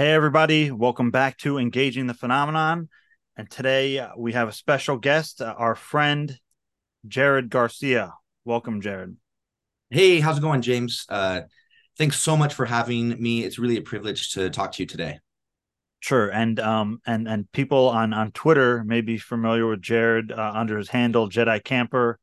Hey, 0.00 0.12
everybody, 0.12 0.70
welcome 0.70 1.10
back 1.10 1.36
to 1.40 1.58
Engaging 1.58 2.06
the 2.06 2.14
Phenomenon. 2.14 2.88
And 3.36 3.50
today 3.50 3.98
uh, 3.98 4.12
we 4.16 4.32
have 4.32 4.48
a 4.48 4.52
special 4.52 4.96
guest, 4.96 5.42
uh, 5.42 5.54
our 5.58 5.74
friend 5.74 6.40
Jared 7.06 7.50
Garcia. 7.50 8.14
Welcome, 8.46 8.80
Jared. 8.80 9.18
Hey, 9.90 10.20
how's 10.20 10.38
it 10.38 10.40
going, 10.40 10.62
James? 10.62 11.04
Uh, 11.10 11.42
thanks 11.98 12.18
so 12.18 12.34
much 12.34 12.54
for 12.54 12.64
having 12.64 13.22
me. 13.22 13.44
It's 13.44 13.58
really 13.58 13.76
a 13.76 13.82
privilege 13.82 14.32
to 14.32 14.48
talk 14.48 14.72
to 14.72 14.82
you 14.82 14.86
today. 14.86 15.18
Sure, 15.98 16.30
and 16.30 16.58
um, 16.60 17.02
and 17.06 17.28
and 17.28 17.52
people 17.52 17.90
on 17.90 18.14
on 18.14 18.32
Twitter 18.32 18.82
may 18.82 19.02
be 19.02 19.18
familiar 19.18 19.66
with 19.66 19.82
Jared 19.82 20.32
uh, 20.32 20.52
under 20.54 20.78
his 20.78 20.88
handle 20.88 21.28
Jedi 21.28 21.62
Camper. 21.62 22.18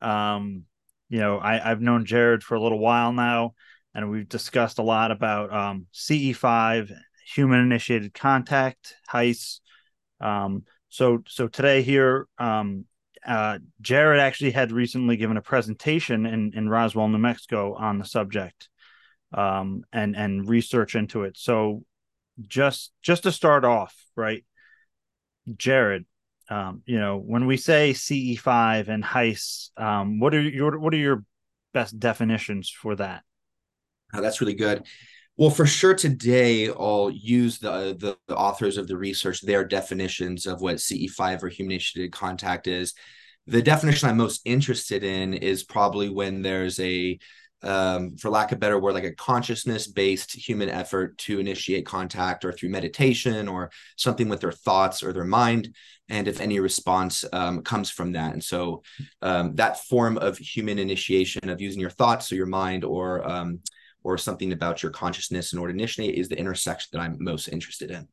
Um, 0.00 0.64
you 1.10 1.20
know, 1.20 1.38
I, 1.38 1.70
I've 1.70 1.80
known 1.80 2.06
Jared 2.06 2.42
for 2.42 2.56
a 2.56 2.60
little 2.60 2.80
while 2.80 3.12
now 3.12 3.54
and 3.94 4.10
we've 4.10 4.28
discussed 4.28 4.78
a 4.78 4.82
lot 4.82 5.10
about 5.10 5.52
um, 5.52 5.86
CE5, 5.94 6.92
human 7.26 7.60
initiated 7.60 8.12
contact, 8.12 8.94
HICEs. 9.08 9.60
Um, 10.20 10.64
so, 10.88 11.22
so 11.28 11.48
today 11.48 11.82
here, 11.82 12.26
um, 12.38 12.86
uh, 13.26 13.58
Jared 13.80 14.20
actually 14.20 14.50
had 14.50 14.72
recently 14.72 15.16
given 15.16 15.36
a 15.36 15.42
presentation 15.42 16.26
in, 16.26 16.52
in 16.54 16.68
Roswell, 16.68 17.08
New 17.08 17.18
Mexico 17.18 17.74
on 17.74 17.98
the 17.98 18.04
subject 18.04 18.68
um, 19.32 19.84
and, 19.92 20.16
and 20.16 20.48
research 20.48 20.94
into 20.94 21.22
it. 21.22 21.36
So 21.38 21.84
just, 22.46 22.92
just 23.00 23.22
to 23.22 23.32
start 23.32 23.64
off, 23.64 23.94
right, 24.16 24.44
Jared, 25.56 26.04
um, 26.50 26.82
you 26.84 26.98
know, 26.98 27.18
when 27.18 27.46
we 27.46 27.56
say 27.56 27.92
CE5 27.92 28.88
and 28.88 29.04
HICEs, 29.04 29.70
um, 29.76 30.20
what 30.20 30.34
are 30.34 30.42
your, 30.42 30.78
what 30.78 30.92
are 30.92 30.98
your 30.98 31.24
best 31.72 31.98
definitions 31.98 32.68
for 32.68 32.96
that? 32.96 33.22
Oh, 34.14 34.20
that's 34.20 34.40
really 34.40 34.54
good. 34.54 34.84
Well, 35.36 35.50
for 35.50 35.66
sure, 35.66 35.94
today 35.94 36.68
I'll 36.68 37.10
use 37.10 37.58
the, 37.58 37.96
the, 37.98 38.16
the 38.28 38.36
authors 38.36 38.78
of 38.78 38.86
the 38.86 38.96
research 38.96 39.40
their 39.40 39.64
definitions 39.64 40.46
of 40.46 40.60
what 40.60 40.76
CE5 40.76 41.42
or 41.42 41.48
human 41.48 41.72
initiated 41.72 42.12
contact 42.12 42.68
is. 42.68 42.94
The 43.48 43.60
definition 43.60 44.08
I'm 44.08 44.16
most 44.16 44.42
interested 44.44 45.02
in 45.02 45.34
is 45.34 45.64
probably 45.64 46.08
when 46.08 46.42
there's 46.42 46.78
a 46.78 47.18
um, 47.64 48.16
for 48.16 48.30
lack 48.30 48.52
of 48.52 48.60
better 48.60 48.78
word, 48.78 48.92
like 48.92 49.04
a 49.04 49.14
consciousness 49.14 49.86
based 49.86 50.32
human 50.32 50.68
effort 50.68 51.16
to 51.18 51.40
initiate 51.40 51.86
contact 51.86 52.44
or 52.44 52.52
through 52.52 52.68
meditation 52.68 53.48
or 53.48 53.70
something 53.96 54.28
with 54.28 54.40
their 54.40 54.52
thoughts 54.52 55.02
or 55.02 55.12
their 55.12 55.24
mind. 55.24 55.74
And 56.10 56.28
if 56.28 56.40
any 56.40 56.60
response 56.60 57.24
um, 57.32 57.62
comes 57.62 57.90
from 57.90 58.12
that. 58.12 58.34
And 58.34 58.44
so 58.44 58.82
um, 59.22 59.54
that 59.54 59.80
form 59.84 60.18
of 60.18 60.36
human 60.36 60.78
initiation 60.78 61.48
of 61.48 61.62
using 61.62 61.80
your 61.80 61.90
thoughts 61.90 62.30
or 62.30 62.34
your 62.34 62.46
mind 62.46 62.84
or 62.84 63.26
um, 63.26 63.60
or 64.04 64.18
something 64.18 64.52
about 64.52 64.82
your 64.82 64.92
consciousness 64.92 65.52
and 65.52 65.60
order 65.60 65.72
to 65.72 66.04
is 66.04 66.28
the 66.28 66.38
intersection 66.38 66.90
that 66.92 67.00
I'm 67.00 67.16
most 67.18 67.48
interested 67.48 67.90
in. 67.90 68.06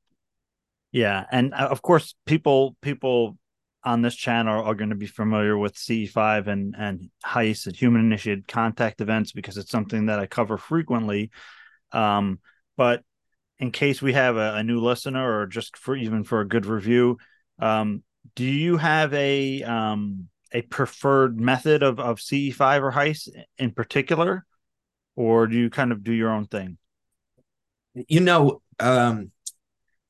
Yeah, 0.91 1.25
and 1.31 1.53
uh, 1.53 1.67
of 1.69 1.81
course, 1.81 2.15
people 2.25 2.75
people 2.81 3.37
on 3.83 4.01
this 4.01 4.15
channel 4.15 4.63
are 4.63 4.75
going 4.75 4.89
to 4.89 4.95
be 4.95 5.07
familiar 5.07 5.57
with 5.57 5.75
CE5 5.75 6.47
and 6.47 6.75
and 6.77 7.09
HICE 7.23 7.67
and 7.67 7.75
human 7.75 8.01
initiated 8.01 8.47
contact 8.47 9.01
events 9.01 9.31
because 9.31 9.57
it's 9.57 9.71
something 9.71 10.07
that 10.07 10.19
I 10.19 10.25
cover 10.25 10.57
frequently. 10.57 11.31
Um, 11.91 12.39
but 12.77 13.03
in 13.59 13.71
case 13.71 14.01
we 14.01 14.13
have 14.13 14.37
a, 14.37 14.55
a, 14.55 14.63
new 14.63 14.79
listener 14.79 15.39
or 15.39 15.45
just 15.45 15.77
for 15.77 15.95
even 15.95 16.23
for 16.23 16.41
a 16.41 16.47
good 16.47 16.65
review, 16.65 17.17
um, 17.59 18.03
do 18.35 18.45
you 18.45 18.77
have 18.77 19.13
a 19.13 19.61
um, 19.63 20.29
a 20.53 20.61
preferred 20.61 21.39
method 21.39 21.83
of 21.83 21.99
of 21.99 22.19
CE5 22.19 22.81
or 22.81 22.91
HICE 22.91 23.29
in 23.57 23.71
particular? 23.71 24.45
Or 25.15 25.47
do 25.47 25.57
you 25.57 25.69
kind 25.69 25.91
of 25.91 26.03
do 26.03 26.13
your 26.13 26.31
own 26.31 26.45
thing? 26.45 26.77
You 27.93 28.21
know, 28.21 28.61
um, 28.79 29.31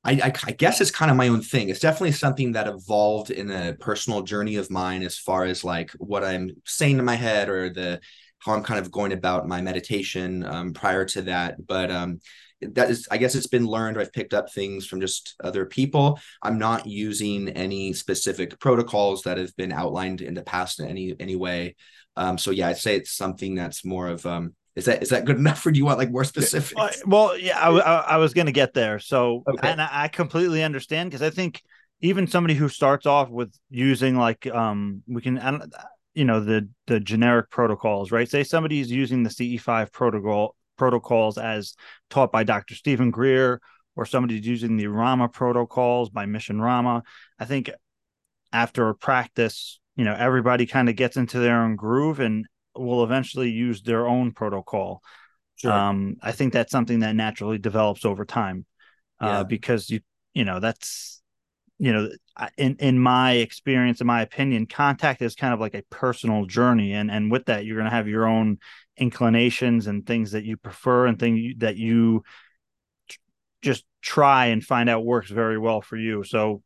I, 0.03 0.13
I, 0.13 0.33
I, 0.45 0.51
guess 0.51 0.81
it's 0.81 0.91
kind 0.91 1.11
of 1.11 1.17
my 1.17 1.27
own 1.27 1.41
thing. 1.41 1.69
It's 1.69 1.79
definitely 1.79 2.13
something 2.13 2.53
that 2.53 2.67
evolved 2.67 3.29
in 3.29 3.51
a 3.51 3.73
personal 3.73 4.23
journey 4.23 4.55
of 4.55 4.71
mine, 4.71 5.03
as 5.03 5.17
far 5.17 5.45
as 5.45 5.63
like 5.63 5.91
what 5.91 6.23
I'm 6.23 6.51
saying 6.65 6.97
in 6.97 7.05
my 7.05 7.15
head 7.15 7.49
or 7.49 7.69
the 7.69 7.99
how 8.39 8.53
I'm 8.53 8.63
kind 8.63 8.79
of 8.79 8.91
going 8.91 9.13
about 9.13 9.47
my 9.47 9.61
meditation 9.61 10.43
um, 10.43 10.73
prior 10.73 11.05
to 11.05 11.21
that. 11.23 11.65
But 11.65 11.91
um, 11.91 12.19
that 12.61 12.89
is, 12.89 13.07
I 13.11 13.17
guess, 13.17 13.35
it's 13.35 13.47
been 13.47 13.67
learned. 13.67 13.97
Or 13.97 14.01
I've 14.01 14.13
picked 14.13 14.33
up 14.33 14.51
things 14.51 14.87
from 14.87 15.01
just 15.01 15.35
other 15.43 15.65
people. 15.65 16.19
I'm 16.41 16.57
not 16.57 16.87
using 16.87 17.49
any 17.49 17.93
specific 17.93 18.59
protocols 18.59 19.21
that 19.23 19.37
have 19.37 19.55
been 19.55 19.71
outlined 19.71 20.21
in 20.21 20.33
the 20.33 20.43
past 20.43 20.79
in 20.79 20.87
any 20.87 21.15
any 21.19 21.35
way. 21.35 21.75
Um, 22.15 22.37
so 22.37 22.51
yeah, 22.51 22.69
I'd 22.69 22.77
say 22.77 22.95
it's 22.95 23.15
something 23.15 23.55
that's 23.55 23.85
more 23.85 24.07
of 24.07 24.25
um, 24.25 24.55
is 24.75 24.85
that 24.85 25.03
is 25.03 25.09
that 25.09 25.25
good 25.25 25.37
enough, 25.37 25.65
or 25.65 25.71
do 25.71 25.77
you 25.77 25.85
want 25.85 25.97
like 25.97 26.11
more 26.11 26.23
specific? 26.23 26.77
Well, 27.05 27.37
yeah, 27.37 27.59
I, 27.59 27.69
I, 27.71 27.99
I 28.13 28.17
was 28.17 28.33
going 28.33 28.45
to 28.45 28.53
get 28.53 28.73
there. 28.73 28.99
So, 28.99 29.43
okay. 29.47 29.69
and 29.69 29.81
I, 29.81 29.89
I 29.91 30.07
completely 30.07 30.63
understand 30.63 31.09
because 31.09 31.21
I 31.21 31.29
think 31.29 31.61
even 32.01 32.27
somebody 32.27 32.53
who 32.53 32.69
starts 32.69 33.05
off 33.05 33.29
with 33.29 33.53
using 33.69 34.15
like 34.15 34.47
um, 34.47 35.03
we 35.07 35.21
can, 35.21 35.61
you 36.13 36.25
know, 36.25 36.39
the 36.39 36.69
the 36.87 36.99
generic 36.99 37.49
protocols, 37.49 38.11
right? 38.11 38.29
Say 38.29 38.43
somebody's 38.43 38.89
using 38.89 39.23
the 39.23 39.29
CE5 39.29 39.91
protocol 39.91 40.55
protocols 40.77 41.37
as 41.37 41.75
taught 42.09 42.31
by 42.31 42.43
Dr. 42.43 42.75
Steven 42.75 43.11
Greer, 43.11 43.61
or 43.95 44.05
somebody's 44.05 44.47
using 44.47 44.77
the 44.77 44.87
Rama 44.87 45.27
protocols 45.27 46.09
by 46.09 46.25
Mission 46.25 46.61
Rama. 46.61 47.03
I 47.37 47.45
think 47.45 47.69
after 48.53 48.87
a 48.89 48.95
practice, 48.95 49.79
you 49.95 50.05
know, 50.05 50.15
everybody 50.17 50.65
kind 50.65 50.89
of 50.89 50.95
gets 50.95 51.17
into 51.17 51.39
their 51.39 51.61
own 51.61 51.75
groove 51.75 52.19
and 52.19 52.45
will 52.75 53.03
eventually 53.03 53.49
use 53.49 53.81
their 53.81 54.07
own 54.07 54.31
protocol. 54.31 55.01
Sure. 55.55 55.71
Um, 55.71 56.15
I 56.21 56.31
think 56.31 56.53
that's 56.53 56.71
something 56.71 56.99
that 56.99 57.15
naturally 57.15 57.57
develops 57.57 58.05
over 58.05 58.25
time, 58.25 58.65
uh, 59.19 59.43
because 59.43 59.89
you 59.89 59.99
you 60.33 60.43
know 60.43 60.59
that's 60.59 61.21
you 61.77 61.93
know 61.93 62.09
in 62.57 62.77
in 62.77 62.97
my 62.97 63.33
experience, 63.33 64.01
in 64.01 64.07
my 64.07 64.21
opinion, 64.21 64.65
contact 64.65 65.21
is 65.21 65.35
kind 65.35 65.53
of 65.53 65.59
like 65.59 65.75
a 65.75 65.83
personal 65.89 66.45
journey, 66.45 66.93
and 66.93 67.11
and 67.11 67.31
with 67.31 67.45
that, 67.45 67.65
you're 67.65 67.77
going 67.77 67.89
to 67.89 67.95
have 67.95 68.07
your 68.07 68.25
own 68.25 68.57
inclinations 68.97 69.87
and 69.87 70.05
things 70.05 70.31
that 70.31 70.43
you 70.43 70.57
prefer 70.57 71.05
and 71.05 71.19
things 71.19 71.55
that 71.57 71.77
you 71.77 72.23
just 73.61 73.85
try 74.01 74.47
and 74.47 74.63
find 74.63 74.89
out 74.89 75.05
works 75.05 75.29
very 75.29 75.57
well 75.57 75.81
for 75.81 75.97
you. 75.97 76.23
So, 76.23 76.63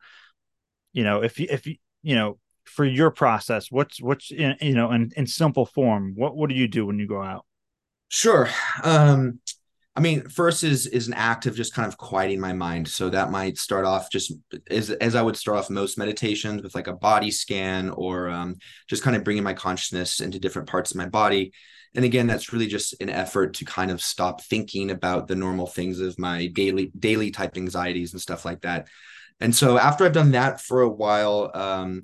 you 0.94 1.04
know, 1.04 1.24
if 1.24 1.40
you 1.40 1.48
if 1.50 1.68
you 1.68 1.76
you 2.02 2.16
know 2.16 2.38
for 2.68 2.86
your 2.86 3.12
process 3.12 3.72
what's 3.72 4.02
what's 4.02 4.32
in, 4.32 4.56
you 4.62 4.74
know 4.74 4.92
in, 4.92 5.12
in 5.16 5.28
simple 5.28 5.66
form 5.66 6.14
what 6.16 6.36
what 6.36 6.50
do 6.50 6.56
you 6.56 6.68
do 6.68 6.86
when 6.86 7.00
you 7.00 7.08
go 7.08 7.22
out? 7.22 7.46
Sure. 8.10 8.50
Um 8.84 9.40
i 9.98 10.02
mean 10.02 10.28
first 10.28 10.64
is 10.64 10.88
is 10.88 11.08
an 11.08 11.14
act 11.14 11.46
of 11.46 11.56
just 11.56 11.74
kind 11.74 11.88
of 11.88 11.98
quieting 11.98 12.40
my 12.40 12.54
mind. 12.54 12.88
So 12.88 13.10
that 13.10 13.32
might 13.32 13.58
start 13.58 13.86
off 13.86 14.12
just 14.12 14.34
as 14.70 14.90
as 14.90 15.16
i 15.16 15.22
would 15.22 15.38
start 15.38 15.58
off 15.58 15.70
most 15.70 15.98
meditations 15.98 16.62
with 16.62 16.76
like 16.76 16.88
a 16.88 16.94
body 16.94 17.32
scan 17.32 17.90
or 17.90 18.30
um, 18.30 18.56
just 18.90 19.04
kind 19.04 19.16
of 19.16 19.24
bringing 19.24 19.44
my 19.44 19.54
consciousness 19.54 20.20
into 20.20 20.40
different 20.40 20.70
parts 20.70 20.92
of 20.92 20.98
my 20.98 21.08
body. 21.08 21.54
And 21.96 22.04
again 22.04 22.28
that's 22.28 22.52
really 22.52 22.68
just 22.68 23.02
an 23.02 23.10
effort 23.10 23.56
to 23.56 23.66
kind 23.66 23.90
of 23.92 24.02
stop 24.02 24.44
thinking 24.44 24.92
about 24.92 25.28
the 25.28 25.36
normal 25.36 25.68
things 25.68 26.00
of 26.00 26.20
my 26.20 26.48
daily 26.48 26.92
daily 26.98 27.32
type 27.32 27.58
anxieties 27.58 28.12
and 28.12 28.22
stuff 28.22 28.44
like 28.46 28.62
that. 28.62 28.88
And 29.40 29.56
so 29.56 29.78
after 29.78 30.06
i've 30.06 30.14
done 30.14 30.32
that 30.32 30.62
for 30.62 30.82
a 30.82 30.90
while 30.90 31.52
um, 31.54 32.04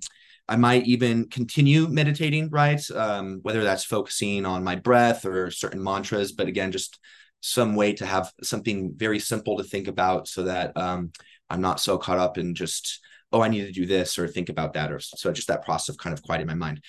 I 0.51 0.57
might 0.57 0.85
even 0.85 1.29
continue 1.29 1.87
meditating, 1.87 2.49
right? 2.49 2.81
Um, 2.91 3.39
whether 3.41 3.63
that's 3.63 3.85
focusing 3.85 4.45
on 4.45 4.65
my 4.65 4.75
breath 4.75 5.25
or 5.25 5.49
certain 5.49 5.81
mantras, 5.81 6.33
but 6.33 6.49
again, 6.49 6.73
just 6.73 6.99
some 7.39 7.73
way 7.73 7.93
to 7.93 8.05
have 8.05 8.33
something 8.43 8.91
very 8.93 9.17
simple 9.17 9.55
to 9.57 9.63
think 9.63 9.87
about 9.87 10.27
so 10.27 10.43
that 10.43 10.75
um, 10.75 11.13
I'm 11.49 11.61
not 11.61 11.79
so 11.79 11.97
caught 11.97 12.19
up 12.19 12.37
in 12.37 12.53
just, 12.53 12.99
oh, 13.31 13.41
I 13.41 13.47
need 13.47 13.65
to 13.65 13.71
do 13.71 13.85
this 13.85 14.19
or 14.19 14.27
think 14.27 14.49
about 14.49 14.73
that. 14.73 14.91
Or 14.91 14.99
so 14.99 15.31
just 15.31 15.47
that 15.47 15.63
process 15.63 15.95
of 15.95 15.97
kind 15.97 16.13
of 16.13 16.21
quieting 16.21 16.47
my 16.47 16.53
mind. 16.53 16.83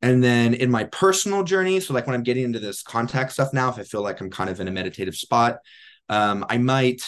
And 0.00 0.24
then 0.24 0.54
in 0.54 0.70
my 0.70 0.84
personal 0.84 1.44
journey, 1.44 1.80
so 1.80 1.92
like 1.92 2.06
when 2.06 2.16
I'm 2.16 2.22
getting 2.22 2.44
into 2.44 2.58
this 2.58 2.82
contact 2.82 3.32
stuff 3.32 3.52
now, 3.52 3.68
if 3.68 3.78
I 3.78 3.82
feel 3.82 4.02
like 4.02 4.22
I'm 4.22 4.30
kind 4.30 4.48
of 4.48 4.60
in 4.60 4.68
a 4.68 4.72
meditative 4.72 5.14
spot, 5.14 5.58
um, 6.08 6.46
I 6.48 6.56
might 6.56 7.02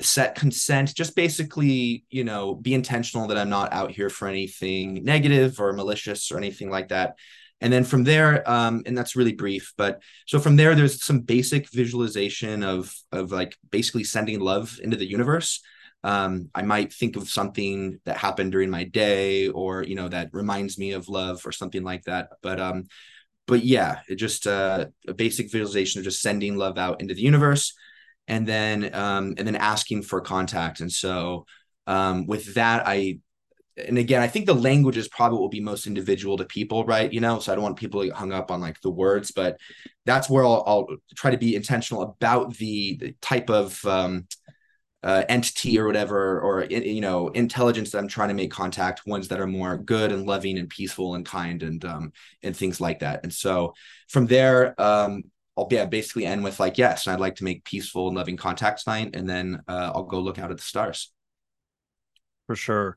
set 0.00 0.34
consent 0.34 0.94
just 0.94 1.16
basically 1.16 2.04
you 2.10 2.22
know 2.22 2.54
be 2.54 2.74
intentional 2.74 3.26
that 3.28 3.38
i'm 3.38 3.48
not 3.48 3.72
out 3.72 3.90
here 3.90 4.10
for 4.10 4.28
anything 4.28 5.02
negative 5.04 5.58
or 5.58 5.72
malicious 5.72 6.30
or 6.30 6.36
anything 6.36 6.70
like 6.70 6.88
that. 6.88 7.16
And 7.60 7.72
then 7.72 7.84
from 7.84 8.04
there 8.04 8.46
um, 8.50 8.82
and 8.84 8.98
that's 8.98 9.16
really 9.16 9.32
brief 9.32 9.72
but 9.78 10.02
so 10.26 10.38
from 10.38 10.56
there 10.56 10.74
there's 10.74 11.02
some 11.02 11.20
basic 11.20 11.70
visualization 11.70 12.62
of 12.62 12.94
of 13.10 13.32
like 13.32 13.56
basically 13.70 14.04
sending 14.04 14.40
love 14.40 14.78
into 14.82 14.96
the 14.96 15.06
universe. 15.06 15.62
Um, 16.02 16.50
i 16.54 16.60
might 16.60 16.92
think 16.92 17.16
of 17.16 17.30
something 17.30 17.98
that 18.04 18.18
happened 18.18 18.52
during 18.52 18.68
my 18.68 18.84
day 18.84 19.48
or 19.48 19.82
you 19.82 19.94
know 19.94 20.08
that 20.08 20.28
reminds 20.34 20.76
me 20.76 20.92
of 20.92 21.08
love 21.08 21.40
or 21.46 21.52
something 21.52 21.84
like 21.84 22.04
that. 22.04 22.28
But 22.42 22.60
um 22.60 22.84
but 23.46 23.64
yeah 23.64 24.00
it 24.08 24.16
just 24.16 24.46
uh, 24.46 24.86
a 25.08 25.14
basic 25.14 25.50
visualization 25.50 26.00
of 26.00 26.04
just 26.04 26.20
sending 26.20 26.56
love 26.56 26.76
out 26.76 27.00
into 27.00 27.14
the 27.14 27.22
universe 27.22 27.72
and 28.28 28.46
then 28.46 28.94
um, 28.94 29.34
and 29.36 29.46
then 29.46 29.56
asking 29.56 30.02
for 30.02 30.20
contact. 30.20 30.80
And 30.80 30.90
so 30.92 31.46
um, 31.86 32.26
with 32.26 32.54
that, 32.54 32.86
I 32.86 33.18
and 33.76 33.98
again, 33.98 34.22
I 34.22 34.28
think 34.28 34.46
the 34.46 34.54
language 34.54 34.96
is 34.96 35.08
probably 35.08 35.36
what 35.36 35.42
will 35.42 35.48
be 35.48 35.60
most 35.60 35.86
individual 35.86 36.36
to 36.36 36.44
people, 36.44 36.84
right? 36.84 37.12
You 37.12 37.20
know, 37.20 37.40
so 37.40 37.50
I 37.50 37.54
don't 37.56 37.64
want 37.64 37.76
people 37.76 38.00
to 38.00 38.06
get 38.06 38.16
hung 38.16 38.32
up 38.32 38.50
on 38.50 38.60
like 38.60 38.80
the 38.80 38.90
words, 38.90 39.32
but 39.32 39.58
that's 40.06 40.30
where 40.30 40.44
I'll, 40.44 40.62
I'll 40.66 40.86
try 41.16 41.32
to 41.32 41.38
be 41.38 41.56
intentional 41.56 42.02
about 42.02 42.54
the, 42.56 42.96
the 42.98 43.14
type 43.20 43.50
of 43.50 43.84
um, 43.84 44.28
uh, 45.02 45.24
entity 45.28 45.78
or 45.78 45.86
whatever, 45.86 46.40
or 46.40 46.64
you 46.64 47.00
know, 47.00 47.28
intelligence 47.28 47.90
that 47.90 47.98
I'm 47.98 48.08
trying 48.08 48.28
to 48.28 48.34
make 48.34 48.50
contact, 48.50 49.06
ones 49.06 49.28
that 49.28 49.40
are 49.40 49.46
more 49.46 49.76
good 49.76 50.12
and 50.12 50.24
loving 50.24 50.56
and 50.56 50.68
peaceful 50.68 51.14
and 51.14 51.26
kind 51.26 51.62
and 51.62 51.84
um, 51.84 52.12
and 52.42 52.56
things 52.56 52.80
like 52.80 53.00
that. 53.00 53.20
And 53.24 53.32
so 53.32 53.74
from 54.08 54.26
there, 54.26 54.80
um, 54.80 55.24
I'll 55.56 55.68
yeah, 55.70 55.84
basically 55.84 56.26
end 56.26 56.42
with 56.42 56.58
like, 56.58 56.78
yes, 56.78 57.06
I'd 57.06 57.20
like 57.20 57.36
to 57.36 57.44
make 57.44 57.64
peaceful 57.64 58.08
and 58.08 58.16
loving 58.16 58.36
contact 58.36 58.84
tonight, 58.84 59.14
and 59.14 59.28
then 59.28 59.62
uh, 59.68 59.92
I'll 59.94 60.04
go 60.04 60.20
look 60.20 60.38
out 60.38 60.50
at 60.50 60.56
the 60.56 60.62
stars. 60.62 61.12
For 62.46 62.56
sure. 62.56 62.96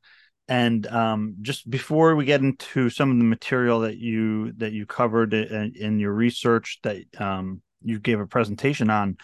And 0.50 0.88
um, 0.88 1.36
just 1.42 1.69
before 1.69 2.15
we 2.15 2.25
get 2.25 2.42
into 2.42 2.89
some 2.89 3.12
of 3.12 3.18
the 3.18 3.24
material 3.25 3.81
that 3.81 3.98
you 3.98 4.54
that 4.54 4.71
you 4.71 4.86
covered 4.86 5.33
in, 5.33 5.74
in 5.75 6.00
your 6.00 6.13
research 6.13 6.80
that 6.83 7.04
um, 7.19 7.62
you 7.83 8.00
gave 8.00 8.19
a 8.19 8.25
presentation 8.25 8.89
on, 8.89 9.18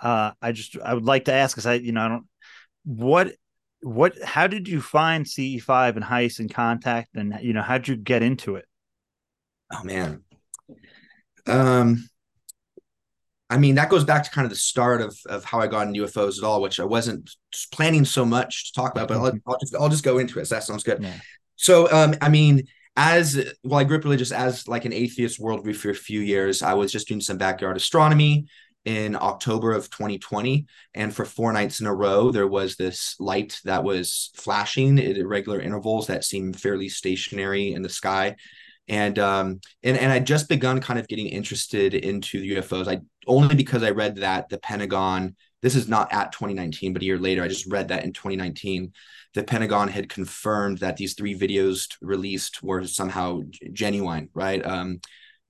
uh, 0.00 0.32
I 0.40 0.52
just 0.52 0.78
I 0.82 0.94
would 0.94 1.04
like 1.04 1.26
to 1.26 1.32
ask 1.32 1.54
because 1.54 1.66
I 1.66 1.74
you 1.74 1.92
know 1.92 2.04
I 2.04 2.08
don't 2.08 2.26
what 2.84 3.34
what 3.82 4.14
how 4.22 4.46
did 4.46 4.66
you 4.66 4.80
find 4.80 5.26
CE5 5.26 5.96
and 5.96 6.04
HICE 6.04 6.40
in 6.40 6.48
contact 6.48 7.16
and 7.16 7.38
you 7.42 7.52
know 7.52 7.62
how 7.62 7.76
did 7.76 7.88
you 7.88 7.96
get 7.96 8.22
into 8.22 8.56
it? 8.56 8.64
Oh 9.70 9.84
man, 9.84 10.22
um, 11.46 12.08
I 13.52 13.58
mean 13.58 13.74
that 13.74 13.90
goes 13.90 14.02
back 14.02 14.24
to 14.24 14.30
kind 14.30 14.46
of 14.46 14.50
the 14.50 14.56
start 14.56 15.02
of 15.02 15.14
of 15.26 15.44
how 15.44 15.60
I 15.60 15.66
got 15.66 15.86
into 15.86 16.04
UFOs 16.04 16.38
at 16.38 16.44
all, 16.44 16.62
which 16.62 16.80
I 16.80 16.84
wasn't 16.84 17.30
planning 17.70 18.06
so 18.06 18.24
much 18.24 18.72
to 18.72 18.80
talk 18.80 18.92
about, 18.92 19.08
but 19.08 19.18
I'll, 19.18 19.38
I'll 19.46 19.58
just 19.58 19.74
I'll 19.76 19.88
just 19.90 20.04
go 20.04 20.16
into 20.16 20.40
it. 20.40 20.46
So 20.46 20.54
that 20.54 20.64
sounds 20.64 20.82
good. 20.82 21.02
Yeah. 21.02 21.12
So 21.56 21.92
um, 21.92 22.14
I 22.22 22.30
mean 22.30 22.62
as 22.96 23.52
well, 23.62 23.80
I 23.80 23.84
grew 23.84 23.98
up 23.98 24.04
religious 24.04 24.32
as 24.32 24.68
like 24.68 24.86
an 24.86 24.92
atheist 24.94 25.38
worldview 25.38 25.76
for 25.76 25.90
a 25.90 25.94
few 25.94 26.20
years. 26.20 26.62
I 26.62 26.72
was 26.72 26.90
just 26.90 27.08
doing 27.08 27.20
some 27.20 27.36
backyard 27.36 27.76
astronomy 27.76 28.46
in 28.84 29.16
October 29.16 29.72
of 29.72 29.90
2020. 29.90 30.66
And 30.94 31.14
for 31.14 31.24
four 31.24 31.52
nights 31.52 31.80
in 31.80 31.86
a 31.86 31.94
row, 31.94 32.30
there 32.30 32.48
was 32.48 32.76
this 32.76 33.16
light 33.20 33.60
that 33.64 33.84
was 33.84 34.30
flashing 34.34 34.98
at 34.98 35.16
irregular 35.16 35.60
intervals 35.60 36.06
that 36.06 36.24
seemed 36.24 36.60
fairly 36.60 36.88
stationary 36.88 37.74
in 37.74 37.82
the 37.82 37.88
sky. 37.88 38.36
And 38.88 39.18
um 39.18 39.60
and, 39.82 39.96
and 39.96 40.12
I 40.12 40.18
just 40.18 40.48
begun 40.48 40.80
kind 40.80 40.98
of 40.98 41.08
getting 41.08 41.26
interested 41.26 41.94
into 41.94 42.40
the 42.40 42.56
UFOs. 42.56 42.88
I 42.88 43.00
only 43.26 43.54
because 43.54 43.82
I 43.82 43.90
read 43.90 44.16
that 44.16 44.48
the 44.48 44.58
Pentagon, 44.58 45.36
this 45.62 45.76
is 45.76 45.88
not 45.88 46.12
at 46.12 46.32
2019, 46.32 46.92
but 46.92 47.02
a 47.02 47.04
year 47.04 47.18
later, 47.18 47.42
I 47.42 47.48
just 47.48 47.70
read 47.70 47.88
that 47.88 48.04
in 48.04 48.12
2019, 48.12 48.92
the 49.34 49.44
Pentagon 49.44 49.88
had 49.88 50.08
confirmed 50.08 50.78
that 50.78 50.96
these 50.96 51.14
three 51.14 51.38
videos 51.38 51.86
released 52.00 52.62
were 52.62 52.86
somehow 52.86 53.40
genuine, 53.72 54.28
right? 54.34 54.64
Um, 54.64 55.00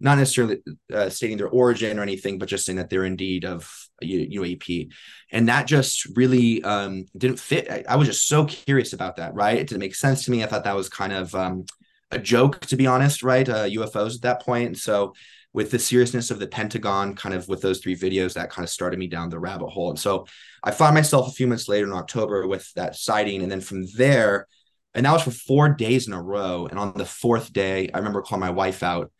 not 0.03 0.19
necessarily 0.19 0.59
uh, 0.93 1.09
stating 1.09 1.39
their 1.39 1.49
origin 1.49 1.99
or 1.99 2.03
anything, 2.03 2.37
but 2.37 2.49
just 2.49 2.67
saying 2.67 2.77
that 2.77 2.91
they're 2.91 3.05
indeed 3.05 3.45
of 3.45 3.73
UAP. 4.03 4.91
And 5.31 5.49
that 5.49 5.69
just 5.69 6.07
really 6.17 6.63
um, 6.65 7.07
didn't 7.17 7.39
fit. 7.39 7.71
I, 7.71 7.85
I, 7.89 7.97
was 7.97 8.09
just 8.09 8.27
so 8.27 8.45
curious 8.45 8.93
about 8.93 9.17
that, 9.17 9.33
right? 9.35 9.59
It 9.59 9.69
didn't 9.69 9.81
make 9.81 9.95
sense 9.95 10.25
to 10.25 10.33
me. 10.33 10.43
I 10.43 10.47
thought 10.47 10.65
that 10.65 10.75
was 10.75 10.89
kind 10.89 11.13
of 11.13 11.33
um, 11.37 11.67
a 12.13 12.19
joke, 12.19 12.61
to 12.67 12.77
be 12.77 12.87
honest, 12.87 13.23
right? 13.23 13.49
Uh, 13.49 13.65
UFOs 13.65 14.17
at 14.17 14.23
that 14.23 14.43
point. 14.43 14.67
And 14.67 14.79
so, 14.79 15.15
with 15.55 15.71
the 15.71 15.79
seriousness 15.79 16.31
of 16.31 16.39
the 16.39 16.47
Pentagon, 16.47 17.15
kind 17.15 17.35
of 17.35 17.47
with 17.47 17.61
those 17.61 17.81
three 17.81 17.95
videos, 17.95 18.35
that 18.35 18.51
kind 18.51 18.65
of 18.65 18.71
started 18.71 18.99
me 18.99 19.07
down 19.07 19.29
the 19.29 19.39
rabbit 19.39 19.69
hole. 19.69 19.91
And 19.91 19.99
so, 19.99 20.27
I 20.63 20.71
found 20.71 20.95
myself 20.95 21.29
a 21.29 21.33
few 21.33 21.47
months 21.47 21.69
later 21.69 21.87
in 21.87 21.93
October 21.93 22.47
with 22.47 22.73
that 22.75 22.97
sighting. 22.97 23.43
And 23.43 23.51
then 23.51 23.61
from 23.61 23.87
there, 23.97 24.47
and 24.95 25.07
that 25.07 25.13
was 25.13 25.23
for 25.23 25.31
four 25.31 25.71
days 25.71 26.07
in 26.07 26.13
a 26.13 26.23
row. 26.23 26.67
And 26.67 26.79
on 26.79 26.93
the 26.97 27.05
fourth 27.05 27.53
day, 27.53 27.91
I 27.93 27.99
remember 27.99 28.23
calling 28.23 28.41
my 28.41 28.51
wife 28.51 28.83
out 28.83 29.11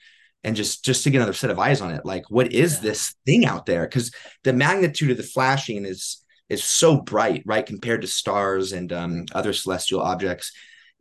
and 0.45 0.57
just 0.57 0.85
just 0.85 1.05
to 1.05 1.11
get 1.11 1.19
another 1.19 1.33
set 1.33 1.51
of 1.51 1.59
eyes 1.59 1.81
on 1.81 1.93
it 1.93 2.05
like 2.05 2.25
what 2.29 2.53
is 2.53 2.75
yeah. 2.77 2.81
this 2.81 3.15
thing 3.27 3.45
out 3.45 3.67
there 3.67 3.85
because 3.85 4.13
the 4.45 4.53
magnitude 4.53 5.11
of 5.11 5.17
the 5.17 5.23
flashing 5.23 5.85
is 5.85 6.25
is 6.49 6.65
so 6.65 7.01
bright 7.01 7.43
right 7.47 7.67
compared 7.67 8.03
to 8.03 8.09
stars 8.09 8.73
and 8.73 8.93
um, 8.93 9.25
other 9.35 9.53
celestial 9.53 10.01
objects 10.01 10.53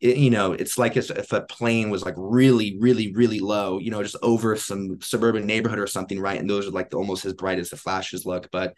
it, 0.01 0.17
you 0.17 0.29
know 0.29 0.51
it's 0.53 0.77
like 0.77 0.97
if, 0.97 1.31
a 1.31 1.41
plane 1.41 1.89
was 1.89 2.03
like 2.03 2.15
really 2.17 2.77
really 2.79 3.13
really 3.13 3.39
low 3.39 3.79
you 3.79 3.91
know 3.91 4.03
just 4.03 4.17
over 4.21 4.55
some 4.55 4.99
suburban 5.01 5.45
neighborhood 5.45 5.79
or 5.79 5.87
something 5.87 6.19
right 6.19 6.39
and 6.39 6.49
those 6.49 6.67
are 6.67 6.71
like 6.71 6.89
the, 6.89 6.97
almost 6.97 7.25
as 7.25 7.33
bright 7.33 7.59
as 7.59 7.69
the 7.69 7.77
flashes 7.77 8.25
look 8.25 8.49
but 8.51 8.73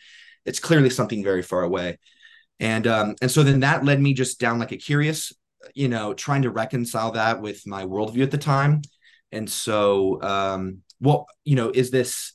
it's 0.46 0.60
clearly 0.60 0.90
something 0.90 1.24
very 1.24 1.42
far 1.42 1.64
away 1.64 1.98
and 2.60 2.86
um 2.88 3.16
and 3.22 3.32
so 3.32 3.44
then 3.44 3.62
that 3.62 3.86
led 3.86 4.02
me 4.02 4.14
just 4.14 4.40
down 4.40 4.60
like 4.60 4.72
a 4.72 4.78
curious 4.78 5.34
you 5.74 5.88
know 5.88 6.14
trying 6.14 6.42
to 6.42 6.52
reconcile 6.52 7.12
that 7.12 7.42
with 7.42 7.66
my 7.66 7.86
worldview 7.86 8.24
at 8.24 8.32
the 8.32 8.38
time 8.38 8.82
and 9.34 9.50
so, 9.50 10.22
um, 10.22 10.84
what 11.00 11.26
you 11.44 11.56
know 11.56 11.72
is 11.74 11.90
this? 11.90 12.33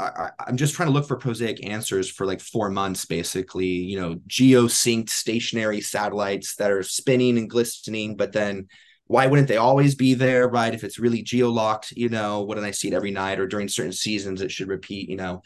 I, 0.00 0.30
am 0.48 0.56
just 0.56 0.74
trying 0.74 0.88
to 0.88 0.92
look 0.92 1.06
for 1.06 1.16
prosaic 1.16 1.66
answers 1.66 2.10
for 2.10 2.26
like 2.26 2.40
four 2.40 2.70
months, 2.70 3.04
basically. 3.04 3.66
You 3.66 4.00
know, 4.00 4.20
geo-synced 4.26 5.10
stationary 5.10 5.80
satellites 5.80 6.56
that 6.56 6.70
are 6.70 6.82
spinning 6.82 7.38
and 7.38 7.50
glistening, 7.50 8.16
but 8.16 8.32
then 8.32 8.68
why 9.06 9.26
wouldn't 9.26 9.48
they 9.48 9.56
always 9.56 9.94
be 9.94 10.14
there, 10.14 10.48
right? 10.48 10.72
If 10.72 10.84
it's 10.84 10.98
really 10.98 11.22
geo-locked, 11.22 11.92
you 11.92 12.08
know, 12.08 12.42
wouldn't 12.42 12.66
I 12.66 12.70
see 12.70 12.88
it 12.88 12.94
every 12.94 13.10
night 13.10 13.40
or 13.40 13.46
during 13.46 13.68
certain 13.68 13.92
seasons? 13.92 14.40
It 14.40 14.52
should 14.52 14.68
repeat, 14.68 15.08
you 15.08 15.16
know. 15.16 15.42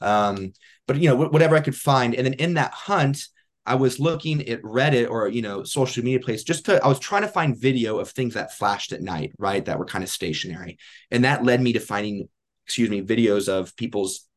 Um, 0.00 0.52
but 0.86 0.98
you 1.00 1.08
know, 1.08 1.28
whatever 1.28 1.56
I 1.56 1.60
could 1.60 1.76
find, 1.76 2.14
and 2.14 2.26
then 2.26 2.34
in 2.34 2.54
that 2.54 2.72
hunt, 2.72 3.26
I 3.66 3.76
was 3.76 3.98
looking 3.98 4.46
at 4.48 4.62
Reddit 4.62 5.08
or 5.08 5.28
you 5.28 5.42
know 5.42 5.64
social 5.64 6.04
media 6.04 6.20
place 6.20 6.44
just 6.44 6.66
to 6.66 6.84
I 6.84 6.88
was 6.88 6.98
trying 6.98 7.22
to 7.22 7.28
find 7.28 7.58
video 7.58 7.98
of 7.98 8.10
things 8.10 8.34
that 8.34 8.52
flashed 8.52 8.92
at 8.92 9.00
night, 9.00 9.32
right? 9.38 9.64
That 9.64 9.78
were 9.78 9.86
kind 9.86 10.04
of 10.04 10.10
stationary, 10.10 10.78
and 11.10 11.24
that 11.24 11.44
led 11.44 11.62
me 11.62 11.72
to 11.74 11.80
finding, 11.80 12.28
excuse 12.66 12.90
me, 12.90 13.02
videos 13.02 13.48
of 13.48 13.76
people's 13.76 14.28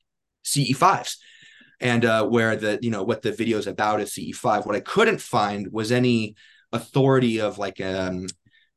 CE5s, 0.46 1.18
and 1.80 2.06
uh, 2.06 2.26
where 2.26 2.56
the 2.56 2.80
you 2.82 2.92
know 2.92 3.04
what 3.04 3.22
the 3.22 3.32
video 3.32 3.58
is 3.58 3.68
about 3.68 4.02
is 4.02 4.14
CE5. 4.14 4.66
What 4.66 4.76
I 4.76 4.82
couldn't 4.82 5.22
find 5.22 5.72
was 5.72 5.92
any 5.92 6.36
authority 6.72 7.40
of 7.40 7.58
like 7.58 7.80
um 7.80 8.28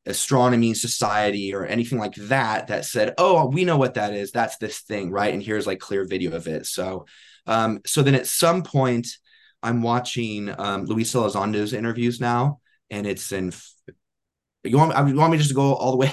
astronomy 0.07 0.73
society 0.73 1.53
or 1.53 1.65
anything 1.65 1.99
like 1.99 2.15
that 2.15 2.67
that 2.67 2.85
said 2.85 3.13
oh 3.19 3.45
we 3.45 3.63
know 3.63 3.77
what 3.77 3.93
that 3.93 4.15
is 4.15 4.31
that's 4.31 4.57
this 4.57 4.79
thing 4.79 5.11
right 5.11 5.31
and 5.31 5.43
here's 5.43 5.67
like 5.67 5.79
clear 5.79 6.05
video 6.05 6.35
of 6.35 6.47
it 6.47 6.65
so 6.65 7.05
um 7.45 7.79
so 7.85 8.01
then 8.01 8.15
at 8.15 8.25
some 8.25 8.63
point 8.63 9.05
I'm 9.63 9.81
watching 9.81 10.53
um, 10.57 10.85
Luis 10.85 11.13
Elizondo's 11.13 11.73
interviews 11.73 12.19
now, 12.19 12.59
and 12.89 13.05
it's 13.05 13.31
in. 13.31 13.53
You 14.63 14.77
want 14.77 15.05
me? 15.05 15.11
you 15.11 15.17
want 15.17 15.31
me 15.31 15.37
just 15.37 15.49
to 15.49 15.55
go 15.55 15.73
all 15.73 15.91
the 15.91 15.97
way? 15.97 16.11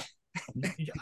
yeah. 0.79 0.93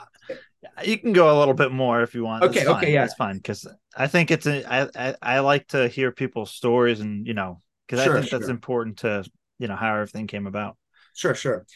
You 0.84 0.98
can 0.98 1.12
go 1.12 1.36
a 1.36 1.38
little 1.38 1.54
bit 1.54 1.72
more 1.72 2.02
if 2.02 2.14
you 2.14 2.24
want. 2.24 2.42
Okay, 2.44 2.66
okay, 2.66 2.92
yeah, 2.92 3.04
it's 3.04 3.14
fine 3.14 3.36
because 3.36 3.66
I 3.96 4.06
think 4.06 4.30
it's 4.30 4.46
a, 4.46 4.64
I, 4.64 4.88
I 4.94 5.14
I 5.22 5.38
like 5.40 5.68
to 5.68 5.88
hear 5.88 6.12
people's 6.12 6.50
stories 6.50 7.00
and 7.00 7.26
you 7.26 7.34
know 7.34 7.62
because 7.86 8.04
sure, 8.04 8.12
I 8.12 8.18
think 8.18 8.30
sure. 8.30 8.38
that's 8.38 8.50
important 8.50 8.98
to 8.98 9.24
you 9.58 9.68
know 9.68 9.76
how 9.76 9.94
everything 9.94 10.26
came 10.26 10.46
about. 10.46 10.76
Sure, 11.14 11.34
sure. 11.34 11.66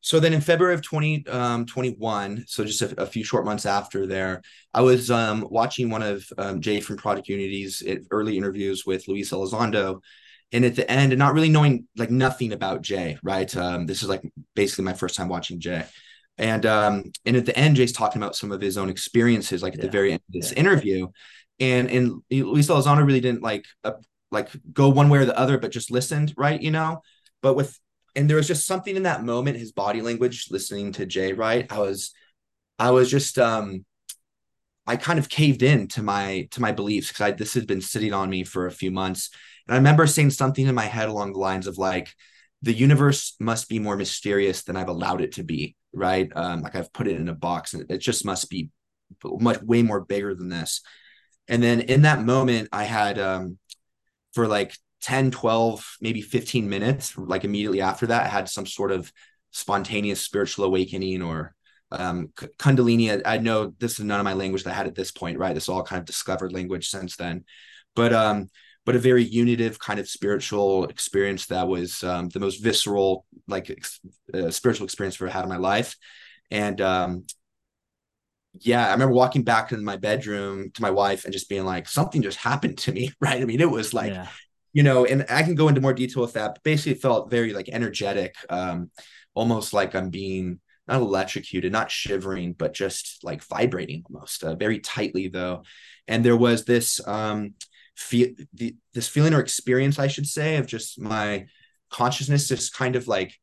So 0.00 0.20
then 0.20 0.32
in 0.32 0.40
February 0.40 0.74
of 0.74 0.82
2021, 0.82 2.30
um, 2.30 2.44
so 2.46 2.64
just 2.64 2.80
a, 2.80 3.02
a, 3.02 3.06
few 3.06 3.24
short 3.24 3.44
months 3.44 3.66
after 3.66 4.06
there, 4.06 4.42
I 4.72 4.82
was 4.82 5.10
um, 5.10 5.44
watching 5.50 5.90
one 5.90 6.02
of 6.02 6.24
um, 6.38 6.60
Jay 6.60 6.80
from 6.80 6.96
Project 6.96 7.28
Unity's 7.28 7.82
early 8.12 8.36
interviews 8.36 8.84
with 8.86 9.08
Luis 9.08 9.32
Elizondo. 9.32 10.00
And 10.52 10.64
at 10.64 10.76
the 10.76 10.88
end, 10.88 11.12
and 11.12 11.18
not 11.18 11.34
really 11.34 11.48
knowing 11.48 11.88
like 11.96 12.12
nothing 12.12 12.52
about 12.52 12.82
Jay, 12.82 13.18
right? 13.24 13.54
Um, 13.56 13.86
this 13.86 14.04
is 14.04 14.08
like 14.08 14.22
basically 14.54 14.84
my 14.84 14.92
first 14.92 15.16
time 15.16 15.28
watching 15.28 15.58
Jay. 15.58 15.84
And 16.38 16.66
um, 16.66 17.12
and 17.24 17.36
at 17.36 17.46
the 17.46 17.58
end, 17.58 17.76
Jay's 17.76 17.92
talking 17.92 18.20
about 18.20 18.36
some 18.36 18.52
of 18.52 18.60
his 18.60 18.76
own 18.76 18.90
experiences, 18.90 19.62
like 19.62 19.74
at 19.74 19.80
yeah. 19.80 19.86
the 19.86 19.92
very 19.92 20.12
end 20.12 20.22
of 20.28 20.32
this 20.32 20.52
yeah. 20.52 20.58
interview. 20.58 21.08
And 21.58 21.90
and 21.90 22.22
Luis 22.30 22.68
Elizondo 22.68 23.06
really 23.06 23.20
didn't 23.20 23.42
like 23.42 23.64
uh, 23.84 23.92
like 24.30 24.50
go 24.72 24.88
one 24.88 25.08
way 25.08 25.18
or 25.18 25.24
the 25.24 25.38
other, 25.38 25.56
but 25.56 25.70
just 25.70 25.90
listened, 25.90 26.34
right? 26.36 26.60
You 26.60 26.70
know, 26.70 27.02
but 27.40 27.54
with 27.54 27.78
and 28.16 28.28
there 28.28 28.36
was 28.38 28.48
just 28.48 28.66
something 28.66 28.96
in 28.96 29.02
that 29.04 29.24
moment, 29.24 29.58
his 29.58 29.72
body 29.72 30.00
language, 30.00 30.48
listening 30.50 30.92
to 30.92 31.06
Jay, 31.06 31.34
right? 31.34 31.70
I 31.70 31.78
was, 31.78 32.12
I 32.78 32.90
was 32.90 33.10
just, 33.10 33.38
um, 33.38 33.84
I 34.86 34.96
kind 34.96 35.18
of 35.18 35.28
caved 35.28 35.62
in 35.62 35.86
to 35.88 36.02
my 36.02 36.48
to 36.52 36.62
my 36.62 36.72
beliefs 36.72 37.08
because 37.08 37.20
I 37.20 37.30
this 37.32 37.54
had 37.54 37.66
been 37.66 37.82
sitting 37.82 38.14
on 38.14 38.30
me 38.30 38.42
for 38.42 38.66
a 38.66 38.72
few 38.72 38.90
months, 38.90 39.30
and 39.66 39.74
I 39.74 39.78
remember 39.78 40.06
saying 40.06 40.30
something 40.30 40.66
in 40.66 40.74
my 40.74 40.86
head 40.86 41.08
along 41.08 41.34
the 41.34 41.40
lines 41.40 41.66
of 41.66 41.76
like, 41.76 42.14
the 42.62 42.72
universe 42.72 43.36
must 43.38 43.68
be 43.68 43.78
more 43.78 43.96
mysterious 43.96 44.62
than 44.62 44.76
I've 44.76 44.88
allowed 44.88 45.20
it 45.20 45.32
to 45.32 45.44
be, 45.44 45.75
right? 45.96 46.30
Um, 46.36 46.62
like 46.62 46.76
I've 46.76 46.92
put 46.92 47.08
it 47.08 47.18
in 47.18 47.28
a 47.28 47.34
box, 47.34 47.74
and 47.74 47.90
it 47.90 47.98
just 47.98 48.24
must 48.24 48.50
be 48.50 48.70
much 49.24 49.62
way 49.62 49.82
more 49.82 50.00
bigger 50.00 50.34
than 50.34 50.48
this. 50.48 50.82
And 51.48 51.62
then 51.62 51.80
in 51.80 52.02
that 52.02 52.22
moment, 52.22 52.68
I 52.72 52.84
had 52.84 53.18
um, 53.18 53.58
for 54.34 54.46
like 54.46 54.76
10, 55.02 55.30
12, 55.30 55.96
maybe 56.00 56.20
15 56.20 56.68
minutes, 56.68 57.16
like 57.16 57.44
immediately 57.44 57.80
after 57.80 58.08
that, 58.08 58.26
I 58.26 58.28
had 58.28 58.48
some 58.48 58.66
sort 58.66 58.92
of 58.92 59.12
spontaneous 59.52 60.20
spiritual 60.20 60.64
awakening 60.64 61.22
or 61.22 61.54
um, 61.92 62.32
Kundalini. 62.58 63.22
I, 63.24 63.34
I, 63.34 63.38
know 63.38 63.72
this 63.78 64.00
is 64.00 64.04
none 64.04 64.18
of 64.18 64.24
my 64.24 64.32
language 64.32 64.64
that 64.64 64.72
I 64.72 64.74
had 64.74 64.88
at 64.88 64.96
this 64.96 65.12
point, 65.12 65.38
right? 65.38 65.54
This 65.54 65.68
all 65.68 65.84
kind 65.84 66.00
of 66.00 66.06
discovered 66.06 66.52
language 66.52 66.88
since 66.88 67.14
then. 67.16 67.44
But, 67.94 68.12
um, 68.12 68.50
but 68.86 68.96
a 68.96 68.98
very 68.98 69.22
unitive 69.22 69.78
kind 69.78 70.00
of 70.00 70.08
spiritual 70.08 70.86
experience 70.86 71.46
that 71.46 71.68
was 71.68 72.02
um, 72.02 72.30
the 72.30 72.40
most 72.40 72.62
visceral, 72.62 73.26
like 73.46 73.68
ex- 73.68 74.00
uh, 74.32 74.50
spiritual 74.50 74.84
experience 74.84 75.16
I've 75.16 75.22
ever 75.22 75.32
had 75.32 75.44
in 75.44 75.50
my 75.50 75.58
life. 75.58 75.94
And 76.50 76.80
um, 76.80 77.26
yeah, 78.60 78.88
I 78.88 78.92
remember 78.92 79.12
walking 79.12 79.42
back 79.42 79.72
in 79.72 79.84
my 79.84 79.96
bedroom 79.96 80.70
to 80.72 80.80
my 80.80 80.90
wife 80.90 81.24
and 81.24 81.32
just 81.34 81.50
being 81.50 81.66
like, 81.66 81.86
something 81.86 82.22
just 82.22 82.38
happened 82.38 82.78
to 82.78 82.92
me, 82.92 83.12
right? 83.20 83.42
I 83.42 83.44
mean, 83.44 83.60
it 83.60 83.70
was 83.70 83.92
like, 83.92 84.14
yeah 84.14 84.28
you 84.76 84.82
know, 84.82 85.06
and 85.06 85.24
I 85.30 85.42
can 85.42 85.54
go 85.54 85.68
into 85.68 85.80
more 85.80 85.94
detail 85.94 86.20
with 86.20 86.34
that. 86.34 86.56
But 86.56 86.62
basically, 86.62 86.92
it 86.92 87.00
felt 87.00 87.30
very 87.30 87.54
like 87.54 87.70
energetic, 87.70 88.34
um, 88.50 88.90
almost 89.32 89.72
like 89.72 89.94
I'm 89.94 90.10
being 90.10 90.60
not 90.86 91.00
electrocuted, 91.00 91.72
not 91.72 91.90
shivering, 91.90 92.52
but 92.52 92.74
just 92.74 93.24
like 93.24 93.42
vibrating 93.44 94.04
almost, 94.04 94.44
uh, 94.44 94.54
very 94.54 94.80
tightly 94.80 95.28
though. 95.28 95.62
And 96.06 96.22
there 96.22 96.36
was 96.36 96.66
this 96.66 97.00
um, 97.08 97.54
feel, 97.96 98.28
the, 98.52 98.76
this 98.94 99.08
feeling 99.08 99.34
or 99.34 99.40
experience, 99.40 99.98
I 99.98 100.06
should 100.06 100.26
say, 100.26 100.56
of 100.56 100.66
just 100.66 101.00
my 101.00 101.46
consciousness 101.90 102.48
just 102.48 102.74
kind 102.74 102.96
of 102.96 103.08
like 103.08 103.34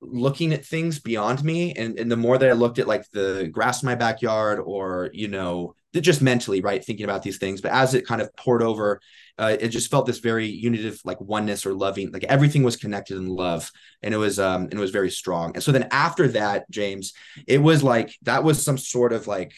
looking 0.00 0.52
at 0.52 0.64
things 0.64 1.00
beyond 1.00 1.42
me. 1.42 1.72
And, 1.72 1.98
and 1.98 2.10
the 2.10 2.16
more 2.16 2.38
that 2.38 2.48
i 2.48 2.52
looked 2.52 2.78
at 2.78 2.86
like 2.86 3.08
the 3.12 3.48
grass 3.50 3.82
in 3.82 3.86
my 3.86 3.94
backyard 3.94 4.60
or 4.60 5.10
you 5.12 5.28
know 5.28 5.74
just 5.94 6.22
mentally 6.22 6.60
right 6.60 6.84
thinking 6.84 7.02
about 7.02 7.24
these 7.24 7.38
things. 7.38 7.60
But 7.60 7.72
as 7.72 7.94
it 7.94 8.06
kind 8.06 8.22
of 8.22 8.34
poured 8.36 8.62
over 8.62 9.00
uh, 9.36 9.56
it 9.58 9.68
just 9.68 9.90
felt 9.90 10.06
this 10.06 10.18
very 10.18 10.46
unitive 10.46 11.00
like 11.04 11.20
oneness 11.20 11.66
or 11.66 11.72
loving 11.72 12.12
like 12.12 12.24
everything 12.24 12.62
was 12.62 12.76
connected 12.76 13.16
in 13.16 13.26
love. 13.26 13.70
And 14.02 14.14
it 14.14 14.18
was 14.18 14.38
um 14.38 14.64
and 14.64 14.74
it 14.74 14.78
was 14.78 14.92
very 14.92 15.10
strong. 15.10 15.52
And 15.54 15.62
so 15.62 15.72
then 15.72 15.88
after 15.90 16.28
that 16.28 16.70
james 16.70 17.14
it 17.48 17.58
was 17.58 17.82
like 17.82 18.14
that 18.22 18.44
was 18.44 18.62
some 18.64 18.78
sort 18.78 19.12
of 19.12 19.26
like 19.26 19.52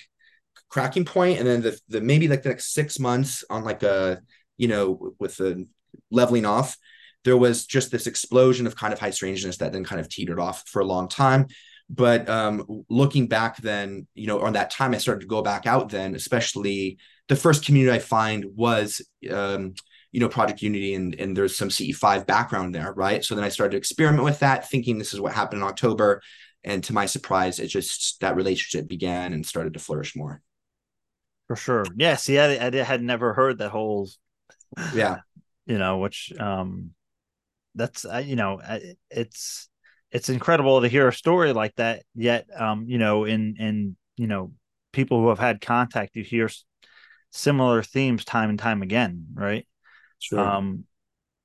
cracking 0.70 1.04
point 1.04 1.38
and 1.38 1.46
then 1.46 1.60
the, 1.62 1.78
the 1.88 2.00
maybe 2.00 2.28
like 2.28 2.42
the 2.42 2.48
next 2.48 2.72
six 2.72 2.98
months 2.98 3.44
on 3.50 3.64
like 3.64 3.82
a 3.82 4.20
you 4.56 4.68
know 4.68 5.12
with 5.18 5.36
the 5.36 5.66
leveling 6.10 6.46
off 6.46 6.76
there 7.24 7.36
was 7.36 7.66
just 7.66 7.90
this 7.90 8.06
explosion 8.06 8.66
of 8.66 8.76
kind 8.76 8.92
of 8.92 8.98
high 8.98 9.10
strangeness 9.10 9.58
that 9.58 9.72
then 9.72 9.84
kind 9.84 10.00
of 10.00 10.08
teetered 10.08 10.40
off 10.40 10.66
for 10.68 10.80
a 10.80 10.86
long 10.86 11.08
time. 11.08 11.46
But 11.88 12.28
um, 12.28 12.84
looking 12.88 13.26
back 13.26 13.56
then, 13.58 14.06
you 14.14 14.26
know, 14.26 14.40
on 14.40 14.52
that 14.52 14.70
time, 14.70 14.94
I 14.94 14.98
started 14.98 15.22
to 15.22 15.26
go 15.26 15.42
back 15.42 15.66
out 15.66 15.88
then, 15.88 16.14
especially 16.14 16.98
the 17.28 17.36
first 17.36 17.64
community 17.64 17.94
I 17.94 17.98
find 17.98 18.44
was, 18.54 19.02
um, 19.30 19.74
you 20.12 20.20
know, 20.20 20.28
Project 20.28 20.62
Unity 20.62 20.94
and, 20.94 21.14
and 21.16 21.36
there's 21.36 21.56
some 21.56 21.68
CE5 21.68 22.26
background 22.26 22.74
there, 22.74 22.92
right? 22.92 23.24
So 23.24 23.34
then 23.34 23.44
I 23.44 23.48
started 23.48 23.72
to 23.72 23.76
experiment 23.76 24.24
with 24.24 24.38
that, 24.38 24.70
thinking 24.70 24.98
this 24.98 25.12
is 25.12 25.20
what 25.20 25.32
happened 25.32 25.62
in 25.62 25.68
October. 25.68 26.22
And 26.62 26.82
to 26.84 26.92
my 26.92 27.06
surprise, 27.06 27.58
it 27.58 27.68
just 27.68 28.20
that 28.20 28.36
relationship 28.36 28.88
began 28.88 29.32
and 29.32 29.44
started 29.44 29.74
to 29.74 29.80
flourish 29.80 30.14
more. 30.14 30.42
For 31.50 31.56
sure. 31.56 31.84
Yes. 31.96 32.28
Yeah. 32.28 32.48
See, 32.48 32.58
I, 32.60 32.68
I 32.68 32.84
had 32.84 33.02
never 33.02 33.34
heard 33.34 33.58
that 33.58 33.70
whole, 33.70 34.08
yeah, 34.94 35.18
you 35.66 35.78
know, 35.78 35.98
which, 35.98 36.32
um, 36.38 36.92
that's 37.74 38.04
I, 38.04 38.20
you 38.20 38.36
know 38.36 38.60
it's 39.10 39.68
it's 40.10 40.28
incredible 40.28 40.80
to 40.80 40.88
hear 40.88 41.08
a 41.08 41.12
story 41.12 41.52
like 41.52 41.74
that 41.76 42.02
yet 42.14 42.46
um 42.56 42.84
you 42.88 42.98
know 42.98 43.24
in 43.24 43.56
in 43.58 43.96
you 44.16 44.26
know 44.26 44.52
people 44.92 45.20
who 45.20 45.28
have 45.28 45.38
had 45.38 45.60
contact 45.60 46.16
you 46.16 46.24
hear 46.24 46.50
similar 47.30 47.82
themes 47.82 48.24
time 48.24 48.50
and 48.50 48.58
time 48.58 48.82
again 48.82 49.26
right 49.34 49.66
sure. 50.18 50.40
um 50.40 50.84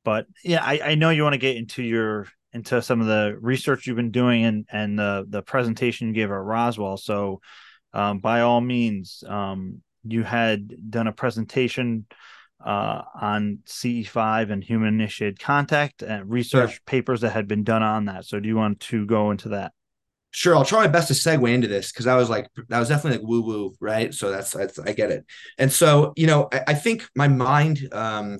but 0.03 0.25
yeah 0.43 0.63
i 0.63 0.79
i 0.83 0.95
know 0.95 1.11
you 1.11 1.23
want 1.23 1.33
to 1.33 1.39
get 1.39 1.57
into 1.57 1.83
your 1.83 2.27
into 2.53 2.81
some 2.81 3.01
of 3.01 3.07
the 3.07 3.37
research 3.39 3.85
you've 3.85 3.95
been 3.95 4.11
doing 4.11 4.45
and 4.45 4.65
and 4.71 4.97
the 4.97 5.25
the 5.29 5.41
presentation 5.41 6.07
you 6.07 6.13
gave 6.13 6.31
at 6.31 6.33
roswell 6.33 6.97
so 6.97 7.39
um 7.93 8.17
by 8.17 8.41
all 8.41 8.61
means 8.61 9.23
um 9.27 9.81
you 10.07 10.23
had 10.23 10.91
done 10.91 11.07
a 11.07 11.11
presentation 11.11 12.05
uh, 12.63 13.01
on 13.21 13.59
CE5 13.65 14.51
and 14.51 14.63
human 14.63 14.87
initiated 14.87 15.39
contact 15.39 16.01
and 16.01 16.29
research 16.29 16.71
yeah. 16.71 16.77
papers 16.85 17.21
that 17.21 17.31
had 17.31 17.47
been 17.47 17.63
done 17.63 17.83
on 17.83 18.05
that. 18.05 18.25
So, 18.25 18.39
do 18.39 18.47
you 18.47 18.55
want 18.55 18.79
to 18.81 19.05
go 19.05 19.31
into 19.31 19.49
that? 19.49 19.73
Sure, 20.31 20.53
I'll 20.55 20.65
try 20.65 20.81
my 20.81 20.87
best 20.87 21.07
to 21.07 21.13
segue 21.13 21.49
into 21.49 21.69
this 21.69 21.93
because 21.93 22.07
I 22.07 22.17
was 22.17 22.29
like, 22.29 22.49
that 22.67 22.79
was 22.79 22.89
definitely 22.89 23.19
like 23.19 23.27
woo 23.27 23.41
woo, 23.41 23.73
right? 23.79 24.13
So 24.13 24.31
that's, 24.31 24.51
that's 24.51 24.77
I 24.79 24.91
get 24.91 25.09
it. 25.09 25.25
And 25.57 25.71
so, 25.71 26.11
you 26.17 26.27
know, 26.27 26.49
I, 26.51 26.61
I 26.67 26.73
think 26.73 27.07
my 27.15 27.29
mind 27.29 27.87
um, 27.93 28.39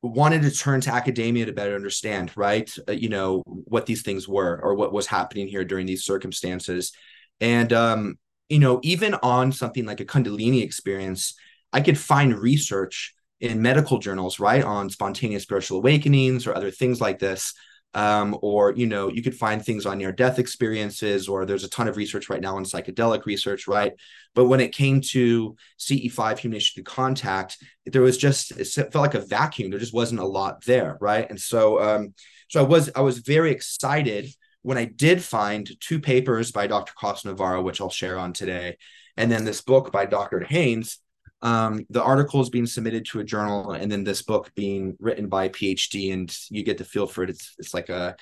wanted 0.00 0.42
to 0.42 0.52
turn 0.52 0.80
to 0.82 0.94
academia 0.94 1.46
to 1.46 1.52
better 1.52 1.74
understand, 1.74 2.30
right? 2.36 2.72
Uh, 2.88 2.92
you 2.92 3.08
know, 3.08 3.42
what 3.46 3.84
these 3.84 4.02
things 4.02 4.28
were 4.28 4.60
or 4.62 4.76
what 4.76 4.92
was 4.92 5.08
happening 5.08 5.48
here 5.48 5.64
during 5.64 5.86
these 5.86 6.04
circumstances. 6.04 6.92
And, 7.40 7.72
um, 7.72 8.16
you 8.48 8.58
know, 8.58 8.80
even 8.82 9.14
on 9.14 9.52
something 9.52 9.86
like 9.86 10.00
a 10.00 10.04
Kundalini 10.04 10.62
experience, 10.62 11.34
I 11.72 11.80
could 11.80 11.98
find 11.98 12.38
research 12.38 13.14
in 13.40 13.62
medical 13.62 13.98
journals, 13.98 14.38
right, 14.38 14.62
on 14.62 14.90
spontaneous 14.90 15.42
spiritual 15.42 15.78
awakenings 15.78 16.46
or 16.46 16.54
other 16.54 16.70
things 16.70 17.00
like 17.00 17.18
this. 17.18 17.54
Um, 17.94 18.36
or 18.42 18.72
you 18.72 18.86
know, 18.86 19.08
you 19.08 19.22
could 19.22 19.36
find 19.36 19.64
things 19.64 19.86
on 19.86 19.98
near-death 19.98 20.40
experiences, 20.40 21.28
or 21.28 21.46
there's 21.46 21.62
a 21.62 21.68
ton 21.68 21.86
of 21.86 21.96
research 21.96 22.28
right 22.28 22.40
now 22.40 22.56
on 22.56 22.64
psychedelic 22.64 23.24
research, 23.24 23.68
right? 23.68 23.92
But 24.34 24.46
when 24.46 24.58
it 24.58 24.72
came 24.72 25.00
to 25.12 25.54
CE5 25.78 26.38
human 26.38 26.60
contact, 26.84 27.56
there 27.86 28.02
was 28.02 28.18
just 28.18 28.50
it 28.50 28.66
felt 28.66 28.94
like 28.96 29.14
a 29.14 29.20
vacuum. 29.20 29.70
There 29.70 29.78
just 29.78 29.94
wasn't 29.94 30.20
a 30.20 30.26
lot 30.26 30.64
there, 30.64 30.98
right? 31.00 31.28
And 31.30 31.40
so, 31.40 31.80
um, 31.80 32.14
so 32.48 32.64
I 32.64 32.66
was 32.66 32.90
I 32.96 33.00
was 33.00 33.18
very 33.18 33.52
excited 33.52 34.28
when 34.64 34.78
I 34.78 34.86
did 34.86 35.22
find 35.22 35.70
two 35.80 36.00
papers 36.00 36.50
by 36.50 36.66
Dr. 36.66 36.92
Acosta 36.96 37.28
Navarro, 37.28 37.62
which 37.62 37.80
I'll 37.80 37.90
share 37.90 38.18
on 38.18 38.32
today, 38.32 38.76
and 39.16 39.30
then 39.30 39.44
this 39.44 39.60
book 39.60 39.92
by 39.92 40.06
Dr. 40.06 40.40
Haines 40.40 40.98
um, 41.44 41.84
the 41.90 42.02
articles 42.02 42.48
being 42.48 42.64
submitted 42.64 43.04
to 43.04 43.20
a 43.20 43.24
journal 43.24 43.72
and 43.72 43.92
then 43.92 44.02
this 44.02 44.22
book 44.22 44.50
being 44.54 44.96
written 44.98 45.28
by 45.28 45.44
a 45.44 45.50
PhD 45.50 46.14
and 46.14 46.34
you 46.48 46.62
get 46.62 46.78
the 46.78 46.84
feel 46.84 47.06
for 47.06 47.22
it. 47.22 47.30
It's 47.30 47.54
it's 47.58 47.74
like 47.74 47.90
a 47.90 48.16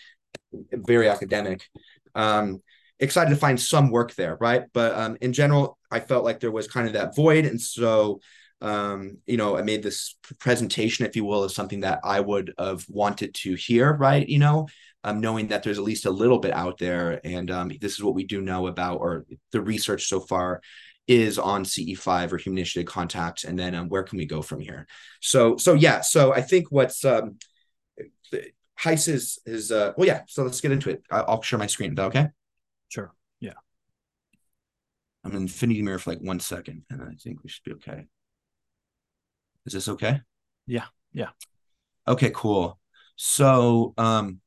very 0.72 1.08
academic. 1.08 1.68
Um, 2.16 2.62
excited 2.99 3.30
to 3.30 3.37
find 3.37 3.61
some 3.61 3.90
work 3.90 4.14
there, 4.16 4.37
right? 4.40 4.64
But 4.75 4.94
um, 4.96 5.16
in 5.20 5.32
general, 5.32 5.78
I 5.88 6.00
felt 6.00 6.25
like 6.25 6.40
there 6.40 6.50
was 6.50 6.66
kind 6.66 6.88
of 6.88 6.94
that 6.94 7.14
void, 7.14 7.46
and 7.46 7.61
so 7.61 8.20
um, 8.62 9.19
you 9.26 9.37
know, 9.37 9.59
I 9.59 9.62
made 9.62 9.83
this 9.83 10.16
presentation, 10.38 11.04
if 11.04 11.16
you 11.16 11.25
will, 11.25 11.42
of 11.42 11.52
something 11.52 11.81
that 11.81 11.99
I 12.04 12.21
would 12.21 12.54
have 12.59 12.87
wanted 12.88 13.35
to 13.35 13.54
hear, 13.54 13.92
right? 13.92 14.26
You 14.26 14.38
know, 14.38 14.69
um, 15.02 15.21
knowing 15.21 15.49
that 15.49 15.64
there's 15.64 15.78
at 15.78 15.85
least 15.85 16.07
a 16.07 16.11
little 16.11 16.38
bit 16.38 16.52
out 16.52 16.78
there, 16.78 17.21
and 17.25 17.50
um, 17.50 17.73
this 17.81 17.95
is 17.95 18.04
what 18.04 18.14
we 18.14 18.25
do 18.25 18.40
know 18.40 18.69
about, 18.69 19.00
or 19.00 19.26
the 19.50 19.61
research 19.61 20.07
so 20.07 20.21
far 20.21 20.62
is 21.09 21.40
on 21.40 21.64
CE5 21.64 22.33
or 22.33 22.38
human 22.38 22.59
initiated 22.59 22.88
contact, 22.88 23.42
and 23.42 23.59
then 23.59 23.75
um, 23.75 23.88
where 23.88 24.04
can 24.04 24.16
we 24.16 24.26
go 24.26 24.40
from 24.42 24.61
here? 24.61 24.87
So, 25.21 25.57
so 25.57 25.75
yeah, 25.75 26.00
so 26.00 26.33
I 26.33 26.40
think 26.40 26.71
what's 26.71 27.04
um, 27.04 27.38
Heis 28.78 29.09
is 29.09 29.40
is 29.45 29.73
uh, 29.73 29.92
well, 29.97 30.07
yeah. 30.07 30.23
So 30.28 30.45
let's 30.45 30.61
get 30.61 30.71
into 30.71 30.90
it. 30.90 31.02
I'll 31.11 31.42
share 31.42 31.59
my 31.59 31.66
screen. 31.66 31.92
Is 31.92 31.97
that 31.97 32.04
okay? 32.07 32.28
Sure. 32.88 33.12
Yeah. 33.40 33.52
I'm 35.25 35.33
in 35.33 35.42
Infinity 35.42 35.83
Mirror 35.83 35.99
for 35.99 36.11
like 36.11 36.21
one 36.21 36.38
second, 36.38 36.85
and 36.90 37.02
I 37.02 37.14
think 37.14 37.42
we 37.42 37.50
should 37.50 37.64
be 37.64 37.73
okay. 37.73 38.07
Is 39.66 39.73
this 39.73 39.88
okay? 39.88 40.21
Yeah. 40.66 40.87
Yeah. 41.12 41.31
Okay. 42.07 42.31
Cool. 42.35 42.78
So, 43.16 43.95
um, 43.99 44.40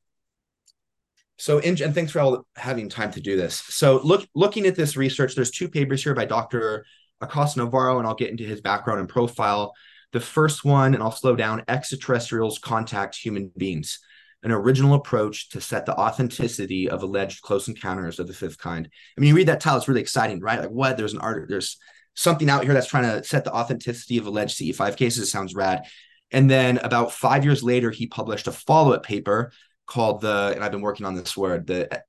so, 1.37 1.59
in, 1.59 1.81
and 1.81 1.93
thanks 1.93 2.11
for 2.11 2.19
all 2.19 2.47
having 2.55 2.89
time 2.89 3.11
to 3.11 3.21
do 3.21 3.35
this. 3.35 3.55
So, 3.55 3.99
look, 4.03 4.25
looking 4.35 4.65
at 4.65 4.75
this 4.75 4.95
research, 4.95 5.35
there's 5.35 5.51
two 5.51 5.67
papers 5.67 6.03
here 6.03 6.15
by 6.15 6.25
Dr. 6.25 6.85
Acosta 7.19 7.59
Navarro, 7.59 7.99
and 7.99 8.07
I'll 8.07 8.15
get 8.15 8.31
into 8.31 8.45
his 8.45 8.61
background 8.61 9.01
and 9.01 9.09
profile. 9.09 9.73
The 10.13 10.19
first 10.21 10.63
one, 10.63 10.93
and 10.93 11.03
I'll 11.03 11.11
slow 11.11 11.35
down: 11.35 11.63
extraterrestrials 11.67 12.59
contact 12.59 13.17
human 13.17 13.51
beings, 13.57 13.99
an 14.43 14.51
original 14.51 14.93
approach 14.93 15.49
to 15.49 15.59
set 15.59 15.85
the 15.85 15.95
authenticity 15.95 16.89
of 16.89 17.03
alleged 17.03 17.41
close 17.41 17.67
encounters 17.67 18.19
of 18.19 18.27
the 18.27 18.33
fifth 18.33 18.57
kind. 18.57 18.89
I 19.17 19.21
mean, 19.21 19.29
you 19.29 19.35
read 19.35 19.47
that 19.47 19.59
title; 19.59 19.79
it's 19.79 19.89
really 19.89 20.01
exciting, 20.01 20.39
right? 20.39 20.61
Like, 20.61 20.69
what? 20.69 20.95
There's 20.95 21.13
an 21.13 21.19
art. 21.19 21.47
There's 21.49 21.77
something 22.15 22.49
out 22.49 22.63
here 22.63 22.73
that's 22.73 22.87
trying 22.87 23.03
to 23.03 23.23
set 23.23 23.43
the 23.43 23.53
authenticity 23.53 24.17
of 24.17 24.25
alleged 24.25 24.57
CE5 24.57 24.97
cases. 24.97 25.23
It 25.23 25.31
sounds 25.31 25.53
rad. 25.53 25.83
And 26.31 26.49
then 26.49 26.77
about 26.79 27.11
five 27.11 27.45
years 27.45 27.61
later, 27.63 27.91
he 27.91 28.07
published 28.07 28.47
a 28.47 28.51
follow-up 28.51 29.03
paper 29.03 29.51
called 29.85 30.21
the, 30.21 30.51
and 30.55 30.63
I've 30.63 30.71
been 30.71 30.81
working 30.81 31.05
on 31.05 31.15
this 31.15 31.37
word, 31.37 31.67
the 31.67 32.01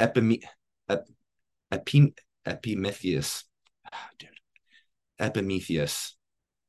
epim, 0.00 0.42
epimetheus, 2.46 3.44
ah, 3.92 4.08
dude, 4.18 4.30
epimetheus, 5.18 6.16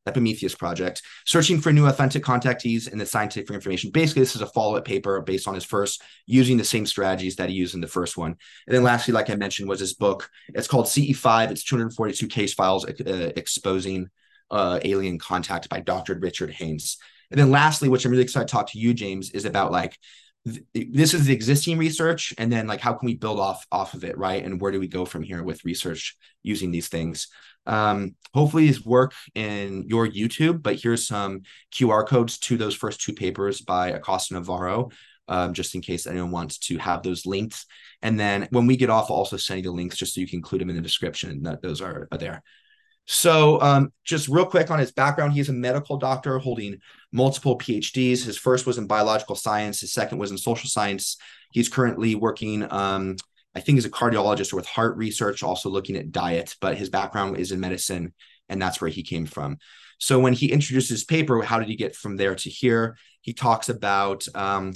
Epimetheus 0.06 0.56
project, 0.56 1.02
searching 1.26 1.60
for 1.60 1.72
new 1.72 1.86
authentic 1.86 2.24
contactees 2.24 2.92
in 2.92 2.98
the 2.98 3.06
scientific 3.06 3.54
information. 3.54 3.92
Basically, 3.92 4.22
this 4.22 4.36
is 4.36 4.42
a 4.42 4.48
follow-up 4.48 4.86
paper 4.86 5.22
based 5.22 5.48
on 5.48 5.56
his 5.56 5.66
first, 5.66 6.02
using 6.26 6.58
the 6.58 6.64
same 6.64 6.86
strategies 6.86 7.36
that 7.38 7.50
he 7.50 7.56
used 7.56 7.76
in 7.76 7.82
the 7.82 7.88
first 7.88 8.18
one. 8.18 8.36
And 8.68 8.76
then 8.76 8.84
lastly, 8.84 9.14
like 9.14 9.30
I 9.30 9.36
mentioned, 9.36 9.68
was 9.68 9.80
his 9.80 9.94
book. 9.94 10.30
It's 10.50 10.68
called 10.68 10.86
CE5. 10.86 11.52
It's 11.52 11.64
242 11.64 12.28
case 12.28 12.54
files 12.54 12.86
uh, 12.86 13.32
exposing 13.36 14.10
uh, 14.52 14.80
alien 14.84 15.20
contact 15.20 15.70
by 15.70 15.80
Dr. 15.80 16.16
Richard 16.16 16.52
Haines. 16.52 16.98
And 17.32 17.40
then 17.40 17.52
lastly, 17.52 17.90
which 17.90 18.06
I'm 18.06 18.12
really 18.12 18.24
excited 18.24 18.48
to 18.48 18.52
talk 18.52 18.72
to 18.72 18.80
you, 18.80 18.94
James, 18.94 19.32
is 19.32 19.46
about 19.46 19.72
like 19.72 19.98
this 20.74 21.16
is 21.16 21.26
the 21.26 21.34
existing 21.34 21.78
research 21.78 22.34
and 22.38 22.52
then 22.52 22.68
like 22.68 22.80
how 22.80 22.94
can 22.94 23.08
we 23.08 23.16
build 23.16 23.40
off 23.40 23.66
off 23.72 23.96
of 23.96 24.04
it 24.04 24.16
right 24.16 24.46
and 24.46 24.62
where 24.62 24.72
do 24.72 24.80
we 24.80 24.88
go 24.88 25.04
from 25.04 25.24
here 25.24 25.42
with 25.42 25.66
research 25.66 26.16
using 26.44 26.70
these 26.70 26.88
things 26.88 27.30
um, 27.66 28.16
hopefully 28.34 28.68
these 28.68 28.86
work 28.86 29.14
in 29.34 29.86
your 29.88 30.08
youtube 30.08 30.62
but 30.62 30.80
here's 30.80 31.08
some 31.08 31.42
qr 31.74 32.08
codes 32.08 32.38
to 32.38 32.58
those 32.58 32.76
first 32.76 33.02
two 33.02 33.14
papers 33.14 33.62
by 33.62 33.90
acosta 33.90 34.34
navarro 34.34 34.90
um, 35.28 35.54
just 35.54 35.74
in 35.74 35.82
case 35.82 36.06
anyone 36.06 36.32
wants 36.32 36.60
to 36.60 36.78
have 36.78 37.02
those 37.02 37.26
links 37.26 37.66
and 38.02 38.20
then 38.20 38.48
when 38.52 38.68
we 38.68 38.78
get 38.78 38.92
off 38.92 39.10
I'll 39.10 39.18
also 39.18 39.38
send 39.38 39.60
you 39.60 39.64
the 39.64 39.72
links 39.72 39.98
just 39.98 40.14
so 40.14 40.22
you 40.22 40.28
can 40.28 40.38
include 40.38 40.62
them 40.62 40.70
in 40.70 40.76
the 40.76 40.82
description 40.82 41.44
that 41.44 41.62
those 41.62 41.82
are, 41.82 42.08
are 42.12 42.18
there 42.18 42.44
So, 43.08 43.62
um, 43.62 43.94
just 44.04 44.28
real 44.28 44.46
quick 44.46 44.72
on 44.72 44.80
his 44.80 44.92
background, 44.92 45.34
he's 45.34 45.50
a 45.50 45.54
medical 45.54 45.98
doctor 45.98 46.40
holding 46.40 46.80
multiple 47.12 47.58
PhDs. 47.58 48.24
His 48.26 48.38
first 48.38 48.66
was 48.66 48.78
in 48.80 48.88
biological 48.88 49.36
science, 49.36 49.82
his 49.82 49.94
second 49.94 50.18
was 50.18 50.32
in 50.32 50.38
social 50.38 50.70
science. 50.70 51.18
He's 51.52 51.70
currently 51.70 52.16
working, 52.16 52.66
um, 52.72 53.16
I 53.56 53.62
think, 53.62 53.78
as 53.78 53.86
a 53.86 53.90
cardiologist 53.90 54.54
with 54.54 54.66
heart 54.66 54.98
research, 54.98 55.42
also 55.42 55.70
looking 55.70 55.96
at 55.96 56.12
diet, 56.12 56.56
but 56.60 56.78
his 56.78 56.90
background 56.90 57.38
is 57.38 57.52
in 57.52 57.60
medicine, 57.60 58.14
and 58.50 58.62
that's 58.62 58.82
where 58.82 58.90
he 58.90 59.04
came 59.04 59.26
from. 59.26 59.58
So, 59.98 60.20
when 60.20 60.34
he 60.34 60.52
introduced 60.52 60.90
his 60.90 61.06
paper, 61.06 61.42
how 61.42 61.60
did 61.60 61.70
he 61.70 61.76
get 61.76 61.96
from 61.96 62.18
there 62.18 62.36
to 62.36 62.50
here? 62.50 62.98
He 63.22 63.34
talks 63.34 63.70
about 63.70 64.26
um, 64.36 64.74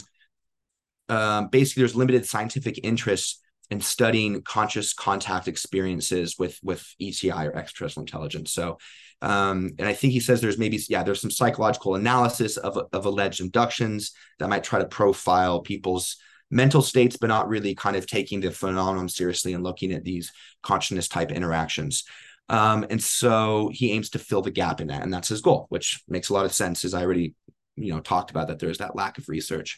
uh, 1.10 1.44
basically 1.44 1.82
there's 1.82 1.96
limited 1.96 2.26
scientific 2.26 2.80
interest 2.84 3.42
in 3.70 3.82
studying 3.82 4.42
conscious 4.42 4.94
contact 4.94 5.48
experiences 5.48 6.36
with 6.40 6.58
with 6.64 6.88
ETI 7.00 7.48
or 7.48 7.56
extraterrestrial 7.56 8.04
intelligence. 8.04 8.54
So, 8.54 8.78
um, 9.22 9.72
and 9.78 9.88
I 9.88 9.94
think 9.94 10.14
he 10.14 10.20
says 10.20 10.40
there's 10.40 10.58
maybe 10.58 10.80
yeah 10.88 11.04
there's 11.04 11.22
some 11.22 11.32
psychological 11.32 11.96
analysis 11.96 12.58
of 12.58 12.78
of 12.94 13.06
alleged 13.06 13.42
inductions 13.42 14.14
that 14.40 14.50
might 14.50 14.64
try 14.64 14.80
to 14.80 14.86
profile 14.86 15.62
people's 15.62 16.18
mental 16.52 16.82
states, 16.82 17.18
but 17.18 17.28
not 17.28 17.48
really 17.48 17.76
kind 17.76 17.96
of 17.96 18.08
taking 18.08 18.40
the 18.40 18.52
phenomenon 18.52 19.10
seriously 19.10 19.54
and 19.54 19.64
looking 19.64 19.92
at 19.92 20.04
these 20.04 20.32
consciousness 20.64 21.08
type 21.08 21.32
interactions. 21.32 22.06
Um, 22.50 22.86
and 22.90 23.02
so 23.02 23.70
he 23.72 23.92
aims 23.92 24.10
to 24.12 24.20
fill 24.20 24.42
the 24.42 24.52
gap 24.52 24.82
in 24.82 24.88
that, 24.88 25.04
and 25.04 25.14
that's 25.14 25.30
his 25.30 25.42
goal, 25.42 25.68
which 25.70 26.02
makes 26.08 26.30
a 26.30 26.34
lot 26.34 26.46
of 26.46 26.54
sense, 26.54 26.84
as 26.84 26.94
I 26.94 27.04
already 27.04 27.36
you 27.76 27.94
know 27.94 28.00
talked 28.00 28.32
about 28.32 28.48
that 28.48 28.60
there's 28.60 28.80
that 28.80 28.96
lack 28.96 29.18
of 29.18 29.30
research. 29.30 29.78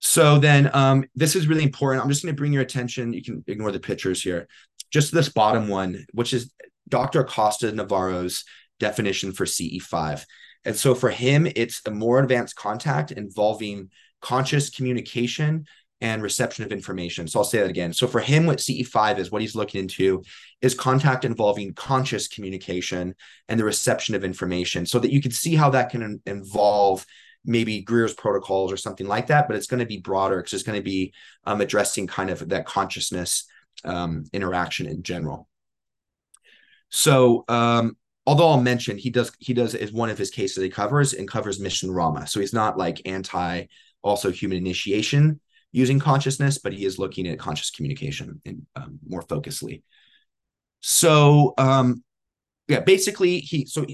So 0.00 0.38
then 0.38 0.70
um, 0.72 1.04
this 1.14 1.34
is 1.34 1.48
really 1.48 1.64
important. 1.64 2.02
I'm 2.02 2.10
just 2.10 2.22
going 2.22 2.34
to 2.34 2.38
bring 2.38 2.52
your 2.52 2.62
attention. 2.62 3.12
You 3.12 3.22
can 3.22 3.44
ignore 3.46 3.72
the 3.72 3.80
pictures 3.80 4.22
here. 4.22 4.46
Just 4.92 5.12
this 5.12 5.28
bottom 5.28 5.68
one, 5.68 6.06
which 6.12 6.32
is 6.32 6.52
Dr. 6.88 7.20
Acosta 7.20 7.72
Navarro's 7.72 8.44
definition 8.78 9.32
for 9.32 9.46
CE5. 9.46 10.24
And 10.66 10.76
so 10.76 10.94
for 10.94 11.10
him, 11.10 11.46
it's 11.54 11.80
a 11.86 11.90
more 11.90 12.18
advanced 12.18 12.56
contact 12.56 13.12
involving 13.12 13.88
conscious 14.20 14.68
communication 14.68 15.64
and 16.00 16.22
reception 16.22 16.64
of 16.64 16.72
information. 16.72 17.28
So 17.28 17.38
I'll 17.38 17.44
say 17.44 17.60
that 17.60 17.70
again. 17.70 17.92
So 17.92 18.06
for 18.06 18.20
him, 18.20 18.44
what 18.46 18.58
CE5 18.58 19.18
is, 19.18 19.30
what 19.30 19.40
he's 19.40 19.54
looking 19.54 19.80
into 19.80 20.24
is 20.60 20.74
contact 20.74 21.24
involving 21.24 21.72
conscious 21.72 22.28
communication 22.28 23.14
and 23.48 23.58
the 23.58 23.64
reception 23.64 24.14
of 24.14 24.24
information 24.24 24.84
so 24.84 24.98
that 24.98 25.12
you 25.12 25.22
can 25.22 25.30
see 25.30 25.54
how 25.54 25.70
that 25.70 25.88
can 25.88 26.20
involve 26.26 27.06
maybe 27.44 27.80
Greer's 27.80 28.12
protocols 28.12 28.72
or 28.72 28.76
something 28.76 29.06
like 29.06 29.28
that, 29.28 29.46
but 29.46 29.56
it's 29.56 29.68
going 29.68 29.80
to 29.80 29.86
be 29.86 29.98
broader 29.98 30.38
because 30.38 30.52
it's 30.52 30.64
going 30.64 30.78
to 30.78 30.84
be 30.84 31.14
um, 31.44 31.60
addressing 31.60 32.08
kind 32.08 32.28
of 32.28 32.46
that 32.48 32.66
consciousness 32.66 33.46
um, 33.84 34.24
interaction 34.32 34.86
in 34.86 35.04
general. 35.04 35.48
So, 36.90 37.44
um, 37.48 37.96
although 38.26 38.48
I'll 38.48 38.60
mention 38.60 38.98
he 38.98 39.10
does 39.10 39.32
he 39.38 39.54
does 39.54 39.74
is 39.74 39.92
one 39.92 40.10
of 40.10 40.18
his 40.18 40.30
cases 40.30 40.62
he 40.62 40.70
covers 40.70 41.12
and 41.14 41.28
covers 41.28 41.60
mission 41.60 41.90
Rama, 41.90 42.26
so 42.26 42.40
he's 42.40 42.52
not 42.52 42.76
like 42.76 43.00
anti 43.06 43.66
also 44.02 44.30
human 44.30 44.58
initiation 44.58 45.40
using 45.72 45.98
consciousness, 45.98 46.58
but 46.58 46.72
he 46.72 46.84
is 46.84 46.98
looking 46.98 47.26
at 47.26 47.38
conscious 47.38 47.70
communication 47.70 48.40
in 48.44 48.66
um, 48.76 48.98
more 49.06 49.22
focusedly. 49.22 49.82
So, 50.80 51.52
um, 51.58 52.02
yeah, 52.68 52.80
basically 52.80 53.38
he 53.38 53.66
so 53.66 53.86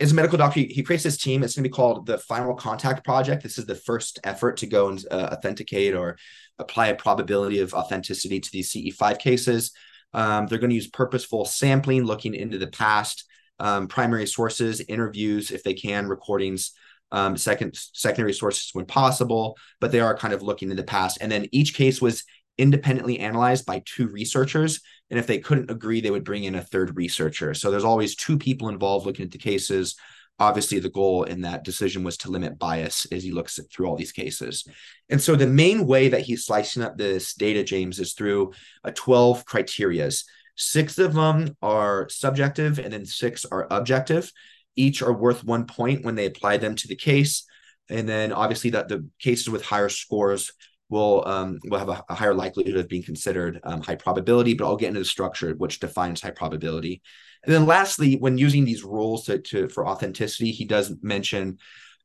as 0.00 0.12
a 0.12 0.14
medical 0.14 0.38
doctor, 0.38 0.60
he, 0.60 0.66
he, 0.66 0.82
creates 0.82 1.02
this 1.02 1.16
team. 1.16 1.42
It's 1.42 1.56
going 1.56 1.64
to 1.64 1.68
be 1.68 1.72
called 1.72 2.06
the 2.06 2.18
Final 2.18 2.54
Contact 2.54 3.04
Project. 3.04 3.42
This 3.42 3.58
is 3.58 3.66
the 3.66 3.74
first 3.74 4.20
effort 4.22 4.58
to 4.58 4.66
go 4.66 4.88
and 4.88 5.04
uh, 5.10 5.30
authenticate 5.32 5.94
or 5.94 6.16
apply 6.58 6.88
a 6.88 6.94
probability 6.94 7.60
of 7.60 7.74
authenticity 7.74 8.38
to 8.38 8.50
these 8.52 8.70
CE5 8.72 9.18
cases. 9.18 9.72
Um, 10.12 10.46
they're 10.46 10.58
going 10.58 10.70
to 10.70 10.76
use 10.76 10.88
purposeful 10.88 11.44
sampling, 11.44 12.04
looking 12.04 12.34
into 12.34 12.58
the 12.58 12.66
past, 12.68 13.24
um, 13.60 13.86
primary 13.86 14.26
sources, 14.26 14.80
interviews 14.80 15.50
if 15.50 15.62
they 15.62 15.74
can, 15.74 16.08
recordings, 16.08 16.72
um, 17.12 17.36
second 17.36 17.74
secondary 17.74 18.32
sources 18.32 18.70
when 18.72 18.86
possible. 18.86 19.56
But 19.80 19.92
they 19.92 20.00
are 20.00 20.16
kind 20.16 20.34
of 20.34 20.42
looking 20.42 20.70
in 20.70 20.76
the 20.76 20.82
past. 20.82 21.18
And 21.20 21.30
then 21.30 21.46
each 21.52 21.74
case 21.74 22.00
was 22.00 22.24
independently 22.58 23.18
analyzed 23.18 23.66
by 23.66 23.82
two 23.84 24.08
researchers. 24.08 24.80
And 25.10 25.18
if 25.18 25.26
they 25.26 25.38
couldn't 25.38 25.70
agree, 25.70 26.00
they 26.00 26.10
would 26.10 26.24
bring 26.24 26.44
in 26.44 26.54
a 26.54 26.62
third 26.62 26.96
researcher. 26.96 27.54
So 27.54 27.70
there's 27.70 27.84
always 27.84 28.14
two 28.14 28.38
people 28.38 28.68
involved 28.68 29.06
looking 29.06 29.24
at 29.24 29.30
the 29.30 29.38
cases. 29.38 29.96
Obviously, 30.38 30.78
the 30.78 30.88
goal 30.88 31.24
in 31.24 31.42
that 31.42 31.64
decision 31.64 32.02
was 32.02 32.16
to 32.18 32.30
limit 32.30 32.58
bias 32.58 33.06
as 33.12 33.22
he 33.22 33.30
looks 33.30 33.58
through 33.70 33.86
all 33.86 33.96
these 33.96 34.12
cases. 34.12 34.66
And 35.10 35.20
so 35.20 35.36
the 35.36 35.46
main 35.46 35.86
way 35.86 36.08
that 36.08 36.22
he's 36.22 36.46
slicing 36.46 36.82
up 36.82 36.96
this 36.96 37.34
data, 37.34 37.62
James, 37.62 37.98
is 37.98 38.14
through 38.14 38.52
a 38.84 38.92
12 38.92 39.44
criterias. 39.44 40.24
Six 40.62 40.98
of 40.98 41.14
them 41.14 41.56
are 41.62 42.06
subjective 42.10 42.78
and 42.78 42.92
then 42.92 43.06
six 43.06 43.46
are 43.46 43.66
objective. 43.70 44.30
Each 44.76 45.00
are 45.00 45.12
worth 45.12 45.42
one 45.42 45.64
point 45.64 46.04
when 46.04 46.16
they 46.16 46.26
apply 46.26 46.58
them 46.58 46.74
to 46.76 46.86
the 46.86 46.96
case. 46.96 47.44
And 47.88 48.06
then 48.06 48.30
obviously 48.30 48.68
that 48.70 48.88
the 48.88 49.08
cases 49.18 49.48
with 49.48 49.64
higher 49.64 49.88
scores 49.88 50.52
will 50.90 51.26
um, 51.26 51.60
will 51.64 51.78
have 51.78 51.88
a, 51.88 52.04
a, 52.10 52.14
higher 52.14 52.34
likelihood 52.34 52.76
of 52.76 52.88
being 52.88 53.02
considered 53.02 53.58
um, 53.64 53.80
high 53.80 53.94
probability. 53.94 54.52
But 54.52 54.66
I'll 54.66 54.76
get 54.76 54.88
into 54.88 55.00
the 55.00 55.06
structure 55.06 55.54
which 55.54 55.80
defines 55.80 56.20
high 56.20 56.30
probability. 56.30 57.00
And 57.42 57.54
then 57.54 57.64
lastly, 57.64 58.16
when 58.16 58.36
using 58.36 58.66
these 58.66 58.84
rules 58.84 59.24
to, 59.24 59.38
to 59.38 59.70
for 59.70 59.88
authenticity, 59.88 60.50
he 60.50 60.66
does 60.66 60.94
mention 61.00 61.56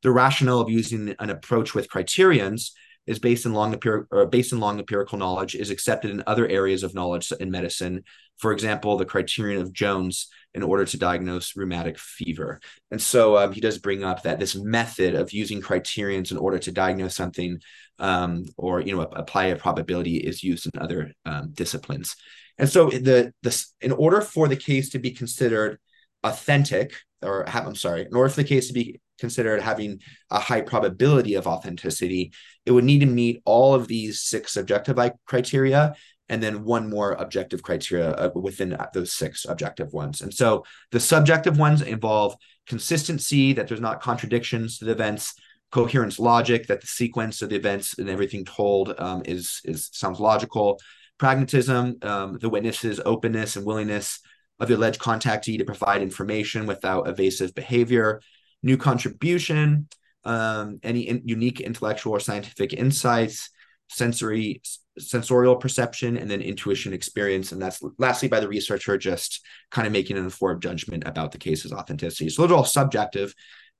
the 0.02 0.12
rationale 0.12 0.60
of 0.60 0.70
using 0.70 1.14
an 1.18 1.28
approach 1.28 1.74
with 1.74 1.90
criterions 1.90 2.72
is 3.06 3.18
based 3.18 3.46
in 3.46 3.52
long 3.52 3.72
empirical 3.72 4.26
based 4.26 4.52
in 4.52 4.60
long 4.60 4.78
empirical 4.78 5.18
knowledge 5.18 5.54
is 5.54 5.70
accepted 5.70 6.10
in 6.10 6.22
other 6.26 6.46
areas 6.48 6.82
of 6.82 6.94
knowledge 6.94 7.32
in 7.38 7.50
medicine. 7.50 8.02
For 8.38 8.52
example, 8.52 8.96
the 8.96 9.04
criterion 9.04 9.62
of 9.62 9.72
Jones 9.72 10.28
in 10.54 10.62
order 10.62 10.84
to 10.84 10.98
diagnose 10.98 11.56
rheumatic 11.56 11.98
fever. 11.98 12.60
And 12.90 13.00
so 13.00 13.36
um, 13.36 13.52
he 13.52 13.60
does 13.60 13.78
bring 13.78 14.04
up 14.04 14.22
that 14.22 14.38
this 14.38 14.54
method 14.54 15.14
of 15.14 15.32
using 15.32 15.60
criterions 15.60 16.32
in 16.32 16.38
order 16.38 16.58
to 16.58 16.72
diagnose 16.72 17.14
something 17.14 17.60
um, 17.98 18.44
or 18.56 18.80
you 18.80 18.94
know 18.94 19.02
apply 19.02 19.46
a 19.46 19.56
probability 19.56 20.16
is 20.16 20.42
used 20.42 20.66
in 20.66 20.80
other 20.80 21.12
um, 21.24 21.50
disciplines. 21.52 22.16
And 22.58 22.68
so 22.68 22.90
the 22.90 23.32
this 23.42 23.74
in 23.80 23.92
order 23.92 24.20
for 24.20 24.48
the 24.48 24.56
case 24.56 24.90
to 24.90 24.98
be 24.98 25.10
considered 25.12 25.78
authentic 26.24 26.94
or 27.22 27.48
I'm 27.48 27.74
sorry, 27.74 28.02
in 28.02 28.14
order 28.14 28.28
for 28.28 28.42
the 28.42 28.48
case 28.48 28.68
to 28.68 28.72
be 28.72 29.00
considered 29.18 29.62
having 29.62 30.00
a 30.30 30.38
high 30.38 30.60
probability 30.60 31.34
of 31.34 31.46
authenticity, 31.46 32.32
it 32.64 32.72
would 32.72 32.84
need 32.84 33.00
to 33.00 33.06
meet 33.06 33.42
all 33.44 33.74
of 33.74 33.88
these 33.88 34.22
six 34.22 34.52
subjective 34.52 34.98
criteria 35.26 35.94
and 36.28 36.42
then 36.42 36.64
one 36.64 36.90
more 36.90 37.12
objective 37.12 37.62
criteria 37.62 38.10
uh, 38.10 38.30
within 38.34 38.76
those 38.92 39.12
six 39.12 39.46
objective 39.48 39.92
ones. 39.92 40.20
And 40.20 40.34
so 40.34 40.64
the 40.90 41.00
subjective 41.00 41.58
ones 41.58 41.82
involve 41.82 42.36
consistency, 42.66 43.52
that 43.52 43.68
there's 43.68 43.80
not 43.80 44.02
contradictions 44.02 44.78
to 44.78 44.86
the 44.86 44.92
events, 44.92 45.34
coherence 45.70 46.18
logic, 46.18 46.66
that 46.66 46.80
the 46.80 46.86
sequence 46.86 47.42
of 47.42 47.50
the 47.50 47.56
events 47.56 47.98
and 47.98 48.08
everything 48.08 48.44
told 48.44 48.94
um, 48.98 49.22
is 49.24 49.60
is 49.64 49.88
sounds 49.92 50.18
logical, 50.18 50.80
pragmatism, 51.18 51.96
um, 52.02 52.38
the 52.40 52.48
witness's 52.48 53.00
openness 53.04 53.56
and 53.56 53.64
willingness 53.64 54.20
of 54.58 54.68
the 54.68 54.74
alleged 54.74 55.00
contactee 55.00 55.58
to 55.58 55.64
provide 55.64 56.02
information 56.02 56.66
without 56.66 57.08
evasive 57.08 57.54
behavior, 57.54 58.20
new 58.62 58.76
contribution, 58.76 59.88
um, 60.24 60.78
any 60.82 61.02
in, 61.02 61.22
unique 61.24 61.60
intellectual 61.60 62.12
or 62.12 62.20
scientific 62.20 62.72
insights, 62.72 63.50
sensory 63.88 64.60
sensorial 64.98 65.56
perception, 65.56 66.16
and 66.16 66.30
then 66.30 66.40
intuition 66.40 66.92
experience. 66.92 67.52
And 67.52 67.60
that's 67.60 67.82
lastly 67.98 68.28
by 68.28 68.40
the 68.40 68.48
researcher 68.48 68.96
just 68.96 69.44
kind 69.70 69.86
of 69.86 69.92
making 69.92 70.16
an 70.16 70.24
informed 70.24 70.62
judgment 70.62 71.04
about 71.06 71.32
the 71.32 71.38
case's 71.38 71.72
authenticity. 71.72 72.30
So 72.30 72.42
those 72.42 72.52
are 72.52 72.54
all 72.56 72.64
subjective. 72.64 73.34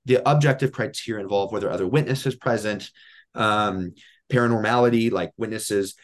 The 0.05 0.27
objective 0.29 0.71
criteria 0.71 1.23
involve 1.23 1.51
whether 1.51 1.71
other 1.71 1.87
witnesses 1.87 2.35
present, 2.35 2.91
um, 3.33 3.93
paranormality, 4.31 5.11
like 5.11 5.31
witnesses 5.37 5.95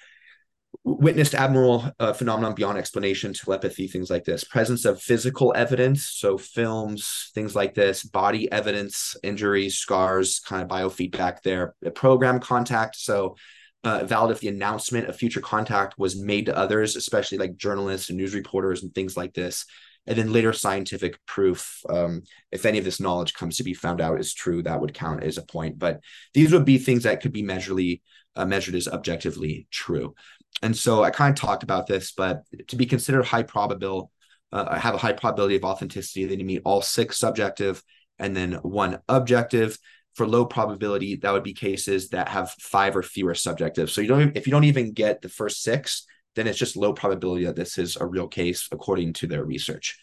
witnessed 0.84 1.36
abnormal 1.36 1.92
uh, 2.00 2.14
phenomenon 2.14 2.56
beyond 2.56 2.78
explanation, 2.78 3.34
telepathy, 3.34 3.88
things 3.88 4.10
like 4.10 4.24
this, 4.24 4.44
presence 4.44 4.86
of 4.86 5.02
physical 5.02 5.54
evidence, 5.56 6.06
so 6.06 6.38
films, 6.38 7.32
things 7.34 7.56
like 7.56 7.74
this, 7.74 8.04
body 8.04 8.52
evidence, 8.52 9.16
injuries, 9.24 9.78
scars, 9.78 10.40
kind 10.40 10.62
of 10.62 10.68
biofeedback 10.68 11.42
there, 11.42 11.76
program 11.94 12.40
contact, 12.40 12.96
so 12.96 13.36
uh, 13.84 14.04
valid 14.06 14.32
if 14.32 14.40
the 14.40 14.48
announcement 14.48 15.08
of 15.08 15.16
future 15.16 15.42
contact 15.42 15.98
was 15.98 16.20
made 16.20 16.46
to 16.46 16.58
others, 16.58 16.96
especially 16.96 17.38
like 17.38 17.58
journalists 17.58 18.10
and 18.10 18.18
news 18.18 18.34
reporters 18.34 18.84
and 18.84 18.94
things 18.96 19.18
like 19.18 19.34
this. 19.34 19.66
And 20.06 20.18
then 20.18 20.34
later 20.34 20.52
scientific 20.52 21.18
proof, 21.26 21.82
um, 21.90 22.24
if 22.52 22.66
any 22.66 22.78
of 22.78 22.84
this 22.84 23.00
knowledge 23.00 23.34
comes 23.34 23.58
to 23.58 23.64
be 23.64 23.74
found 23.74 24.02
out 24.02 24.20
is 24.20 24.34
true, 24.34 24.62
that 24.64 24.82
would 24.82 24.94
count 24.94 25.24
as 25.24 25.38
a 25.38 25.46
point. 25.46 25.80
But 25.80 26.02
these 26.34 26.52
would 26.52 26.66
be 26.66 26.78
things 26.78 27.04
that 27.04 27.22
could 27.22 27.32
be 27.32 27.42
measurably 27.42 28.02
uh, 28.36 28.46
measured 28.46 28.76
as 28.76 28.88
objectively 28.88 29.68
true. 29.72 30.14
And 30.62 30.76
so 30.76 31.04
I 31.04 31.10
kind 31.10 31.34
of 31.34 31.42
talked 31.42 31.64
about 31.64 31.88
this, 31.88 32.14
but 32.14 32.44
to 32.70 32.76
be 32.76 32.86
considered 32.86 33.26
high 33.26 33.44
probable, 33.44 34.12
uh, 34.52 34.78
have 34.80 34.96
a 34.96 35.00
high 35.00 35.14
probability 35.14 35.56
of 35.56 35.64
authenticity, 35.66 36.26
they 36.26 36.36
need 36.36 36.44
to 36.44 36.46
meet 36.46 36.62
all 36.64 36.82
six 36.82 37.18
subjective 37.18 37.84
and 38.20 38.36
then 38.36 38.54
one 38.62 39.00
objective. 39.10 39.78
For 40.16 40.28
low 40.28 40.46
probability, 40.46 41.16
that 41.18 41.32
would 41.34 41.44
be 41.44 41.54
cases 41.54 42.10
that 42.10 42.30
have 42.30 42.52
five 42.60 42.96
or 42.96 43.02
fewer 43.02 43.34
subjective. 43.34 43.90
So 43.90 44.00
you 44.00 44.08
don't 44.08 44.38
if 44.38 44.46
you 44.46 44.52
don't 44.52 44.64
even 44.64 44.94
get 44.94 45.22
the 45.22 45.30
first 45.30 45.64
six, 45.64 46.06
then 46.36 46.48
it's 46.48 46.60
just 46.60 46.78
low 46.78 46.94
probability 46.94 47.46
that 47.46 47.56
this 47.56 47.78
is 47.80 47.98
a 47.98 48.06
real 48.06 48.28
case 48.28 48.70
according 48.72 49.14
to 49.14 49.28
their 49.28 49.44
research. 49.44 49.98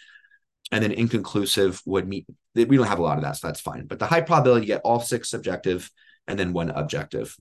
and 0.73 0.83
then 0.83 0.93
inconclusive 0.93 1.83
would 1.87 2.09
meet. 2.09 2.27
We 2.55 2.77
don't 2.77 2.87
have 2.87 2.99
a 2.99 3.03
lot 3.03 3.19
of 3.19 3.25
that, 3.25 3.37
so 3.37 3.49
that's 3.49 3.61
fine. 3.61 3.87
But 3.87 3.99
the 3.99 4.07
high 4.07 4.21
probability 4.21 4.67
you 4.67 4.75
get 4.75 4.83
all 4.85 5.01
six 5.01 5.31
subjective 5.31 5.91
and 6.27 6.39
then 6.39 6.53
one 6.53 6.71
objective. 6.71 7.37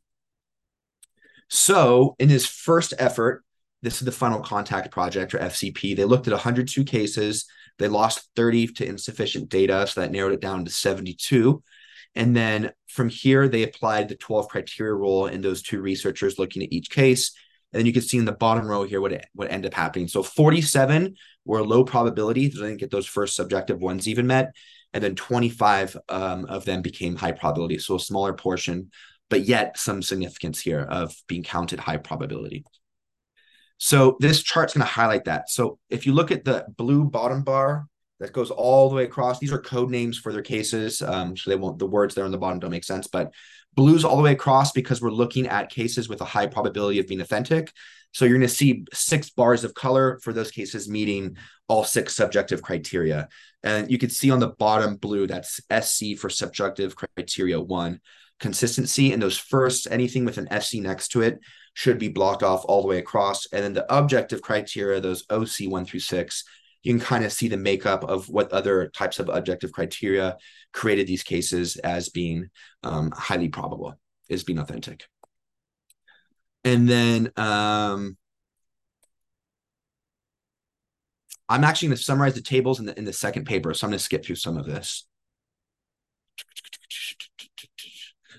So 1.50 2.16
in 2.20 2.30
his 2.30 2.46
first 2.46 2.94
effort, 2.98 3.44
this 3.82 4.02
is 4.02 4.06
the 4.06 4.12
Final 4.12 4.42
Contact 4.42 4.92
Project 4.92 5.34
or 5.34 5.40
FCP. 5.40 5.96
They 5.96 6.06
looked 6.06 6.28
at 6.28 6.34
102 6.34 6.84
cases. 6.84 7.46
They 7.78 7.88
lost 7.88 8.30
30 8.36 8.68
to 8.68 8.86
insufficient 8.86 9.50
data, 9.50 9.88
so 9.88 10.02
that 10.02 10.12
narrowed 10.12 10.34
it 10.34 10.42
down 10.42 10.66
to 10.66 10.72
72. 10.72 11.64
And 12.16 12.36
then 12.36 12.72
from 12.88 13.10
here, 13.10 13.48
they 13.48 13.64
applied 13.64 14.10
the 14.10 14.16
12 14.16 14.50
criteria 14.50 14.94
rule 14.94 15.28
in 15.28 15.42
those 15.42 15.62
two 15.62 15.82
researchers 15.82 16.38
looking 16.38 16.64
at 16.64 16.74
each 16.74 16.90
case. 16.90 17.32
And 17.72 17.80
then 17.80 17.86
you 17.86 17.94
can 17.94 18.02
see 18.02 18.18
in 18.18 18.26
the 18.26 18.32
bottom 18.32 18.68
row 18.68 18.84
here 18.84 19.00
what, 19.00 19.26
what 19.34 19.52
ended 19.52 19.74
up 19.74 19.78
happening. 19.78 20.08
So 20.08 20.24
47 20.24 21.16
were 21.46 21.64
low 21.64 21.84
probability. 21.84 22.48
They 22.48 22.56
didn't 22.60 22.78
get 22.78 22.92
those 22.92 23.06
first 23.06 23.36
subjective 23.36 23.80
ones 23.80 24.08
even 24.08 24.28
met. 24.28 24.56
And 24.94 25.04
then 25.04 25.16
25 25.16 25.98
um, 26.10 26.46
of 26.46 26.66
them 26.66 26.82
became 26.82 27.16
high 27.16 27.32
probability. 27.32 27.78
So 27.78 27.96
a 27.96 28.00
smaller 28.00 28.34
portion, 28.34 28.90
but 29.30 29.42
yet 29.42 29.78
some 29.78 30.02
significance 30.02 30.60
here 30.60 30.82
of 30.82 31.14
being 31.28 31.44
counted 31.44 31.80
high 31.80 31.98
probability. 31.98 32.66
So 33.78 34.18
this 34.20 34.44
chart's 34.44 34.74
going 34.74 34.86
to 34.86 34.92
highlight 34.92 35.26
that. 35.26 35.50
So 35.50 35.80
if 35.90 36.06
you 36.06 36.14
look 36.14 36.32
at 36.32 36.44
the 36.44 36.66
blue 36.78 37.06
bottom 37.06 37.44
bar 37.44 37.88
that 38.20 38.34
goes 38.34 38.52
all 38.52 38.90
the 38.90 38.96
way 38.96 39.06
across, 39.06 39.40
these 39.40 39.54
are 39.54 39.62
code 39.62 39.90
names 39.90 40.18
for 40.18 40.34
their 40.34 40.42
cases. 40.42 41.02
Um, 41.02 41.38
so 41.38 41.50
they 41.50 41.56
won't, 41.56 41.80
the 41.80 41.88
words 41.88 42.14
there 42.14 42.26
on 42.26 42.32
the 42.32 42.38
bottom 42.38 42.60
don't 42.60 42.72
make 42.72 42.84
sense, 42.84 43.08
but 43.08 43.32
Blues 43.76 44.04
all 44.04 44.18
the 44.18 44.24
way 44.24 44.32
across 44.32 44.72
because 44.72 45.02
we're 45.02 45.12
looking 45.12 45.48
at 45.48 45.70
cases 45.70 46.10
with 46.10 46.22
a 46.22 46.26
high 46.26 46.48
probability 46.48 47.00
of 47.00 47.08
being 47.08 47.22
authentic. 47.22 47.72
So 48.12 48.26
you're 48.26 48.38
going 48.38 48.48
to 48.48 48.54
see 48.54 48.86
six 48.92 49.30
bars 49.30 49.64
of 49.64 49.76
color 49.76 50.20
for 50.24 50.34
those 50.34 50.50
cases 50.50 50.90
meeting 50.90 51.38
all 51.68 51.84
six 51.84 52.16
subjective 52.16 52.62
criteria. 52.62 53.30
And 53.64 53.92
you 53.92 54.00
can 54.00 54.10
see 54.10 54.32
on 54.32 54.40
the 54.40 54.50
bottom 54.50 54.96
blue, 54.96 55.28
that's 55.28 55.62
SC 55.72 56.18
for 56.18 56.30
subjective 56.30 56.96
criteria 56.96 57.62
one. 57.62 58.00
Consistency 58.40 59.12
and 59.12 59.22
those 59.22 59.38
first, 59.38 59.88
anything 59.92 60.26
with 60.26 60.38
an 60.38 60.62
SC 60.62 60.76
next 60.76 61.10
to 61.10 61.22
it 61.22 61.40
should 61.74 62.00
be 62.00 62.10
blocked 62.10 62.44
off 62.44 62.66
all 62.66 62.82
the 62.82 62.88
way 62.88 62.98
across. 62.98 63.46
And 63.48 63.64
then 63.64 63.74
the 63.74 63.94
objective 63.94 64.42
criteria, 64.42 65.00
those 65.00 65.26
OC 65.30 65.70
one 65.70 65.86
through 65.86 66.00
six, 66.02 66.44
you 66.84 66.94
can 66.94 67.02
kind 67.02 67.26
of 67.26 67.34
see 67.34 67.48
the 67.48 67.58
makeup 67.58 68.04
of 68.04 68.30
what 68.30 68.52
other 68.52 68.90
types 68.90 69.20
of 69.20 69.30
objective 69.30 69.72
criteria 69.72 70.38
created 70.72 71.08
these 71.08 71.24
cases 71.24 71.76
as 71.78 72.10
being 72.10 72.50
um, 72.84 73.12
highly 73.12 73.50
probable, 73.50 73.96
as 74.30 74.44
being 74.44 74.60
authentic. 74.60 75.06
And 76.64 76.88
then 76.88 77.32
um, 77.36 78.18
I'm 81.48 81.64
actually 81.64 81.90
going 81.90 81.98
to 81.98 82.04
summarize 82.04 82.36
the 82.36 82.42
tables 82.42 82.80
in 82.80 82.86
the 82.86 82.98
in 82.98 83.06
the 83.06 83.14
second 83.14 83.46
paper, 83.46 83.74
so 83.74 83.86
I'm 83.86 83.92
going 83.92 83.98
to 83.98 84.04
skip 84.04 84.24
through 84.24 84.36
some 84.36 84.58
of 84.58 84.66
this. 84.66 85.06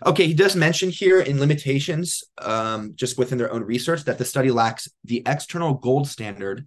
Okay, 0.06 0.26
he 0.26 0.34
does 0.34 0.56
mention 0.56 0.90
here 0.90 1.20
in 1.20 1.40
limitations, 1.40 2.24
um, 2.38 2.92
just 2.94 3.18
within 3.18 3.38
their 3.38 3.52
own 3.52 3.62
research, 3.62 4.04
that 4.04 4.18
the 4.18 4.24
study 4.24 4.50
lacks 4.50 4.88
the 5.04 5.22
external 5.26 5.74
gold 5.74 6.08
standard 6.08 6.66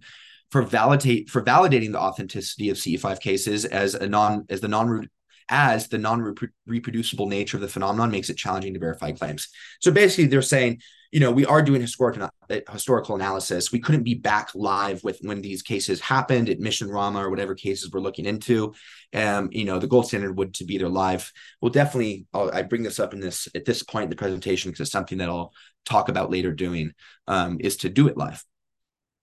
for 0.50 0.62
validate 0.62 1.28
for 1.28 1.42
validating 1.42 1.92
the 1.92 1.98
authenticity 1.98 2.70
of 2.70 2.76
CE5 2.76 3.20
cases 3.20 3.64
as 3.64 3.94
a 3.94 4.06
non 4.06 4.44
as 4.48 4.60
the 4.60 4.68
non 4.68 5.08
as 5.48 5.88
the 5.88 5.98
non-reproducible 5.98 7.26
nature 7.26 7.56
of 7.56 7.60
the 7.60 7.68
phenomenon 7.68 8.10
makes 8.10 8.30
it 8.30 8.36
challenging 8.36 8.72
to 8.74 8.80
verify 8.80 9.12
claims. 9.12 9.48
So 9.80 9.90
basically, 9.90 10.26
they're 10.26 10.42
saying, 10.42 10.80
you 11.14 11.20
know, 11.20 11.30
we 11.30 11.46
are 11.46 11.62
doing 11.62 11.80
historical 11.80 12.24
uh, 12.24 12.56
historical 12.72 13.14
analysis. 13.14 13.70
We 13.70 13.78
couldn't 13.78 14.02
be 14.02 14.14
back 14.14 14.50
live 14.52 15.04
with 15.04 15.20
when 15.22 15.42
these 15.42 15.62
cases 15.62 16.00
happened 16.00 16.50
at 16.50 16.58
Mission 16.58 16.88
Rama 16.90 17.24
or 17.24 17.30
whatever 17.30 17.54
cases 17.54 17.92
we're 17.92 18.00
looking 18.00 18.26
into. 18.26 18.74
Um, 19.14 19.48
you 19.52 19.64
know, 19.64 19.78
the 19.78 19.86
gold 19.86 20.08
standard 20.08 20.36
would 20.36 20.54
to 20.54 20.64
be 20.64 20.76
there 20.76 20.88
live. 20.88 21.32
We'll 21.60 21.70
definitely. 21.70 22.26
I'll, 22.34 22.50
I 22.52 22.62
bring 22.62 22.82
this 22.82 22.98
up 22.98 23.14
in 23.14 23.20
this 23.20 23.46
at 23.54 23.64
this 23.64 23.84
point 23.84 24.04
in 24.04 24.10
the 24.10 24.16
presentation 24.16 24.72
because 24.72 24.80
it's 24.80 24.90
something 24.90 25.18
that 25.18 25.28
I'll 25.28 25.52
talk 25.84 26.08
about 26.08 26.32
later. 26.32 26.50
Doing 26.50 26.90
um, 27.28 27.58
is 27.60 27.76
to 27.78 27.88
do 27.88 28.08
it 28.08 28.16
live. 28.16 28.44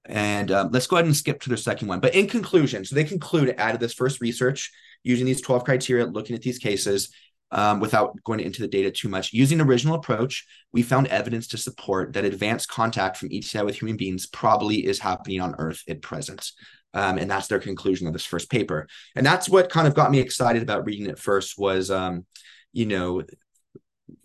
And 0.06 0.50
um, 0.50 0.70
let's 0.72 0.88
go 0.88 0.96
ahead 0.96 1.06
and 1.06 1.16
skip 1.16 1.42
to 1.42 1.50
the 1.50 1.58
second 1.58 1.90
one. 1.90 2.00
But 2.00 2.16
in 2.16 2.28
conclusion, 2.28 2.86
so 2.86 2.96
they 2.96 3.04
conclude 3.04 3.54
out 3.58 3.74
of 3.74 3.82
this 3.82 3.94
first 3.94 4.22
research 4.22 4.72
using 5.04 5.26
these 5.26 5.42
12 5.42 5.66
criteria, 5.66 6.06
looking 6.06 6.38
at 6.38 6.42
these 6.42 6.58
cases 6.58 7.14
um, 7.52 7.80
without 7.80 8.16
going 8.24 8.40
into 8.40 8.62
the 8.62 8.68
data 8.68 8.92
too 8.92 9.10
much. 9.10 9.34
Using 9.34 9.58
the 9.58 9.66
original 9.66 9.96
approach, 9.96 10.46
we 10.72 10.82
found 10.84 11.08
evidence 11.08 11.48
to 11.50 11.58
support 11.58 12.14
that 12.14 12.26
advanced 12.26 12.70
contact 12.70 13.18
from 13.18 13.30
ETI 13.32 13.64
with 13.64 13.80
human 13.80 13.98
beings 13.98 14.26
probably 14.26 14.86
is 14.86 15.00
happening 15.00 15.42
on 15.42 15.56
Earth 15.58 15.84
at 15.88 16.02
present. 16.02 16.52
Um, 16.94 17.18
and 17.18 17.30
that's 17.30 17.48
their 17.48 17.60
conclusion 17.60 18.08
of 18.08 18.14
this 18.14 18.26
first 18.26 18.50
paper. 18.50 18.88
And 19.16 19.26
that's 19.26 19.48
what 19.48 19.70
kind 19.70 19.88
of 19.88 19.96
got 19.96 20.12
me 20.12 20.20
excited 20.20 20.62
about 20.62 20.86
reading 20.86 21.08
it 21.08 21.20
first 21.20 21.58
was, 21.58 21.90
um, 21.90 22.26
you 22.74 22.86
know, 22.86 23.24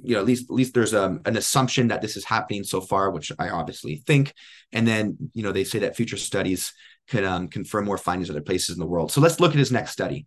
you 0.02 0.14
know 0.14 0.20
at 0.20 0.26
least 0.26 0.50
at 0.50 0.54
least 0.54 0.74
there's 0.74 0.94
um, 0.94 1.20
an 1.26 1.36
assumption 1.36 1.88
that 1.88 2.02
this 2.02 2.16
is 2.16 2.24
happening 2.24 2.64
so 2.64 2.80
far 2.80 3.10
which 3.10 3.30
i 3.38 3.48
obviously 3.48 4.02
think 4.06 4.34
and 4.72 4.86
then 4.86 5.16
you 5.32 5.42
know 5.42 5.52
they 5.52 5.64
say 5.64 5.78
that 5.78 5.96
future 5.96 6.16
studies 6.16 6.72
could 7.08 7.24
um, 7.24 7.48
confirm 7.48 7.84
more 7.84 7.98
findings 7.98 8.28
other 8.28 8.40
places 8.40 8.74
in 8.74 8.80
the 8.80 8.86
world 8.86 9.12
so 9.12 9.20
let's 9.20 9.40
look 9.40 9.52
at 9.52 9.58
his 9.58 9.72
next 9.72 9.92
study 9.92 10.26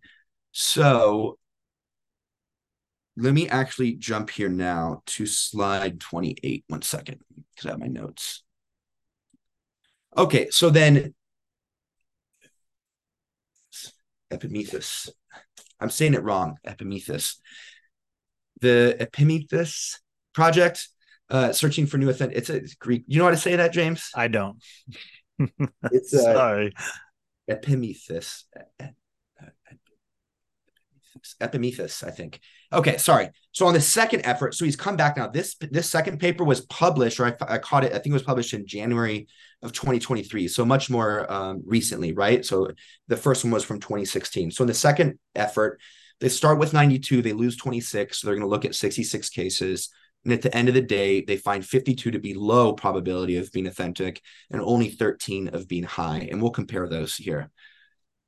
so 0.52 1.38
let 3.16 3.34
me 3.34 3.48
actually 3.48 3.92
jump 3.92 4.30
here 4.30 4.48
now 4.48 5.02
to 5.06 5.26
slide 5.26 6.00
28 6.00 6.64
one 6.68 6.82
second 6.82 7.20
because 7.54 7.66
i 7.66 7.70
have 7.70 7.80
my 7.80 7.86
notes 7.86 8.42
okay 10.16 10.48
so 10.50 10.70
then 10.70 11.14
epimetheus 14.30 15.10
i'm 15.80 15.90
saying 15.90 16.14
it 16.14 16.22
wrong 16.22 16.56
epimetheus 16.64 17.40
the 18.60 18.96
Epimetheus 19.00 20.00
project, 20.32 20.88
uh, 21.30 21.52
searching 21.52 21.86
for 21.86 21.98
new 21.98 22.10
authentic. 22.10 22.38
It's 22.38 22.50
a 22.50 22.60
Greek. 22.78 23.04
You 23.06 23.18
know 23.18 23.24
how 23.24 23.30
to 23.30 23.36
say 23.36 23.56
that, 23.56 23.72
James? 23.72 24.10
I 24.14 24.28
don't. 24.28 24.62
it's 25.90 26.14
uh, 26.14 26.22
sorry. 26.22 26.74
Epimetheus. 27.48 28.44
Epimetheus, 31.40 32.02
I 32.02 32.10
think. 32.10 32.40
Okay, 32.72 32.98
sorry. 32.98 33.30
So 33.52 33.66
on 33.66 33.74
the 33.74 33.80
second 33.80 34.24
effort, 34.24 34.54
so 34.54 34.64
he's 34.64 34.76
come 34.76 34.96
back 34.96 35.16
now. 35.16 35.26
This 35.26 35.56
this 35.56 35.90
second 35.90 36.20
paper 36.20 36.44
was 36.44 36.60
published, 36.62 37.18
or 37.18 37.26
I, 37.26 37.54
I 37.54 37.58
caught 37.58 37.84
it. 37.84 37.92
I 37.92 37.94
think 37.96 38.08
it 38.08 38.12
was 38.12 38.22
published 38.22 38.54
in 38.54 38.66
January 38.66 39.26
of 39.62 39.72
2023, 39.72 40.46
so 40.46 40.64
much 40.64 40.88
more 40.88 41.30
um, 41.30 41.62
recently, 41.66 42.12
right? 42.12 42.44
So 42.44 42.70
the 43.08 43.16
first 43.16 43.44
one 43.44 43.52
was 43.52 43.64
from 43.64 43.80
2016. 43.80 44.52
So 44.52 44.62
in 44.62 44.68
the 44.68 44.74
second 44.74 45.18
effort, 45.34 45.80
they 46.20 46.28
start 46.28 46.58
with 46.58 46.72
92, 46.72 47.22
they 47.22 47.32
lose 47.32 47.56
26. 47.56 48.18
So 48.18 48.26
they're 48.26 48.36
going 48.36 48.46
to 48.46 48.50
look 48.50 48.64
at 48.64 48.74
66 48.74 49.28
cases. 49.30 49.88
And 50.24 50.32
at 50.34 50.42
the 50.42 50.54
end 50.54 50.68
of 50.68 50.74
the 50.74 50.82
day, 50.82 51.22
they 51.22 51.36
find 51.38 51.64
52 51.64 52.10
to 52.10 52.18
be 52.18 52.34
low 52.34 52.74
probability 52.74 53.36
of 53.38 53.50
being 53.52 53.66
authentic 53.66 54.20
and 54.50 54.60
only 54.60 54.90
13 54.90 55.48
of 55.48 55.66
being 55.66 55.84
high. 55.84 56.28
And 56.30 56.40
we'll 56.40 56.50
compare 56.50 56.86
those 56.86 57.16
here. 57.16 57.50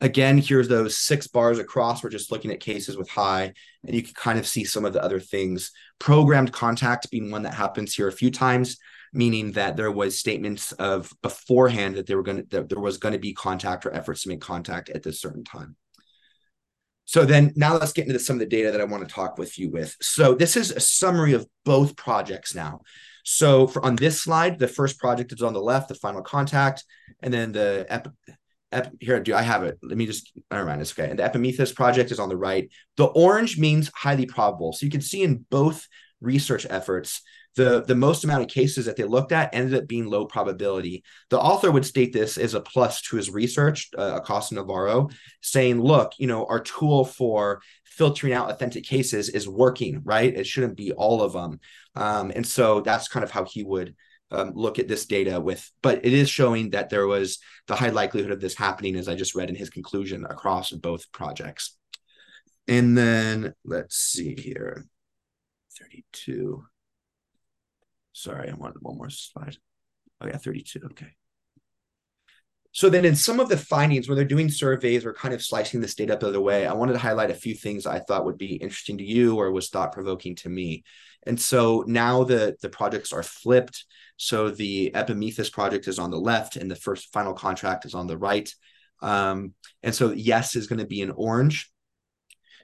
Again, 0.02 0.36
here's 0.36 0.66
those 0.66 0.98
six 0.98 1.28
bars 1.28 1.60
across. 1.60 2.02
We're 2.02 2.10
just 2.10 2.32
looking 2.32 2.50
at 2.50 2.58
cases 2.58 2.96
with 2.96 3.08
high, 3.08 3.52
and 3.86 3.94
you 3.94 4.02
can 4.02 4.12
kind 4.14 4.36
of 4.36 4.48
see 4.48 4.64
some 4.64 4.84
of 4.84 4.92
the 4.92 5.02
other 5.02 5.20
things. 5.20 5.70
Programmed 6.00 6.52
contact 6.52 7.08
being 7.12 7.30
one 7.30 7.44
that 7.44 7.54
happens 7.54 7.94
here 7.94 8.08
a 8.08 8.12
few 8.12 8.32
times, 8.32 8.78
meaning 9.12 9.52
that 9.52 9.76
there 9.76 9.92
was 9.92 10.18
statements 10.18 10.72
of 10.72 11.12
beforehand 11.22 11.94
that 11.94 12.08
they 12.08 12.16
were 12.16 12.24
going 12.24 12.44
to 12.48 12.64
there 12.64 12.80
was 12.80 12.98
going 12.98 13.12
to 13.12 13.20
be 13.20 13.32
contact 13.32 13.86
or 13.86 13.94
efforts 13.94 14.24
to 14.24 14.28
make 14.28 14.40
contact 14.40 14.90
at 14.90 15.04
this 15.04 15.20
certain 15.20 15.44
time. 15.44 15.76
So 17.04 17.24
then 17.24 17.52
now 17.54 17.76
let's 17.76 17.92
get 17.92 18.08
into 18.08 18.18
some 18.18 18.34
of 18.34 18.40
the 18.40 18.46
data 18.46 18.72
that 18.72 18.80
I 18.80 18.84
want 18.84 19.06
to 19.06 19.14
talk 19.14 19.38
with 19.38 19.56
you 19.56 19.70
with. 19.70 19.96
So 20.00 20.34
this 20.34 20.56
is 20.56 20.72
a 20.72 20.80
summary 20.80 21.32
of 21.34 21.46
both 21.64 21.94
projects 21.94 22.56
now. 22.56 22.80
So 23.22 23.68
for 23.68 23.84
on 23.84 23.94
this 23.94 24.20
slide, 24.20 24.58
the 24.58 24.66
first 24.66 24.98
project 24.98 25.32
is 25.32 25.42
on 25.42 25.52
the 25.52 25.62
left, 25.62 25.88
the 25.88 25.94
final 25.94 26.22
contact, 26.22 26.82
and 27.22 27.32
then 27.32 27.52
the 27.52 27.86
ep, 27.88 28.08
ep, 28.72 28.92
here 29.00 29.20
do 29.20 29.34
I 29.34 29.42
have 29.42 29.62
it? 29.64 29.78
Let 29.82 29.96
me 29.96 30.06
just 30.06 30.32
never 30.50 30.64
mind. 30.64 30.80
It's 30.80 30.92
okay. 30.92 31.10
And 31.10 31.18
the 31.18 31.24
Epimetheus 31.24 31.72
project 31.72 32.10
is 32.10 32.18
on 32.18 32.28
the 32.28 32.36
right. 32.36 32.70
The 32.96 33.06
orange 33.06 33.58
means 33.58 33.90
highly 33.94 34.26
probable. 34.26 34.72
So 34.72 34.84
you 34.84 34.90
can 34.90 35.00
see 35.00 35.22
in 35.22 35.44
both 35.50 35.86
research 36.20 36.66
efforts 36.68 37.22
the 37.54 37.82
the 37.82 37.94
most 37.94 38.24
amount 38.24 38.42
of 38.42 38.48
cases 38.48 38.86
that 38.86 38.96
they 38.96 39.04
looked 39.04 39.32
at 39.32 39.54
ended 39.54 39.78
up 39.78 39.88
being 39.88 40.06
low 40.06 40.24
probability. 40.24 41.04
The 41.30 41.38
author 41.38 41.70
would 41.70 41.84
state 41.84 42.12
this 42.12 42.38
as 42.38 42.54
a 42.54 42.60
plus 42.60 43.02
to 43.02 43.16
his 43.16 43.30
research, 43.30 43.90
uh, 43.96 44.14
Acosta 44.16 44.54
Navarro, 44.54 45.10
saying, 45.42 45.80
"Look, 45.80 46.12
you 46.18 46.26
know, 46.26 46.46
our 46.46 46.60
tool 46.60 47.04
for 47.04 47.60
filtering 47.84 48.32
out 48.32 48.50
authentic 48.50 48.84
cases 48.84 49.28
is 49.28 49.48
working, 49.48 50.00
right? 50.04 50.34
It 50.34 50.46
shouldn't 50.46 50.76
be 50.76 50.92
all 50.92 51.22
of 51.22 51.32
them." 51.34 51.60
Um, 51.94 52.32
and 52.34 52.46
so 52.46 52.80
that's 52.80 53.08
kind 53.08 53.24
of 53.24 53.30
how 53.30 53.44
he 53.44 53.62
would 53.62 53.94
um, 54.32 54.52
look 54.54 54.78
at 54.78 54.88
this 54.88 55.06
data 55.06 55.38
with, 55.40 55.70
but 55.82 56.04
it 56.04 56.12
is 56.12 56.28
showing 56.28 56.70
that 56.70 56.90
there 56.90 57.06
was 57.06 57.38
the 57.68 57.76
high 57.76 57.90
likelihood 57.90 58.32
of 58.32 58.40
this 58.40 58.56
happening, 58.56 58.96
as 58.96 59.08
I 59.08 59.14
just 59.14 59.34
read 59.34 59.50
in 59.50 59.54
his 59.54 59.70
conclusion 59.70 60.24
across 60.24 60.70
both 60.70 61.12
projects. 61.12 61.76
And 62.66 62.96
then 62.96 63.54
let's 63.64 63.96
see 63.96 64.34
here 64.34 64.86
32. 65.78 66.64
Sorry, 68.12 68.50
I 68.50 68.54
want 68.54 68.82
one 68.82 68.96
more 68.96 69.10
slide. 69.10 69.56
Oh 70.20 70.26
yeah, 70.26 70.38
32. 70.38 70.80
Okay. 70.86 71.14
So 72.72 72.88
then 72.88 73.04
in 73.04 73.14
some 73.14 73.38
of 73.38 73.48
the 73.48 73.56
findings 73.56 74.08
when 74.08 74.16
they're 74.16 74.24
doing 74.24 74.48
surveys 74.48 75.04
or 75.04 75.12
kind 75.12 75.34
of 75.34 75.42
slicing 75.42 75.80
this 75.80 75.94
data 75.94 76.14
up 76.14 76.20
the 76.20 76.28
other 76.28 76.40
way 76.40 76.66
i 76.66 76.72
wanted 76.72 76.94
to 76.94 76.98
highlight 76.98 77.30
a 77.30 77.34
few 77.34 77.54
things 77.54 77.86
i 77.86 77.98
thought 77.98 78.24
would 78.24 78.38
be 78.38 78.54
interesting 78.54 78.96
to 78.96 79.04
you 79.04 79.36
or 79.36 79.50
was 79.50 79.68
thought 79.68 79.92
provoking 79.92 80.34
to 80.36 80.48
me. 80.48 80.82
And 81.26 81.40
so 81.40 81.84
now 81.86 82.24
the 82.24 82.56
the 82.60 82.68
projects 82.68 83.12
are 83.12 83.22
flipped. 83.22 83.84
So 84.16 84.50
the 84.50 84.94
epimetheus 84.94 85.50
project 85.50 85.88
is 85.88 85.98
on 85.98 86.10
the 86.10 86.18
left 86.18 86.56
and 86.56 86.70
the 86.70 86.76
first 86.76 87.12
final 87.12 87.34
contact 87.34 87.84
is 87.84 87.94
on 87.94 88.06
the 88.06 88.18
right. 88.18 88.52
Um, 89.00 89.54
and 89.82 89.94
so 89.94 90.12
yes 90.12 90.56
is 90.56 90.66
going 90.66 90.78
to 90.78 90.86
be 90.86 91.02
in 91.02 91.10
orange. 91.10 91.70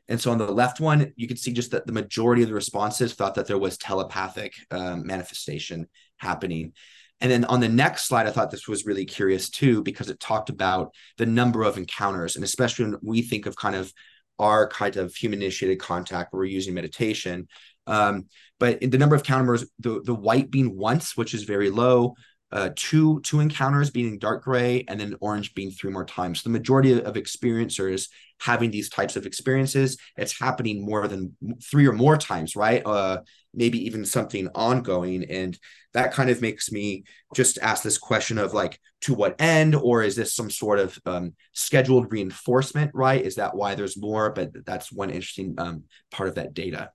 And 0.08 0.20
so 0.20 0.30
on 0.30 0.38
the 0.38 0.50
left 0.50 0.80
one, 0.80 1.12
you 1.16 1.28
can 1.28 1.36
see 1.36 1.52
just 1.52 1.72
that 1.72 1.86
the 1.86 1.92
majority 1.92 2.42
of 2.42 2.48
the 2.48 2.54
responses 2.54 3.12
thought 3.12 3.34
that 3.34 3.46
there 3.46 3.58
was 3.58 3.76
telepathic 3.76 4.54
um, 4.70 5.06
manifestation 5.06 5.86
happening. 6.16 6.72
And 7.20 7.30
then 7.30 7.44
on 7.46 7.60
the 7.60 7.68
next 7.68 8.04
slide, 8.06 8.26
I 8.26 8.30
thought 8.30 8.50
this 8.50 8.68
was 8.68 8.86
really 8.86 9.04
curious 9.04 9.50
too, 9.50 9.82
because 9.82 10.08
it 10.08 10.20
talked 10.20 10.50
about 10.50 10.94
the 11.16 11.26
number 11.26 11.62
of 11.64 11.76
encounters. 11.76 12.36
And 12.36 12.44
especially 12.44 12.86
when 12.86 12.98
we 13.02 13.22
think 13.22 13.46
of 13.46 13.56
kind 13.56 13.74
of 13.74 13.92
our 14.38 14.68
kind 14.68 14.96
of 14.96 15.14
human 15.14 15.42
initiated 15.42 15.80
contact 15.80 16.32
where 16.32 16.38
we're 16.38 16.44
using 16.46 16.74
meditation. 16.74 17.48
Um, 17.86 18.26
but 18.60 18.80
the 18.80 18.98
number 18.98 19.16
of 19.16 19.22
encounters, 19.22 19.66
the, 19.80 20.00
the 20.02 20.14
white 20.14 20.50
being 20.50 20.76
once, 20.76 21.16
which 21.16 21.34
is 21.34 21.42
very 21.42 21.70
low, 21.70 22.14
uh, 22.50 22.70
two 22.74 23.20
two 23.20 23.40
encounters 23.40 23.90
being 23.90 24.18
dark 24.18 24.44
gray 24.44 24.84
and 24.88 24.98
then 24.98 25.16
orange 25.20 25.54
being 25.54 25.70
three 25.70 25.90
more 25.90 26.04
times. 26.04 26.42
The 26.42 26.50
majority 26.50 26.92
of 26.92 27.14
experiencers 27.14 28.08
having 28.40 28.70
these 28.70 28.88
types 28.88 29.16
of 29.16 29.26
experiences, 29.26 29.98
it's 30.16 30.38
happening 30.38 30.84
more 30.84 31.08
than 31.08 31.36
three 31.62 31.86
or 31.86 31.92
more 31.92 32.16
times, 32.16 32.54
right? 32.56 32.82
Uh, 32.86 33.18
maybe 33.52 33.84
even 33.86 34.04
something 34.04 34.48
ongoing, 34.54 35.24
and 35.24 35.58
that 35.92 36.12
kind 36.12 36.30
of 36.30 36.40
makes 36.40 36.70
me 36.70 37.04
just 37.34 37.58
ask 37.58 37.82
this 37.82 37.98
question 37.98 38.38
of 38.38 38.54
like, 38.54 38.78
to 39.00 39.14
what 39.14 39.40
end, 39.40 39.74
or 39.74 40.02
is 40.02 40.16
this 40.16 40.34
some 40.34 40.50
sort 40.50 40.78
of 40.78 40.98
um, 41.06 41.34
scheduled 41.52 42.12
reinforcement, 42.12 42.90
right? 42.94 43.24
Is 43.24 43.36
that 43.36 43.54
why 43.56 43.74
there's 43.74 43.96
more? 43.96 44.30
But 44.30 44.64
that's 44.64 44.92
one 44.92 45.10
interesting 45.10 45.54
um, 45.58 45.84
part 46.10 46.28
of 46.28 46.36
that 46.36 46.54
data. 46.54 46.90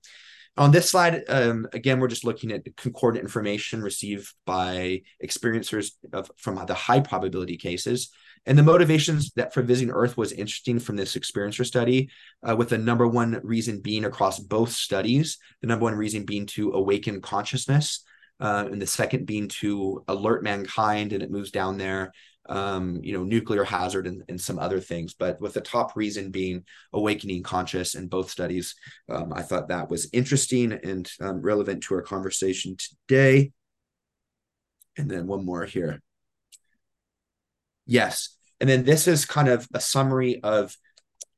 On 0.56 0.70
this 0.70 0.88
slide, 0.88 1.24
um, 1.28 1.66
again, 1.72 1.98
we're 1.98 2.06
just 2.06 2.24
looking 2.24 2.52
at 2.52 2.64
concordant 2.76 3.24
information 3.24 3.82
received 3.82 4.32
by 4.46 5.02
experiencers 5.22 5.92
of, 6.12 6.30
from 6.36 6.64
the 6.66 6.74
high 6.74 7.00
probability 7.00 7.56
cases. 7.56 8.10
And 8.46 8.56
the 8.56 8.62
motivations 8.62 9.32
that 9.32 9.52
for 9.52 9.62
visiting 9.62 9.92
Earth 9.92 10.16
was 10.16 10.30
interesting 10.30 10.78
from 10.78 10.96
this 10.96 11.16
experiencer 11.16 11.66
study, 11.66 12.10
uh, 12.48 12.54
with 12.54 12.68
the 12.68 12.78
number 12.78 13.08
one 13.08 13.40
reason 13.42 13.80
being 13.80 14.04
across 14.04 14.38
both 14.38 14.70
studies, 14.70 15.38
the 15.60 15.66
number 15.66 15.84
one 15.84 15.94
reason 15.94 16.24
being 16.24 16.46
to 16.46 16.72
awaken 16.72 17.20
consciousness, 17.20 18.04
uh, 18.40 18.68
and 18.70 18.80
the 18.80 18.86
second 18.86 19.26
being 19.26 19.48
to 19.48 20.04
alert 20.06 20.44
mankind, 20.44 21.12
and 21.12 21.22
it 21.22 21.30
moves 21.30 21.50
down 21.50 21.78
there 21.78 22.12
um, 22.48 23.00
you 23.02 23.12
know, 23.12 23.24
nuclear 23.24 23.64
hazard 23.64 24.06
and, 24.06 24.22
and 24.28 24.40
some 24.40 24.58
other 24.58 24.80
things. 24.80 25.14
But 25.14 25.40
with 25.40 25.54
the 25.54 25.60
top 25.60 25.96
reason 25.96 26.30
being 26.30 26.64
awakening 26.92 27.42
conscious 27.42 27.94
in 27.94 28.08
both 28.08 28.30
studies, 28.30 28.74
um, 29.08 29.32
I 29.34 29.42
thought 29.42 29.68
that 29.68 29.90
was 29.90 30.08
interesting 30.12 30.72
and 30.72 31.10
um, 31.20 31.40
relevant 31.40 31.82
to 31.84 31.94
our 31.94 32.02
conversation 32.02 32.76
today. 32.76 33.52
And 34.96 35.10
then 35.10 35.26
one 35.26 35.44
more 35.44 35.64
here. 35.64 36.02
Yes. 37.86 38.36
And 38.60 38.68
then 38.68 38.84
this 38.84 39.08
is 39.08 39.24
kind 39.24 39.48
of 39.48 39.66
a 39.74 39.80
summary 39.80 40.40
of 40.42 40.76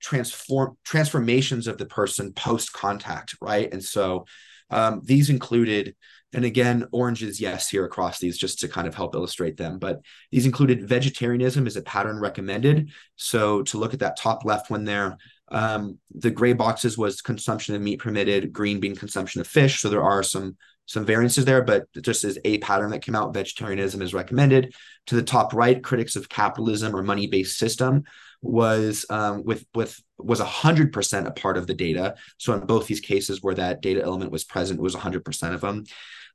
transform 0.01 0.77
transformations 0.85 1.67
of 1.67 1.79
the 1.79 1.87
person 1.87 2.33
post 2.33 2.73
contact, 2.73 3.37
right? 3.41 3.73
And 3.73 3.83
so 3.83 4.27
um, 4.71 5.01
these 5.05 5.31
included 5.31 5.95
and 6.33 6.45
again, 6.45 6.87
oranges, 6.93 7.41
yes, 7.41 7.69
here 7.69 7.85
across 7.85 8.19
these 8.19 8.37
just 8.37 8.59
to 8.61 8.69
kind 8.69 8.87
of 8.87 8.95
help 8.95 9.15
illustrate 9.15 9.57
them. 9.57 9.79
But 9.79 10.01
these 10.31 10.45
included 10.45 10.89
vegetarianism 10.89 11.67
is 11.67 11.77
a 11.77 11.83
pattern 11.83 12.19
recommended. 12.19 12.91
So 13.15 13.63
to 13.65 13.79
look 13.79 13.95
at 13.95 14.01
that 14.01 14.19
top 14.19 14.45
left 14.45 14.71
one 14.71 14.85
there, 14.85 15.17
um, 15.49 15.99
the 16.15 16.31
gray 16.31 16.53
boxes 16.53 16.99
was 16.99 17.23
consumption 17.23 17.75
of 17.75 17.83
meat 17.83 18.01
permitted, 18.01 18.53
green 18.53 18.81
being 18.81 18.97
consumption 18.97 19.41
of 19.41 19.47
fish. 19.47 19.81
So 19.81 19.89
there 19.89 20.03
are 20.03 20.23
some 20.23 20.57
some 20.89 21.05
variances 21.05 21.45
there, 21.45 21.63
but 21.63 21.87
just 22.01 22.23
as 22.23 22.39
a 22.45 22.59
pattern 22.59 22.93
that 22.93 23.03
came 23.03 23.17
out, 23.17 23.35
vegetarianism 23.35 24.01
is 24.03 24.15
recommended. 24.15 24.73
To 25.07 25.17
the 25.17 25.23
top 25.23 25.53
right, 25.53 25.83
critics 25.83 26.15
of 26.15 26.29
capitalism 26.29 26.95
or 26.95 27.03
money 27.03 27.27
based 27.27 27.59
system 27.59 28.05
was 28.49 29.07
um, 29.11 29.45
with 29.45 29.65
with 29.75 30.01
was 30.19 30.41
hundred 30.41 30.93
percent 30.93 31.27
a 31.27 31.31
part 31.31 31.57
of 31.57 31.67
the 31.67 31.75
data. 31.75 32.15
So 32.39 32.53
in 32.55 32.67
both 32.67 32.87
these 32.87 33.01
cases 33.01 33.43
where 33.43 33.55
that 33.55 33.83
data 33.83 34.03
element 34.03 34.31
was 34.31 34.45
present, 34.45 34.81
it 34.81 34.83
was 34.83 34.95
a 34.95 35.01
hundred 35.01 35.25
percent 35.25 35.55
of 35.55 35.61
them. 35.61 35.85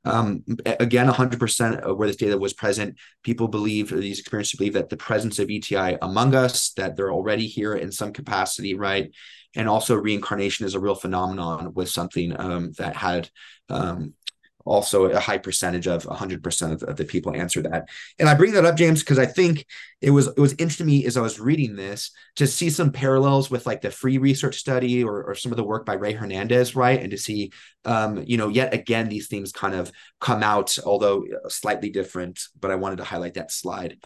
Um, 0.04 0.42
again, 0.66 1.08
100% 1.08 1.80
of 1.80 1.96
where 1.96 2.08
this 2.08 2.16
data 2.16 2.36
was 2.36 2.52
present, 2.52 2.98
people 3.22 3.46
believe, 3.46 3.90
these 3.90 4.18
experiences 4.18 4.58
believe 4.58 4.72
that 4.72 4.88
the 4.88 4.96
presence 4.96 5.38
of 5.38 5.48
ETI 5.48 5.96
among 6.02 6.34
us, 6.34 6.72
that 6.72 6.96
they're 6.96 7.12
already 7.12 7.46
here 7.46 7.74
in 7.74 7.92
some 7.92 8.12
capacity, 8.12 8.74
right? 8.74 9.12
And 9.54 9.68
also 9.68 9.94
reincarnation 9.94 10.66
is 10.66 10.74
a 10.74 10.80
real 10.80 10.94
phenomenon 10.94 11.72
with 11.74 11.88
something 11.88 12.38
um, 12.38 12.72
that 12.78 12.96
had 12.96 13.30
um, 13.68 14.14
also 14.64 15.06
a 15.06 15.20
high 15.20 15.38
percentage 15.38 15.86
of 15.86 16.04
100% 16.04 16.72
of, 16.72 16.82
of 16.82 16.96
the 16.96 17.04
people 17.04 17.34
answer 17.34 17.62
that. 17.62 17.88
And 18.18 18.28
i 18.28 18.34
bring 18.34 18.52
that 18.52 18.64
up 18.64 18.76
james 18.76 19.00
because 19.00 19.18
i 19.18 19.26
think 19.26 19.66
it 20.00 20.10
was 20.10 20.28
it 20.28 20.38
was 20.38 20.52
interesting 20.52 20.86
to 20.86 20.92
me 20.92 21.06
as 21.06 21.16
i 21.16 21.20
was 21.20 21.40
reading 21.40 21.76
this 21.76 22.10
to 22.36 22.46
see 22.46 22.70
some 22.70 22.92
parallels 22.92 23.50
with 23.50 23.66
like 23.66 23.80
the 23.80 23.90
free 23.90 24.18
research 24.18 24.56
study 24.56 25.04
or, 25.04 25.22
or 25.24 25.34
some 25.34 25.52
of 25.52 25.56
the 25.56 25.64
work 25.64 25.86
by 25.86 25.94
rey 25.94 26.12
hernandez 26.12 26.74
right? 26.74 27.00
And 27.00 27.10
to 27.10 27.18
see 27.18 27.52
um, 27.84 28.22
you 28.26 28.36
know 28.36 28.48
yet 28.48 28.72
again 28.74 29.08
these 29.08 29.28
themes 29.28 29.52
kind 29.52 29.74
of 29.74 29.90
come 30.20 30.42
out 30.42 30.78
although 30.84 31.24
slightly 31.48 31.90
different 31.90 32.40
but 32.58 32.70
i 32.70 32.76
wanted 32.76 32.96
to 32.96 33.04
highlight 33.04 33.34
that 33.34 33.50
slide. 33.50 33.98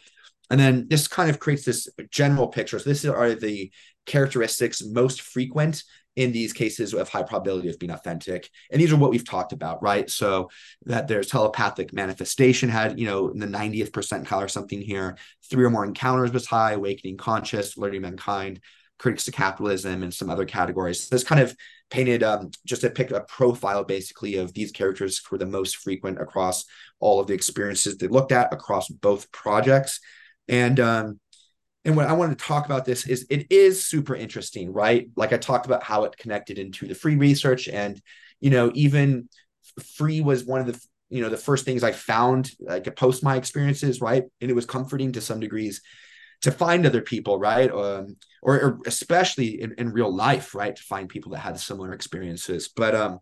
And 0.50 0.60
then 0.60 0.86
this 0.88 1.08
kind 1.08 1.28
of 1.28 1.38
creates 1.38 1.64
this 1.64 1.88
general 2.10 2.48
picture. 2.48 2.78
So 2.78 2.88
this 2.88 3.04
are 3.04 3.34
the 3.34 3.70
characteristics 4.06 4.82
most 4.82 5.20
frequent 5.20 5.82
in 6.16 6.32
these 6.32 6.52
cases 6.52 6.94
of 6.94 7.08
high 7.08 7.22
probability 7.22 7.68
of 7.68 7.78
being 7.78 7.92
authentic. 7.92 8.50
And 8.70 8.80
these 8.80 8.92
are 8.92 8.96
what 8.96 9.10
we've 9.10 9.28
talked 9.28 9.52
about, 9.52 9.82
right? 9.82 10.08
So 10.10 10.50
that 10.86 11.08
there's 11.08 11.28
telepathic 11.28 11.92
manifestation 11.92 12.70
had, 12.70 12.98
you 12.98 13.06
know, 13.06 13.28
in 13.28 13.38
the 13.38 13.46
90th 13.46 13.90
percentile 13.90 14.42
or 14.42 14.48
something 14.48 14.80
here, 14.80 15.18
three 15.50 15.64
or 15.64 15.70
more 15.70 15.84
encounters 15.84 16.32
was 16.32 16.46
high, 16.46 16.72
awakening 16.72 17.18
conscious, 17.18 17.76
learning 17.76 18.00
mankind, 18.00 18.60
critics 18.98 19.26
to 19.26 19.30
capitalism, 19.30 20.02
and 20.02 20.12
some 20.12 20.30
other 20.30 20.46
categories. 20.46 21.02
So 21.02 21.14
this 21.14 21.24
kind 21.24 21.40
of 21.40 21.54
painted 21.90 22.22
um, 22.22 22.50
just 22.64 22.80
to 22.80 22.90
pick 22.90 23.10
a 23.10 23.20
profile 23.20 23.84
basically 23.84 24.36
of 24.36 24.54
these 24.54 24.72
characters 24.72 25.20
were 25.30 25.38
the 25.38 25.46
most 25.46 25.76
frequent 25.76 26.20
across 26.20 26.64
all 26.98 27.20
of 27.20 27.26
the 27.26 27.34
experiences 27.34 27.98
they 27.98 28.08
looked 28.08 28.32
at 28.32 28.52
across 28.52 28.88
both 28.88 29.30
projects. 29.32 30.00
And 30.48 30.80
um, 30.80 31.20
and 31.86 31.96
what 31.96 32.08
I 32.08 32.12
wanted 32.12 32.38
to 32.38 32.44
talk 32.44 32.66
about 32.66 32.84
this 32.84 33.06
is 33.06 33.26
it 33.30 33.46
is 33.50 33.86
super 33.86 34.14
interesting, 34.14 34.72
right? 34.72 35.08
Like 35.16 35.32
I 35.32 35.38
talked 35.38 35.66
about 35.66 35.84
how 35.84 36.04
it 36.04 36.16
connected 36.16 36.58
into 36.58 36.86
the 36.86 36.96
free 36.96 37.16
research, 37.16 37.68
and 37.68 38.00
you 38.40 38.50
know, 38.50 38.72
even 38.74 39.28
free 39.94 40.20
was 40.20 40.44
one 40.44 40.60
of 40.60 40.66
the 40.66 40.80
you 41.08 41.22
know 41.22 41.28
the 41.28 41.36
first 41.36 41.64
things 41.64 41.84
I 41.84 41.92
found 41.92 42.50
like 42.60 42.94
post 42.96 43.22
my 43.22 43.36
experiences, 43.36 44.00
right? 44.00 44.24
And 44.40 44.50
it 44.50 44.54
was 44.54 44.66
comforting 44.66 45.12
to 45.12 45.20
some 45.20 45.38
degrees 45.38 45.80
to 46.42 46.50
find 46.50 46.84
other 46.84 47.00
people, 47.00 47.38
right? 47.38 47.70
Um, 47.70 48.16
or, 48.42 48.60
or 48.60 48.78
especially 48.86 49.60
in, 49.60 49.74
in 49.78 49.92
real 49.92 50.14
life, 50.14 50.54
right? 50.54 50.74
To 50.74 50.82
find 50.82 51.08
people 51.08 51.32
that 51.32 51.38
had 51.38 51.58
similar 51.58 51.92
experiences. 51.92 52.68
But 52.68 52.94
um, 52.94 53.20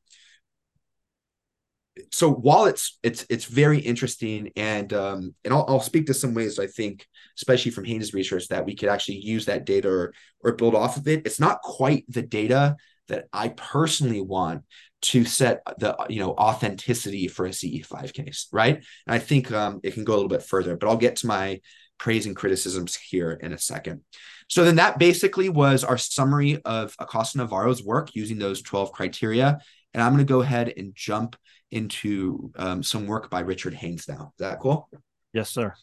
so 2.13 2.31
while 2.31 2.65
it's 2.67 2.99
it's 3.03 3.25
it's 3.31 3.45
very 3.45 3.79
interesting 3.79 4.51
and 4.57 4.93
um 4.93 5.35
and 5.45 5.55
I'll, 5.55 5.65
I'll 5.69 5.81
speak 5.81 6.07
to 6.07 6.15
some 6.15 6.35
ways 6.35 6.59
I 6.59 6.67
think 6.67 7.07
especially 7.37 7.71
from 7.71 7.85
Haines' 7.85 8.15
research 8.15 8.49
that 8.49 8.67
we 8.67 8.75
could 8.75 8.89
actually 8.89 9.19
use 9.19 9.47
that 9.47 9.65
data 9.65 9.89
or 9.89 10.15
or 10.41 10.53
build 10.53 10.75
off 10.75 10.97
of 10.97 11.07
it. 11.09 11.27
It's 11.27 11.41
not 11.41 11.63
quite 11.63 12.05
the 12.09 12.23
data 12.23 12.77
that 13.09 13.27
I 13.33 13.49
personally 13.49 14.21
want 14.21 14.63
to 15.03 15.25
set 15.25 15.63
the 15.79 15.97
you 16.09 16.21
know 16.21 16.33
authenticity 16.33 17.29
for 17.29 17.47
a 17.47 17.51
CE5 17.51 18.13
case 18.13 18.49
right? 18.53 18.77
And 18.77 19.15
I 19.15 19.19
think 19.19 19.53
um 19.53 19.81
it 19.85 19.95
can 19.95 20.05
go 20.05 20.15
a 20.15 20.17
little 20.17 20.29
bit 20.29 20.43
further 20.43 20.77
but 20.77 20.89
I'll 20.89 20.97
get 20.97 21.17
to 21.17 21.27
my 21.27 21.61
praise 21.99 22.27
and 22.27 22.35
criticisms 22.35 22.97
here 22.97 23.33
in 23.33 23.53
a 23.53 23.59
second. 23.59 24.01
So 24.49 24.65
then 24.65 24.77
that 24.77 24.99
basically 24.99 25.49
was 25.49 25.85
our 25.85 25.97
summary 25.97 26.61
of 26.65 26.95
Acosta 26.99 27.39
Navarro's 27.39 27.85
work 27.85 28.15
using 28.15 28.39
those 28.39 28.63
12 28.63 28.93
criteria. 28.93 29.59
And 29.93 30.03
I'm 30.03 30.13
going 30.13 30.27
to 30.27 30.31
go 30.31 30.41
ahead 30.41 30.73
and 30.77 30.93
jump 30.95 31.37
into 31.75 32.53
um, 32.57 32.83
some 32.83 33.07
work 33.07 33.29
by 33.29 33.41
Richard 33.41 33.75
Haines 33.75 34.09
now. 34.09 34.33
Is 34.39 34.39
that 34.39 34.61
cool? 34.61 34.89
Yes, 35.33 35.51
sir. 35.51 35.75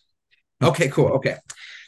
Okay, 0.64 0.88
cool. 0.90 1.08
Okay. 1.10 1.36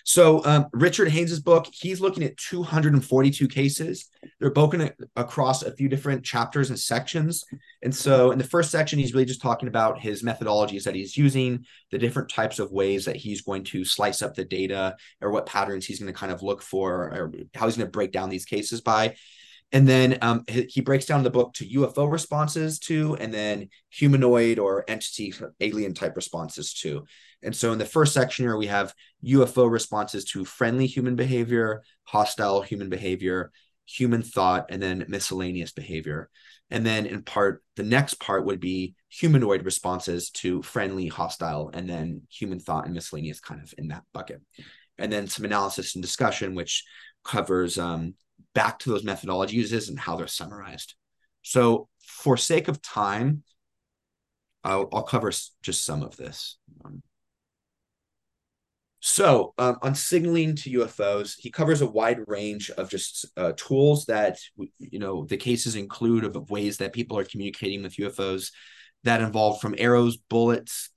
So 0.06 0.44
um, 0.44 0.66
Richard 0.74 1.08
Haines's 1.08 1.40
book, 1.40 1.66
he's 1.72 2.02
looking 2.02 2.24
at 2.24 2.36
242 2.36 3.48
cases. 3.48 4.10
They're 4.40 4.52
broken 4.52 4.90
across 5.16 5.64
a 5.64 5.74
few 5.74 5.88
different 5.88 6.26
chapters 6.26 6.70
and 6.70 6.78
sections. 6.78 7.46
And 7.82 7.96
so 7.96 8.32
in 8.32 8.38
the 8.38 8.44
first 8.44 8.70
section, 8.70 9.00
he's 9.00 9.14
really 9.14 9.26
just 9.26 9.42
talking 9.42 9.70
about 9.70 10.02
his 10.02 10.22
methodologies 10.22 10.84
that 10.84 10.96
he's 10.96 11.16
using, 11.16 11.66
the 11.92 11.98
different 11.98 12.30
types 12.30 12.60
of 12.60 12.74
ways 12.74 13.06
that 13.06 13.16
he's 13.16 13.42
going 13.42 13.64
to 13.66 13.86
slice 13.86 14.22
up 14.22 14.36
the 14.36 14.44
data 14.44 14.98
or 15.22 15.32
what 15.32 15.46
patterns 15.46 15.86
he's 15.86 16.00
going 16.00 16.12
to 16.12 16.20
kind 16.20 16.34
of 16.34 16.44
look 16.44 16.62
for 16.62 16.94
or 16.94 17.34
how 17.56 17.66
he's 17.66 17.78
going 17.78 17.88
to 17.88 17.92
break 17.92 18.12
down 18.12 18.30
these 18.30 18.46
cases 18.46 18.82
by. 18.82 19.16
And 19.74 19.88
then 19.88 20.20
um, 20.22 20.46
he 20.48 20.82
breaks 20.82 21.06
down 21.06 21.24
the 21.24 21.32
book 21.32 21.56
to 21.56 21.66
UFO 21.66 22.10
responses 22.10 22.78
to, 22.82 23.16
and 23.16 23.34
then 23.34 23.70
humanoid 23.90 24.60
or 24.60 24.86
entity 24.88 25.34
alien 25.60 25.96
type 25.96 26.16
responses 26.16 26.76
to. 26.76 27.06
And 27.42 27.56
so 27.56 27.72
in 27.74 27.80
the 27.80 27.86
first 27.86 28.14
section 28.14 28.46
here, 28.46 28.56
we 28.56 28.68
have 28.68 28.94
UFO 29.26 29.70
responses 29.70 30.26
to 30.26 30.46
friendly 30.46 30.86
human 30.86 31.16
behavior, 31.16 31.82
hostile 32.04 32.62
human 32.62 32.88
behavior, 32.88 33.52
human 33.86 34.22
thought, 34.22 34.68
and 34.70 34.82
then 34.82 35.06
miscellaneous 35.08 35.72
behavior. 35.72 36.30
And 36.70 36.86
then 36.86 37.08
in 37.08 37.24
part, 37.24 37.64
the 37.76 37.84
next 37.84 38.20
part 38.20 38.46
would 38.46 38.60
be 38.60 38.94
humanoid 39.10 39.66
responses 39.66 40.30
to 40.32 40.62
friendly, 40.62 41.08
hostile, 41.08 41.72
and 41.74 41.90
then 41.90 42.22
human 42.30 42.60
thought 42.60 42.86
and 42.86 42.94
miscellaneous 42.94 43.40
kind 43.40 43.62
of 43.62 43.74
in 43.80 43.88
that 43.88 44.04
bucket. 44.14 44.42
And 45.00 45.12
then 45.12 45.26
some 45.28 45.46
analysis 45.46 45.96
and 45.96 46.04
discussion, 46.04 46.54
which 46.54 46.84
covers 47.24 47.80
um, 47.80 48.14
back 48.54 48.80
to 48.80 48.90
those 48.90 49.04
methodology 49.04 49.58
uses 49.58 49.90
and 49.90 50.00
how 50.00 50.16
they're 50.16 50.28
summarized. 50.28 50.96
So, 51.42 51.90
for 52.06 52.38
sake 52.38 52.68
of 52.68 52.82
time, 52.82 53.44
I'll, 54.64 54.88
I'll 54.94 55.04
cover 55.04 55.32
just 55.62 55.86
some 55.86 56.04
of 56.04 56.16
this. 56.16 56.58
Um, 56.86 57.02
so, 59.06 59.54
um, 59.58 59.78
on 59.82 59.96
signaling 59.96 60.56
to 60.56 60.70
UFOs, 60.80 61.36
he 61.38 61.52
covers 61.52 61.82
a 61.82 61.86
wide 61.86 62.20
range 62.26 62.70
of 62.70 62.90
just 62.90 63.26
uh, 63.36 63.52
tools 63.58 64.06
that, 64.06 64.40
you 64.80 65.00
know, 65.00 65.26
the 65.26 65.36
cases 65.36 65.76
include 65.76 66.24
of, 66.24 66.50
ways 66.50 66.78
that 66.78 66.94
people 66.94 67.18
are 67.18 67.26
communicating 67.26 67.84
with 67.84 67.98
UFOs 67.98 68.52
that 69.04 69.22
involve 69.22 69.60
from 69.60 69.76
arrows, 69.78 70.16
bullets, 70.16 70.90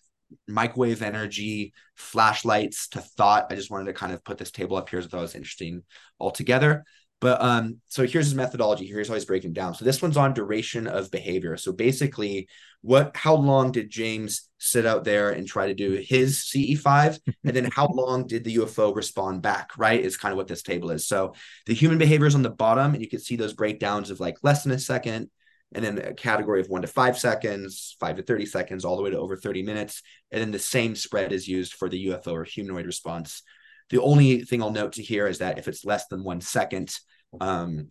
microwave 0.46 1.02
energy, 1.02 1.72
flashlights 1.96 2.88
to 2.90 3.00
thought. 3.00 3.46
I 3.50 3.56
just 3.56 3.72
wanted 3.72 3.86
to 3.86 3.92
kind 3.92 4.12
of 4.12 4.22
put 4.22 4.38
this 4.38 4.52
table 4.52 4.76
up 4.76 4.88
here 4.88 5.00
as 5.00 5.06
I 5.06 5.08
thought 5.08 5.18
it 5.18 5.22
was 5.22 5.34
interesting 5.34 5.82
altogether. 6.20 6.84
But 7.20 7.40
um, 7.40 7.80
so 7.86 8.06
here's 8.06 8.26
his 8.26 8.34
methodology. 8.34 8.86
Here's 8.86 9.08
how 9.08 9.14
he's 9.14 9.24
breaking 9.24 9.54
down. 9.54 9.74
So 9.74 9.84
this 9.84 10.02
one's 10.02 10.18
on 10.18 10.34
duration 10.34 10.86
of 10.86 11.10
behavior. 11.10 11.56
So 11.56 11.72
basically, 11.72 12.48
what 12.82 13.16
how 13.16 13.34
long 13.36 13.72
did 13.72 13.90
James 13.90 14.48
sit 14.58 14.84
out 14.84 15.04
there 15.04 15.30
and 15.30 15.46
try 15.46 15.68
to 15.68 15.74
do 15.74 15.92
his 15.92 16.50
CE5? 16.54 17.18
and 17.44 17.56
then 17.56 17.70
how 17.72 17.88
long 17.92 18.26
did 18.26 18.44
the 18.44 18.56
UFO 18.56 18.94
respond 18.94 19.40
back? 19.40 19.70
Right, 19.78 20.00
is 20.00 20.18
kind 20.18 20.32
of 20.32 20.36
what 20.36 20.46
this 20.46 20.62
table 20.62 20.90
is. 20.90 21.06
So 21.06 21.34
the 21.64 21.74
human 21.74 21.98
behavior 21.98 22.26
is 22.26 22.34
on 22.34 22.42
the 22.42 22.50
bottom, 22.50 22.92
and 22.92 23.02
you 23.02 23.08
can 23.08 23.20
see 23.20 23.36
those 23.36 23.54
breakdowns 23.54 24.10
of 24.10 24.20
like 24.20 24.36
less 24.42 24.62
than 24.62 24.72
a 24.72 24.78
second, 24.78 25.30
and 25.74 25.82
then 25.82 25.98
a 25.98 26.12
category 26.12 26.60
of 26.60 26.68
one 26.68 26.82
to 26.82 26.88
five 26.88 27.18
seconds, 27.18 27.96
five 27.98 28.16
to 28.16 28.22
30 28.22 28.44
seconds, 28.44 28.84
all 28.84 28.96
the 28.96 29.02
way 29.02 29.10
to 29.10 29.18
over 29.18 29.36
30 29.36 29.62
minutes. 29.62 30.02
And 30.30 30.42
then 30.42 30.50
the 30.50 30.58
same 30.58 30.94
spread 30.94 31.32
is 31.32 31.48
used 31.48 31.72
for 31.72 31.88
the 31.88 32.08
UFO 32.08 32.32
or 32.32 32.44
humanoid 32.44 32.86
response 32.86 33.42
the 33.90 34.00
only 34.00 34.42
thing 34.42 34.62
I'll 34.62 34.70
note 34.70 34.94
to 34.94 35.02
here 35.02 35.26
is 35.26 35.38
that 35.38 35.58
if 35.58 35.68
it's 35.68 35.84
less 35.84 36.06
than 36.08 36.24
one 36.24 36.40
second, 36.40 36.94
um, 37.40 37.88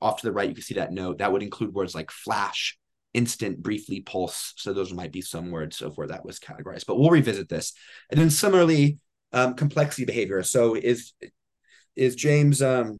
off 0.00 0.20
to 0.20 0.26
the 0.26 0.32
right, 0.32 0.48
you 0.48 0.54
can 0.54 0.64
see 0.64 0.74
that 0.74 0.92
note. 0.92 1.18
That 1.18 1.32
would 1.32 1.42
include 1.42 1.72
words 1.72 1.94
like 1.94 2.10
flash, 2.10 2.78
instant, 3.14 3.62
briefly, 3.62 4.00
pulse. 4.00 4.54
So 4.56 4.72
those 4.72 4.92
might 4.92 5.12
be 5.12 5.22
some 5.22 5.50
words 5.50 5.80
of 5.80 5.96
where 5.96 6.08
that 6.08 6.24
was 6.24 6.38
categorized. 6.38 6.86
But 6.86 6.98
we'll 6.98 7.10
revisit 7.10 7.48
this. 7.48 7.72
And 8.10 8.20
then 8.20 8.30
similarly, 8.30 8.98
um, 9.32 9.54
complexity 9.54 10.04
behavior. 10.04 10.42
So 10.42 10.74
is 10.74 11.12
is 11.96 12.14
James 12.14 12.62
um, 12.62 12.98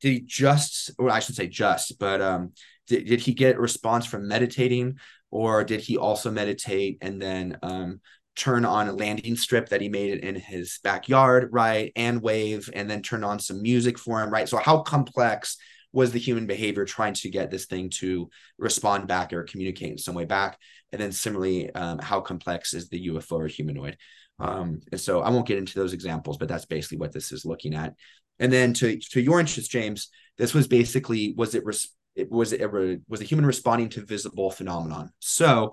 did 0.00 0.12
he 0.12 0.20
just, 0.20 0.90
or 0.98 1.10
I 1.10 1.20
should 1.20 1.36
say 1.36 1.46
just, 1.46 1.98
but 1.98 2.20
um, 2.20 2.52
did, 2.86 3.06
did 3.06 3.20
he 3.20 3.34
get 3.34 3.56
a 3.56 3.60
response 3.60 4.04
from 4.04 4.26
meditating, 4.26 4.98
or 5.30 5.64
did 5.64 5.80
he 5.80 5.96
also 5.96 6.30
meditate 6.30 6.98
and 7.00 7.20
then 7.20 7.58
um, 7.62 8.00
turn 8.34 8.64
on 8.64 8.88
a 8.88 8.92
landing 8.92 9.36
strip 9.36 9.68
that 9.68 9.80
he 9.80 9.88
made 9.88 10.18
in 10.18 10.34
his 10.34 10.78
backyard, 10.82 11.48
right? 11.52 11.92
And 11.96 12.22
wave, 12.22 12.70
and 12.72 12.88
then 12.88 13.02
turn 13.02 13.24
on 13.24 13.38
some 13.38 13.62
music 13.62 13.98
for 13.98 14.22
him, 14.22 14.30
right? 14.30 14.48
So, 14.48 14.56
how 14.58 14.80
complex 14.80 15.56
was 15.92 16.12
the 16.12 16.18
human 16.18 16.46
behavior 16.46 16.84
trying 16.84 17.14
to 17.14 17.30
get 17.30 17.50
this 17.50 17.66
thing 17.66 17.90
to 17.90 18.30
respond 18.58 19.06
back 19.08 19.32
or 19.32 19.44
communicate 19.44 19.92
in 19.92 19.98
some 19.98 20.14
way 20.14 20.24
back? 20.24 20.58
And 20.92 21.00
then, 21.00 21.12
similarly, 21.12 21.72
um, 21.74 21.98
how 21.98 22.20
complex 22.20 22.74
is 22.74 22.88
the 22.88 23.08
UFO 23.08 23.32
or 23.32 23.46
humanoid? 23.48 23.96
Um, 24.38 24.80
and 24.90 25.00
so, 25.00 25.20
I 25.20 25.30
won't 25.30 25.46
get 25.46 25.58
into 25.58 25.78
those 25.78 25.92
examples, 25.92 26.38
but 26.38 26.48
that's 26.48 26.66
basically 26.66 26.98
what 26.98 27.12
this 27.12 27.32
is 27.32 27.44
looking 27.44 27.74
at. 27.74 27.94
And 28.38 28.52
then, 28.52 28.72
to 28.74 28.98
to 28.98 29.20
your 29.20 29.40
interest, 29.40 29.70
James, 29.70 30.08
this 30.38 30.54
was 30.54 30.66
basically 30.66 31.34
was 31.36 31.54
it 31.54 31.64
res- 31.64 31.94
it 32.14 32.30
was 32.30 32.52
it 32.52 32.70
was 32.70 33.20
a 33.20 33.24
human 33.24 33.46
responding 33.46 33.88
to 33.90 34.04
visible 34.04 34.50
phenomenon. 34.50 35.10
So 35.18 35.72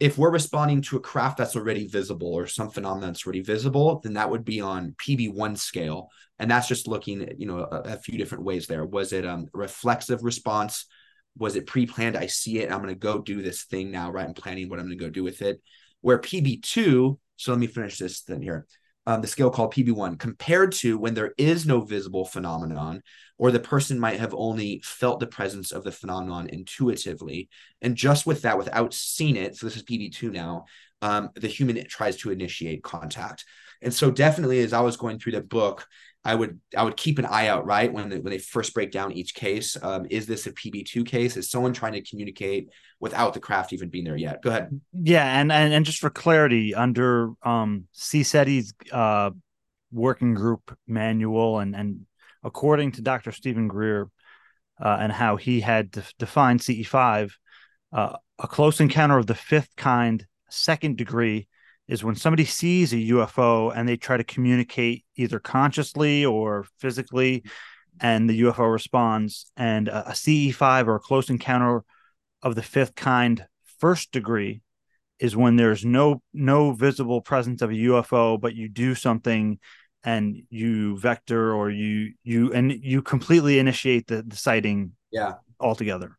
if 0.00 0.18
we're 0.18 0.30
responding 0.30 0.82
to 0.82 0.96
a 0.96 1.00
craft 1.00 1.38
that's 1.38 1.56
already 1.56 1.86
visible 1.86 2.34
or 2.34 2.46
some 2.46 2.70
phenomenon 2.70 3.10
that's 3.10 3.24
already 3.24 3.42
visible, 3.42 4.00
then 4.02 4.14
that 4.14 4.30
would 4.30 4.44
be 4.44 4.60
on 4.60 4.94
PB1 4.98 5.56
scale. 5.56 6.08
And 6.38 6.50
that's 6.50 6.66
just 6.66 6.88
looking 6.88 7.22
at, 7.22 7.38
you 7.38 7.46
know, 7.46 7.60
a, 7.60 7.92
a 7.92 7.96
few 7.96 8.18
different 8.18 8.44
ways 8.44 8.66
there. 8.66 8.84
Was 8.84 9.12
it 9.12 9.24
um, 9.24 9.46
reflexive 9.52 10.24
response? 10.24 10.86
Was 11.38 11.54
it 11.54 11.66
pre-planned? 11.66 12.16
I 12.16 12.26
see 12.26 12.58
it. 12.58 12.72
I'm 12.72 12.78
going 12.82 12.88
to 12.88 12.94
go 12.96 13.20
do 13.20 13.40
this 13.40 13.64
thing 13.64 13.90
now, 13.90 14.10
right? 14.10 14.26
I'm 14.26 14.34
planning 14.34 14.68
what 14.68 14.80
I'm 14.80 14.86
going 14.86 14.98
to 14.98 15.04
go 15.04 15.10
do 15.10 15.22
with 15.22 15.42
it. 15.42 15.60
Where 16.00 16.18
PB2, 16.18 17.18
so 17.36 17.52
let 17.52 17.58
me 17.60 17.66
finish 17.66 17.98
this 17.98 18.22
then 18.22 18.42
here 18.42 18.66
um, 19.06 19.20
the 19.20 19.28
scale 19.28 19.50
called 19.50 19.74
PB1, 19.74 20.18
compared 20.18 20.72
to 20.72 20.98
when 20.98 21.14
there 21.14 21.34
is 21.36 21.66
no 21.66 21.80
visible 21.80 22.24
phenomenon, 22.24 23.02
or 23.36 23.50
the 23.50 23.60
person 23.60 23.98
might 23.98 24.20
have 24.20 24.34
only 24.34 24.80
felt 24.84 25.20
the 25.20 25.26
presence 25.26 25.72
of 25.72 25.84
the 25.84 25.92
phenomenon 25.92 26.48
intuitively. 26.48 27.48
And 27.82 27.96
just 27.96 28.26
with 28.26 28.42
that, 28.42 28.58
without 28.58 28.94
seeing 28.94 29.36
it, 29.36 29.56
so 29.56 29.66
this 29.66 29.76
is 29.76 29.82
PB2 29.82 30.30
now, 30.30 30.64
um, 31.02 31.30
the 31.34 31.48
human 31.48 31.84
tries 31.86 32.16
to 32.18 32.30
initiate 32.30 32.82
contact. 32.82 33.44
And 33.82 33.92
so, 33.92 34.10
definitely, 34.10 34.60
as 34.60 34.72
I 34.72 34.80
was 34.80 34.96
going 34.96 35.18
through 35.18 35.32
the 35.32 35.42
book, 35.42 35.86
I 36.24 36.34
would 36.34 36.60
I 36.76 36.82
would 36.84 36.96
keep 36.96 37.18
an 37.18 37.26
eye 37.26 37.48
out 37.48 37.66
right 37.66 37.92
when 37.92 38.08
they, 38.08 38.18
when 38.18 38.30
they 38.30 38.38
first 38.38 38.72
break 38.72 38.90
down 38.90 39.12
each 39.12 39.34
case. 39.34 39.76
Um, 39.82 40.06
is 40.10 40.26
this 40.26 40.46
a 40.46 40.52
PB 40.52 40.86
two 40.86 41.04
case? 41.04 41.36
Is 41.36 41.50
someone 41.50 41.74
trying 41.74 41.92
to 41.92 42.02
communicate 42.02 42.68
without 42.98 43.34
the 43.34 43.40
craft 43.40 43.72
even 43.74 43.90
being 43.90 44.04
there 44.04 44.16
yet? 44.16 44.42
Go 44.42 44.50
ahead. 44.50 44.80
Yeah, 44.92 45.24
and 45.38 45.52
and, 45.52 45.74
and 45.74 45.84
just 45.84 45.98
for 45.98 46.08
clarity, 46.08 46.74
under 46.74 47.32
um, 47.42 47.84
CSETI's 47.94 48.72
uh, 48.90 49.30
working 49.92 50.32
group 50.32 50.76
manual, 50.86 51.58
and 51.58 51.76
and 51.76 52.06
according 52.42 52.92
to 52.92 53.02
Dr. 53.02 53.30
Steven 53.30 53.68
Greer, 53.68 54.08
uh, 54.82 54.96
and 55.00 55.12
how 55.12 55.36
he 55.36 55.60
had 55.60 55.90
defined 56.18 56.62
CE 56.62 56.86
five, 56.86 57.36
uh, 57.92 58.16
a 58.38 58.48
close 58.48 58.80
encounter 58.80 59.18
of 59.18 59.26
the 59.26 59.34
fifth 59.34 59.76
kind, 59.76 60.26
second 60.48 60.96
degree 60.96 61.48
is 61.88 62.02
when 62.02 62.16
somebody 62.16 62.44
sees 62.44 62.92
a 62.92 62.96
UFO 62.96 63.72
and 63.74 63.88
they 63.88 63.96
try 63.96 64.16
to 64.16 64.24
communicate 64.24 65.04
either 65.16 65.38
consciously 65.38 66.24
or 66.24 66.66
physically, 66.78 67.44
and 68.00 68.28
the 68.28 68.42
UFO 68.42 68.72
responds. 68.72 69.50
And 69.56 69.88
a, 69.88 70.10
a 70.10 70.12
CE5 70.12 70.86
or 70.86 70.96
a 70.96 71.00
close 71.00 71.30
encounter 71.30 71.84
of 72.42 72.54
the 72.54 72.62
fifth 72.62 72.94
kind, 72.94 73.46
first 73.78 74.12
degree, 74.12 74.62
is 75.18 75.36
when 75.36 75.56
there's 75.56 75.84
no 75.84 76.22
no 76.32 76.72
visible 76.72 77.20
presence 77.20 77.62
of 77.62 77.70
a 77.70 77.74
UFO, 77.74 78.40
but 78.40 78.54
you 78.54 78.68
do 78.68 78.94
something 78.94 79.58
and 80.04 80.42
you 80.50 80.98
vector 80.98 81.52
or 81.54 81.70
you 81.70 82.12
you 82.22 82.52
and 82.52 82.72
you 82.72 83.02
completely 83.02 83.58
initiate 83.58 84.06
the, 84.06 84.22
the 84.22 84.36
sighting 84.36 84.92
yeah 85.10 85.34
altogether 85.58 86.18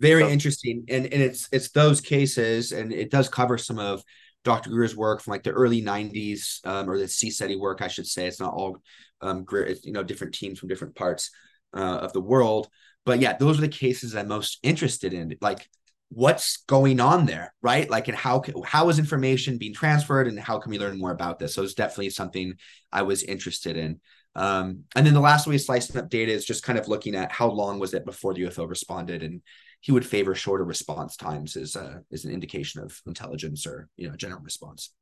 very 0.00 0.22
so. 0.22 0.28
interesting 0.28 0.84
and 0.88 1.04
and 1.06 1.22
it's 1.22 1.48
it's 1.52 1.70
those 1.70 2.00
cases 2.00 2.72
and 2.72 2.92
it 2.92 3.10
does 3.10 3.28
cover 3.28 3.58
some 3.58 3.78
of 3.78 4.02
Dr. 4.44 4.70
Greer's 4.70 4.96
work 4.96 5.20
from 5.20 5.32
like 5.32 5.42
the 5.42 5.50
early 5.50 5.82
90s, 5.82 6.64
um, 6.64 6.88
or 6.88 6.98
the 6.98 7.04
CSETI 7.04 7.58
work, 7.58 7.82
I 7.82 7.88
should 7.88 8.06
say. 8.06 8.26
It's 8.26 8.40
not 8.40 8.54
all 8.54 8.78
um, 9.20 9.44
Greer, 9.44 9.74
you 9.82 9.92
know, 9.92 10.02
different 10.02 10.34
teams 10.34 10.58
from 10.58 10.68
different 10.68 10.94
parts 10.94 11.30
uh, 11.74 11.98
of 11.98 12.12
the 12.12 12.20
world. 12.20 12.68
But 13.04 13.20
yeah, 13.20 13.36
those 13.36 13.58
are 13.58 13.62
the 13.62 13.68
cases 13.68 14.14
I'm 14.14 14.28
most 14.28 14.58
interested 14.62 15.12
in. 15.12 15.34
Like, 15.40 15.68
what's 16.10 16.58
going 16.66 17.00
on 17.00 17.26
there, 17.26 17.54
right? 17.62 17.88
Like, 17.88 18.08
and 18.08 18.16
how 18.16 18.42
how 18.64 18.88
is 18.88 18.98
information 18.98 19.58
being 19.58 19.74
transferred, 19.74 20.26
and 20.26 20.38
how 20.38 20.58
can 20.58 20.70
we 20.70 20.78
learn 20.78 20.98
more 20.98 21.10
about 21.10 21.38
this? 21.38 21.54
So 21.54 21.62
it's 21.62 21.74
definitely 21.74 22.10
something 22.10 22.54
I 22.92 23.02
was 23.02 23.22
interested 23.22 23.76
in. 23.76 24.00
Um, 24.34 24.84
and 24.94 25.06
then 25.06 25.14
the 25.14 25.20
last 25.20 25.46
way 25.46 25.56
of 25.56 25.60
slicing 25.60 25.96
up 25.96 26.08
data 26.08 26.30
is 26.32 26.44
just 26.44 26.62
kind 26.62 26.78
of 26.78 26.86
looking 26.86 27.14
at 27.14 27.32
how 27.32 27.48
long 27.48 27.78
was 27.78 27.94
it 27.94 28.04
before 28.04 28.34
the 28.34 28.42
UFO 28.42 28.68
responded, 28.68 29.22
and 29.22 29.42
he 29.80 29.92
would 29.92 30.06
favor 30.06 30.34
shorter 30.34 30.64
response 30.64 31.16
times 31.16 31.56
as 31.56 31.76
a, 31.76 32.02
as 32.12 32.24
an 32.24 32.32
indication 32.32 32.82
of 32.82 33.00
intelligence 33.06 33.66
or 33.66 33.88
you 33.96 34.08
know 34.08 34.16
general 34.16 34.40
response. 34.40 34.92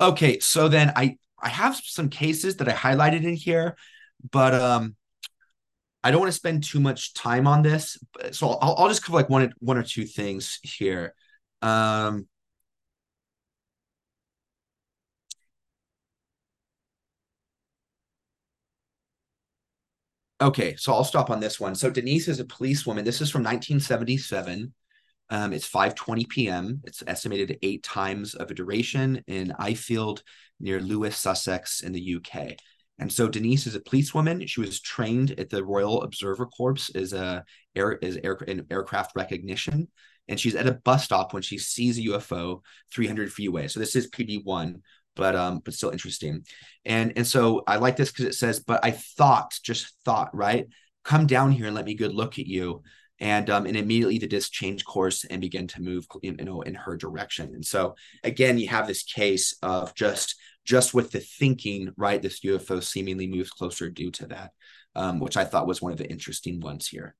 Okay, 0.00 0.38
so 0.40 0.68
then 0.68 0.92
I 0.96 1.16
I 1.40 1.48
have 1.48 1.76
some 1.76 2.08
cases 2.08 2.56
that 2.56 2.68
I 2.68 2.72
highlighted 2.72 3.24
in 3.24 3.34
here, 3.34 3.76
but 4.30 4.54
um, 4.54 4.96
I 6.02 6.10
don't 6.10 6.20
want 6.20 6.32
to 6.32 6.38
spend 6.38 6.64
too 6.64 6.80
much 6.80 7.14
time 7.14 7.46
on 7.46 7.62
this. 7.62 7.98
So 8.32 8.48
I'll, 8.48 8.74
I'll 8.78 8.88
just 8.88 9.02
cover 9.04 9.16
like 9.16 9.28
one 9.28 9.52
one 9.58 9.76
or 9.76 9.82
two 9.82 10.04
things 10.04 10.58
here. 10.62 11.14
Um, 11.62 12.28
Okay, 20.40 20.76
so 20.76 20.92
I'll 20.92 21.04
stop 21.04 21.30
on 21.30 21.40
this 21.40 21.58
one. 21.58 21.74
So 21.74 21.88
Denise 21.88 22.28
is 22.28 22.40
a 22.40 22.44
policewoman. 22.44 23.04
This 23.04 23.22
is 23.22 23.30
from 23.30 23.42
1977. 23.42 24.72
Um, 25.30 25.52
it's 25.52 25.66
5:20 25.66 26.28
p.m. 26.28 26.82
It's 26.84 27.02
estimated 27.06 27.58
eight 27.62 27.82
times 27.82 28.34
of 28.34 28.50
a 28.50 28.54
duration 28.54 29.22
in 29.26 29.54
Ifield 29.58 30.20
near 30.60 30.80
Lewes, 30.80 31.16
Sussex, 31.16 31.80
in 31.80 31.92
the 31.92 32.16
UK. 32.16 32.56
And 32.98 33.12
so 33.12 33.28
Denise 33.28 33.66
is 33.66 33.74
a 33.74 33.80
policewoman. 33.80 34.46
She 34.46 34.60
was 34.60 34.80
trained 34.80 35.38
at 35.38 35.50
the 35.50 35.64
Royal 35.64 36.02
Observer 36.02 36.46
Corps 36.46 36.90
as 36.94 37.12
a 37.12 37.44
air 37.74 38.02
as 38.04 38.18
air 38.22 38.34
in 38.46 38.66
aircraft 38.70 39.12
recognition. 39.16 39.88
And 40.28 40.38
she's 40.38 40.54
at 40.54 40.66
a 40.66 40.72
bus 40.72 41.04
stop 41.04 41.32
when 41.32 41.42
she 41.42 41.56
sees 41.56 41.98
a 41.98 42.02
UFO 42.02 42.60
300 42.92 43.32
feet 43.32 43.48
away. 43.48 43.68
So 43.68 43.80
this 43.80 43.96
is 43.96 44.10
PD 44.10 44.44
one, 44.44 44.82
but 45.16 45.34
um, 45.34 45.60
but 45.64 45.74
still 45.74 45.90
interesting. 45.90 46.44
And 46.84 47.12
and 47.16 47.26
so 47.26 47.64
I 47.66 47.76
like 47.76 47.96
this 47.96 48.12
because 48.12 48.26
it 48.26 48.34
says, 48.34 48.60
but 48.60 48.84
I 48.84 48.92
thought, 48.92 49.58
just 49.64 49.94
thought, 50.04 50.34
right? 50.34 50.68
Come 51.04 51.26
down 51.26 51.50
here 51.50 51.66
and 51.66 51.74
let 51.74 51.86
me 51.86 51.94
good 51.94 52.14
look 52.14 52.38
at 52.38 52.46
you. 52.46 52.82
And 53.18 53.48
um, 53.48 53.66
and 53.66 53.76
immediately 53.76 54.18
the 54.18 54.26
disc 54.26 54.52
changed 54.52 54.84
course 54.84 55.24
and 55.24 55.40
began 55.40 55.66
to 55.68 55.82
move, 55.82 56.06
you 56.22 56.32
know, 56.32 56.60
in 56.60 56.74
her 56.74 56.96
direction. 56.96 57.54
And 57.54 57.64
so 57.64 57.96
again, 58.22 58.58
you 58.58 58.68
have 58.68 58.86
this 58.86 59.02
case 59.02 59.56
of 59.62 59.94
just 59.94 60.36
just 60.64 60.92
with 60.92 61.10
the 61.12 61.20
thinking, 61.20 61.92
right, 61.96 62.20
this 62.20 62.40
UFO 62.40 62.82
seemingly 62.82 63.26
moves 63.26 63.50
closer 63.50 63.88
due 63.88 64.10
to 64.12 64.26
that, 64.26 64.52
um, 64.94 65.20
which 65.20 65.36
I 65.36 65.44
thought 65.44 65.66
was 65.66 65.80
one 65.80 65.92
of 65.92 65.98
the 65.98 66.10
interesting 66.10 66.60
ones 66.60 66.88
here. 66.88 67.14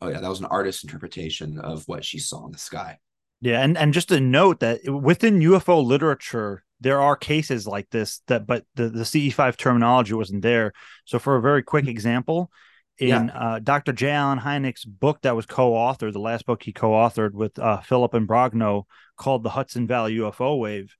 Oh 0.00 0.08
yeah, 0.08 0.20
that 0.20 0.28
was 0.28 0.40
an 0.40 0.46
artist's 0.46 0.84
interpretation 0.84 1.58
of 1.58 1.84
what 1.88 2.04
she 2.04 2.18
saw 2.18 2.44
in 2.46 2.52
the 2.52 2.58
sky. 2.58 2.98
Yeah, 3.42 3.60
and 3.60 3.76
and 3.76 3.92
just 3.92 4.12
a 4.12 4.20
note 4.20 4.60
that 4.60 4.88
within 4.88 5.40
UFO 5.40 5.84
literature, 5.84 6.62
there 6.80 7.02
are 7.02 7.16
cases 7.16 7.66
like 7.66 7.90
this 7.90 8.22
that, 8.28 8.46
but 8.46 8.64
the 8.76 8.88
the 8.88 9.02
CE5 9.02 9.56
terminology 9.56 10.14
wasn't 10.14 10.42
there. 10.42 10.72
So 11.06 11.18
for 11.18 11.34
a 11.34 11.42
very 11.42 11.64
quick 11.64 11.88
example, 11.88 12.52
in 12.98 13.08
yeah. 13.08 13.26
uh, 13.34 13.58
Dr. 13.58 13.92
J. 13.92 14.10
Allen 14.10 14.38
Hynek's 14.38 14.84
book 14.84 15.22
that 15.22 15.34
was 15.34 15.44
co-authored, 15.44 16.12
the 16.12 16.20
last 16.20 16.46
book 16.46 16.62
he 16.62 16.72
co-authored 16.72 17.32
with 17.32 17.58
uh, 17.58 17.80
Philip 17.80 18.12
Imbrogno, 18.12 18.84
called 19.16 19.42
"The 19.42 19.50
Hudson 19.50 19.88
Valley 19.88 20.14
UFO 20.18 20.60
Wave." 20.60 20.94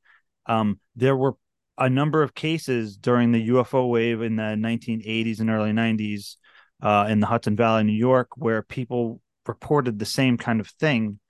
Um, 0.47 0.81
there 0.97 1.17
were 1.17 1.37
a 1.79 1.89
number 1.89 2.25
of 2.25 2.35
cases 2.35 2.97
during 2.97 3.31
the 3.31 3.49
UFO 3.51 3.89
wave 3.89 4.21
in 4.21 4.35
the 4.35 4.43
1980s 4.43 5.39
and 5.39 5.49
early 5.49 5.71
90s 5.71 6.37
uh, 6.83 7.07
in 7.09 7.21
the 7.21 7.27
Hudson 7.27 7.55
Valley, 7.55 7.85
New 7.85 7.93
York, 7.93 8.31
where 8.37 8.63
people 8.63 9.21
reported 9.47 9.99
the 9.99 10.05
same 10.05 10.37
kind 10.37 10.61
of 10.61 10.67
thing, 10.69 11.21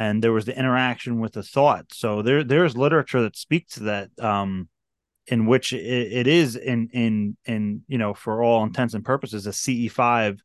and 0.00 0.24
there 0.24 0.32
was 0.32 0.46
the 0.46 0.58
interaction 0.58 1.20
with 1.20 1.34
the 1.34 1.42
thought. 1.42 1.84
So 1.92 2.22
there, 2.22 2.42
there's 2.42 2.74
literature 2.74 3.20
that 3.20 3.36
speaks 3.36 3.74
to 3.74 3.80
that, 3.84 4.08
um, 4.18 4.70
in 5.26 5.44
which 5.44 5.74
it, 5.74 5.84
it 5.84 6.26
is 6.26 6.56
in 6.56 6.88
in 6.92 7.36
in 7.44 7.82
you 7.86 7.98
know 7.98 8.14
for 8.14 8.42
all 8.42 8.64
intents 8.64 8.94
and 8.94 9.04
purposes 9.04 9.46
a 9.46 9.52
CE 9.52 9.92
five 9.92 10.40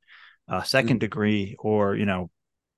uh, 0.50 0.62
second 0.62 0.98
mm. 0.98 1.00
degree 1.00 1.56
or 1.58 1.96
you 1.96 2.06
know 2.06 2.30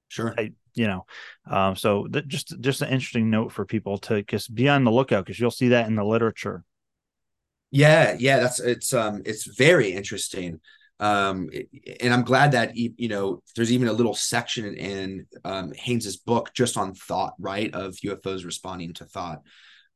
sure 0.08 0.36
you 0.76 0.88
know 0.88 1.06
um, 1.50 1.76
so 1.76 2.06
th- 2.06 2.28
just 2.28 2.54
just 2.62 2.84
an 2.84 2.90
interesting 2.90 3.32
note 3.32 3.52
for 3.52 3.66
people 3.66 3.98
to 3.98 4.22
just 4.24 4.54
be 4.54 4.70
on 4.70 4.84
the 4.84 4.92
lookout 4.92 5.26
because 5.26 5.40
you'll 5.40 5.52
see 5.52 5.70
that 5.70 5.88
in 5.88 5.96
the 5.96 6.06
literature 6.06 6.64
yeah 7.72 8.16
yeah 8.20 8.40
that's 8.40 8.60
it's 8.60 8.94
um 8.94 9.22
it's 9.26 9.46
very 9.58 9.92
interesting 9.92 10.62
um 11.00 11.50
and 12.02 12.14
i'm 12.14 12.24
glad 12.24 12.54
that 12.54 12.76
you 12.76 13.08
know 13.08 13.42
there's 13.56 13.72
even 13.72 13.88
a 13.88 13.94
little 13.94 14.16
section 14.16 14.74
in 14.74 15.26
um 15.46 15.72
Haines's 15.74 16.18
book 16.18 16.52
just 16.54 16.76
on 16.78 16.94
thought 16.94 17.34
right 17.40 17.74
of 17.74 17.94
ufos 17.98 18.46
responding 18.46 18.94
to 18.96 19.06
thought 19.06 19.42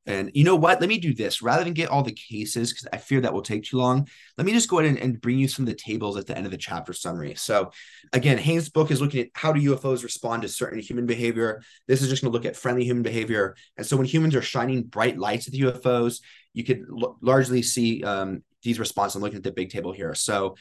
and 0.08 0.32
you 0.34 0.44
know 0.44 0.56
what? 0.56 0.82
Let 0.82 0.90
me 0.90 0.98
do 0.98 1.14
this 1.14 1.44
rather 1.44 1.64
than 1.64 1.74
get 1.74 1.90
all 1.90 2.02
the 2.02 2.12
cases 2.12 2.74
because 2.74 2.88
I 2.92 2.98
fear 2.98 3.22
that 3.22 3.34
will 3.34 3.44
take 3.44 3.64
too 3.64 3.78
long. 3.78 4.08
Let 4.36 4.48
me 4.48 4.54
just 4.54 4.68
go 4.68 4.80
ahead 4.80 4.90
and, 4.90 5.00
and, 5.00 5.22
bring 5.22 5.38
you 5.38 5.48
some 5.48 5.64
of 5.64 5.70
the 5.70 5.76
tables 5.76 6.18
at 6.18 6.26
the 6.26 6.36
end 6.36 6.48
of 6.48 6.52
the 6.52 6.58
chapter 6.58 6.92
summary. 6.92 7.36
So, 7.36 7.72
again, 8.12 8.40
Haines' 8.40 8.70
book 8.70 8.90
is 8.90 9.00
looking 9.00 9.22
at 9.22 9.28
how 9.36 9.54
do 9.54 9.62
UFOs 9.76 10.04
respond 10.04 10.42
to 10.42 10.50
certain 10.50 10.80
human 10.80 11.06
behavior. 11.06 11.62
This 11.88 12.02
is 12.02 12.10
just 12.10 12.24
going 12.24 12.32
to 12.32 12.36
look 12.36 12.48
at 12.48 12.56
friendly 12.56 12.84
human 12.84 13.04
behavior. 13.04 13.56
And 13.78 13.86
so, 13.86 13.96
when 13.96 14.08
humans 14.08 14.36
are 14.36 14.42
shining 14.42 14.84
bright 14.84 15.20
lights 15.20 15.48
at 15.48 15.54
the 15.54 15.62
UFOs, 15.62 16.22
you 16.54 16.64
could 16.64 16.84
l- 16.90 17.20
largely 17.22 17.62
see 17.62 18.04
um, 18.04 18.44
these 18.64 18.80
responses. 18.80 19.18
I'm 19.18 19.22
looking 19.22 19.38
at 19.38 19.44
the 19.44 19.52
big 19.52 19.70
table 19.70 19.92
here. 19.92 20.16
So, 20.16 20.56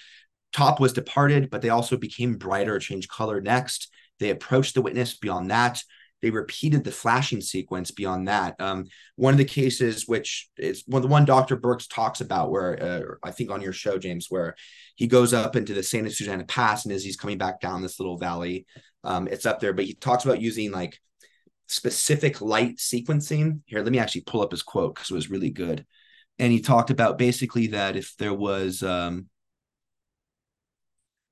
top 0.52 0.80
was 0.80 0.92
departed, 0.92 1.50
but 1.50 1.62
they 1.62 1.68
also 1.68 1.96
became 1.96 2.36
brighter, 2.36 2.78
changed 2.78 3.10
color 3.10 3.40
next. 3.40 3.90
They 4.18 4.30
approached 4.30 4.74
the 4.74 4.82
witness 4.82 5.16
beyond 5.16 5.50
that 5.50 5.82
they 6.22 6.30
repeated 6.30 6.84
the 6.84 6.92
flashing 6.92 7.40
sequence 7.40 7.90
beyond 7.90 8.28
that. 8.28 8.54
Um, 8.60 8.86
one 9.16 9.32
of 9.32 9.38
the 9.38 9.44
cases, 9.44 10.06
which 10.06 10.48
is 10.56 10.82
one 10.86 11.02
the 11.02 11.08
one 11.08 11.24
Dr. 11.24 11.56
Burkes 11.56 11.86
talks 11.86 12.20
about, 12.20 12.50
where 12.50 12.82
uh, 12.82 13.00
I 13.26 13.30
think 13.30 13.50
on 13.50 13.62
your 13.62 13.72
show, 13.72 13.98
James, 13.98 14.26
where 14.28 14.54
he 14.96 15.06
goes 15.06 15.32
up 15.32 15.56
into 15.56 15.72
the 15.72 15.82
Santa 15.82 16.10
Susana 16.10 16.44
Pass, 16.44 16.84
and 16.84 16.94
as 16.94 17.04
he's 17.04 17.16
coming 17.16 17.38
back 17.38 17.60
down 17.60 17.82
this 17.82 17.98
little 17.98 18.18
valley, 18.18 18.66
um, 19.02 19.28
it's 19.28 19.46
up 19.46 19.60
there. 19.60 19.72
But 19.72 19.86
he 19.86 19.94
talks 19.94 20.24
about 20.24 20.40
using 20.40 20.70
like 20.70 20.98
specific 21.68 22.40
light 22.40 22.76
sequencing. 22.76 23.60
Here, 23.66 23.82
let 23.82 23.92
me 23.92 23.98
actually 23.98 24.22
pull 24.22 24.42
up 24.42 24.50
his 24.50 24.62
quote 24.62 24.94
because 24.94 25.10
it 25.10 25.14
was 25.14 25.30
really 25.30 25.50
good. 25.50 25.86
And 26.38 26.52
he 26.52 26.60
talked 26.60 26.90
about 26.90 27.18
basically 27.18 27.68
that 27.68 27.96
if 27.96 28.14
there 28.18 28.34
was 28.34 28.82
um, 28.82 29.26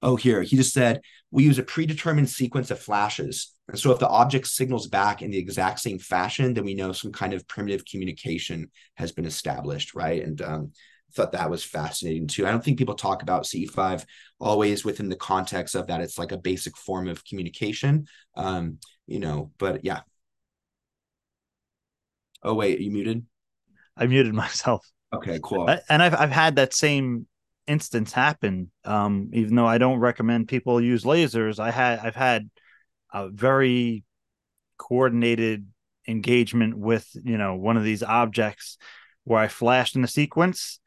oh, 0.03 0.17
here, 0.17 0.43
he 0.43 0.57
just 0.57 0.73
said, 0.73 1.01
we 1.31 1.45
use 1.45 1.59
a 1.59 1.63
predetermined 1.63 2.31
sequence 2.31 2.71
of 2.71 2.79
flashes. 2.79 3.55
And 3.69 3.79
so 3.79 3.91
if 3.93 3.99
the 3.99 4.09
object 4.09 4.47
signals 4.47 4.87
back 4.87 5.23
in 5.23 5.31
the 5.31 5.39
exact 5.39 5.81
same 5.81 5.99
fashion, 5.99 6.55
then 6.55 6.65
we 6.65 6.75
know 6.75 6.93
some 6.93 7.13
kind 7.13 7.35
of 7.35 7.47
primitive 7.49 7.85
communication 7.85 8.71
has 8.95 9.13
been 9.13 9.27
established, 9.27 9.95
right? 9.95 10.23
And 10.23 10.41
um, 10.41 10.73
thought 11.15 11.33
that 11.33 11.51
was 11.51 11.65
fascinating 11.65 12.27
too. 12.27 12.47
I 12.47 12.51
don't 12.51 12.63
think 12.63 12.79
people 12.79 12.95
talk 12.95 13.23
about 13.23 13.47
CE5 13.47 14.05
always 14.39 14.85
within 14.85 15.09
the 15.09 15.17
context 15.17 15.75
of 15.75 15.87
that. 15.89 16.01
It's 16.01 16.19
like 16.19 16.33
a 16.33 16.39
basic 16.39 16.77
form 16.77 17.09
of 17.09 17.25
communication, 17.25 18.07
um, 18.35 18.79
you 19.07 19.19
know, 19.19 19.51
but 19.59 19.85
yeah. 19.85 20.01
Oh, 22.43 22.55
wait, 22.55 22.81
you 22.81 22.91
muted? 22.91 23.27
I 23.97 24.07
muted 24.07 24.35
myself. 24.45 24.87
Okay, 25.13 25.41
cool. 25.43 25.69
And 25.89 26.03
I've, 26.03 26.15
I've 26.15 26.31
had 26.31 26.57
that 26.57 26.75
same 26.75 27.27
instance 27.69 28.13
happen. 28.13 28.71
Um, 28.85 29.31
even 29.33 29.55
though 29.55 29.67
I 29.67 29.79
don't 29.79 30.01
recommend 30.01 30.49
people 30.49 30.81
use 30.81 31.05
lasers, 31.05 31.59
I 31.59 31.71
had 31.71 32.01
I've 32.01 32.17
had 32.17 32.51
a 33.13 33.29
very 33.29 34.05
coordinated 34.79 35.67
engagement 36.07 36.77
with 36.77 37.07
you 37.23 37.37
know 37.37 37.55
one 37.55 37.77
of 37.77 37.85
these 37.85 38.03
objects 38.03 38.79
where 39.25 39.41
I 39.41 39.49
flashed 39.49 39.95
in 39.95 40.05
a 40.05 40.09
sequence 40.09 40.81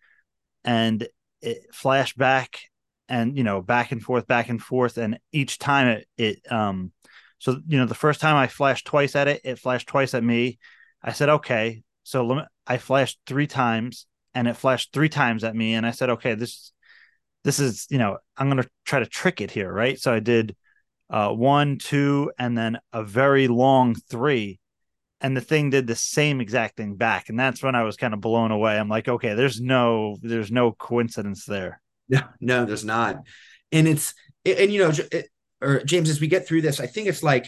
and 0.63 1.07
it 1.41 1.73
flashed 1.73 2.17
back 2.17 2.59
and 3.07 3.37
you 3.37 3.43
know 3.43 3.61
back 3.61 3.91
and 3.91 4.01
forth 4.01 4.25
back 4.25 4.49
and 4.49 4.61
forth 4.61 4.97
and 4.97 5.19
each 5.31 5.59
time 5.59 5.87
it 5.87 6.07
it 6.17 6.51
um 6.51 6.91
so 7.37 7.59
you 7.67 7.77
know 7.77 7.85
the 7.85 7.93
first 7.93 8.19
time 8.19 8.35
I 8.35 8.47
flashed 8.47 8.87
twice 8.87 9.15
at 9.15 9.27
it 9.27 9.41
it 9.43 9.59
flashed 9.59 9.87
twice 9.87 10.13
at 10.13 10.23
me 10.23 10.57
I 11.03 11.11
said 11.11 11.29
okay 11.29 11.83
so 12.03 12.25
let 12.25 12.37
me, 12.37 12.43
I 12.65 12.77
flashed 12.77 13.19
three 13.27 13.47
times 13.47 14.07
and 14.33 14.47
it 14.47 14.57
flashed 14.57 14.93
three 14.93 15.09
times 15.09 15.43
at 15.43 15.55
me 15.55 15.73
and 15.73 15.85
i 15.85 15.91
said 15.91 16.09
okay 16.09 16.35
this 16.35 16.71
this 17.43 17.59
is 17.59 17.87
you 17.89 17.97
know 17.97 18.17
i'm 18.37 18.49
going 18.49 18.61
to 18.61 18.69
try 18.85 18.99
to 18.99 19.05
trick 19.05 19.41
it 19.41 19.51
here 19.51 19.71
right? 19.71 19.99
So 19.99 20.13
i 20.13 20.19
did 20.19 20.55
uh, 21.09 21.29
one 21.29 21.77
two 21.77 22.31
and 22.39 22.57
then 22.57 22.79
a 22.93 23.03
very 23.03 23.47
long 23.47 23.95
three 23.95 24.59
and 25.19 25.35
the 25.35 25.41
thing 25.41 25.69
did 25.69 25.85
the 25.85 25.95
same 25.95 26.39
exact 26.39 26.77
thing 26.77 26.95
back 26.95 27.27
and 27.29 27.39
that's 27.39 27.61
when 27.61 27.75
i 27.75 27.83
was 27.83 27.97
kind 27.97 28.13
of 28.13 28.21
blown 28.21 28.51
away. 28.51 28.77
I'm 28.77 28.89
like 28.89 29.07
okay 29.07 29.33
there's 29.33 29.59
no 29.59 30.17
there's 30.21 30.51
no 30.51 30.71
coincidence 30.71 31.45
there. 31.45 31.81
No 32.09 32.21
no 32.39 32.65
there's 32.65 32.85
not. 32.85 33.17
And 33.71 33.87
it's 33.87 34.13
and 34.45 34.71
you 34.71 34.79
know 34.79 34.91
it, 35.11 35.27
or 35.61 35.83
james 35.83 36.09
as 36.09 36.19
we 36.19 36.27
get 36.27 36.47
through 36.47 36.61
this 36.61 36.79
i 36.79 36.87
think 36.87 37.07
it's 37.07 37.21
like 37.21 37.45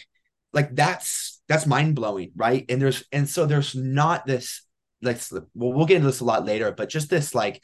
like 0.54 0.76
that's 0.76 1.42
that's 1.48 1.66
mind-blowing 1.66 2.32
right? 2.36 2.66
And 2.70 2.82
there's 2.82 3.04
and 3.12 3.28
so 3.28 3.46
there's 3.46 3.76
not 3.76 4.26
this 4.26 4.62
like 5.04 5.20
well, 5.54 5.74
we'll 5.74 5.86
get 5.86 5.98
into 5.98 6.08
this 6.08 6.20
a 6.22 6.26
lot 6.26 6.46
later, 6.46 6.72
but 6.72 6.90
just 6.90 7.10
this 7.10 7.36
like 7.36 7.62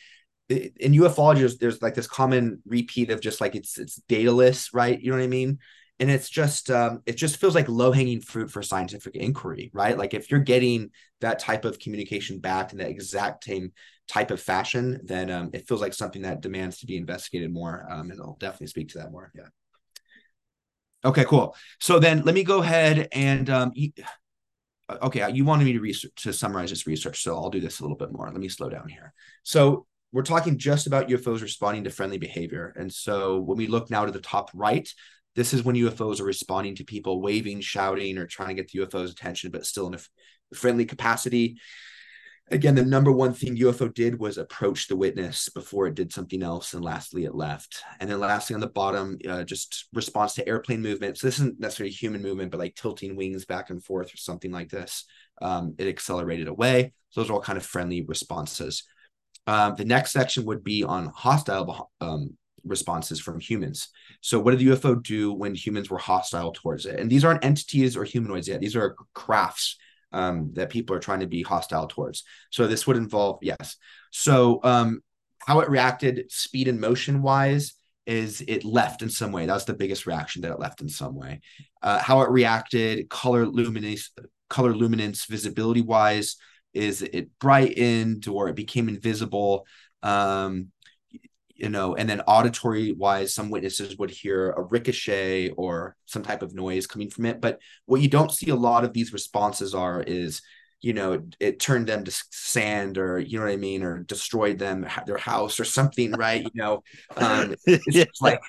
in 0.50 0.94
ufology, 0.94 1.40
there's, 1.40 1.58
there's 1.58 1.82
like 1.82 1.94
this 1.94 2.08
common 2.08 2.62
repeat 2.66 3.12
of 3.12 3.22
just 3.22 3.40
like 3.40 3.56
it's 3.56 3.78
it's 3.78 4.02
dataless, 4.10 4.70
right? 4.74 5.00
You 5.00 5.12
know 5.12 5.18
what 5.18 5.24
I 5.24 5.28
mean? 5.28 5.60
And 6.00 6.10
it's 6.10 6.30
just 6.30 6.72
um, 6.72 7.02
it 7.06 7.18
just 7.18 7.38
feels 7.38 7.56
like 7.56 7.68
low 7.68 7.92
hanging 7.92 8.22
fruit 8.22 8.50
for 8.50 8.62
scientific 8.64 9.16
inquiry, 9.16 9.70
right? 9.74 9.98
Like 9.98 10.14
if 10.14 10.32
you're 10.32 10.40
getting 10.40 10.92
that 11.22 11.40
type 11.40 11.66
of 11.66 11.78
communication 11.78 12.40
back 12.40 12.72
in 12.72 12.80
that 12.80 12.90
exact 12.90 13.44
same 13.44 13.74
type 14.08 14.32
of 14.32 14.42
fashion, 14.42 15.02
then 15.04 15.30
um, 15.30 15.50
it 15.54 15.68
feels 15.68 15.82
like 15.82 15.94
something 15.94 16.24
that 16.24 16.42
demands 16.42 16.80
to 16.80 16.86
be 16.88 16.98
investigated 16.98 17.54
more. 17.54 17.86
Um, 17.90 18.10
and 18.12 18.20
I'll 18.22 18.38
definitely 18.40 18.68
speak 18.68 18.90
to 18.90 19.00
that 19.00 19.12
more. 19.12 19.32
Yeah. 19.36 19.48
Okay, 21.06 21.26
cool. 21.26 21.56
So 21.80 22.00
then 22.00 22.24
let 22.24 22.36
me 22.36 22.44
go 22.44 22.62
ahead 22.62 23.08
and 23.12 23.50
um, 23.50 23.72
okay, 25.02 25.30
you 25.32 25.46
wanted 25.46 25.66
me 25.66 25.74
to 25.74 25.80
research 25.80 26.12
to 26.18 26.34
summarize 26.34 26.70
this 26.70 26.88
research, 26.88 27.22
so 27.24 27.36
I'll 27.36 27.50
do 27.50 27.60
this 27.60 27.80
a 27.80 27.84
little 27.84 27.98
bit 27.98 28.12
more. 28.12 28.28
Let 28.28 28.40
me 28.40 28.50
slow 28.50 28.70
down 28.70 28.90
here. 28.90 29.14
So 29.44 29.86
we're 30.12 30.24
talking 30.24 30.58
just 30.58 30.88
about 30.88 31.08
UFOs 31.10 31.42
responding 31.42 31.84
to 31.84 31.92
friendly 31.92 32.18
behavior. 32.18 32.74
And 32.78 32.92
so 32.92 33.40
when 33.40 33.58
we 33.58 33.68
look 33.68 33.90
now 33.90 34.06
to 34.06 34.12
the 34.12 34.22
top 34.22 34.50
right, 34.54 34.90
this 35.36 35.54
is 35.54 35.64
when 35.64 35.76
UFOs 35.76 36.20
are 36.20 36.26
responding 36.26 36.76
to 36.76 36.84
people 36.84 37.22
waving, 37.22 37.62
shouting, 37.62 38.18
or 38.18 38.26
trying 38.26 38.50
to 38.50 38.56
get 38.56 38.72
the 38.72 38.80
UFO's 38.80 39.12
attention, 39.12 39.52
but 39.52 39.66
still 39.66 39.88
in 39.88 39.94
a 39.94 40.56
friendly 40.56 40.86
capacity 40.86 41.60
again, 42.52 42.76
the 42.76 42.84
number 42.84 43.12
one 43.12 43.34
thing 43.34 43.58
UFO 43.58 43.93
did 43.93 44.20
was 44.20 44.38
approach 44.38 44.88
the 44.88 44.95
witness 44.95 45.50
before 45.50 45.88
it 45.88 45.95
did 45.95 46.12
something 46.12 46.43
else, 46.43 46.74
and 46.74 46.84
lastly, 46.84 47.26
it 47.26 47.36
left. 47.36 47.84
And 48.00 48.10
then 48.10 48.20
lastly, 48.20 48.54
on 48.54 48.60
the 48.60 48.68
bottom, 48.68 49.18
uh, 49.28 49.43
just 49.43 49.88
response 49.93 50.34
to 50.36 50.47
airplane 50.47 50.82
movement. 50.82 51.18
So 51.18 51.28
this 51.28 51.36
isn't 51.36 51.60
necessarily 51.60 51.91
human 51.91 52.22
movement, 52.22 52.52
but 52.52 52.60
like 52.60 52.76
tilting 52.76 53.16
wings 53.16 53.45
back 53.45 53.70
and 53.70 53.84
forth 53.84 54.14
or 54.14 54.18
something 54.18 54.52
like 54.52 54.70
this. 54.70 55.06
Um, 55.41 55.76
it 55.78 55.88
accelerated 55.88 56.47
away. 56.47 56.93
So 57.10 57.22
those 57.22 57.30
are 57.30 57.34
all 57.34 57.41
kind 57.41 57.58
of 57.58 57.66
friendly 57.66 58.04
responses. 58.04 58.84
Um, 59.47 59.76
the 59.76 59.86
next 59.86 60.12
section 60.12 60.45
would 60.45 60.64
be 60.64 60.84
on 60.84 61.12
hostile 61.16 61.91
um, 62.02 62.38
responses 62.64 63.20
from 63.20 63.39
humans. 63.39 63.89
So, 64.22 64.39
what 64.39 64.52
did 64.52 64.60
the 64.60 64.76
UFO 64.76 65.02
do 65.02 65.34
when 65.34 65.56
humans 65.56 65.89
were 65.89 65.97
hostile 65.97 66.52
towards 66.52 66.86
it? 66.86 67.00
And 67.00 67.10
these 67.10 67.24
aren't 67.24 67.45
entities 67.45 67.95
or 67.95 68.04
humanoids 68.04 68.47
yet; 68.47 68.60
these 68.60 68.76
are 68.76 68.95
crafts 69.14 69.78
um, 70.12 70.51
that 70.53 70.70
people 70.70 70.95
are 70.95 70.99
trying 70.99 71.22
to 71.22 71.28
be 71.28 71.41
hostile 71.41 71.88
towards. 71.88 72.24
So, 72.49 72.68
this 72.68 72.88
would 72.88 72.97
involve 72.97 73.39
yes. 73.41 73.78
So, 74.12 74.60
um, 74.64 75.01
how 75.39 75.62
it 75.62 75.70
reacted, 75.70 76.32
speed 76.32 76.68
and 76.68 76.80
motion 76.80 77.22
wise, 77.22 77.74
is 78.05 78.43
it 78.47 78.66
left 78.66 79.03
in 79.03 79.10
some 79.10 79.32
way. 79.32 79.45
That 79.45 79.53
was 79.53 79.66
the 79.66 79.74
biggest 79.74 80.07
reaction 80.07 80.41
that 80.41 80.51
it 80.51 80.60
left 80.60 80.82
in 80.82 80.89
some 80.89 81.16
way. 81.16 81.41
Uh, 81.82 81.99
how 81.99 82.22
it 82.22 82.30
reacted, 82.30 83.07
color 83.10 83.45
luminance, 83.45 84.10
color 84.49 84.74
luminance, 84.74 85.26
visibility 85.26 85.82
wise, 85.82 86.36
is 86.74 87.01
it 87.01 87.30
brightened 87.39 88.28
or 88.28 88.49
it 88.49 88.55
became 88.55 88.89
invisible. 88.89 89.66
Um, 90.01 90.72
you 91.60 91.70
know, 91.70 91.95
and 91.95 92.10
then 92.10 92.22
auditory 92.22 92.93
wise, 92.93 93.34
some 93.34 93.49
witnesses 93.49 93.97
would 93.97 94.10
hear 94.10 94.51
a 94.51 94.62
ricochet 94.62 95.49
or 95.49 95.95
some 96.05 96.24
type 96.24 96.41
of 96.41 96.55
noise 96.55 96.88
coming 96.88 97.10
from 97.10 97.26
it. 97.26 97.41
But 97.41 97.60
what 97.86 98.01
you 98.01 98.07
don't 98.07 98.32
see 98.32 98.49
a 98.49 98.55
lot 98.55 98.84
of 98.84 98.93
these 98.93 99.14
responses 99.14 99.76
are 99.76 100.01
is, 100.01 100.41
you 100.82 100.93
know, 100.93 101.14
it, 101.14 101.36
it 101.39 101.60
turned 101.60 101.88
them 101.88 102.05
to 102.05 102.24
sand 102.32 102.97
or, 102.97 103.20
you 103.20 103.38
know 103.38 103.45
what 103.45 103.51
I 103.51 103.57
mean, 103.57 103.84
or 103.84 103.99
destroyed 103.99 104.57
them, 104.57 104.88
their 105.05 105.18
house 105.18 105.60
or 105.60 105.66
something, 105.66 106.14
right? 106.14 106.43
You 106.43 106.51
know, 106.53 106.84
um, 107.18 107.55
it's 107.66 107.88
yeah. 107.95 108.05
like, 108.22 108.41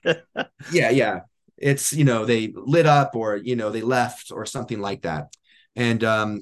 yeah, 0.73 0.91
yeah. 0.91 1.21
It's, 1.57 1.93
you 1.93 2.05
know, 2.05 2.25
they 2.25 2.53
lit 2.55 2.87
up 2.87 3.17
or, 3.17 3.37
you 3.37 3.57
know, 3.57 3.71
they 3.71 3.83
left 3.83 4.31
or 4.33 4.47
something 4.47 4.81
like 4.81 5.03
that. 5.03 5.35
And, 5.75 6.03
um, 6.05 6.41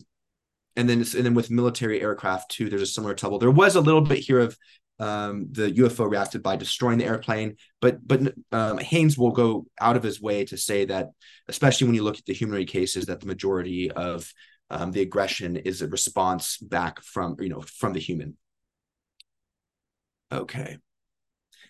and 0.78 0.88
then 0.88 0.98
and 0.98 1.26
then 1.26 1.34
with 1.34 1.50
military 1.50 2.00
aircraft 2.00 2.52
too, 2.52 2.70
there's 2.70 2.82
a 2.82 2.86
similar 2.86 3.12
trouble. 3.12 3.40
There 3.40 3.50
was 3.50 3.74
a 3.74 3.80
little 3.80 4.00
bit 4.00 4.20
here 4.20 4.38
of 4.38 4.56
um, 4.98 5.48
the 5.52 5.70
UFO 5.72 6.10
reacted 6.10 6.42
by 6.42 6.56
destroying 6.56 6.98
the 6.98 7.04
airplane. 7.04 7.56
But 7.80 8.06
but 8.06 8.34
um, 8.52 8.78
Haines 8.78 9.16
will 9.16 9.30
go 9.30 9.66
out 9.80 9.96
of 9.96 10.02
his 10.02 10.20
way 10.20 10.44
to 10.46 10.56
say 10.56 10.84
that, 10.86 11.10
especially 11.48 11.86
when 11.86 11.94
you 11.94 12.02
look 12.02 12.18
at 12.18 12.26
the 12.26 12.34
humanoid 12.34 12.68
cases, 12.68 13.06
that 13.06 13.20
the 13.20 13.26
majority 13.26 13.90
of 13.90 14.32
um, 14.70 14.92
the 14.92 15.00
aggression 15.00 15.56
is 15.56 15.82
a 15.82 15.88
response 15.88 16.58
back 16.58 17.02
from 17.02 17.36
you 17.40 17.48
know 17.48 17.60
from 17.60 17.92
the 17.92 18.00
human. 18.00 18.36
Okay. 20.30 20.78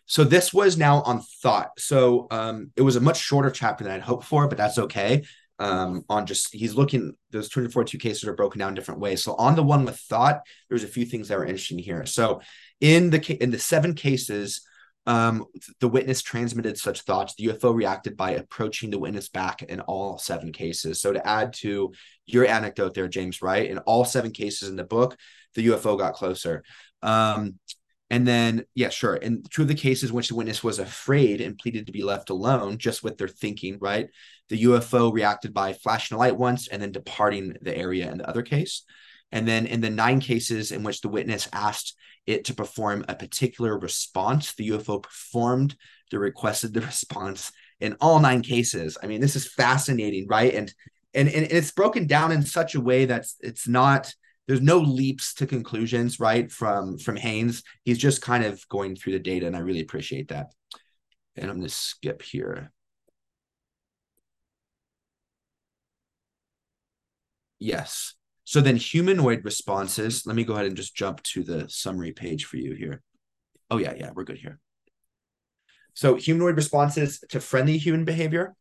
So 0.06 0.24
this 0.24 0.54
was 0.54 0.78
now 0.78 1.02
on 1.02 1.20
thought. 1.42 1.72
So 1.78 2.28
um, 2.30 2.72
it 2.76 2.82
was 2.82 2.96
a 2.96 3.00
much 3.00 3.18
shorter 3.18 3.50
chapter 3.50 3.84
than 3.84 3.92
I'd 3.92 4.00
hoped 4.00 4.24
for, 4.24 4.48
but 4.48 4.56
that's 4.56 4.78
okay. 4.78 5.24
Um, 5.60 6.04
on 6.08 6.24
just 6.24 6.54
he's 6.54 6.74
looking 6.74 7.14
those 7.32 7.48
242 7.48 7.98
cases 7.98 8.28
are 8.28 8.34
broken 8.34 8.60
down 8.60 8.74
different 8.74 9.00
ways. 9.00 9.24
So 9.24 9.34
on 9.34 9.56
the 9.56 9.62
one 9.62 9.84
with 9.84 9.98
thought, 9.98 10.40
there's 10.68 10.84
a 10.84 10.88
few 10.88 11.04
things 11.04 11.28
that 11.28 11.38
were 11.38 11.46
interesting 11.46 11.80
here. 11.80 12.06
So 12.06 12.40
in 12.80 13.10
the 13.10 13.42
in 13.42 13.50
the 13.50 13.58
seven 13.58 13.94
cases, 13.94 14.62
um, 15.08 15.46
the 15.80 15.88
witness 15.88 16.20
transmitted 16.20 16.76
such 16.76 17.00
thoughts. 17.00 17.34
The 17.34 17.46
UFO 17.46 17.74
reacted 17.74 18.14
by 18.14 18.32
approaching 18.32 18.90
the 18.90 18.98
witness 18.98 19.30
back 19.30 19.62
in 19.62 19.80
all 19.80 20.18
seven 20.18 20.52
cases. 20.52 21.00
So 21.00 21.14
to 21.14 21.26
add 21.26 21.54
to 21.54 21.92
your 22.26 22.46
anecdote 22.46 22.92
there, 22.92 23.08
James, 23.08 23.40
right? 23.40 23.70
In 23.70 23.78
all 23.78 24.04
seven 24.04 24.32
cases 24.32 24.68
in 24.68 24.76
the 24.76 24.84
book, 24.84 25.16
the 25.54 25.66
UFO 25.68 25.98
got 25.98 26.12
closer. 26.12 26.62
Um, 27.02 27.58
and 28.10 28.26
then, 28.26 28.64
yeah, 28.74 28.88
sure. 28.88 29.14
And 29.14 29.48
two 29.50 29.62
of 29.62 29.68
the 29.68 29.74
cases 29.74 30.10
in 30.10 30.16
which 30.16 30.28
the 30.28 30.34
witness 30.34 30.64
was 30.64 30.78
afraid 30.78 31.40
and 31.40 31.58
pleaded 31.58 31.86
to 31.86 31.92
be 31.92 32.02
left 32.02 32.30
alone, 32.30 32.78
just 32.78 33.02
with 33.02 33.18
their 33.18 33.28
thinking, 33.28 33.78
right? 33.80 34.08
The 34.48 34.64
UFO 34.64 35.12
reacted 35.12 35.52
by 35.52 35.74
flashing 35.74 36.14
a 36.14 36.18
light 36.18 36.36
once 36.36 36.68
and 36.68 36.80
then 36.80 36.90
departing 36.90 37.56
the 37.60 37.76
area 37.76 38.10
in 38.10 38.18
the 38.18 38.28
other 38.28 38.42
case. 38.42 38.84
And 39.30 39.46
then 39.46 39.66
in 39.66 39.82
the 39.82 39.90
nine 39.90 40.20
cases 40.20 40.72
in 40.72 40.82
which 40.82 41.02
the 41.02 41.10
witness 41.10 41.48
asked 41.52 41.96
it 42.26 42.46
to 42.46 42.54
perform 42.54 43.04
a 43.08 43.14
particular 43.14 43.78
response, 43.78 44.54
the 44.54 44.70
UFO 44.70 45.02
performed 45.02 45.76
the 46.10 46.18
requested 46.18 46.72
the 46.74 46.80
response 46.80 47.52
in 47.78 47.96
all 48.00 48.20
nine 48.20 48.40
cases. 48.40 48.96
I 49.02 49.06
mean, 49.06 49.20
this 49.20 49.36
is 49.36 49.52
fascinating, 49.52 50.26
right? 50.28 50.54
And 50.54 50.72
and, 51.14 51.28
and 51.28 51.46
it's 51.50 51.72
broken 51.72 52.06
down 52.06 52.32
in 52.32 52.42
such 52.42 52.74
a 52.74 52.80
way 52.80 53.06
that 53.06 53.26
it's 53.40 53.66
not 53.66 54.12
there's 54.48 54.60
no 54.60 54.78
leaps 54.78 55.34
to 55.34 55.46
conclusions, 55.46 56.18
right? 56.18 56.50
From 56.50 56.98
from 56.98 57.16
Haines. 57.16 57.62
He's 57.84 57.98
just 57.98 58.22
kind 58.22 58.44
of 58.44 58.66
going 58.68 58.96
through 58.96 59.12
the 59.12 59.18
data, 59.20 59.46
and 59.46 59.54
I 59.54 59.60
really 59.60 59.82
appreciate 59.82 60.28
that. 60.28 60.52
And 61.36 61.50
I'm 61.50 61.58
gonna 61.58 61.68
skip 61.68 62.22
here. 62.22 62.72
Yes. 67.58 68.14
So 68.44 68.60
then 68.60 68.76
humanoid 68.76 69.44
responses, 69.44 70.24
let 70.24 70.34
me 70.34 70.44
go 70.44 70.54
ahead 70.54 70.66
and 70.66 70.76
just 70.76 70.96
jump 70.96 71.22
to 71.24 71.42
the 71.42 71.68
summary 71.68 72.12
page 72.12 72.46
for 72.46 72.56
you 72.56 72.74
here. 72.74 73.02
Oh, 73.70 73.76
yeah, 73.76 73.92
yeah, 73.94 74.10
we're 74.14 74.24
good 74.24 74.38
here. 74.38 74.58
So 75.94 76.14
humanoid 76.14 76.56
responses 76.56 77.22
to 77.28 77.40
friendly 77.40 77.76
human 77.76 78.04
behavior. 78.04 78.54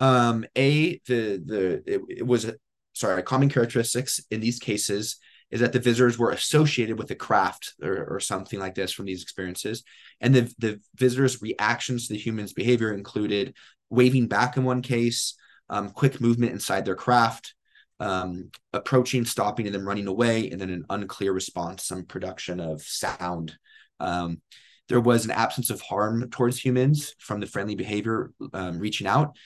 Um, 0.00 0.46
a, 0.56 1.00
the, 1.06 1.42
the, 1.44 1.82
it, 1.86 2.00
it 2.08 2.26
was, 2.26 2.50
sorry, 2.98 3.22
common 3.22 3.48
characteristics 3.48 4.20
in 4.30 4.40
these 4.40 4.58
cases 4.58 5.18
is 5.50 5.60
that 5.60 5.72
the 5.72 5.78
visitors 5.78 6.18
were 6.18 6.30
associated 6.30 6.98
with 6.98 7.10
a 7.10 7.14
craft 7.14 7.74
or, 7.82 8.04
or 8.10 8.20
something 8.20 8.58
like 8.58 8.74
this 8.74 8.92
from 8.92 9.06
these 9.06 9.22
experiences. 9.22 9.84
And 10.20 10.34
the, 10.34 10.52
the 10.58 10.80
visitors' 10.96 11.40
reactions 11.40 12.06
to 12.06 12.12
the 12.12 12.18
human's 12.18 12.52
behavior 12.52 12.92
included 12.92 13.54
waving 13.88 14.26
back 14.26 14.56
in 14.56 14.64
one 14.64 14.82
case, 14.82 15.34
um, 15.70 15.90
quick 15.90 16.20
movement 16.20 16.52
inside 16.52 16.84
their 16.84 16.96
craft, 16.96 17.54
um, 18.00 18.50
approaching, 18.72 19.24
stopping, 19.24 19.66
and 19.66 19.74
then 19.74 19.84
running 19.84 20.06
away, 20.06 20.50
and 20.50 20.60
then 20.60 20.70
an 20.70 20.84
unclear 20.90 21.32
response, 21.32 21.84
some 21.84 22.04
production 22.04 22.60
of 22.60 22.82
sound. 22.82 23.56
Um, 24.00 24.42
there 24.88 25.00
was 25.00 25.24
an 25.24 25.30
absence 25.30 25.70
of 25.70 25.80
harm 25.80 26.28
towards 26.30 26.58
humans 26.58 27.14
from 27.18 27.40
the 27.40 27.46
friendly 27.46 27.74
behavior 27.74 28.32
um, 28.52 28.78
reaching 28.78 29.06
out, 29.06 29.36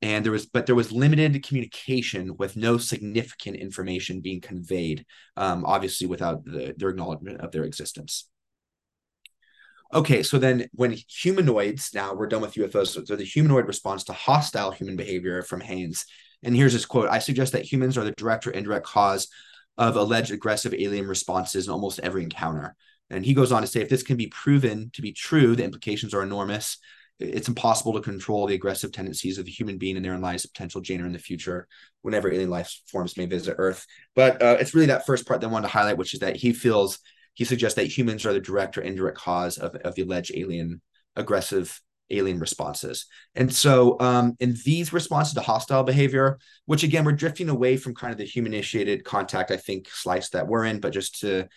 and 0.00 0.24
there 0.24 0.32
was, 0.32 0.46
but 0.46 0.66
there 0.66 0.74
was 0.74 0.92
limited 0.92 1.42
communication 1.46 2.36
with 2.36 2.56
no 2.56 2.78
significant 2.78 3.56
information 3.56 4.20
being 4.20 4.40
conveyed, 4.40 5.04
um, 5.36 5.64
obviously 5.64 6.06
without 6.06 6.44
the, 6.44 6.74
their 6.76 6.90
acknowledgement 6.90 7.40
of 7.40 7.50
their 7.52 7.64
existence. 7.64 8.28
Okay, 9.92 10.22
so 10.22 10.38
then 10.38 10.68
when 10.72 10.96
humanoids, 11.08 11.94
now 11.94 12.14
we're 12.14 12.26
done 12.26 12.42
with 12.42 12.54
UFOs, 12.54 13.06
so 13.06 13.16
the 13.16 13.24
humanoid 13.24 13.66
response 13.66 14.04
to 14.04 14.12
hostile 14.12 14.70
human 14.70 14.96
behavior 14.96 15.42
from 15.42 15.60
Haines 15.60 16.04
and 16.42 16.54
here's 16.54 16.72
his 16.72 16.86
quote 16.86 17.08
I 17.08 17.18
suggest 17.18 17.52
that 17.52 17.70
humans 17.70 17.98
are 17.98 18.04
the 18.04 18.12
direct 18.12 18.46
or 18.46 18.50
indirect 18.50 18.86
cause 18.86 19.28
of 19.76 19.96
alleged 19.96 20.32
aggressive 20.32 20.74
alien 20.74 21.06
responses 21.06 21.66
in 21.66 21.72
almost 21.72 22.00
every 22.00 22.22
encounter. 22.22 22.74
And 23.10 23.24
he 23.24 23.34
goes 23.34 23.52
on 23.52 23.62
to 23.62 23.68
say 23.68 23.80
if 23.80 23.88
this 23.88 24.02
can 24.02 24.16
be 24.16 24.26
proven 24.26 24.90
to 24.94 25.02
be 25.02 25.12
true, 25.12 25.56
the 25.56 25.64
implications 25.64 26.14
are 26.14 26.22
enormous. 26.22 26.78
It's 27.18 27.48
impossible 27.48 27.92
to 27.94 28.00
control 28.00 28.46
the 28.46 28.54
aggressive 28.54 28.92
tendencies 28.92 29.38
of 29.38 29.44
the 29.44 29.50
human 29.50 29.78
being, 29.78 29.96
and 29.96 30.04
therein 30.04 30.20
lies 30.20 30.46
potential 30.46 30.80
danger 30.80 31.06
in 31.06 31.12
the 31.12 31.18
future 31.18 31.66
whenever 32.02 32.30
alien 32.30 32.50
life 32.50 32.72
forms 32.86 33.16
may 33.16 33.26
visit 33.26 33.56
Earth. 33.58 33.84
But 34.14 34.40
uh, 34.40 34.56
it's 34.60 34.74
really 34.74 34.86
that 34.86 35.06
first 35.06 35.26
part 35.26 35.40
that 35.40 35.48
I 35.48 35.50
wanted 35.50 35.68
to 35.68 35.72
highlight, 35.72 35.98
which 35.98 36.14
is 36.14 36.20
that 36.20 36.36
he 36.36 36.52
feels 36.52 36.98
he 37.34 37.44
suggests 37.44 37.76
that 37.76 37.86
humans 37.86 38.26
are 38.26 38.32
the 38.32 38.40
direct 38.40 38.76
or 38.76 38.80
indirect 38.80 39.16
cause 39.16 39.58
of, 39.58 39.74
of 39.76 39.94
the 39.94 40.02
alleged 40.02 40.32
alien 40.34 40.80
aggressive 41.14 41.80
alien 42.10 42.38
responses. 42.38 43.06
And 43.34 43.52
so, 43.52 43.98
um, 44.00 44.34
in 44.40 44.56
these 44.64 44.92
responses 44.92 45.34
to 45.34 45.40
hostile 45.40 45.82
behavior, 45.82 46.38
which 46.66 46.82
again, 46.82 47.04
we're 47.04 47.12
drifting 47.12 47.48
away 47.48 47.76
from 47.76 47.94
kind 47.94 48.12
of 48.12 48.18
the 48.18 48.24
human 48.24 48.54
initiated 48.54 49.04
contact, 49.04 49.50
I 49.50 49.56
think, 49.56 49.88
slice 49.88 50.30
that 50.30 50.46
we're 50.46 50.64
in, 50.64 50.80
but 50.80 50.92
just 50.92 51.20
to, 51.20 51.48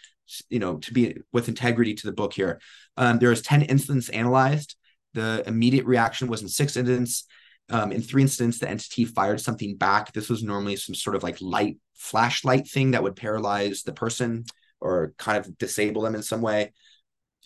you 0.49 0.59
know, 0.59 0.77
to 0.77 0.93
be 0.93 1.17
with 1.31 1.47
integrity 1.47 1.93
to 1.95 2.07
the 2.07 2.13
book 2.13 2.33
here, 2.33 2.59
um, 2.97 3.19
there 3.19 3.29
was 3.29 3.41
10 3.41 3.63
incidents 3.63 4.09
analyzed. 4.09 4.75
The 5.13 5.43
immediate 5.45 5.85
reaction 5.85 6.27
was 6.27 6.41
in 6.41 6.47
six 6.47 6.77
incidents. 6.77 7.25
Um, 7.69 7.91
in 7.91 8.01
three 8.01 8.21
incidents, 8.21 8.59
the 8.59 8.69
entity 8.69 9.05
fired 9.05 9.39
something 9.39 9.77
back. 9.77 10.11
This 10.11 10.29
was 10.29 10.43
normally 10.43 10.75
some 10.75 10.95
sort 10.95 11.15
of 11.15 11.23
like 11.23 11.37
light 11.41 11.77
flashlight 11.95 12.67
thing 12.67 12.91
that 12.91 13.03
would 13.03 13.15
paralyze 13.15 13.83
the 13.83 13.93
person 13.93 14.45
or 14.79 15.13
kind 15.17 15.37
of 15.37 15.57
disable 15.57 16.01
them 16.01 16.15
in 16.15 16.23
some 16.23 16.41
way. 16.41 16.73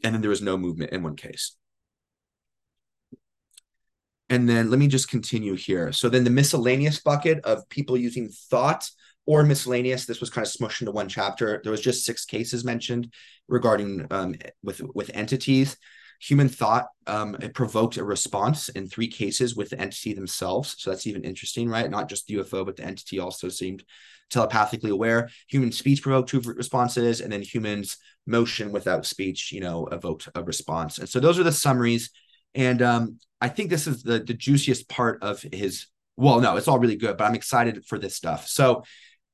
And 0.04 0.14
then 0.14 0.22
there 0.22 0.30
was 0.30 0.42
no 0.42 0.58
movement 0.58 0.92
in 0.92 1.04
one 1.04 1.16
case. 1.16 1.56
And 4.30 4.50
then 4.50 4.72
let 4.72 4.80
me 4.80 4.88
just 4.88 5.10
continue 5.10 5.54
here. 5.54 5.92
So 5.92 6.10
then 6.10 6.24
the 6.24 6.32
miscellaneous 6.32 7.00
bucket 7.02 7.46
of 7.46 7.70
people 7.70 7.96
using 7.96 8.30
thought 8.30 8.90
or 9.28 9.44
miscellaneous, 9.44 10.06
this 10.06 10.20
was 10.20 10.30
kind 10.30 10.46
of 10.46 10.52
smushed 10.52 10.82
into 10.82 10.92
one 10.92 11.10
chapter. 11.10 11.62
There 11.64 11.72
was 11.72 11.82
just 11.82 12.06
six 12.06 12.26
cases 12.26 12.64
mentioned 12.64 13.14
regarding 13.48 14.08
um, 14.12 14.36
with 14.64 14.82
with 14.94 15.12
entities. 15.14 15.78
Human 16.22 16.50
thought 16.50 16.88
um, 17.08 17.36
it 17.42 17.54
provoked 17.54 17.98
a 17.98 18.04
response 18.04 18.70
in 18.70 18.88
three 18.88 19.08
cases 19.08 19.56
with 19.56 19.70
the 19.70 19.80
entity 19.80 20.14
themselves. 20.14 20.76
So 20.78 20.90
that's 20.90 21.08
even 21.08 21.24
interesting, 21.24 21.70
right? 21.70 21.90
Not 21.90 22.10
just 22.10 22.28
the 22.28 22.36
UFO, 22.36 22.66
but 22.66 22.78
the 22.78 22.84
entity 22.84 23.20
also 23.20 23.50
seemed 23.50 23.84
telepathically 24.30 24.90
aware. 24.90 25.30
Human 25.50 25.72
speech 25.72 26.02
provoked 26.02 26.30
two 26.30 26.40
responses, 26.40 27.22
and 27.22 27.32
then 27.32 27.42
humans 27.42 27.98
motion 28.26 28.72
without 28.72 29.06
speech, 29.06 29.52
you 29.52 29.62
know, 29.62 29.86
evoked 29.88 30.30
a 30.34 30.44
response. 30.44 30.98
And 30.98 31.08
so 31.08 31.20
those 31.20 31.38
are 31.38 31.44
the 31.44 31.52
summaries 31.52 32.10
and 32.56 32.82
um, 32.82 33.20
I 33.42 33.50
think 33.50 33.70
this 33.70 33.86
is 33.86 34.02
the, 34.02 34.20
the 34.20 34.34
juiciest 34.34 34.90
part 34.90 35.22
of 35.22 35.42
his. 35.42 35.88
Well, 36.18 36.40
no, 36.40 36.56
it's 36.56 36.70
all 36.70 36.80
really 36.80 36.96
good, 36.96 37.18
but 37.18 37.26
I'm 37.26 37.36
excited 37.36 37.86
for 37.86 38.00
this 38.00 38.16
stuff. 38.16 38.48
So 38.48 38.84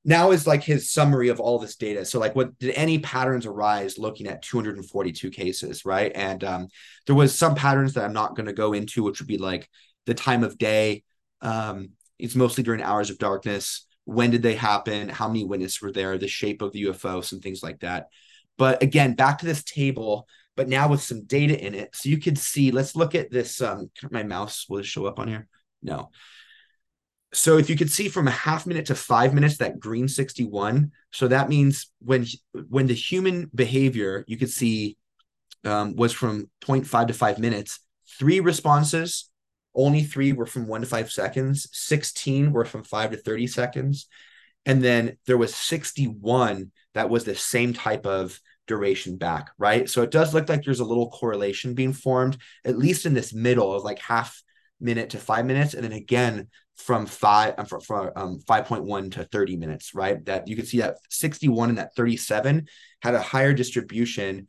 now 0.03 0.31
is 0.31 0.47
like 0.47 0.63
his 0.63 0.91
summary 0.91 1.29
of 1.29 1.39
all 1.39 1.59
this 1.59 1.75
data. 1.75 2.05
So 2.05 2.19
like 2.19 2.35
what 2.35 2.57
did 2.57 2.73
any 2.73 2.99
patterns 2.99 3.45
arise 3.45 3.99
looking 3.99 4.27
at 4.27 4.41
242 4.41 5.29
cases, 5.29 5.85
right? 5.85 6.11
And 6.15 6.43
um, 6.43 6.67
there 7.05 7.15
was 7.15 7.37
some 7.37 7.53
patterns 7.53 7.93
that 7.93 8.03
I'm 8.03 8.13
not 8.13 8.35
going 8.35 8.47
to 8.47 8.53
go 8.53 8.73
into, 8.73 9.03
which 9.03 9.19
would 9.19 9.27
be 9.27 9.37
like 9.37 9.69
the 10.07 10.13
time 10.13 10.43
of 10.43 10.57
day. 10.57 11.03
Um, 11.41 11.91
it's 12.17 12.35
mostly 12.35 12.63
during 12.63 12.81
hours 12.81 13.09
of 13.09 13.19
darkness. 13.19 13.85
When 14.05 14.31
did 14.31 14.41
they 14.41 14.55
happen? 14.55 15.09
How 15.09 15.27
many 15.27 15.45
witnesses 15.45 15.81
were 15.81 15.91
there? 15.91 16.17
The 16.17 16.27
shape 16.27 16.63
of 16.63 16.71
the 16.71 16.85
UFO, 16.85 17.23
some 17.23 17.39
things 17.39 17.61
like 17.61 17.81
that. 17.81 18.07
But 18.57 18.81
again, 18.81 19.13
back 19.13 19.39
to 19.39 19.45
this 19.45 19.63
table, 19.63 20.27
but 20.55 20.67
now 20.67 20.89
with 20.89 21.01
some 21.01 21.25
data 21.25 21.59
in 21.59 21.75
it. 21.75 21.95
So 21.95 22.09
you 22.09 22.17
could 22.17 22.37
see, 22.37 22.71
let's 22.71 22.95
look 22.95 23.13
at 23.13 23.31
this. 23.31 23.61
Um, 23.61 23.91
my 24.09 24.23
mouse 24.23 24.65
will 24.67 24.81
show 24.81 25.05
up 25.05 25.19
on 25.19 25.27
here? 25.27 25.47
No 25.83 26.09
so 27.33 27.57
if 27.57 27.69
you 27.69 27.77
could 27.77 27.89
see 27.89 28.09
from 28.09 28.27
a 28.27 28.31
half 28.31 28.67
minute 28.67 28.85
to 28.87 28.95
five 28.95 29.33
minutes 29.33 29.57
that 29.57 29.79
green 29.79 30.07
61 30.07 30.91
so 31.11 31.27
that 31.27 31.49
means 31.49 31.91
when 31.99 32.25
when 32.69 32.87
the 32.87 32.93
human 32.93 33.49
behavior 33.53 34.23
you 34.27 34.37
could 34.37 34.49
see 34.49 34.97
um, 35.63 35.95
was 35.95 36.11
from 36.11 36.49
0.5 36.63 37.07
to 37.07 37.13
5 37.13 37.39
minutes 37.39 37.79
three 38.19 38.39
responses 38.39 39.29
only 39.73 40.03
three 40.03 40.33
were 40.33 40.45
from 40.45 40.67
1 40.67 40.81
to 40.81 40.87
5 40.87 41.11
seconds 41.11 41.67
16 41.71 42.51
were 42.51 42.65
from 42.65 42.83
5 42.83 43.11
to 43.11 43.17
30 43.17 43.47
seconds 43.47 44.07
and 44.65 44.83
then 44.83 45.17
there 45.25 45.37
was 45.37 45.55
61 45.55 46.71
that 46.93 47.09
was 47.09 47.23
the 47.23 47.35
same 47.35 47.73
type 47.73 48.05
of 48.05 48.39
duration 48.67 49.17
back 49.17 49.49
right? 49.57 49.89
So 49.89 50.01
it 50.01 50.11
does 50.11 50.33
look 50.33 50.47
like 50.47 50.63
there's 50.63 50.79
a 50.79 50.85
little 50.85 51.09
correlation 51.09 51.73
being 51.73 51.93
formed 51.93 52.37
at 52.63 52.77
least 52.77 53.05
in 53.05 53.13
this 53.13 53.33
middle 53.33 53.73
of 53.73 53.83
like 53.83 53.99
half 53.99 54.41
minute 54.79 55.11
to 55.11 55.17
five 55.17 55.45
minutes 55.45 55.73
and 55.73 55.83
then 55.83 55.91
again 55.91 56.47
from 56.77 57.05
five 57.05 57.55
uh, 57.57 57.63
from, 57.63 57.81
from 57.81 58.09
um, 58.15 58.39
5.1 58.47 59.11
to 59.13 59.23
30 59.25 59.57
minutes 59.57 59.93
right? 59.93 60.23
That 60.25 60.47
you 60.47 60.55
can 60.55 60.65
see 60.65 60.79
that 60.79 60.97
61 61.09 61.69
and 61.69 61.77
that 61.77 61.95
37 61.95 62.67
had 63.01 63.15
a 63.15 63.21
higher 63.21 63.53
distribution 63.53 64.47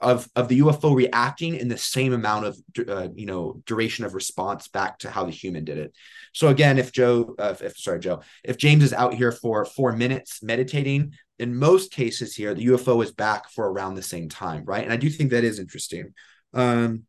of 0.00 0.28
of 0.36 0.48
the 0.48 0.60
ufo 0.60 0.94
reacting 0.94 1.54
in 1.54 1.68
the 1.68 1.78
same 1.78 2.12
amount 2.12 2.44
of 2.44 2.58
uh, 2.88 3.08
you 3.14 3.26
know 3.26 3.62
duration 3.64 4.04
of 4.04 4.14
response 4.14 4.68
back 4.68 4.98
to 4.98 5.10
how 5.10 5.24
the 5.24 5.30
human 5.30 5.64
did 5.64 5.78
it. 5.78 5.94
So 6.32 6.48
again 6.48 6.78
if 6.78 6.92
joe 6.92 7.34
uh, 7.38 7.54
if 7.60 7.76
sorry 7.78 8.00
joe 8.00 8.20
if 8.44 8.56
james 8.56 8.84
is 8.84 8.92
out 8.92 9.14
here 9.14 9.32
for 9.32 9.64
four 9.64 9.92
minutes 9.92 10.42
meditating 10.42 11.14
in 11.38 11.56
most 11.56 11.90
cases 11.90 12.34
here 12.34 12.54
the 12.54 12.66
ufo 12.66 13.02
is 13.02 13.12
back 13.12 13.50
for 13.50 13.70
around 13.70 13.94
the 13.94 14.02
same 14.02 14.28
time 14.28 14.64
right? 14.64 14.84
And 14.84 14.92
i 14.92 14.96
do 14.96 15.08
think 15.08 15.30
that 15.30 15.44
is 15.44 15.58
interesting. 15.58 16.12
Um 16.52 17.04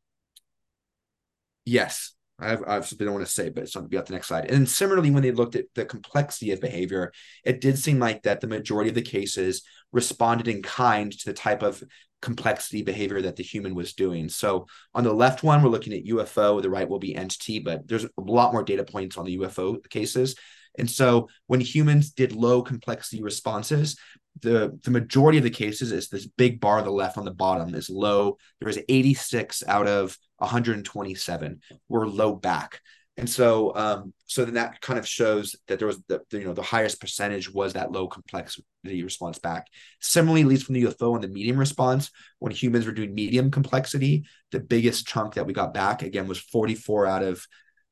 yes 1.65 2.14
I've, 2.37 2.63
I've 2.67 2.97
don't 2.97 3.13
want 3.13 3.25
to 3.25 3.31
say, 3.31 3.49
but 3.49 3.63
it's 3.63 3.73
to 3.73 3.81
be 3.81 3.97
the 3.97 4.13
next 4.13 4.27
slide. 4.27 4.51
And 4.51 4.67
similarly, 4.67 5.11
when 5.11 5.23
they 5.23 5.31
looked 5.31 5.55
at 5.55 5.65
the 5.73 5.85
complexity 5.85 6.51
of 6.51 6.59
behavior, 6.59 7.13
it 7.45 7.61
did 7.61 7.79
seem 7.79 7.99
like 7.99 8.23
that 8.23 8.41
the 8.41 8.47
majority 8.47 8.89
of 8.89 8.95
the 8.95 9.01
cases 9.01 9.63
responded 9.93 10.47
in 10.47 10.61
kind 10.61 11.11
to 11.11 11.25
the 11.25 11.33
type 11.33 11.63
of 11.63 11.81
complexity 12.21 12.81
behavior 12.81 13.21
that 13.21 13.35
the 13.37 13.43
human 13.43 13.75
was 13.75 13.93
doing. 13.93 14.27
So 14.27 14.65
on 14.93 15.03
the 15.03 15.13
left 15.13 15.43
one, 15.43 15.61
we're 15.61 15.69
looking 15.69 15.93
at 15.93 16.05
UFO. 16.05 16.61
The 16.61 16.69
right 16.69 16.89
will 16.89 16.99
be 16.99 17.15
entity, 17.15 17.59
but 17.59 17.87
there's 17.87 18.03
a 18.03 18.09
lot 18.17 18.51
more 18.51 18.63
data 18.63 18.83
points 18.83 19.17
on 19.17 19.25
the 19.25 19.37
UFO 19.37 19.87
cases. 19.89 20.35
And 20.77 20.89
so 20.89 21.29
when 21.47 21.61
humans 21.61 22.11
did 22.11 22.31
low 22.33 22.61
complexity 22.61 23.21
responses, 23.21 23.97
the 24.41 24.77
the 24.83 24.91
majority 24.91 25.37
of 25.37 25.43
the 25.43 25.49
cases 25.49 25.91
is 25.91 26.09
this 26.09 26.27
big 26.27 26.59
bar 26.59 26.79
on 26.79 26.83
the 26.83 26.91
left 26.91 27.17
on 27.17 27.25
the 27.25 27.31
bottom 27.31 27.73
is 27.73 27.89
low. 27.89 28.37
There 28.59 28.67
was 28.67 28.79
86 28.89 29.63
out 29.67 29.87
of 29.87 30.17
127 30.37 31.61
were 31.87 32.07
low 32.07 32.35
back. 32.35 32.81
And 33.17 33.29
so, 33.29 33.73
um, 33.75 34.13
so 34.25 34.43
then 34.43 34.55
that 34.55 34.81
kind 34.81 34.99
of 34.99 35.07
shows 35.07 35.55
that 35.67 35.79
there 35.79 35.87
was 35.87 36.01
the, 36.09 36.21
the, 36.29 36.39
you 36.39 36.45
know 36.45 36.53
the 36.53 36.61
highest 36.61 36.99
percentage 36.99 37.51
was 37.51 37.73
that 37.73 37.91
low 37.91 38.07
complexity 38.07 38.65
response 39.03 39.39
back. 39.39 39.67
Similarly, 40.01 40.43
least 40.43 40.65
from 40.65 40.75
the 40.75 40.83
UFO 40.83 41.15
and 41.15 41.23
the 41.23 41.29
medium 41.29 41.57
response, 41.57 42.11
when 42.39 42.51
humans 42.51 42.85
were 42.85 42.91
doing 42.91 43.15
medium 43.15 43.51
complexity, 43.51 44.25
the 44.51 44.59
biggest 44.59 45.07
chunk 45.07 45.35
that 45.35 45.45
we 45.45 45.53
got 45.53 45.73
back 45.73 46.01
again 46.01 46.27
was 46.27 46.39
44 46.39 47.05
out 47.05 47.23
of 47.23 47.45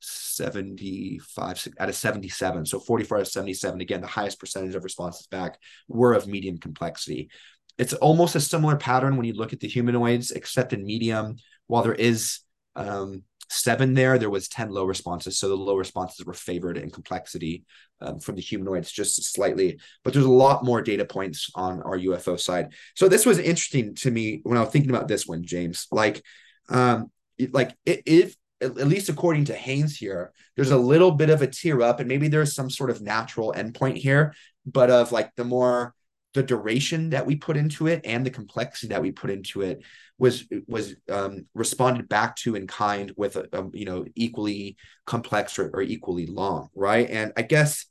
75 0.03 1.67
out 1.79 1.89
of 1.89 1.95
77. 1.95 2.65
So 2.65 2.79
44 2.79 3.17
out 3.17 3.21
of 3.21 3.27
77. 3.27 3.81
Again, 3.81 4.01
the 4.01 4.07
highest 4.07 4.39
percentage 4.39 4.75
of 4.75 4.83
responses 4.83 5.27
back 5.27 5.57
were 5.87 6.13
of 6.13 6.27
medium 6.27 6.57
complexity. 6.57 7.29
It's 7.77 7.93
almost 7.93 8.35
a 8.35 8.39
similar 8.39 8.75
pattern 8.75 9.17
when 9.17 9.25
you 9.25 9.33
look 9.33 9.53
at 9.53 9.59
the 9.59 9.67
humanoids, 9.67 10.31
except 10.31 10.73
in 10.73 10.85
medium 10.85 11.37
while 11.67 11.83
there 11.83 11.95
is 11.95 12.39
um, 12.75 13.23
seven 13.49 13.93
there, 13.93 14.17
there 14.17 14.29
was 14.29 14.47
10 14.47 14.69
low 14.69 14.85
responses. 14.85 15.37
So 15.37 15.47
the 15.47 15.55
low 15.55 15.75
responses 15.75 16.25
were 16.25 16.33
favored 16.33 16.77
in 16.77 16.89
complexity 16.89 17.63
um, 18.01 18.19
from 18.19 18.35
the 18.35 18.41
humanoids 18.41 18.91
just 18.91 19.33
slightly. 19.33 19.79
But 20.03 20.13
there's 20.13 20.25
a 20.25 20.31
lot 20.31 20.63
more 20.63 20.81
data 20.81 21.05
points 21.05 21.49
on 21.55 21.81
our 21.81 21.97
UFO 21.97 22.39
side. 22.39 22.73
So 22.95 23.07
this 23.07 23.25
was 23.25 23.39
interesting 23.39 23.95
to 23.95 24.11
me 24.11 24.41
when 24.43 24.57
I 24.57 24.61
was 24.61 24.69
thinking 24.69 24.91
about 24.91 25.07
this 25.07 25.27
one, 25.27 25.43
James. 25.43 25.87
Like, 25.91 26.23
um, 26.69 27.11
like 27.51 27.75
if 27.85 28.35
at 28.63 28.87
least 28.87 29.09
according 29.09 29.45
to 29.45 29.55
Haines 29.55 29.97
here, 29.97 30.31
there's 30.55 30.71
a 30.71 30.77
little 30.77 31.11
bit 31.11 31.29
of 31.29 31.41
a 31.41 31.47
tear 31.47 31.81
up, 31.81 31.99
and 31.99 32.07
maybe 32.07 32.27
there's 32.27 32.55
some 32.55 32.69
sort 32.69 32.89
of 32.89 33.01
natural 33.01 33.53
endpoint 33.55 33.97
here, 33.97 34.33
but 34.65 34.89
of 34.89 35.11
like 35.11 35.35
the 35.35 35.43
more 35.43 35.93
the 36.33 36.43
duration 36.43 37.11
that 37.11 37.25
we 37.25 37.35
put 37.35 37.57
into 37.57 37.87
it 37.87 38.01
and 38.05 38.25
the 38.25 38.31
complexity 38.31 38.87
that 38.87 39.01
we 39.01 39.11
put 39.11 39.29
into 39.29 39.61
it 39.61 39.83
was 40.17 40.45
was 40.67 40.95
um, 41.09 41.45
responded 41.53 42.09
back 42.09 42.35
to 42.37 42.55
in 42.55 42.67
kind 42.67 43.13
with 43.15 43.35
a, 43.35 43.47
a 43.53 43.69
you 43.73 43.85
know 43.85 44.05
equally 44.15 44.77
complex 45.05 45.59
or, 45.59 45.69
or, 45.73 45.81
equally 45.81 46.25
long 46.25 46.69
right? 46.75 47.09
And 47.09 47.33
i 47.37 47.41
guess 47.41 47.85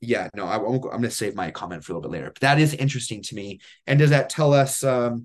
yeah 0.00 0.28
no 0.34 0.46
i 0.46 0.56
won't 0.56 0.84
i'm 0.84 0.90
going 0.90 1.02
to 1.02 1.10
save 1.10 1.34
my 1.34 1.50
comment 1.50 1.82
for 1.82 1.92
a 1.92 1.96
little 1.96 2.08
bit 2.08 2.16
later 2.16 2.30
but 2.32 2.40
that 2.40 2.60
is 2.60 2.74
interesting 2.74 3.22
to 3.22 3.34
me. 3.34 3.60
And 3.86 3.98
does 3.98 4.10
that 4.10 4.30
tell 4.30 4.52
us 4.52 4.84
um, 4.84 5.24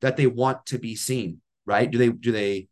that 0.00 0.16
they 0.16 0.26
want 0.26 0.66
to 0.66 0.78
be 0.78 0.96
seen 0.96 1.40
right? 1.70 1.88
Do 1.88 1.98
they 1.98 2.08
do 2.10 2.32
they 2.32 2.66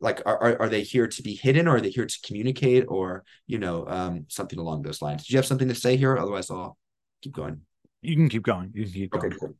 like 0.00 0.22
are, 0.26 0.60
are 0.60 0.68
they 0.68 0.82
here 0.82 1.06
to 1.06 1.22
be 1.22 1.34
hidden 1.34 1.68
or 1.68 1.76
are 1.76 1.80
they 1.80 1.90
here 1.90 2.06
to 2.06 2.18
communicate 2.24 2.84
or 2.88 3.24
you 3.46 3.58
know 3.58 3.86
um, 3.86 4.26
something 4.28 4.58
along 4.58 4.82
those 4.82 5.00
lines? 5.00 5.24
Do 5.24 5.32
you 5.32 5.38
have 5.38 5.46
something 5.46 5.68
to 5.68 5.74
say 5.74 5.96
here? 5.96 6.18
Otherwise 6.18 6.50
i'll 6.50 6.76
keep 7.22 7.32
going. 7.32 7.60
You 8.02 8.16
can 8.16 8.28
keep 8.28 8.42
going. 8.42 8.72
You 8.74 8.84
can 8.84 8.92
keep 8.92 9.10
going. 9.12 9.26
okay 9.26 9.36
cool. 9.38 9.54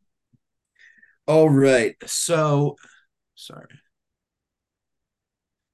all 1.28 1.49
right. 1.49 1.95
So 2.05 2.76
sorry. 3.36 3.68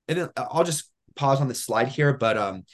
And 0.09 0.19
then 0.19 0.29
i'll 0.37 0.65
just 0.65 0.91
pause 1.15 1.41
on 1.41 1.49
the 1.49 1.55
slide 1.55 1.89
here 1.89 2.13
but 2.13 2.37
um 2.37 2.65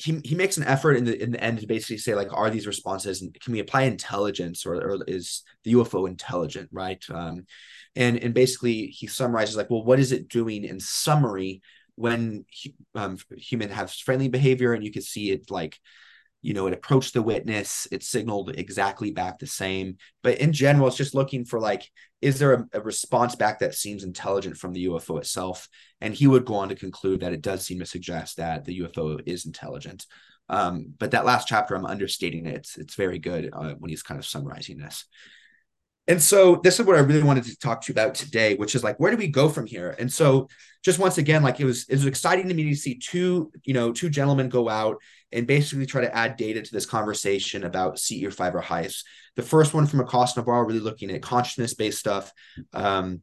he, 0.00 0.20
he 0.24 0.34
makes 0.34 0.56
an 0.56 0.64
effort 0.64 0.94
in 0.94 1.04
the 1.04 1.22
in 1.22 1.30
the 1.30 1.42
end 1.42 1.60
to 1.60 1.66
basically 1.66 1.98
say 1.98 2.14
like 2.14 2.32
are 2.32 2.50
these 2.50 2.66
responses 2.66 3.20
and 3.20 3.38
can 3.40 3.52
we 3.52 3.60
apply 3.60 3.82
intelligence 3.82 4.64
or, 4.64 4.74
or 4.74 4.98
is 5.06 5.42
the 5.64 5.74
UFO 5.74 6.08
intelligent 6.08 6.68
right? 6.72 7.02
Um, 7.12 7.46
and 7.96 8.16
and 8.18 8.32
basically 8.32 8.86
he 8.86 9.06
summarizes 9.06 9.56
like 9.56 9.68
well 9.68 9.84
what 9.84 10.00
is 10.00 10.12
it 10.12 10.28
doing 10.28 10.64
in 10.64 10.80
summary 10.80 11.60
when 11.96 12.46
um, 12.94 13.18
human 13.36 13.68
has 13.68 13.94
friendly 13.94 14.28
behavior 14.28 14.72
and 14.72 14.82
you 14.82 14.90
can 14.90 15.02
see 15.02 15.30
it 15.30 15.50
like 15.50 15.78
you 16.42 16.54
know 16.54 16.66
it 16.66 16.72
approached 16.72 17.12
the 17.14 17.22
witness 17.22 17.86
it 17.92 18.02
signaled 18.02 18.54
exactly 18.56 19.10
back 19.10 19.38
the 19.38 19.46
same. 19.46 19.96
But 20.22 20.38
in 20.38 20.52
general 20.52 20.88
it's 20.88 20.96
just 20.96 21.14
looking 21.14 21.44
for 21.44 21.60
like 21.60 21.88
is 22.20 22.38
there 22.38 22.52
a, 22.52 22.66
a, 22.74 22.80
response 22.80 23.34
back 23.34 23.60
that 23.60 23.74
seems 23.74 24.04
intelligent 24.04 24.56
from 24.56 24.72
the 24.72 24.86
ufo 24.86 25.18
itself? 25.18 25.68
And 26.00 26.14
he 26.14 26.26
would 26.26 26.44
go 26.44 26.54
on 26.54 26.68
to 26.68 26.74
conclude 26.74 27.20
that 27.20 27.32
it 27.32 27.42
does 27.42 27.64
seem 27.64 27.78
to 27.78 27.86
suggest 27.86 28.36
that 28.36 28.64
the 28.64 28.78
ufo 28.80 29.20
is 29.26 29.46
intelligent. 29.46 30.06
Um, 30.48 30.92
but 30.98 31.12
that 31.12 31.24
last 31.24 31.46
chapter 31.46 31.76
i'm 31.76 31.86
understating 31.86 32.46
it. 32.46 32.56
It's, 32.56 32.76
it's 32.76 32.94
very 32.94 33.18
good 33.18 33.50
uh, 33.52 33.74
when 33.78 33.88
he's 33.88 34.02
kind 34.02 34.18
of 34.18 34.26
summarizing 34.26 34.78
this. 34.78 35.06
And 36.08 36.20
so 36.20 36.56
this 36.56 36.80
is 36.80 36.86
what 36.86 36.96
I 36.96 37.00
really 37.00 37.22
wanted 37.22 37.44
to 37.44 37.56
talk 37.56 37.82
to 37.82 37.92
you 37.92 37.94
about 37.94 38.16
today, 38.16 38.56
which 38.56 38.74
is 38.74 38.82
like, 38.82 38.98
where 38.98 39.12
do 39.12 39.16
we 39.16 39.28
go 39.28 39.48
from 39.48 39.64
here? 39.64 39.94
And 39.96 40.12
so 40.12 40.48
just 40.84 40.98
once 40.98 41.18
again, 41.18 41.44
like 41.44 41.60
it 41.60 41.64
was, 41.64 41.84
it 41.88 41.92
was 41.92 42.06
exciting 42.06 42.48
to 42.48 42.54
me 42.54 42.68
to 42.68 42.74
see 42.74 42.98
two, 42.98 43.52
you 43.64 43.74
know, 43.74 43.92
two 43.92 44.10
gentlemen 44.10 44.48
go 44.48 44.68
out 44.68 44.96
and 45.32 45.46
basically 45.46 45.86
try 45.86 46.00
to 46.00 46.14
add 46.14 46.36
data 46.36 46.62
to 46.62 46.72
this 46.72 46.86
conversation 46.86 47.64
about 47.64 47.98
seat 47.98 48.20
your 48.20 48.30
five 48.30 48.54
or 48.54 48.60
HICE. 48.60 49.04
The 49.36 49.42
first 49.42 49.74
one 49.74 49.86
from 49.86 50.00
Acosta 50.00 50.40
Navarro, 50.40 50.66
really 50.66 50.80
looking 50.80 51.10
at 51.10 51.22
consciousness-based 51.22 51.98
stuff. 51.98 52.32
Um, 52.72 53.22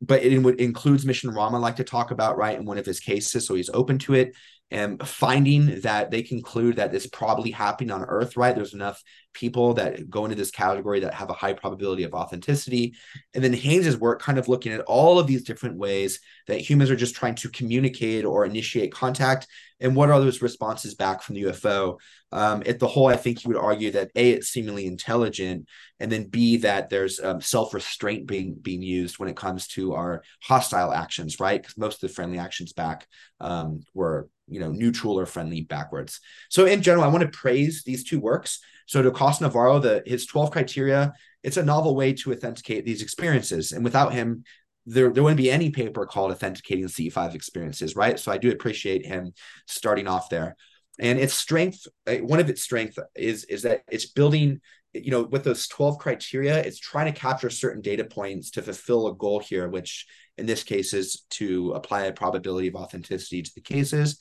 but 0.00 0.22
it 0.22 0.32
includes 0.60 1.04
Mission 1.04 1.30
Rahma, 1.30 1.60
like 1.60 1.76
to 1.76 1.84
talk 1.84 2.10
about, 2.10 2.36
right, 2.36 2.58
in 2.58 2.64
one 2.64 2.78
of 2.78 2.86
his 2.86 3.00
cases. 3.00 3.46
So 3.46 3.54
he's 3.54 3.70
open 3.70 3.98
to 4.00 4.14
it 4.14 4.36
and 4.70 5.06
finding 5.06 5.80
that 5.80 6.10
they 6.10 6.22
conclude 6.22 6.76
that 6.76 6.92
this 6.92 7.06
probably 7.06 7.50
happening 7.50 7.90
on 7.90 8.04
earth 8.04 8.36
right? 8.36 8.54
There's 8.54 8.74
enough 8.74 9.02
people 9.32 9.74
that 9.74 10.10
go 10.10 10.24
into 10.24 10.36
this 10.36 10.50
category 10.50 11.00
that 11.00 11.14
have 11.14 11.30
a 11.30 11.34
high 11.34 11.52
probability 11.52 12.02
of 12.02 12.12
authenticity. 12.12 12.94
And 13.34 13.42
then 13.42 13.52
Haines's 13.52 13.96
work 13.96 14.20
kind 14.20 14.38
of 14.38 14.48
looking 14.48 14.72
at 14.72 14.80
all 14.82 15.18
of 15.18 15.26
these 15.26 15.44
different 15.44 15.76
ways 15.76 16.20
that 16.48 16.60
humans 16.60 16.90
are 16.90 16.96
just 16.96 17.14
trying 17.14 17.36
to 17.36 17.48
communicate 17.50 18.24
or 18.24 18.44
initiate 18.44 18.92
contact. 18.92 19.46
And 19.80 19.94
what 19.94 20.10
are 20.10 20.20
those 20.20 20.42
responses 20.42 20.94
back 20.94 21.22
from 21.22 21.36
the 21.36 21.44
ufo 21.44 21.98
um, 22.32 22.62
at 22.66 22.80
the 22.80 22.88
whole 22.88 23.06
i 23.06 23.16
think 23.16 23.38
he 23.38 23.48
would 23.48 23.56
argue 23.56 23.92
that 23.92 24.10
a 24.16 24.32
it's 24.32 24.48
seemingly 24.48 24.86
intelligent 24.86 25.66
and 26.00 26.10
then 26.10 26.24
b 26.24 26.58
that 26.58 26.90
there's 26.90 27.20
um, 27.20 27.40
self-restraint 27.40 28.26
being 28.26 28.54
being 28.60 28.82
used 28.82 29.18
when 29.18 29.28
it 29.28 29.36
comes 29.36 29.68
to 29.68 29.94
our 29.94 30.22
hostile 30.42 30.92
actions 30.92 31.38
right? 31.40 31.62
Because 31.62 31.78
most 31.78 32.02
of 32.02 32.08
the 32.08 32.14
friendly 32.14 32.38
actions 32.38 32.72
back 32.72 33.06
um, 33.40 33.82
were 33.94 34.28
you 34.48 34.60
know 34.60 34.70
neutral 34.70 35.18
or 35.18 35.26
friendly 35.26 35.62
backwards. 35.62 36.20
So 36.48 36.66
in 36.66 36.82
general, 36.82 37.04
I 37.04 37.08
want 37.08 37.22
to 37.22 37.38
praise 37.38 37.82
these 37.84 38.04
two 38.04 38.20
works. 38.20 38.60
So 38.86 39.06
Acosta 39.06 39.44
Navarro, 39.44 39.78
the 39.78 40.02
his 40.06 40.26
12 40.26 40.50
criteria, 40.50 41.12
it's 41.42 41.56
a 41.56 41.64
novel 41.64 41.94
way 41.94 42.12
to 42.14 42.32
authenticate 42.32 42.84
these 42.84 43.02
experiences. 43.02 43.72
And 43.72 43.84
without 43.84 44.12
him, 44.12 44.44
there, 44.86 45.10
there 45.10 45.22
wouldn't 45.22 45.36
be 45.36 45.50
any 45.50 45.70
paper 45.70 46.06
called 46.06 46.32
authenticating 46.32 46.86
CE5 46.86 47.34
experiences, 47.34 47.94
right? 47.94 48.18
So 48.18 48.32
I 48.32 48.38
do 48.38 48.50
appreciate 48.50 49.04
him 49.04 49.34
starting 49.66 50.08
off 50.08 50.30
there. 50.30 50.56
And 50.98 51.18
its 51.18 51.34
strength, 51.34 51.86
uh, 52.06 52.16
one 52.16 52.40
of 52.40 52.50
its 52.50 52.62
strength 52.62 52.98
is 53.14 53.44
is 53.44 53.62
that 53.62 53.82
it's 53.88 54.06
building, 54.06 54.60
you 54.94 55.10
know, 55.10 55.22
with 55.22 55.44
those 55.44 55.68
12 55.68 55.98
criteria, 55.98 56.58
it's 56.58 56.78
trying 56.78 57.12
to 57.12 57.18
capture 57.18 57.50
certain 57.50 57.82
data 57.82 58.04
points 58.04 58.50
to 58.52 58.62
fulfill 58.62 59.06
a 59.06 59.14
goal 59.14 59.38
here, 59.38 59.68
which 59.68 60.06
in 60.38 60.46
this 60.46 60.64
case 60.64 60.94
is 60.94 61.24
to 61.30 61.72
apply 61.72 62.04
a 62.04 62.12
probability 62.12 62.68
of 62.68 62.74
authenticity 62.74 63.42
to 63.42 63.50
the 63.54 63.60
cases. 63.60 64.18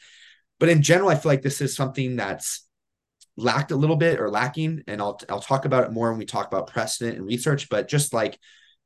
But 0.60 0.70
in 0.70 0.82
general, 0.82 1.10
I 1.10 1.16
feel 1.16 1.32
like 1.32 1.42
this 1.42 1.62
is 1.62 1.76
something 1.76 2.16
that's 2.16 2.68
lacked 3.36 3.72
a 3.72 3.76
little 3.76 3.96
bit 3.96 4.20
or 4.20 4.30
lacking, 4.30 4.84
and 4.88 5.02
I'll 5.02 5.20
I'll 5.30 5.40
talk 5.40 5.66
about 5.66 5.84
it 5.84 5.92
more 5.92 6.10
when 6.10 6.20
we 6.20 6.26
talk 6.26 6.48
about 6.48 6.68
precedent 6.68 7.18
and 7.18 7.26
research. 7.26 7.70
But 7.70 7.88
just 7.88 8.14
like 8.14 8.40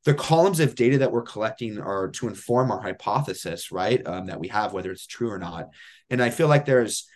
the 0.04 0.14
columns 0.14 0.60
of 0.60 0.76
data 0.76 1.00
that 1.00 1.12
we're 1.12 1.22
collecting 1.22 1.80
are 1.80 2.10
to 2.10 2.28
inform 2.28 2.72
our 2.72 2.82
hypothesis, 2.82 3.72
right? 3.72 4.06
Um, 4.06 4.28
that 4.28 4.40
we 4.40 4.48
have, 4.48 4.74
whether 4.74 4.92
it's 4.92 5.06
true 5.06 5.30
or 5.30 5.38
not. 5.38 5.70
And 6.10 6.22
I 6.22 6.32
feel 6.32 6.48
like 6.48 6.66
there's, 6.66 7.08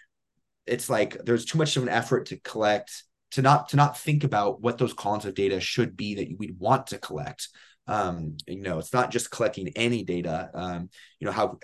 it's 0.68 0.90
like 0.90 1.18
there's 1.26 1.46
too 1.46 1.58
much 1.58 1.76
of 1.78 1.84
an 1.84 1.90
effort 1.90 2.28
to 2.28 2.38
collect, 2.38 3.04
to 3.32 3.42
not 3.42 3.70
to 3.70 3.76
not 3.76 3.98
think 3.98 4.24
about 4.24 4.62
what 4.62 4.78
those 4.78 4.94
columns 4.94 5.26
of 5.26 5.34
data 5.34 5.60
should 5.60 5.98
be 5.98 6.16
that 6.16 6.38
we'd 6.38 6.60
want 6.60 6.88
to 6.88 6.98
collect. 6.98 7.50
Um, 7.88 8.38
you 8.48 8.62
know, 8.62 8.80
it's 8.80 8.94
not 8.94 9.12
just 9.12 9.32
collecting 9.32 9.70
any 9.76 10.04
data. 10.04 10.50
Um, 10.54 10.90
you 11.20 11.26
know 11.26 11.34
how 11.34 11.60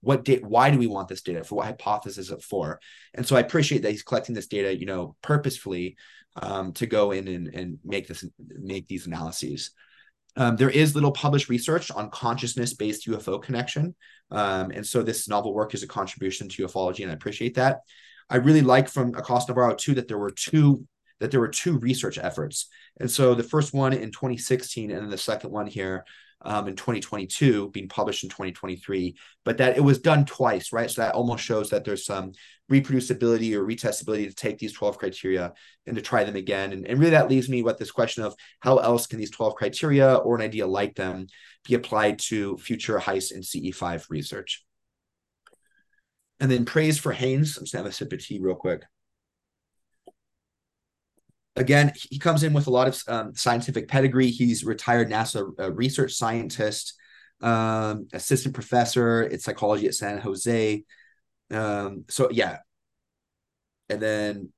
what 0.00 0.24
date 0.24 0.44
why 0.44 0.70
do 0.70 0.78
we 0.78 0.86
want 0.86 1.08
this 1.08 1.22
data 1.22 1.44
for 1.44 1.56
what 1.56 1.66
hypothesis 1.66 2.26
is 2.26 2.30
it 2.30 2.42
for? 2.42 2.80
And 3.14 3.26
so 3.26 3.36
i 3.36 3.40
appreciate 3.40 3.82
that 3.82 3.90
he's 3.90 4.02
collecting 4.02 4.34
this 4.34 4.46
data 4.46 4.76
you 4.76 4.86
know 4.86 5.16
purposefully 5.22 5.96
um, 6.36 6.72
to 6.72 6.86
go 6.86 7.10
in 7.10 7.28
and, 7.28 7.48
and 7.48 7.78
make 7.84 8.08
this 8.08 8.24
make 8.38 8.86
these 8.86 9.06
analyses. 9.06 9.70
Um, 10.36 10.56
there 10.56 10.70
is 10.70 10.94
little 10.94 11.12
published 11.12 11.50
research 11.50 11.90
on 11.90 12.10
consciousness 12.10 12.72
based 12.72 13.06
ufo 13.06 13.42
connection. 13.42 13.94
Um, 14.30 14.70
and 14.70 14.86
so 14.86 15.02
this 15.02 15.28
novel 15.28 15.52
work 15.52 15.74
is 15.74 15.82
a 15.82 15.86
contribution 15.86 16.48
to 16.48 16.66
ufology 16.66 17.02
and 17.02 17.10
i 17.10 17.14
appreciate 17.14 17.54
that. 17.54 17.80
I 18.30 18.36
really 18.36 18.62
like 18.62 18.88
from 18.88 19.14
acosta 19.14 19.52
navarro 19.52 19.74
too 19.74 19.94
that 19.94 20.08
there 20.08 20.18
were 20.18 20.30
two 20.30 20.86
that 21.20 21.30
there 21.30 21.40
were 21.40 21.48
two 21.48 21.78
research 21.78 22.18
efforts. 22.18 22.68
And 22.98 23.08
so 23.08 23.34
the 23.34 23.44
first 23.44 23.72
one 23.72 23.92
in 23.92 24.10
2016 24.10 24.90
and 24.90 25.02
then 25.02 25.10
the 25.10 25.16
second 25.16 25.50
one 25.50 25.68
here 25.68 26.04
um, 26.44 26.68
in 26.68 26.76
2022, 26.76 27.70
being 27.70 27.88
published 27.88 28.24
in 28.24 28.30
2023, 28.30 29.16
but 29.44 29.58
that 29.58 29.76
it 29.76 29.80
was 29.80 29.98
done 29.98 30.24
twice, 30.24 30.72
right? 30.72 30.90
So 30.90 31.02
that 31.02 31.14
almost 31.14 31.44
shows 31.44 31.70
that 31.70 31.84
there's 31.84 32.04
some 32.04 32.32
reproducibility 32.70 33.54
or 33.54 33.64
retestability 33.64 34.28
to 34.28 34.34
take 34.34 34.58
these 34.58 34.72
12 34.72 34.98
criteria 34.98 35.52
and 35.86 35.96
to 35.96 36.02
try 36.02 36.24
them 36.24 36.36
again. 36.36 36.72
And, 36.72 36.86
and 36.86 36.98
really 36.98 37.10
that 37.10 37.28
leaves 37.28 37.48
me 37.48 37.62
with 37.62 37.78
this 37.78 37.90
question 37.90 38.24
of 38.24 38.34
how 38.60 38.78
else 38.78 39.06
can 39.06 39.18
these 39.18 39.30
12 39.30 39.54
criteria 39.54 40.14
or 40.14 40.36
an 40.36 40.42
idea 40.42 40.66
like 40.66 40.94
them 40.94 41.26
be 41.66 41.74
applied 41.74 42.18
to 42.20 42.56
future 42.58 42.98
HICE 42.98 43.30
and 43.32 43.42
CE5 43.42 44.06
research? 44.08 44.64
And 46.40 46.50
then 46.50 46.64
praise 46.64 46.98
for 46.98 47.12
Haines. 47.12 47.56
I'm 47.56 47.64
just 47.64 47.72
gonna 47.72 47.84
have 47.84 47.92
a 47.92 47.94
sip 47.94 48.12
of 48.12 48.24
tea 48.24 48.40
real 48.40 48.54
quick 48.54 48.82
again, 51.56 51.92
he 51.94 52.18
comes 52.18 52.42
in 52.42 52.52
with 52.52 52.66
a 52.66 52.70
lot 52.70 52.88
of 52.88 53.02
um, 53.08 53.34
scientific 53.34 53.88
pedigree. 53.88 54.30
He's 54.30 54.64
retired 54.64 55.10
NASA 55.10 55.50
uh, 55.58 55.72
research 55.72 56.14
scientist, 56.14 56.94
um, 57.40 58.08
assistant 58.12 58.54
professor 58.54 59.22
in 59.22 59.38
psychology 59.38 59.86
at 59.86 59.94
San 59.94 60.18
Jose. 60.18 60.84
Um, 61.50 62.04
so 62.08 62.28
yeah, 62.30 62.58
and 63.88 64.00
then 64.00 64.52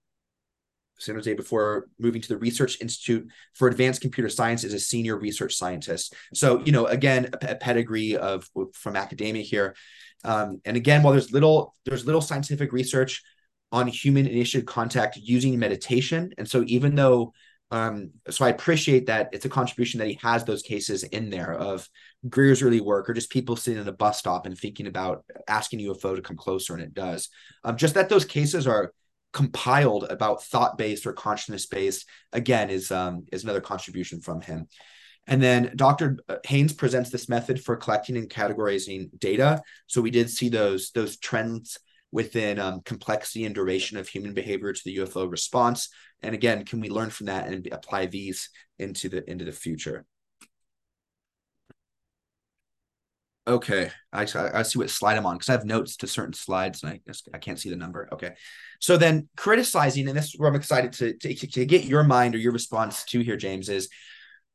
San 0.99 1.17
Jose 1.17 1.35
before 1.35 1.89
moving 1.99 2.23
to 2.23 2.29
the 2.29 2.37
Research 2.37 2.81
Institute 2.81 3.29
for 3.55 3.69
Advanced 3.69 4.01
Computer 4.01 4.29
Science 4.29 4.63
as 4.63 4.73
a 4.73 4.79
senior 4.79 5.19
research 5.19 5.55
scientist. 5.57 6.15
So 6.33 6.61
you 6.65 6.73
know, 6.73 6.87
again, 6.87 7.31
a, 7.43 7.53
a 7.53 7.57
pedigree 7.57 8.17
of 8.17 8.49
from 8.73 8.97
academia 8.97 9.43
here. 9.43 9.75
Um, 10.23 10.61
and 10.65 10.77
again, 10.77 11.03
while 11.03 11.13
there's 11.13 11.33
little 11.33 11.75
there's 11.85 12.07
little 12.07 12.21
scientific 12.21 12.73
research 12.73 13.23
on 13.73 13.87
human 13.87 14.27
initiated 14.27 14.69
contact 14.69 15.17
using 15.17 15.59
meditation. 15.59 16.33
And 16.39 16.49
so 16.49 16.65
even 16.67 16.95
though 16.95 17.33
um, 17.71 18.13
so 18.31 18.45
I 18.45 18.51
appreciate 18.51 19.07
that 19.07 19.31
it's 19.33 19.47
a 19.47 19.49
contribution 19.49 19.99
that 19.99 20.07
he 20.07 20.19
has 20.23 20.45
those 20.45 20.63
cases 20.63 21.03
in 21.03 21.29
there 21.29 21.53
of 21.53 21.89
Greer's 22.29 22.63
early 22.63 22.81
work 22.81 23.11
or 23.11 23.15
just 23.15 23.31
people 23.31 23.57
sitting 23.57 23.81
at 23.81 23.89
a 23.89 23.93
bus 23.93 24.19
stop 24.19 24.47
and 24.47 24.57
thinking 24.57 24.87
about 24.87 25.25
asking 25.49 25.81
UFO 25.81 26.15
to 26.15 26.23
come 26.23 26.37
closer, 26.37 26.75
and 26.75 26.83
it 26.83 26.95
does. 26.95 27.31
Um, 27.65 27.77
just 27.77 27.95
that 27.95 28.09
those 28.09 28.25
cases 28.25 28.69
are 28.69 28.93
compiled 29.33 30.05
about 30.05 30.45
thought 30.45 30.79
based 30.79 31.05
or 31.05 31.13
consciousness 31.13 31.67
based 31.67 32.07
again 32.33 32.71
is 32.71 32.93
um, 32.93 33.25
is 33.33 33.43
another 33.43 33.61
contribution 33.61 34.21
from 34.21 34.41
him. 34.41 34.69
And 35.27 35.43
then 35.43 35.73
Dr. 35.75 36.19
Haines 36.45 36.75
presents 36.75 37.11
this 37.11 37.29
method 37.29 37.65
for 37.65 37.77
collecting 37.77 38.17
and 38.17 38.29
categorizing 38.29 39.19
data. 39.19 39.63
So 39.87 40.01
we 40.01 40.11
did 40.11 40.31
see 40.31 40.49
those 40.49 40.93
those 40.93 41.17
trends 41.17 41.79
within 42.15 42.61
um, 42.61 42.81
complexity 42.85 43.45
and 43.45 43.57
duration 43.57 43.99
of 43.99 44.07
human 44.07 44.33
behavior 44.33 44.73
to 44.73 44.81
the 44.85 44.99
UFO 44.99 45.29
response. 45.29 45.89
And 46.23 46.33
again, 46.33 46.65
can 46.65 46.79
we 46.79 46.89
learn 46.89 47.11
from 47.11 47.27
that 47.27 47.49
and 47.49 47.67
apply 47.73 48.07
these 48.07 48.51
into 48.79 49.09
the 49.09 49.29
into 49.29 49.45
the 49.45 49.51
future? 49.51 50.07
Okay, 53.49 53.91
I, 54.13 54.27
I 54.33 54.63
see 54.63 54.79
what 54.79 54.91
slide 54.91 55.19
I'm 55.19 55.27
on 55.27 55.35
because 55.35 55.49
I 55.49 55.53
have 55.53 55.67
notes 55.67 55.97
to 55.99 56.07
certain 56.07 56.33
slides 56.33 56.85
and 56.85 56.93
I 56.93 57.01
I 57.35 57.39
can't 57.39 57.59
see 57.59 57.69
the 57.69 57.77
number. 57.77 58.09
Okay, 58.13 58.35
so 58.81 58.97
then 58.97 59.29
criticizing, 59.37 60.09
and 60.09 60.17
this 60.17 60.27
is 60.27 60.39
where 60.39 60.49
I'm 60.49 60.55
excited 60.55 60.93
to, 60.93 61.15
to, 61.15 61.35
to 61.35 61.67
get 61.67 61.85
your 61.85 62.05
mind 62.05 62.37
or 62.37 62.39
your 62.39 62.53
response 62.53 63.05
to 63.07 63.21
here, 63.21 63.37
James, 63.37 63.69
is 63.69 63.89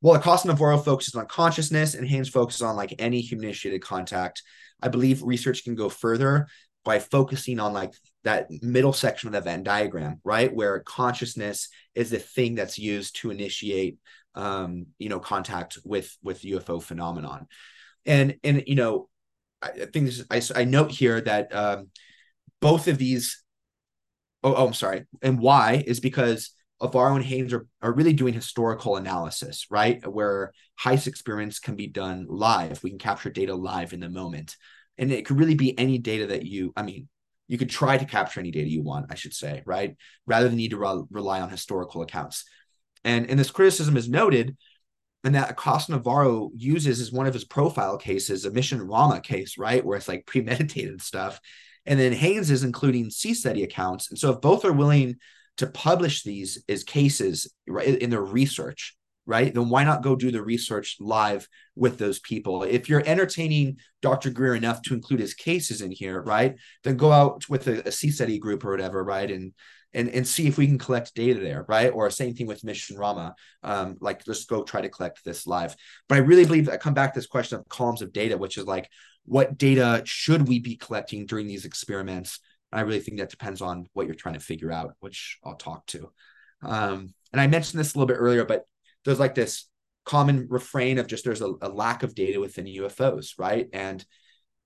well, 0.02 0.16
Acosta 0.16 0.48
Navarro 0.48 0.78
focuses 0.78 1.14
on 1.16 1.26
consciousness 1.26 1.94
and 1.94 2.08
Haines 2.08 2.30
focuses 2.30 2.62
on 2.62 2.78
like 2.78 2.96
any 3.00 3.20
human 3.20 3.44
initiated 3.44 3.82
contact. 3.82 4.44
I 4.82 4.88
believe 4.88 5.22
research 5.24 5.66
can 5.66 5.76
go 5.76 5.90
further 5.90 6.48
by 6.86 7.00
focusing 7.00 7.60
on 7.60 7.74
like 7.74 7.94
that 8.24 8.48
middle 8.62 8.94
section 8.94 9.28
of 9.28 9.34
the 9.34 9.42
Venn 9.42 9.64
diagram, 9.64 10.20
right? 10.24 10.54
Where 10.54 10.80
consciousness 10.80 11.70
is 11.96 12.10
the 12.10 12.20
thing 12.20 12.56
that's 12.56 12.80
used 12.80 13.18
to 13.18 13.32
initiate 13.32 13.98
um, 14.36 14.88
you 14.98 15.10
know, 15.10 15.20
contact 15.20 15.78
with 15.84 16.16
with 16.24 16.42
UFO 16.42 16.82
phenomenon. 16.82 17.48
And 18.06 18.38
and 18.44 18.64
you 18.68 18.76
know, 18.76 19.10
I 19.62 19.70
think 19.70 20.06
this 20.06 20.20
is, 20.20 20.56
I, 20.56 20.62
I 20.62 20.64
note 20.64 20.92
here 20.92 21.20
that 21.22 21.54
um, 21.54 21.90
both 22.62 22.88
of 22.88 22.98
these 22.98 23.44
oh, 24.44 24.56
oh 24.56 24.68
I'm 24.68 24.74
sorry, 24.74 25.06
and 25.22 25.40
why 25.40 25.84
is 25.86 26.00
because 26.00 26.52
Navarro 26.82 27.16
and 27.16 27.26
Haines 27.26 27.54
are, 27.54 27.68
are 27.82 27.92
really 27.92 28.14
doing 28.14 28.34
historical 28.34 28.96
analysis, 28.96 29.66
right? 29.70 30.06
Where 30.08 30.54
HICE 30.78 31.08
experiments 31.08 31.60
can 31.60 31.76
be 31.76 31.88
done 31.88 32.26
live. 32.30 32.82
We 32.82 32.92
can 32.92 33.00
capture 33.00 33.30
data 33.30 33.54
live 33.54 33.92
in 33.92 34.00
the 34.00 34.10
moment 34.10 34.56
and 35.00 35.12
it 35.12 35.26
could 35.26 35.40
really 35.40 35.56
be 35.56 35.78
any 35.80 35.98
data 35.98 36.28
that 36.28 36.46
you 36.46 36.72
i 36.76 36.84
mean 36.84 37.08
you 37.48 37.58
could 37.58 37.70
try 37.70 37.98
to 37.98 38.06
capture 38.06 38.40
any 38.40 38.52
data 38.52 38.70
you 38.70 38.84
want 38.84 39.12
i 39.12 39.16
should 39.16 39.34
say 39.34 39.64
right 39.66 39.96
rather 40.28 40.48
than 40.48 40.58
need 40.58 40.72
to 40.72 40.78
re- 40.78 41.04
rely 41.10 41.42
on 41.42 41.50
historical 41.50 42.02
accounts 42.02 42.46
and 43.04 43.30
and 43.30 43.40
this 43.40 43.52
criticism 43.52 43.98
is 43.98 44.10
noted 44.10 44.56
and 45.24 45.36
that 45.36 45.52
Acosta 45.52 45.92
Navarro 45.92 46.50
uses 46.56 47.02
as 47.02 47.12
one 47.12 47.28
of 47.28 47.34
his 47.34 47.44
profile 47.44 47.98
cases 47.98 48.46
a 48.46 48.52
mission 48.52 48.80
Rahma 48.80 49.22
case, 49.22 49.58
right? 49.58 49.86
Where 49.86 49.98
it's 49.98 50.08
like 50.08 50.26
premeditated 50.26 51.02
stuff. 51.02 51.40
And 51.86 52.00
then 52.00 52.14
Haines 52.14 52.52
is 52.52 52.64
including 52.64 53.10
CSETI 53.10 53.64
accounts. 53.64 54.10
And 54.10 54.20
so 54.20 54.32
if 54.32 54.42
both 54.42 54.64
are 54.64 54.74
willing 54.74 55.18
to 55.58 55.68
publish 55.68 56.24
these 56.24 56.64
as 56.70 56.84
cases 56.84 57.54
right, 57.68 57.88
in 57.88 58.10
their 58.10 58.24
research, 58.24 58.96
right? 59.30 59.54
Then 59.54 59.70
why 59.70 59.84
not 59.84 60.02
go 60.02 60.16
do 60.16 60.32
the 60.32 60.42
research 60.42 60.98
live 61.00 61.48
with 61.76 62.00
those 62.00 62.20
people? 62.20 62.64
If 62.64 62.90
you're 62.90 63.04
entertaining 63.06 63.78
Dr. 64.02 64.32
Greer 64.32 64.56
enough 64.56 64.82
to 64.84 64.96
include 64.96 65.20
his 65.20 65.36
cases 65.36 65.82
in 65.82 65.92
here, 65.92 66.20
right? 66.22 66.56
Then 66.84 66.98
go 66.98 67.12
out 67.12 67.48
with 67.48 67.68
a, 67.68 67.80
a 67.82 67.92
CSETI 67.92 68.40
group 68.40 68.66
or 68.66 68.72
whatever, 68.72 69.04
right? 69.04 69.30
And 69.30 69.54
and 69.94 70.10
and 70.10 70.28
see 70.28 70.48
if 70.48 70.58
we 70.58 70.68
can 70.68 70.80
collect 70.80 71.14
data 71.16 71.40
there, 71.40 71.66
right? 71.68 71.92
Or 71.94 72.10
same 72.10 72.34
thing 72.34 72.48
with 72.48 72.64
Mission 72.64 72.98
Rahma. 72.98 73.34
Um, 73.64 73.98
like 74.02 74.24
let's 74.28 74.46
go 74.46 74.64
try 74.64 74.82
to 74.82 74.90
collect 74.90 75.24
this 75.24 75.46
live. 75.46 75.76
But 76.08 76.16
I 76.16 76.22
really 76.22 76.46
believe 76.46 76.66
that 76.66 76.74
I 76.74 76.78
come 76.78 76.94
back 76.96 77.14
to 77.14 77.20
this 77.20 77.28
question 77.28 77.60
of 77.60 77.70
columns 77.70 78.02
of 78.02 78.12
data, 78.12 78.38
which 78.38 78.58
is 78.58 78.66
like 78.66 78.90
what 79.26 79.58
data 79.58 80.02
should 80.06 80.48
we 80.48 80.60
be 80.60 80.76
collecting 80.76 81.28
during 81.28 81.46
these 81.48 81.66
experiments? 81.66 82.40
I 82.72 82.82
really 82.82 83.00
think 83.00 83.18
that 83.18 83.30
depends 83.30 83.62
on 83.62 83.88
what 83.94 84.08
you're 84.08 84.16
trying 84.16 84.36
to 84.36 84.40
figure 84.40 84.72
out, 84.72 84.96
which 85.00 85.38
I'll 85.44 85.56
talk 85.56 85.86
to. 85.88 86.12
Um, 86.62 87.14
and 87.32 87.42
I 87.42 87.48
mentioned 87.48 87.80
this 87.80 87.94
a 87.94 87.98
little 87.98 88.08
bit 88.08 88.20
earlier, 88.20 88.46
but 88.46 88.66
there's 89.06 89.20
like 89.20 89.36
this 89.36 89.68
common 90.06 90.48
refrain 90.50 90.98
of 90.98 91.08
just 91.08 91.24
there's 91.24 91.42
a, 91.42 91.54
a 91.62 91.70
lack 91.70 92.04
of 92.04 92.16
data 92.16 92.40
within 92.40 92.66
UFOs, 92.66 93.34
right? 93.38 93.68
And 93.74 94.04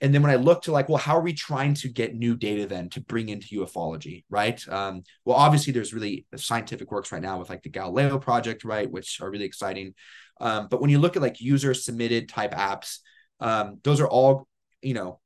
and 0.01 0.13
then 0.13 0.21
when 0.21 0.31
I 0.31 0.35
look 0.35 0.63
to 0.63 0.71
like, 0.73 0.89
well, 0.89 0.97
how 0.97 1.15
are 1.15 1.21
we 1.21 1.31
trying 1.33 1.75
to 1.75 1.87
get 1.87 2.13
new 2.13 2.35
data 2.35 2.65
then 2.65 2.89
to 2.89 2.99
bring 2.99 3.29
into 3.29 3.47
ufology, 3.61 4.25
right? 4.29 4.61
Um, 4.67 5.03
well, 5.23 5.37
obviously 5.37 5.71
there's 5.71 5.93
really 5.93 6.25
scientific 6.35 6.91
works 6.91 7.13
right 7.13 7.21
now 7.21 7.39
with 7.39 7.49
like 7.49 7.63
the 7.63 7.69
Galileo 7.69 8.19
project, 8.19 8.65
right, 8.65 8.91
which 8.91 9.21
are 9.21 9.31
really 9.31 9.45
exciting. 9.45 9.93
Um, 10.41 10.67
but 10.69 10.81
when 10.81 10.89
you 10.89 10.99
look 10.99 11.15
at 11.15 11.21
like 11.21 11.39
user 11.39 11.73
submitted 11.73 12.27
type 12.27 12.51
apps, 12.51 12.97
um, 13.39 13.79
those 13.83 14.01
are 14.01 14.07
all, 14.07 14.47
you 14.81 14.93
know, 14.93 15.21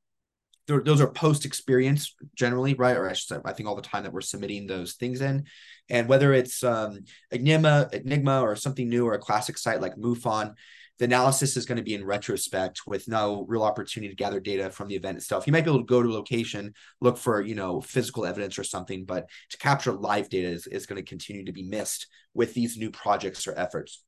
those 0.68 1.02
are 1.02 1.08
post 1.08 1.46
experience 1.46 2.14
generally, 2.36 2.74
right? 2.74 2.98
Or 2.98 3.10
I 3.10 3.14
should 3.14 3.28
say, 3.28 3.38
I 3.46 3.54
think 3.54 3.70
all 3.70 3.76
the 3.76 3.82
time 3.82 4.04
that 4.04 4.14
we're 4.14 4.22
submitting 4.22 4.68
those 4.68 4.94
things 4.94 5.22
in, 5.22 5.46
and 5.90 6.10
whether 6.10 6.34
it's 6.34 6.64
um, 6.64 7.00
Enigma, 7.32 7.90
Enigma, 7.94 8.42
or 8.42 8.56
something 8.56 8.90
new, 8.90 9.06
or 9.06 9.14
a 9.14 9.20
classic 9.20 9.58
site 9.58 9.82
like 9.82 9.96
MUFON, 9.96 10.54
the 11.00 11.06
analysis 11.06 11.56
is 11.56 11.66
going 11.66 11.78
to 11.78 11.84
be 11.84 11.94
in 11.94 12.04
retrospect 12.04 12.82
with 12.88 13.08
no 13.08 13.46
real 13.48 13.64
opportunity 13.64 14.10
to 14.10 14.16
gather 14.16 14.40
data 14.40 14.70
from 14.70 14.88
the 14.88 14.96
event 14.96 15.18
itself. 15.18 15.46
You 15.46 15.54
might 15.54 15.64
be 15.64 15.70
able 15.70 15.82
to 15.82 15.86
go 15.86 16.02
to 16.02 16.10
a 16.10 16.12
location, 16.12 16.74
look 17.00 17.18
for, 17.18 17.42
you 17.42 17.56
know, 17.56 17.82
physical 17.82 18.26
evidence 18.26 18.58
or 18.58 18.64
something, 18.64 19.06
but 19.06 19.30
to 19.52 19.58
capture 19.58 19.94
live 19.94 20.28
data 20.28 20.50
is, 20.50 20.68
is 20.68 20.86
going 20.86 21.02
to 21.02 21.08
continue 21.08 21.46
to 21.46 21.54
be 21.54 21.64
missed 21.64 22.08
with 22.34 22.54
these 22.54 22.78
new 22.78 22.90
projects 22.90 23.48
or 23.48 23.58
efforts. 23.58 24.04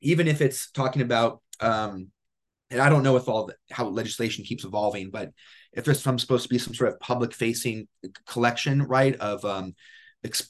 Even 0.00 0.28
if 0.28 0.40
it's 0.40 0.70
talking 0.70 1.02
about, 1.02 1.40
um, 1.60 2.08
and 2.70 2.80
I 2.80 2.88
don't 2.88 3.02
know 3.02 3.16
if 3.16 3.28
all 3.28 3.46
the, 3.46 3.54
how 3.70 3.86
legislation 3.86 4.44
keeps 4.44 4.64
evolving, 4.64 5.10
but 5.10 5.30
if 5.72 5.84
there's 5.84 6.02
some 6.02 6.18
supposed 6.18 6.44
to 6.44 6.48
be 6.48 6.58
some 6.58 6.74
sort 6.74 6.92
of 6.92 7.00
public 7.00 7.32
facing 7.32 7.88
collection, 8.26 8.82
right, 8.82 9.14
of 9.16 9.44
um, 9.44 9.74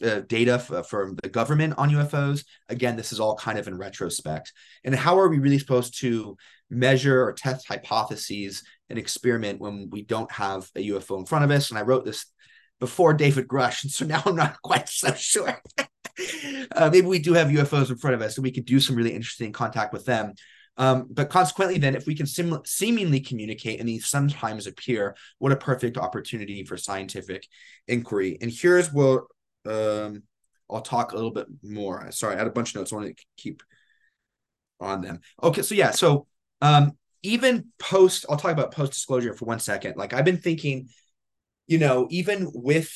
uh, 0.02 0.20
data 0.20 0.54
f- 0.54 0.86
from 0.88 1.16
the 1.22 1.28
government 1.28 1.74
on 1.76 1.90
UFOs. 1.90 2.44
Again, 2.68 2.96
this 2.96 3.12
is 3.12 3.20
all 3.20 3.36
kind 3.36 3.58
of 3.58 3.68
in 3.68 3.76
retrospect. 3.76 4.52
And 4.84 4.94
how 4.94 5.18
are 5.18 5.28
we 5.28 5.38
really 5.38 5.58
supposed 5.58 6.00
to 6.00 6.36
measure 6.70 7.22
or 7.22 7.32
test 7.32 7.68
hypotheses 7.68 8.62
and 8.88 8.98
experiment 8.98 9.60
when 9.60 9.90
we 9.90 10.02
don't 10.02 10.30
have 10.32 10.68
a 10.74 10.88
UFO 10.88 11.18
in 11.18 11.26
front 11.26 11.44
of 11.44 11.50
us? 11.50 11.70
And 11.70 11.78
I 11.78 11.82
wrote 11.82 12.04
this 12.04 12.26
before 12.80 13.12
David 13.12 13.48
Grusch, 13.48 13.82
and 13.82 13.92
so 13.92 14.06
now 14.06 14.22
I'm 14.24 14.36
not 14.36 14.56
quite 14.62 14.88
so 14.88 15.12
sure. 15.14 15.60
uh, 16.72 16.88
maybe 16.90 17.06
we 17.06 17.18
do 17.18 17.34
have 17.34 17.48
UFOs 17.48 17.90
in 17.90 17.98
front 17.98 18.14
of 18.14 18.22
us, 18.22 18.36
and 18.36 18.44
we 18.44 18.52
could 18.52 18.64
do 18.64 18.80
some 18.80 18.96
really 18.96 19.14
interesting 19.14 19.52
contact 19.52 19.92
with 19.92 20.04
them. 20.06 20.34
Um, 20.78 21.08
but 21.10 21.28
consequently, 21.28 21.78
then, 21.78 21.96
if 21.96 22.06
we 22.06 22.14
can 22.14 22.26
sim- 22.26 22.62
seemingly 22.64 23.20
communicate 23.20 23.80
and 23.80 23.88
these 23.88 24.06
sometimes 24.06 24.66
appear, 24.66 25.16
what 25.38 25.52
a 25.52 25.56
perfect 25.56 25.98
opportunity 25.98 26.64
for 26.64 26.76
scientific 26.76 27.46
inquiry. 27.88 28.38
And 28.40 28.50
here's 28.50 28.92
where 28.92 29.22
um, 29.66 30.22
I'll 30.70 30.80
talk 30.80 31.12
a 31.12 31.16
little 31.16 31.32
bit 31.32 31.48
more. 31.62 32.10
Sorry, 32.12 32.34
I 32.34 32.38
had 32.38 32.46
a 32.46 32.50
bunch 32.50 32.70
of 32.70 32.76
notes. 32.76 32.92
I 32.92 32.96
want 32.96 33.16
to 33.16 33.24
keep 33.36 33.62
on 34.80 35.00
them. 35.00 35.20
Okay, 35.42 35.62
so 35.62 35.74
yeah, 35.74 35.90
so 35.90 36.26
um, 36.62 36.92
even 37.22 37.66
post, 37.78 38.24
I'll 38.28 38.36
talk 38.36 38.52
about 38.52 38.72
post 38.72 38.92
disclosure 38.92 39.34
for 39.34 39.44
one 39.46 39.60
second. 39.60 39.96
Like 39.96 40.12
I've 40.12 40.24
been 40.24 40.38
thinking, 40.38 40.88
you 41.66 41.78
know, 41.78 42.06
even 42.10 42.50
with 42.54 42.92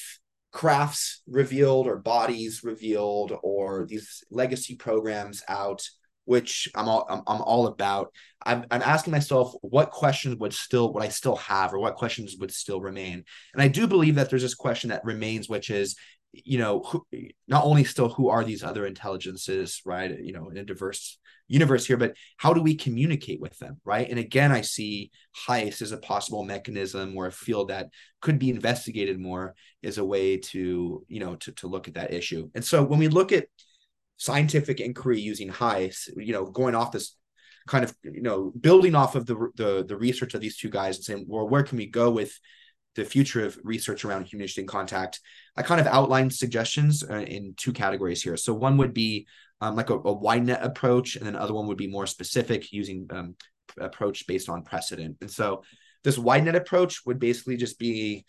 crafts 0.52 1.22
revealed 1.26 1.86
or 1.86 1.96
bodies 1.96 2.62
revealed 2.62 3.32
or 3.42 3.86
these 3.86 4.22
legacy 4.30 4.76
programs 4.76 5.42
out 5.48 5.82
which 6.24 6.68
I'm 6.74 6.88
all 6.88 7.06
I'm, 7.08 7.22
I'm 7.26 7.42
all 7.42 7.66
about. 7.66 8.12
I'm, 8.44 8.64
I'm 8.70 8.82
asking 8.82 9.12
myself 9.12 9.54
what 9.62 9.90
questions 9.90 10.36
would 10.36 10.52
still 10.52 10.92
would 10.92 11.02
I 11.02 11.08
still 11.08 11.36
have 11.36 11.72
or 11.72 11.78
what 11.78 11.96
questions 11.96 12.36
would 12.38 12.52
still 12.52 12.80
remain. 12.80 13.24
And 13.52 13.62
I 13.62 13.68
do 13.68 13.86
believe 13.86 14.16
that 14.16 14.30
there's 14.30 14.42
this 14.42 14.54
question 14.54 14.90
that 14.90 15.04
remains, 15.04 15.48
which 15.48 15.70
is 15.70 15.96
you 16.32 16.58
know, 16.58 16.80
who, 16.80 17.06
not 17.46 17.64
only 17.64 17.84
still 17.84 18.08
who 18.08 18.28
are 18.28 18.44
these 18.44 18.62
other 18.62 18.86
intelligences, 18.86 19.82
right? 19.84 20.18
You 20.18 20.32
know, 20.32 20.48
in 20.48 20.56
a 20.56 20.64
diverse 20.64 21.18
universe 21.48 21.84
here, 21.84 21.98
but 21.98 22.16
how 22.38 22.54
do 22.54 22.62
we 22.62 22.74
communicate 22.74 23.40
with 23.40 23.58
them, 23.58 23.78
right? 23.84 24.08
And 24.08 24.18
again, 24.18 24.50
I 24.50 24.62
see 24.62 25.10
HICE 25.32 25.82
as 25.82 25.92
a 25.92 25.98
possible 25.98 26.44
mechanism 26.44 27.14
or 27.16 27.26
a 27.26 27.32
field 27.32 27.68
that 27.68 27.88
could 28.22 28.38
be 28.38 28.48
investigated 28.48 29.20
more 29.20 29.54
as 29.84 29.98
a 29.98 30.04
way 30.04 30.38
to, 30.38 31.04
you 31.06 31.20
know, 31.20 31.36
to, 31.36 31.52
to 31.52 31.66
look 31.66 31.88
at 31.88 31.94
that 31.94 32.14
issue. 32.14 32.48
And 32.54 32.64
so 32.64 32.82
when 32.82 32.98
we 32.98 33.08
look 33.08 33.32
at 33.32 33.46
scientific 34.22 34.80
inquiry 34.80 35.20
using 35.20 35.48
HICE, 35.48 36.08
you 36.16 36.32
know, 36.32 36.44
going 36.44 36.74
off 36.74 36.92
this 36.92 37.16
kind 37.66 37.84
of, 37.84 37.94
you 38.02 38.22
know, 38.22 38.52
building 38.58 38.94
off 38.94 39.16
of 39.16 39.26
the 39.26 39.36
the, 39.56 39.84
the 39.86 39.96
research 39.96 40.34
of 40.34 40.40
these 40.40 40.56
two 40.56 40.70
guys 40.70 40.96
and 40.96 41.04
saying, 41.04 41.24
well, 41.28 41.48
where 41.48 41.62
can 41.62 41.78
we 41.78 41.86
go 41.86 42.10
with 42.10 42.32
the 42.94 43.04
future 43.04 43.44
of 43.44 43.58
research 43.64 44.04
around 44.04 44.26
human 44.26 44.48
contact, 44.66 45.20
I 45.56 45.62
kind 45.62 45.80
of 45.80 45.86
outlined 45.86 46.32
suggestions 46.32 47.02
uh, 47.08 47.14
in 47.14 47.54
two 47.56 47.72
categories 47.72 48.22
here. 48.22 48.36
So 48.36 48.52
one 48.52 48.76
would 48.76 48.92
be 48.92 49.26
um, 49.60 49.76
like 49.76 49.90
a, 49.90 49.94
a, 49.94 50.12
wide 50.12 50.44
net 50.44 50.62
approach, 50.62 51.16
and 51.16 51.24
then 51.24 51.36
other 51.36 51.54
one 51.54 51.66
would 51.68 51.78
be 51.78 51.86
more 51.86 52.06
specific, 52.06 52.72
using 52.72 53.06
um, 53.10 53.36
approach 53.80 54.26
based 54.26 54.48
on 54.48 54.62
precedent. 54.62 55.16
And 55.20 55.30
so 55.30 55.62
this 56.04 56.18
wide 56.18 56.44
net 56.44 56.56
approach 56.56 57.06
would 57.06 57.18
basically 57.18 57.56
just 57.56 57.78
be 57.78 58.24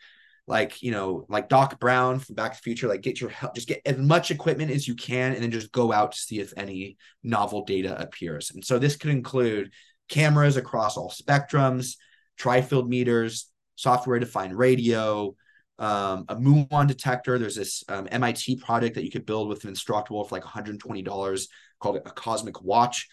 like 0.45 0.81
you 0.81 0.91
know 0.91 1.25
like 1.29 1.47
doc 1.47 1.79
brown 1.79 2.19
from 2.19 2.35
back 2.35 2.51
to 2.51 2.57
the 2.57 2.63
future 2.63 2.87
like 2.87 3.01
get 3.01 3.21
your 3.21 3.29
help 3.29 3.55
just 3.55 3.67
get 3.67 3.81
as 3.85 3.97
much 3.97 4.29
equipment 4.29 4.69
as 4.71 4.87
you 4.87 4.93
can 4.93 5.33
and 5.33 5.41
then 5.41 5.51
just 5.51 5.71
go 5.71 5.93
out 5.93 6.11
to 6.11 6.17
see 6.17 6.39
if 6.39 6.53
any 6.57 6.97
novel 7.23 7.63
data 7.63 7.99
appears 8.01 8.51
and 8.51 8.63
so 8.63 8.77
this 8.77 8.97
could 8.97 9.11
include 9.11 9.71
cameras 10.09 10.57
across 10.57 10.97
all 10.97 11.09
spectrums 11.09 11.95
tri-field 12.37 12.89
meters 12.89 13.53
software 13.75 14.19
defined 14.19 14.57
radio, 14.57 15.35
um, 15.79 16.25
a 16.29 16.35
muon 16.35 16.87
detector. 16.87 17.37
There's 17.37 17.55
this 17.55 17.83
um, 17.89 18.07
MIT 18.11 18.57
product 18.57 18.95
that 18.95 19.03
you 19.03 19.11
could 19.11 19.25
build 19.25 19.49
with 19.49 19.63
an 19.65 19.73
Instructable 19.73 20.27
for 20.27 20.35
like 20.35 20.43
$120 20.43 21.47
called 21.79 21.97
a 21.97 22.01
cosmic 22.01 22.61
watch 22.61 23.07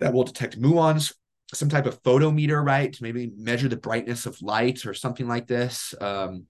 that 0.00 0.12
will 0.12 0.24
detect 0.24 0.60
muons. 0.60 1.12
Some 1.54 1.68
type 1.68 1.86
of 1.86 2.02
photometer, 2.02 2.64
right? 2.64 2.92
To 2.92 3.02
maybe 3.02 3.32
measure 3.36 3.68
the 3.68 3.76
brightness 3.76 4.26
of 4.26 4.40
light 4.42 4.86
or 4.86 4.94
something 4.94 5.28
like 5.28 5.46
this. 5.46 5.94
Um, 6.00 6.46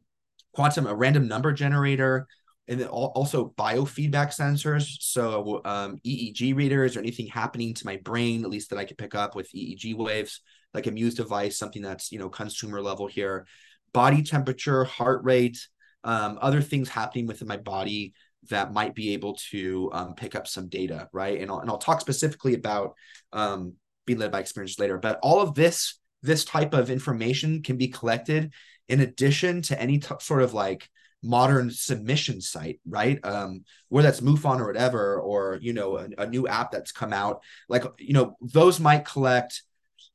quantum, 0.53 0.87
a 0.87 0.95
random 0.95 1.29
number 1.29 1.53
generator, 1.53 2.27
and 2.69 2.81
then 2.81 2.89
also 2.89 3.53
biofeedback 3.59 4.29
sensors. 4.29 4.97
So 5.01 5.61
um, 5.65 5.99
EEG 6.05 6.57
readers 6.57 6.97
or 6.97 7.01
anything 7.01 7.27
happening 7.27 7.75
to 7.75 7.87
my 7.87 7.97
brain, 7.99 8.45
at 8.45 8.51
least 8.51 8.71
that 8.71 8.79
I 8.79 8.85
could 8.85 8.99
pick 8.99 9.15
up 9.15 9.35
with 9.35 9.53
EEG 9.53 9.95
waves 9.95 10.41
like 10.73 10.87
a 10.87 10.91
Muse 10.91 11.15
device, 11.15 11.59
something 11.59 11.83
that's 11.83 12.11
you 12.11 12.19
know 12.19 12.29
consumer 12.29 12.81
level 12.81 13.07
here, 13.07 13.47
body 13.93 14.23
temperature, 14.23 14.85
heart 14.85 15.23
rate, 15.25 15.69
um, 16.03 16.39
other 16.41 16.63
things 16.63 16.89
happening 16.89 17.27
within 17.27 17.49
my 17.49 17.57
body 17.57 18.15
that 18.51 18.73
might 18.73 18.95
be 18.95 19.15
able 19.15 19.35
to 19.51 19.91
um, 19.93 20.15
pick 20.15 20.35
up 20.35 20.47
some 20.47 20.69
data, 20.69 21.09
right? 21.13 21.41
And 21.41 21.51
I'll, 21.51 21.61
and 21.61 21.71
I'll 21.71 21.79
talk 21.79 22.01
specifically 22.01 22.55
about 22.55 22.95
um, 23.33 23.75
being 24.07 24.19
led 24.19 24.33
by 24.33 24.41
experience 24.41 24.79
later. 24.79 24.99
But 24.99 25.19
all 25.23 25.41
of 25.41 25.55
this 25.55 25.99
this 26.23 26.45
type 26.45 26.73
of 26.73 26.89
information 26.89 27.63
can 27.63 27.77
be 27.77 27.89
collected 27.89 28.53
in 28.89 29.01
addition 29.01 29.61
to 29.61 29.81
any 29.81 29.99
t- 29.99 30.15
sort 30.21 30.43
of 30.43 30.55
like 30.55 30.89
modern 31.23 31.71
submission 31.71 32.41
site, 32.41 32.81
right? 32.89 33.19
Um, 33.25 33.65
where 33.89 34.03
that's 34.03 34.21
MUFON 34.21 34.61
or 34.61 34.67
whatever, 34.67 35.21
or 35.21 35.59
you 35.61 35.73
know, 35.73 35.99
a, 35.99 36.09
a, 36.19 36.27
new 36.27 36.49
app 36.49 36.71
that's 36.71 36.93
come 36.93 37.13
out. 37.13 37.43
Like, 37.69 37.85
you 37.99 38.15
know, 38.15 38.37
those 38.41 38.81
might 38.81 39.05
collect 39.05 39.63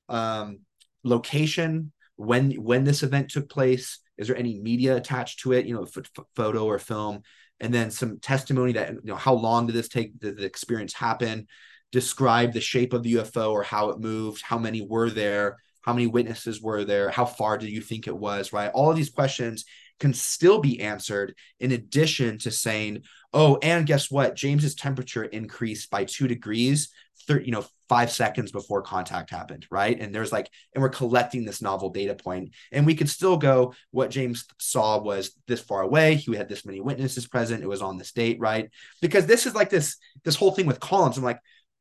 um, 0.07 0.59
location, 1.03 1.91
when 2.19 2.51
when 2.51 2.83
this 2.83 3.01
event 3.01 3.29
took 3.29 3.49
place, 3.49 3.99
is 4.17 4.27
there 4.27 4.35
any 4.35 4.59
media 4.59 4.97
attached 4.97 5.39
to 5.39 5.53
it? 5.53 5.65
You 5.65 5.75
know, 5.75 5.83
f- 5.83 6.25
photo 6.35 6.65
or 6.65 6.77
film, 6.77 7.21
and 7.61 7.73
then 7.73 7.91
some 7.91 8.19
testimony 8.19 8.73
that 8.73 8.91
you 8.91 8.99
know 9.05 9.15
how 9.15 9.33
long 9.33 9.67
did 9.67 9.75
this 9.75 9.87
take? 9.87 10.19
Did 10.19 10.37
the 10.37 10.45
experience 10.45 10.93
happen? 10.93 11.47
Describe 11.91 12.53
the 12.53 12.61
shape 12.61 12.93
of 12.93 13.03
the 13.03 13.15
UFO 13.15 13.51
or 13.51 13.63
how 13.63 13.89
it 13.89 13.99
moved. 13.99 14.41
How 14.41 14.57
many 14.57 14.81
were 14.81 15.09
there? 15.09 15.57
How 15.81 15.93
many 15.93 16.07
witnesses 16.07 16.61
were 16.61 16.83
there? 16.83 17.09
How 17.09 17.25
far 17.25 17.57
do 17.57 17.67
you 17.67 17.81
think 17.81 18.07
it 18.07 18.17
was? 18.17 18.53
Right. 18.53 18.71
All 18.73 18.91
of 18.91 18.97
these 18.97 19.09
questions 19.09 19.65
can 19.99 20.13
still 20.13 20.59
be 20.59 20.79
answered 20.81 21.35
in 21.59 21.71
addition 21.71 22.37
to 22.39 22.51
saying, 22.51 23.03
oh, 23.33 23.57
and 23.61 23.85
guess 23.85 24.09
what? 24.09 24.35
James's 24.35 24.75
temperature 24.75 25.25
increased 25.25 25.89
by 25.89 26.05
two 26.05 26.27
degrees 26.27 26.89
30, 27.27 27.45
you 27.45 27.51
know, 27.51 27.65
five 27.87 28.11
seconds 28.11 28.51
before 28.51 28.81
contact 28.81 29.29
happened, 29.29 29.65
right? 29.69 29.99
And 29.99 30.13
there's 30.13 30.31
like, 30.31 30.49
and 30.73 30.81
we're 30.81 30.89
collecting 30.89 31.43
this 31.45 31.61
novel 31.61 31.89
data 31.89 32.15
point, 32.15 32.53
and 32.71 32.85
we 32.85 32.95
could 32.95 33.09
still 33.09 33.37
go. 33.37 33.73
What 33.91 34.09
James 34.09 34.45
saw 34.57 34.99
was 34.99 35.31
this 35.47 35.59
far 35.59 35.81
away. 35.81 36.15
He 36.15 36.35
had 36.35 36.49
this 36.49 36.65
many 36.65 36.81
witnesses 36.81 37.27
present. 37.27 37.63
It 37.63 37.67
was 37.67 37.81
on 37.81 37.97
this 37.97 38.11
date, 38.11 38.39
right? 38.39 38.69
Because 39.01 39.25
this 39.25 39.45
is 39.45 39.53
like 39.53 39.69
this 39.69 39.97
this 40.23 40.35
whole 40.35 40.51
thing 40.51 40.65
with 40.65 40.79
columns. 40.79 41.17
I'm 41.17 41.23
like, 41.23 41.39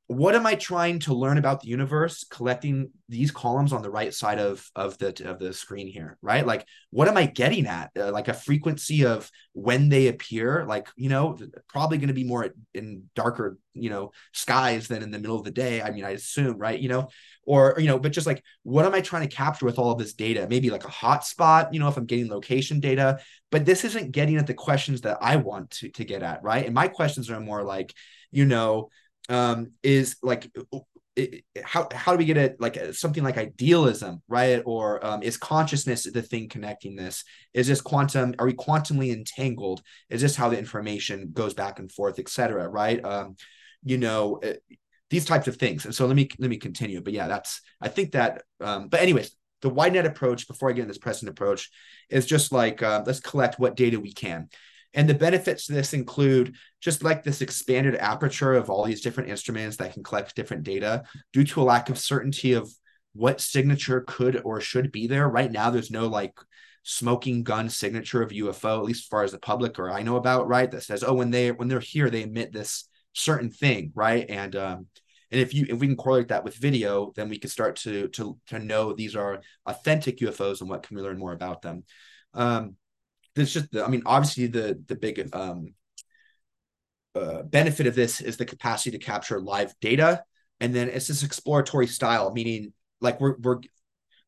what 0.08 0.34
am 0.34 0.46
I 0.46 0.54
trying 0.54 1.00
to 1.00 1.12
learn 1.12 1.36
about 1.36 1.60
the 1.60 1.68
universe? 1.68 2.24
Collecting 2.30 2.90
these 3.10 3.30
columns 3.30 3.74
on 3.74 3.82
the 3.82 3.90
right 3.90 4.12
side 4.12 4.38
of 4.38 4.66
of 4.74 4.96
the 4.96 5.08
of 5.28 5.38
the 5.38 5.52
screen 5.52 5.86
here, 5.86 6.16
right? 6.22 6.46
Like, 6.46 6.66
what 6.88 7.08
am 7.08 7.18
I 7.18 7.26
getting 7.26 7.66
at? 7.66 7.90
Uh, 7.94 8.10
like 8.10 8.28
a 8.28 8.34
frequency 8.34 9.04
of 9.04 9.30
when 9.52 9.90
they 9.90 10.08
appear. 10.08 10.64
Like, 10.66 10.88
you 10.96 11.10
know, 11.10 11.36
probably 11.68 11.98
going 11.98 12.08
to 12.08 12.14
be 12.14 12.24
more 12.24 12.54
in 12.72 13.10
darker, 13.14 13.58
you 13.74 13.90
know, 13.90 14.12
skies 14.32 14.88
than 14.88 15.02
in 15.02 15.10
the 15.10 15.18
middle 15.18 15.36
of 15.36 15.44
the 15.44 15.50
day. 15.50 15.82
I 15.82 15.90
mean, 15.90 16.04
I 16.04 16.12
assume, 16.12 16.56
right? 16.56 16.80
You 16.80 16.88
know, 16.88 17.08
or 17.44 17.74
you 17.76 17.86
know, 17.86 17.98
but 17.98 18.12
just 18.12 18.26
like, 18.26 18.42
what 18.62 18.86
am 18.86 18.94
I 18.94 19.02
trying 19.02 19.28
to 19.28 19.36
capture 19.36 19.66
with 19.66 19.78
all 19.78 19.92
of 19.92 19.98
this 19.98 20.14
data? 20.14 20.46
Maybe 20.48 20.70
like 20.70 20.84
a 20.84 20.88
hotspot, 20.88 21.74
you 21.74 21.80
know, 21.80 21.88
if 21.88 21.98
I'm 21.98 22.06
getting 22.06 22.30
location 22.30 22.80
data. 22.80 23.18
But 23.50 23.66
this 23.66 23.84
isn't 23.84 24.12
getting 24.12 24.38
at 24.38 24.46
the 24.46 24.54
questions 24.54 25.02
that 25.02 25.18
I 25.20 25.36
want 25.36 25.70
to 25.72 25.90
to 25.90 26.04
get 26.06 26.22
at, 26.22 26.42
right? 26.42 26.64
And 26.64 26.74
my 26.74 26.88
questions 26.88 27.28
are 27.28 27.40
more 27.40 27.62
like, 27.62 27.92
you 28.30 28.46
know 28.46 28.88
um, 29.28 29.72
is 29.82 30.16
like 30.22 30.50
it, 31.16 31.44
how 31.64 31.88
how 31.92 32.12
do 32.12 32.18
we 32.18 32.24
get 32.24 32.36
it 32.36 32.60
like 32.60 32.78
something 32.94 33.24
like 33.24 33.36
idealism 33.36 34.22
right? 34.28 34.62
Or 34.64 35.04
um, 35.04 35.22
is 35.22 35.36
consciousness 35.36 36.04
the 36.04 36.22
thing 36.22 36.48
connecting 36.48 36.96
this? 36.96 37.24
Is 37.54 37.66
this 37.66 37.80
quantum 37.80 38.34
are 38.38 38.46
we 38.46 38.54
quantumly 38.54 39.12
entangled? 39.12 39.82
Is 40.10 40.22
this 40.22 40.36
how 40.36 40.48
the 40.48 40.58
information 40.58 41.30
goes 41.32 41.54
back 41.54 41.78
and 41.78 41.90
forth 41.90 42.18
etc 42.18 42.68
right? 42.68 43.04
Um, 43.04 43.36
you 43.84 43.98
know 43.98 44.38
it, 44.42 44.62
these 45.10 45.24
types 45.24 45.48
of 45.48 45.56
things. 45.56 45.84
And 45.84 45.94
so 45.94 46.06
let 46.06 46.16
me 46.16 46.28
let 46.38 46.50
me 46.50 46.58
continue. 46.58 47.00
But 47.00 47.12
yeah 47.12 47.28
that's 47.28 47.60
i 47.80 47.88
think 47.88 48.12
that 48.12 48.42
um, 48.60 48.88
but 48.88 49.00
anyways 49.00 49.30
the 49.60 49.68
wide 49.68 49.92
net 49.92 50.06
approach, 50.06 50.46
before 50.46 50.68
I 50.68 50.72
get 50.72 50.82
into 50.82 50.92
this 50.92 50.98
present 50.98 51.28
approach, 51.28 51.70
is 52.10 52.26
just 52.26 52.52
like 52.52 52.82
uh, 52.82 53.02
let's 53.04 53.20
collect 53.20 53.58
what 53.58 53.76
data 53.76 53.98
we 53.98 54.12
can. 54.12 54.48
And 54.98 55.08
the 55.08 55.14
benefits 55.14 55.66
to 55.66 55.74
this 55.74 55.94
include 55.94 56.56
just 56.80 57.04
like 57.04 57.22
this 57.22 57.40
expanded 57.40 57.94
aperture 57.94 58.54
of 58.54 58.68
all 58.68 58.84
these 58.84 59.00
different 59.00 59.30
instruments 59.30 59.76
that 59.76 59.92
can 59.92 60.02
collect 60.02 60.34
different 60.34 60.64
data 60.64 61.04
due 61.32 61.44
to 61.44 61.62
a 61.62 61.62
lack 61.62 61.88
of 61.88 62.00
certainty 62.00 62.54
of 62.54 62.68
what 63.12 63.40
signature 63.40 64.02
could 64.04 64.42
or 64.44 64.60
should 64.60 64.90
be 64.90 65.06
there. 65.06 65.28
Right 65.28 65.52
now, 65.52 65.70
there's 65.70 65.92
no 65.92 66.08
like 66.08 66.34
smoking 66.82 67.44
gun 67.44 67.68
signature 67.68 68.22
of 68.22 68.32
UFO, 68.32 68.78
at 68.78 68.86
least 68.86 69.04
as 69.04 69.06
far 69.06 69.22
as 69.22 69.30
the 69.30 69.38
public 69.38 69.78
or 69.78 69.88
I 69.88 70.02
know 70.02 70.16
about, 70.16 70.48
right? 70.48 70.68
That 70.68 70.82
says, 70.82 71.04
oh, 71.04 71.14
when 71.14 71.30
they 71.30 71.52
when 71.52 71.68
they're 71.68 71.78
here, 71.78 72.10
they 72.10 72.24
emit 72.24 72.52
this 72.52 72.88
certain 73.12 73.52
thing, 73.52 73.92
right? 73.94 74.26
And 74.28 74.56
um, 74.56 74.86
and 75.30 75.40
if 75.40 75.54
you 75.54 75.64
if 75.68 75.78
we 75.78 75.86
can 75.86 75.96
correlate 75.96 76.28
that 76.28 76.42
with 76.42 76.56
video, 76.56 77.12
then 77.14 77.28
we 77.28 77.38
can 77.38 77.50
start 77.50 77.76
to 77.76 78.08
to 78.08 78.36
to 78.48 78.58
know 78.58 78.92
these 78.94 79.14
are 79.14 79.42
authentic 79.64 80.18
UFOs 80.18 80.60
and 80.60 80.68
what 80.68 80.82
can 80.82 80.96
we 80.96 81.04
learn 81.04 81.18
more 81.18 81.32
about 81.32 81.62
them. 81.62 81.84
Um, 82.34 82.74
there's 83.38 83.52
just 83.52 83.74
I 83.76 83.88
mean, 83.88 84.02
obviously 84.06 84.46
the 84.46 84.82
the 84.86 84.96
big 84.96 85.28
um, 85.34 85.74
uh, 87.14 87.42
benefit 87.42 87.86
of 87.86 87.94
this 87.94 88.20
is 88.20 88.36
the 88.36 88.44
capacity 88.44 88.96
to 88.96 89.04
capture 89.04 89.40
live 89.40 89.74
data, 89.80 90.24
and 90.60 90.74
then 90.74 90.88
it's 90.88 91.08
this 91.08 91.22
exploratory 91.22 91.86
style, 91.86 92.32
meaning 92.32 92.72
like 93.00 93.20
we're 93.20 93.36
we're 93.38 93.60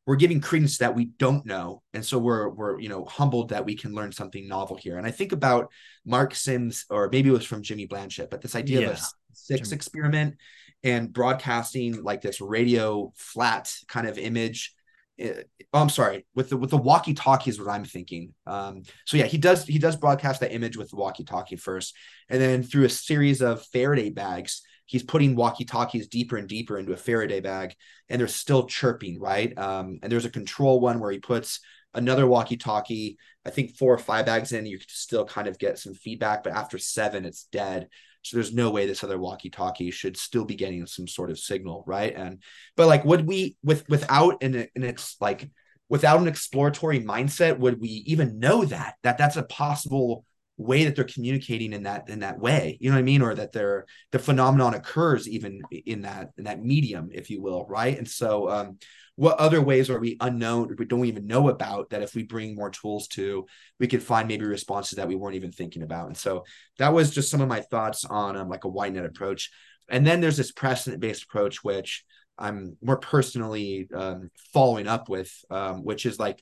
we're 0.06 0.16
giving 0.16 0.40
credence 0.40 0.78
that 0.78 0.94
we 0.94 1.04
don't 1.04 1.46
know 1.46 1.82
and 1.94 2.04
so 2.04 2.18
we're 2.18 2.48
we're 2.48 2.80
you 2.80 2.88
know 2.88 3.04
humbled 3.04 3.50
that 3.50 3.64
we 3.64 3.76
can 3.76 3.94
learn 3.94 4.11
something 4.11 4.48
novel 4.48 4.76
here 4.76 4.98
and 4.98 5.06
i 5.06 5.11
think 5.11 5.30
about 5.30 5.70
mark 6.04 6.34
sims 6.34 6.84
or 6.90 7.08
maybe 7.12 7.28
it 7.28 7.32
was 7.32 7.44
from 7.44 7.62
jimmy 7.62 7.86
blanchett 7.86 8.30
but 8.30 8.40
this 8.40 8.56
idea 8.56 8.80
yeah. 8.80 8.88
of 8.88 8.96
a 8.96 9.00
six 9.32 9.68
jimmy. 9.68 9.76
experiment 9.76 10.36
and 10.82 11.12
broadcasting 11.12 12.02
like 12.02 12.22
this 12.22 12.40
radio 12.40 13.12
flat 13.14 13.72
kind 13.86 14.08
of 14.08 14.18
image 14.18 14.74
oh, 15.22 15.32
i'm 15.74 15.88
sorry 15.88 16.26
with 16.34 16.50
the 16.50 16.56
with 16.56 16.70
the 16.70 16.76
walkie 16.76 17.14
talkie 17.14 17.50
is 17.50 17.58
what 17.58 17.68
i'm 17.68 17.84
thinking 17.84 18.34
um 18.46 18.82
so 19.06 19.16
yeah 19.16 19.26
he 19.26 19.38
does 19.38 19.64
he 19.64 19.78
does 19.78 19.96
broadcast 19.96 20.40
that 20.40 20.52
image 20.52 20.76
with 20.76 20.90
the 20.90 20.96
walkie 20.96 21.24
talkie 21.24 21.56
first 21.56 21.94
and 22.28 22.40
then 22.40 22.62
through 22.62 22.84
a 22.84 22.90
series 22.90 23.40
of 23.42 23.64
faraday 23.66 24.10
bags 24.10 24.62
he's 24.90 25.04
putting 25.04 25.36
walkie 25.36 25.64
talkies 25.64 26.08
deeper 26.08 26.36
and 26.36 26.48
deeper 26.48 26.76
into 26.76 26.92
a 26.92 26.96
Faraday 26.96 27.38
bag, 27.38 27.76
and 28.08 28.20
they're 28.20 28.26
still 28.26 28.66
chirping, 28.66 29.20
right? 29.20 29.56
Um, 29.56 30.00
and 30.02 30.10
there's 30.10 30.24
a 30.24 30.30
control 30.30 30.80
one 30.80 30.98
where 30.98 31.12
he 31.12 31.20
puts 31.20 31.60
another 31.94 32.26
walkie 32.26 32.56
talkie, 32.56 33.16
I 33.46 33.50
think 33.50 33.76
four 33.76 33.94
or 33.94 33.98
five 33.98 34.26
bags 34.26 34.50
in, 34.50 34.66
you 34.66 34.78
can 34.78 34.88
still 34.88 35.24
kind 35.24 35.46
of 35.46 35.60
get 35.60 35.78
some 35.78 35.94
feedback, 35.94 36.42
but 36.42 36.54
after 36.54 36.76
seven, 36.76 37.24
it's 37.24 37.44
dead. 37.44 37.88
So 38.22 38.36
there's 38.36 38.54
no 38.54 38.70
way 38.70 38.86
this 38.86 39.02
other 39.02 39.18
walkie 39.18 39.50
talkie 39.50 39.90
should 39.90 40.16
still 40.16 40.44
be 40.44 40.54
getting 40.54 40.86
some 40.86 41.08
sort 41.08 41.30
of 41.30 41.38
signal, 41.38 41.84
right? 41.86 42.14
And 42.14 42.42
but 42.76 42.86
like, 42.86 43.04
would 43.04 43.26
we 43.26 43.56
with 43.62 43.88
without 43.88 44.42
an 44.42 44.66
and 44.74 44.84
it's 44.84 45.16
like 45.20 45.50
without 45.88 46.20
an 46.20 46.28
exploratory 46.28 47.00
mindset, 47.00 47.58
would 47.58 47.80
we 47.80 47.88
even 48.06 48.38
know 48.38 48.64
that 48.64 48.94
that 49.02 49.18
that's 49.18 49.36
a 49.36 49.42
possible 49.42 50.24
way 50.56 50.84
that 50.84 50.94
they're 50.94 51.04
communicating 51.04 51.72
in 51.72 51.84
that 51.84 52.08
in 52.08 52.20
that 52.20 52.38
way? 52.38 52.76
You 52.80 52.90
know 52.90 52.96
what 52.96 53.00
i 53.00 53.04
mean? 53.04 53.22
Or 53.22 53.34
that 53.34 53.52
they're 53.52 53.86
the 54.12 54.18
phenomenon 54.18 54.74
occurs 54.74 55.28
even 55.28 55.62
in 55.70 56.02
that 56.02 56.30
in 56.36 56.44
that 56.44 56.62
medium 56.62 57.10
if 57.12 57.30
you 57.30 57.40
will 57.40 57.66
right? 57.68 57.96
And 57.96 58.08
so 58.08 58.50
um 58.50 58.78
what 59.20 59.38
other 59.38 59.60
ways 59.60 59.90
are 59.90 60.00
we 60.00 60.16
unknown 60.20 60.74
we 60.78 60.86
don't 60.86 61.04
even 61.04 61.26
know 61.26 61.48
about 61.50 61.90
that 61.90 62.02
if 62.02 62.14
we 62.14 62.22
bring 62.22 62.54
more 62.54 62.70
tools 62.70 63.06
to 63.06 63.46
we 63.78 63.86
could 63.86 64.02
find 64.02 64.26
maybe 64.26 64.46
responses 64.46 64.96
that 64.96 65.08
we 65.08 65.14
weren't 65.14 65.36
even 65.36 65.52
thinking 65.52 65.82
about 65.82 66.06
and 66.06 66.16
so 66.16 66.44
that 66.78 66.92
was 66.92 67.10
just 67.10 67.30
some 67.30 67.40
of 67.40 67.48
my 67.48 67.60
thoughts 67.60 68.04
on 68.04 68.36
um, 68.36 68.48
like 68.48 68.64
a 68.64 68.68
wide 68.68 68.94
net 68.94 69.04
approach 69.04 69.50
and 69.90 70.06
then 70.06 70.20
there's 70.20 70.36
this 70.36 70.52
precedent 70.52 71.00
based 71.00 71.24
approach 71.24 71.62
which 71.62 72.04
i'm 72.38 72.76
more 72.82 72.96
personally 72.96 73.88
um, 73.94 74.30
following 74.54 74.88
up 74.88 75.08
with 75.08 75.30
um, 75.50 75.84
which 75.84 76.06
is 76.06 76.18
like 76.18 76.40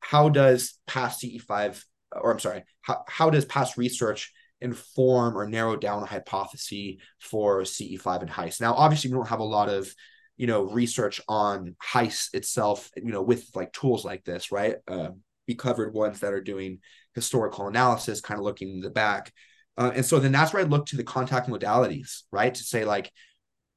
how 0.00 0.28
does 0.28 0.78
past 0.86 1.22
ce5 1.22 1.82
or 2.12 2.32
I'm 2.32 2.38
sorry, 2.38 2.64
how, 2.82 3.04
how 3.08 3.30
does 3.30 3.44
past 3.44 3.76
research 3.76 4.32
inform 4.60 5.36
or 5.36 5.46
narrow 5.46 5.76
down 5.76 6.02
a 6.02 6.06
hypothesis 6.06 6.96
for 7.20 7.62
CE5 7.62 8.22
and 8.22 8.30
HICE? 8.30 8.60
Now, 8.60 8.74
obviously, 8.74 9.10
we 9.10 9.16
don't 9.16 9.28
have 9.28 9.40
a 9.40 9.44
lot 9.44 9.68
of 9.68 9.92
you 10.36 10.46
know 10.46 10.64
research 10.64 11.20
on 11.28 11.76
HICE 11.80 12.30
itself, 12.32 12.90
you 12.96 13.12
know, 13.12 13.22
with 13.22 13.50
like 13.54 13.72
tools 13.72 14.04
like 14.04 14.24
this, 14.24 14.52
right? 14.52 14.76
Uh, 14.88 15.10
we 15.48 15.54
covered 15.54 15.94
ones 15.94 16.20
that 16.20 16.32
are 16.32 16.40
doing 16.40 16.80
historical 17.14 17.68
analysis, 17.68 18.20
kind 18.20 18.38
of 18.38 18.44
looking 18.44 18.70
in 18.70 18.80
the 18.80 18.90
back. 18.90 19.32
Uh, 19.78 19.92
and 19.94 20.04
so 20.04 20.18
then 20.18 20.32
that's 20.32 20.52
where 20.52 20.62
I 20.62 20.66
look 20.66 20.86
to 20.86 20.96
the 20.96 21.04
contact 21.04 21.48
modalities, 21.48 22.22
right? 22.32 22.54
To 22.54 22.62
say 22.62 22.84
like, 22.84 23.12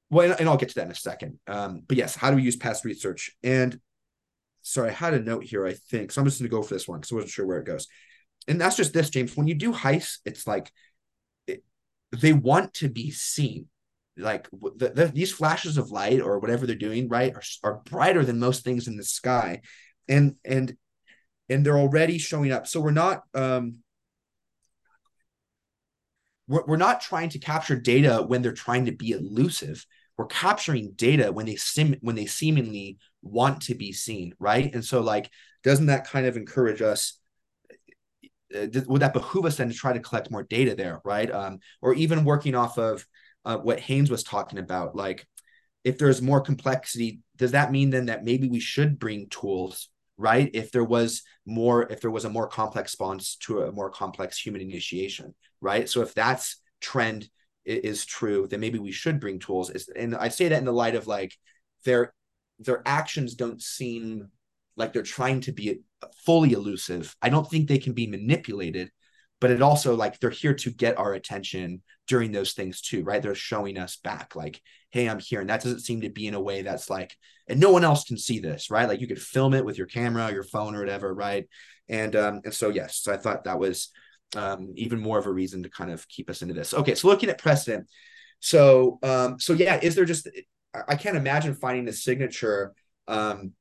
well, 0.10 0.36
and 0.40 0.50
I'll 0.50 0.58
get 0.58 0.70
to 0.70 0.76
that 0.76 0.86
in 0.86 0.92
a 0.92 0.96
second. 0.96 1.40
Um, 1.46 1.84
but 1.86 1.98
yes, 1.98 2.16
how 2.16 2.32
do 2.32 2.38
we 2.38 2.42
use 2.42 2.56
past 2.56 2.86
research? 2.86 3.32
And 3.44 3.80
sorry, 4.62 4.90
I 4.90 4.94
had 4.94 5.14
a 5.14 5.20
note 5.20 5.44
here, 5.44 5.66
I 5.66 5.74
think. 5.74 6.12
So 6.12 6.22
I'm 6.22 6.26
just 6.26 6.40
going 6.40 6.50
to 6.50 6.56
go 6.56 6.64
for 6.64 6.74
this 6.74 6.88
one 6.88 7.00
because 7.00 7.12
I 7.12 7.16
wasn't 7.16 7.32
sure 7.32 7.46
where 7.46 7.60
it 7.60 7.66
goes 7.66 7.88
and 8.50 8.60
that's 8.60 8.76
just 8.76 8.94
this, 8.94 9.10
James. 9.10 9.38
When 9.38 9.48
you 9.48 9.56
do 9.56 9.72
HICE, 9.72 10.20
it's 10.26 10.48
like 10.48 10.72
it, 11.48 11.64
they 12.12 12.34
want 12.34 12.74
to 12.76 12.90
be 12.90 13.12
seen. 13.12 13.68
Like 14.20 14.50
the, 14.52 14.90
the, 14.90 15.06
these 15.08 15.32
flashes 15.32 15.78
of 15.78 15.92
light 15.92 16.22
or 16.22 16.40
whatever 16.40 16.66
they're 16.66 16.76
doing, 16.76 17.10
right, 17.10 17.34
are, 17.34 17.42
are 17.64 17.82
brighter 17.86 18.24
than 18.24 18.40
most 18.40 18.64
things 18.64 18.88
in 18.88 18.98
the 18.98 19.04
sky, 19.04 19.62
and 20.08 20.36
and 20.46 20.76
and 21.50 21.66
they're 21.66 21.78
already 21.78 22.18
showing 22.18 22.52
up. 22.52 22.68
So 22.68 22.80
we're 22.80 22.92
not 22.92 23.24
um, 23.34 23.80
we're, 26.48 26.64
we're 26.66 26.78
not 26.78 27.02
trying 27.02 27.30
to 27.30 27.40
capture 27.40 27.76
data 27.76 28.24
when 28.26 28.42
they're 28.42 28.52
trying 28.52 28.86
to 28.86 28.92
be 28.92 29.12
elusive. 29.12 29.86
We're 30.18 30.26
capturing 30.26 30.92
data 30.96 31.32
when 31.32 31.46
they 31.46 31.56
sim 31.56 31.96
when 32.02 32.16
they 32.16 32.26
seemingly 32.26 32.98
want 33.22 33.62
to 33.64 33.76
be 33.76 33.94
seen, 33.94 34.34
right? 34.40 34.74
And 34.74 34.84
so 34.84 35.02
like, 35.02 35.30
doesn't 35.64 35.86
that 35.86 36.08
kind 36.08 36.26
of 36.26 36.36
encourage 36.38 36.82
us 36.82 37.20
uh, 38.56 38.66
would 38.88 39.02
that 39.02 39.14
behoove 39.14 39.46
us 39.46 39.58
then 39.58 39.70
to 39.70 39.76
try 39.76 39.94
to 39.94 40.00
collect 40.00 40.32
more 40.32 40.44
data 40.44 40.76
there, 40.76 41.02
right? 41.04 41.30
Um, 41.32 41.60
or 41.82 41.94
even 41.94 42.26
working 42.26 42.56
off 42.56 42.78
of 42.78 43.06
uh, 43.46 43.58
what 43.58 43.80
Haines 43.80 44.12
was 44.12 44.24
talking 44.24 44.60
about, 44.60 44.96
like 44.96 45.26
if 45.84 45.98
there's 45.98 46.22
more 46.22 46.42
complexity, 46.42 47.22
does 47.38 47.52
that 47.52 47.72
mean 47.72 47.90
then 47.90 48.08
that 48.08 48.24
maybe 48.24 48.48
we 48.48 48.60
should 48.60 49.00
bring 49.00 49.30
tools, 49.30 49.90
right? 50.18 50.50
If 50.54 50.72
there 50.72 50.84
was 50.84 51.24
more, 51.46 51.84
if 51.92 52.02
there 52.02 52.12
was 52.12 52.26
a 52.26 52.30
more 52.30 52.48
complex 52.48 52.94
response 52.94 53.38
to 53.44 53.62
a 53.62 53.72
more 53.72 53.90
complex 53.90 54.38
human 54.38 54.62
initiation, 54.62 55.34
right? 55.62 55.88
So 55.88 56.02
if 56.02 56.14
that's 56.14 56.62
trend 56.82 57.30
is 57.66 58.06
true, 58.06 58.48
then 58.48 58.60
maybe 58.60 58.80
we 58.80 58.92
should 58.92 59.20
bring 59.20 59.40
tools. 59.40 59.70
And 59.96 60.16
I 60.16 60.30
say 60.30 60.50
that 60.50 60.60
in 60.60 60.66
the 60.66 60.72
light 60.72 60.96
of 60.96 61.08
like 61.08 61.34
their 61.86 62.14
their 62.60 62.82
actions 62.86 63.36
don't 63.36 63.62
seem 63.62 64.30
like 64.76 64.92
they're 64.92 65.04
trying 65.04 65.42
to 65.42 65.52
be 65.52 65.80
fully 66.26 66.54
elusive. 66.54 67.16
I 67.22 67.30
don't 67.30 67.50
think 67.50 67.68
they 67.68 67.78
can 67.78 67.94
be 67.94 68.08
manipulated, 68.08 68.92
but 69.40 69.52
it 69.52 69.62
also 69.62 69.96
like 69.96 70.20
they're 70.20 70.30
here 70.30 70.56
to 70.56 70.72
get 70.72 70.98
our 70.98 71.14
attention 71.14 71.82
during 72.10 72.32
those 72.32 72.54
things 72.54 72.82
too, 72.82 73.04
right? 73.04 73.22
They're 73.22 73.36
showing 73.36 73.78
us 73.78 73.96
back, 73.96 74.36
like, 74.36 74.60
hey, 74.90 75.08
I'm 75.08 75.20
here. 75.20 75.42
And 75.42 75.50
that 75.50 75.62
doesn't 75.62 75.82
seem 75.82 76.02
to 76.02 76.10
be 76.10 76.26
in 76.28 76.34
a 76.34 76.42
way 76.42 76.64
that's 76.64 76.90
like, 76.90 77.16
and 77.48 77.60
no 77.60 77.72
one 77.72 77.84
else 77.84 78.04
can 78.04 78.18
see 78.18 78.40
this, 78.40 78.72
right? 78.72 78.88
Like 78.88 79.00
you 79.00 79.08
could 79.08 79.22
film 79.22 79.54
it 79.54 79.64
with 79.64 79.78
your 79.78 79.86
camera, 79.86 80.34
your 80.34 80.44
phone, 80.44 80.76
or 80.76 80.80
whatever, 80.80 81.14
right? 81.14 81.48
And 81.88 82.16
um, 82.16 82.42
and 82.44 82.54
so 82.54 82.70
yes, 82.70 82.98
so 82.98 83.14
I 83.14 83.18
thought 83.18 83.46
that 83.46 83.60
was 83.60 83.90
um 84.36 84.74
even 84.76 85.00
more 85.00 85.18
of 85.18 85.26
a 85.26 85.32
reason 85.32 85.64
to 85.64 85.70
kind 85.70 85.92
of 85.92 86.08
keep 86.08 86.30
us 86.30 86.42
into 86.42 86.54
this. 86.54 86.74
Okay, 86.74 86.96
so 86.96 87.08
looking 87.08 87.30
at 87.30 87.38
precedent. 87.38 87.88
So 88.40 89.00
um, 89.04 89.40
so 89.40 89.54
yeah, 89.54 89.80
is 89.82 89.96
there 89.96 90.06
just 90.06 90.28
I 90.88 90.96
can't 90.96 91.18
imagine 91.18 91.54
finding 91.54 91.88
a 91.88 91.94
signature 91.94 92.74
um 93.08 93.54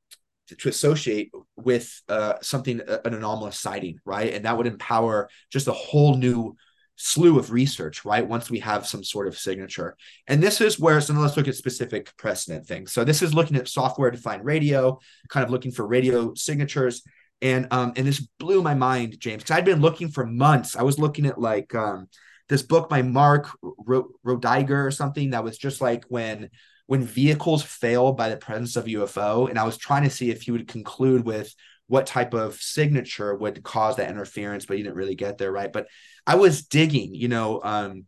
to 0.57 0.69
associate 0.69 1.31
with 1.55 2.01
uh, 2.09 2.33
something 2.41 2.81
an 2.81 3.13
anomalous 3.13 3.59
sighting, 3.59 3.99
right? 4.03 4.33
And 4.33 4.45
that 4.45 4.57
would 4.57 4.65
empower 4.65 5.29
just 5.51 5.67
a 5.67 5.71
whole 5.73 6.15
new 6.15 6.55
slew 7.01 7.39
of 7.39 7.51
research, 7.51 8.03
right? 8.03 8.27
Once 8.27 8.49
we 8.49 8.59
have 8.59 8.85
some 8.85 9.05
sort 9.05 9.25
of 9.25 9.37
signature. 9.37 9.95
And 10.27 10.43
this 10.43 10.59
is 10.59 10.77
where, 10.77 10.99
so 10.99 11.13
let's 11.13 11.37
look 11.37 11.47
at 11.47 11.55
specific 11.55 12.15
precedent 12.17 12.67
things. 12.67 12.91
So 12.91 13.05
this 13.05 13.21
is 13.21 13.33
looking 13.33 13.55
at 13.55 13.69
software 13.69 14.11
defined 14.11 14.43
radio, 14.43 14.99
kind 15.29 15.45
of 15.45 15.49
looking 15.49 15.71
for 15.71 15.87
radio 15.87 16.33
signatures. 16.33 17.01
And 17.41 17.67
um, 17.71 17.93
and 17.95 18.05
this 18.05 18.19
blew 18.37 18.61
my 18.61 18.73
mind, 18.73 19.17
James, 19.17 19.43
because 19.43 19.55
I'd 19.55 19.63
been 19.63 19.79
looking 19.79 20.09
for 20.09 20.25
months. 20.25 20.75
I 20.75 20.81
was 20.81 20.99
looking 20.99 21.25
at 21.25 21.39
like 21.39 21.73
um, 21.73 22.09
this 22.49 22.63
book 22.63 22.89
by 22.89 23.01
Mark 23.01 23.47
Rodeghier 23.63 24.85
or 24.85 24.91
something 24.91 25.29
that 25.29 25.45
was 25.45 25.57
just 25.57 25.79
like 25.79 26.03
when 26.09 26.49
when 26.87 27.03
vehicles 27.03 27.63
fail 27.63 28.11
by 28.11 28.27
the 28.27 28.35
presence 28.35 28.75
of 28.75 28.85
UFO, 28.85 29.49
and 29.49 29.57
I 29.57 29.63
was 29.63 29.77
trying 29.77 30.03
to 30.03 30.09
see 30.09 30.31
if 30.31 30.41
he 30.41 30.51
would 30.51 30.67
conclude 30.67 31.23
with 31.23 31.55
what 31.89 32.05
type 32.05 32.35
of 32.35 32.53
signature 32.61 33.35
would 33.35 33.63
cause 33.63 33.95
that 33.95 34.11
interference, 34.11 34.67
but 34.67 34.77
he 34.77 34.83
didn't 34.83 34.95
really 34.95 35.15
get 35.15 35.39
there, 35.39 35.51
right? 35.51 35.73
But 35.73 35.87
I 36.25 36.35
was 36.35 36.61
digging, 36.61 37.15
you 37.15 37.27
know, 37.27 37.61
um, 37.63 38.05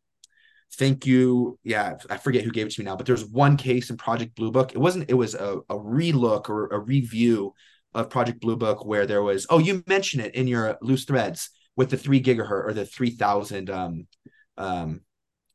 thank 0.75 1.07
you. 1.07 1.57
Yeah, 1.63 1.95
I 2.07 2.17
forget 2.17 2.43
who 2.43 2.51
gave 2.51 2.67
it 2.67 2.73
to 2.73 2.81
me 2.81 2.85
now, 2.85 2.95
but 2.95 3.07
there's 3.07 3.25
one 3.25 3.57
case 3.57 3.89
in 3.89 3.97
Project 3.97 4.35
Blue 4.35 4.51
Book. 4.51 4.71
It 4.73 4.77
wasn't, 4.77 5.09
it 5.09 5.15
was 5.15 5.33
a, 5.33 5.57
a 5.67 5.75
relook 5.75 6.47
or 6.47 6.67
a 6.67 6.77
review 6.77 7.55
of 7.95 8.11
Project 8.11 8.39
Blue 8.39 8.55
Book 8.55 8.85
where 8.85 9.07
there 9.07 9.23
was, 9.23 9.47
oh, 9.49 9.57
you 9.57 9.83
mentioned 9.87 10.23
it 10.23 10.35
in 10.35 10.47
your 10.47 10.77
loose 10.83 11.05
threads 11.05 11.49
with 11.75 11.89
the 11.89 11.97
three 11.97 12.21
gigahertz 12.21 12.67
or 12.67 12.73
the 12.73 12.85
3000 12.85 13.71
um, 13.71 14.07
um, 14.57 15.01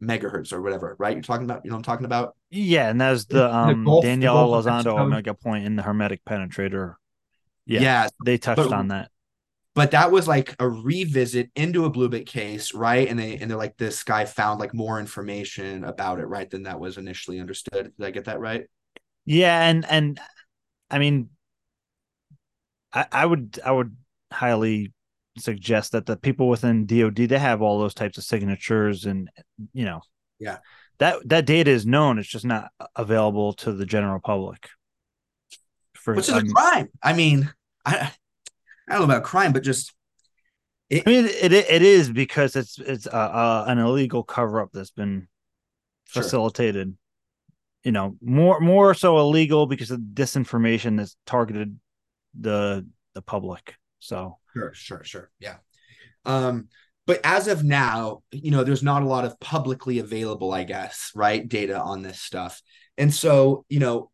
megahertz 0.03 0.53
or 0.53 0.61
whatever, 0.61 0.97
right? 0.99 1.15
You're 1.15 1.23
talking 1.23 1.45
about, 1.45 1.65
you 1.65 1.71
know, 1.71 1.77
I'm 1.77 1.85
talking 1.85 2.07
about. 2.07 2.35
Yeah, 2.51 2.91
and 2.91 3.01
that's 3.01 3.27
the 3.27 3.55
um 3.55 3.85
the 3.85 4.01
Danielle 4.03 4.49
Elizondo 4.49 4.99
omega 4.99 5.33
point 5.33 5.65
in 5.65 5.77
the 5.77 5.83
hermetic 5.83 6.25
penetrator. 6.25 6.97
Yeah, 7.67 7.81
yeah 7.81 8.09
they 8.25 8.39
touched 8.39 8.57
but, 8.57 8.73
on 8.73 8.89
that. 8.89 9.11
But 9.75 9.91
that 9.91 10.11
was 10.11 10.27
like 10.27 10.57
a 10.59 10.69
revisit 10.69 11.51
into 11.55 11.85
a 11.85 11.91
Blue 11.91 12.09
Book 12.09 12.25
case, 12.25 12.73
right? 12.73 13.07
And 13.09 13.19
they 13.19 13.37
and 13.37 13.51
they're 13.51 13.59
like, 13.59 13.77
this 13.77 14.03
guy 14.05 14.25
found 14.25 14.59
like 14.59 14.73
more 14.73 14.99
information 14.99 15.85
about 15.85 16.19
it, 16.19 16.27
right, 16.27 16.49
than 16.49 16.63
that 16.63 16.81
was 16.81 16.97
initially 16.97 17.41
understood. 17.41 17.93
Did 17.99 18.07
I 18.07 18.11
get 18.11 18.25
that 18.25 18.41
right? 18.41 18.67
Yeah, 19.27 19.69
and 19.69 19.85
and 19.85 20.19
I 20.91 20.99
mean, 20.99 21.29
I, 22.93 23.07
I 23.13 23.27
would 23.27 23.59
I 23.65 23.71
would 23.71 23.95
highly 24.33 24.93
suggest 25.39 25.93
that 25.93 26.07
the 26.07 26.17
people 26.17 26.49
within 26.49 26.87
DoD 26.87 27.17
they 27.17 27.39
have 27.39 27.61
all 27.63 27.79
those 27.79 27.95
types 27.95 28.17
of 28.19 28.25
signatures 28.25 29.05
and 29.05 29.29
you 29.75 29.85
know 29.85 30.01
yeah 30.39 30.59
that 30.99 31.17
that 31.29 31.45
data 31.45 31.71
is 31.71 31.85
known 31.85 32.19
it's 32.19 32.29
just 32.29 32.45
not 32.45 32.71
available 32.95 33.53
to 33.53 33.73
the 33.73 33.85
general 33.85 34.19
public 34.19 34.71
for 35.95 36.15
which 36.15 36.29
is 36.29 36.35
um, 36.35 36.47
a 36.47 36.53
crime 36.53 36.89
I 37.03 37.13
mean 37.13 37.53
I 37.87 38.13
I 38.89 38.93
don't 38.93 39.09
know 39.09 39.15
about 39.15 39.25
crime 39.25 39.53
but 39.53 39.63
just 39.63 39.95
it, 40.91 41.05
I 41.07 41.11
mean 41.11 41.25
it 41.27 41.53
it 41.53 41.83
is 41.83 42.11
because 42.11 42.57
it's 42.57 42.79
it's 42.79 43.07
uh, 43.07 43.11
uh, 43.11 43.65
an 43.69 43.79
illegal 43.79 44.23
cover 44.23 44.61
up 44.61 44.71
that's 44.73 44.91
been 44.91 45.29
sure. 46.09 46.23
facilitated 46.23 46.97
you 47.85 47.93
know 47.93 48.17
more 48.21 48.61
more 48.61 48.93
so 48.93 49.19
illegal 49.19 49.67
because 49.67 49.91
of 49.91 50.01
disinformation 50.01 50.99
that's 50.99 51.17
targeted 51.25 51.79
the 52.39 52.87
the 53.15 53.23
public 53.23 53.77
so 53.99 54.39
Sure, 54.57 54.73
sure, 54.73 55.05
sure. 55.05 55.31
Yeah. 55.39 55.57
Um, 56.25 56.69
but 57.07 57.21
as 57.25 57.47
of 57.47 57.63
now, 57.63 58.23
you 58.33 58.51
know, 58.51 58.65
there's 58.65 58.83
not 58.83 59.03
a 59.03 59.07
lot 59.07 59.27
of 59.27 59.39
publicly 59.39 59.99
available, 59.99 60.53
I 60.53 60.65
guess, 60.65 61.13
right, 61.15 61.47
data 61.47 61.79
on 61.79 62.01
this 62.01 62.21
stuff. 62.21 62.63
And 62.97 63.13
so, 63.13 63.67
you 63.69 63.81
know, 63.81 64.11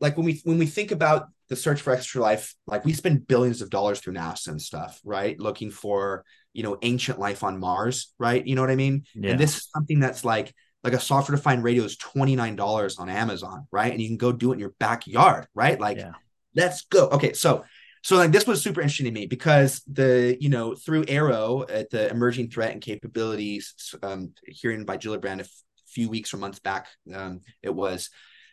like 0.00 0.16
when 0.16 0.26
we 0.26 0.40
when 0.44 0.58
we 0.58 0.66
think 0.66 0.92
about 0.92 1.26
the 1.48 1.56
search 1.56 1.80
for 1.80 1.92
extra 1.92 2.20
life, 2.20 2.54
like 2.66 2.84
we 2.84 2.92
spend 2.92 3.26
billions 3.26 3.62
of 3.62 3.70
dollars 3.70 4.00
through 4.00 4.14
NASA 4.14 4.48
and 4.48 4.60
stuff, 4.60 5.00
right? 5.04 5.38
Looking 5.38 5.70
for, 5.70 6.24
you 6.52 6.62
know, 6.62 6.78
ancient 6.82 7.18
life 7.18 7.42
on 7.42 7.58
Mars, 7.58 8.12
right? 8.18 8.46
You 8.46 8.54
know 8.54 8.60
what 8.60 8.70
I 8.70 8.76
mean? 8.76 9.04
Yeah. 9.14 9.30
And 9.30 9.40
this 9.40 9.56
is 9.56 9.68
something 9.72 10.00
that's 10.00 10.24
like 10.24 10.54
like 10.84 10.92
a 10.92 11.00
software 11.00 11.36
defined 11.36 11.64
radio 11.64 11.84
is 11.84 11.96
$29 11.96 13.00
on 13.00 13.08
Amazon, 13.08 13.66
right? 13.72 13.90
And 13.92 14.00
you 14.00 14.08
can 14.08 14.16
go 14.16 14.30
do 14.30 14.50
it 14.52 14.54
in 14.54 14.60
your 14.60 14.74
backyard, 14.78 15.46
right? 15.54 15.80
Like 15.80 15.98
yeah. 15.98 16.12
let's 16.54 16.82
go. 16.82 17.08
Okay, 17.08 17.32
so 17.32 17.64
so 18.02 18.16
like 18.16 18.30
this 18.30 18.46
was 18.46 18.62
super 18.62 18.80
interesting 18.80 19.06
to 19.06 19.12
me 19.12 19.26
because 19.26 19.82
the 19.86 20.36
you 20.40 20.48
know 20.48 20.74
through 20.74 21.04
AARO 21.04 21.70
at 21.70 21.90
the 21.90 22.10
emerging 22.10 22.50
threat 22.50 22.72
and 22.72 22.80
capabilities 22.80 23.94
um, 24.02 24.32
hearing 24.46 24.84
by 24.84 24.98
Gillibrand 24.98 25.38
a 25.38 25.44
f- 25.44 25.62
few 25.86 26.08
weeks 26.08 26.32
or 26.32 26.36
months 26.36 26.58
back 26.58 26.86
um, 27.12 27.40
it 27.62 27.74
was 27.74 28.10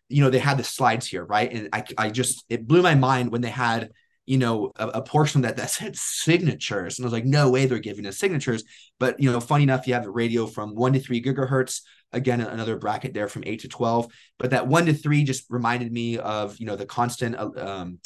you 0.10 0.22
know 0.22 0.30
they 0.30 0.40
had 0.40 0.58
the 0.58 0.64
slides 0.64 1.08
here 1.08 1.26
right? 1.26 1.52
And 1.52 1.70
I 1.74 1.84
I 1.98 2.10
just 2.10 2.46
it 2.50 2.68
blew 2.68 2.82
my 2.82 2.96
mind 2.96 3.32
when 3.32 3.42
they 3.42 3.50
had 3.50 3.92
you 4.26 4.38
know 4.38 4.72
a, 4.76 4.88
a, 4.88 5.02
portion 5.02 5.42
that 5.42 5.58
that 5.58 5.70
said 5.70 5.96
signatures. 5.96 6.98
And 6.98 7.06
I 7.06 7.08
was 7.08 7.14
like 7.14 7.26
no 7.26 7.50
way 7.50 7.66
they're 7.66 7.80
giving 7.80 8.06
us 8.06 8.18
signatures. 8.18 8.64
But 9.00 9.20
you 9.20 9.32
know 9.32 9.40
funny 9.40 9.64
enough 9.64 9.88
you 9.88 9.94
have 9.94 10.04
the 10.04 10.12
radio 10.12 10.46
from 10.48 10.76
one 10.76 10.94
to 10.94 11.00
three 11.00 11.22
gigahertz. 11.22 11.82
Again 12.12 12.40
another 12.40 12.78
bracket 12.78 13.14
there 13.14 13.28
from 13.28 13.44
eight 13.46 13.62
to 13.62 13.68
twelve. 13.68 14.08
But 14.40 14.52
that 14.52 14.68
one 14.68 14.86
to 14.86 14.94
three 14.94 15.24
just 15.24 15.46
reminded 15.50 15.92
me 15.92 16.18
of 16.18 16.58
you 16.60 16.66
know 16.66 16.76
the 16.76 16.86
constant 16.86 17.36
uh, 17.36 17.50
um, 17.58 18.00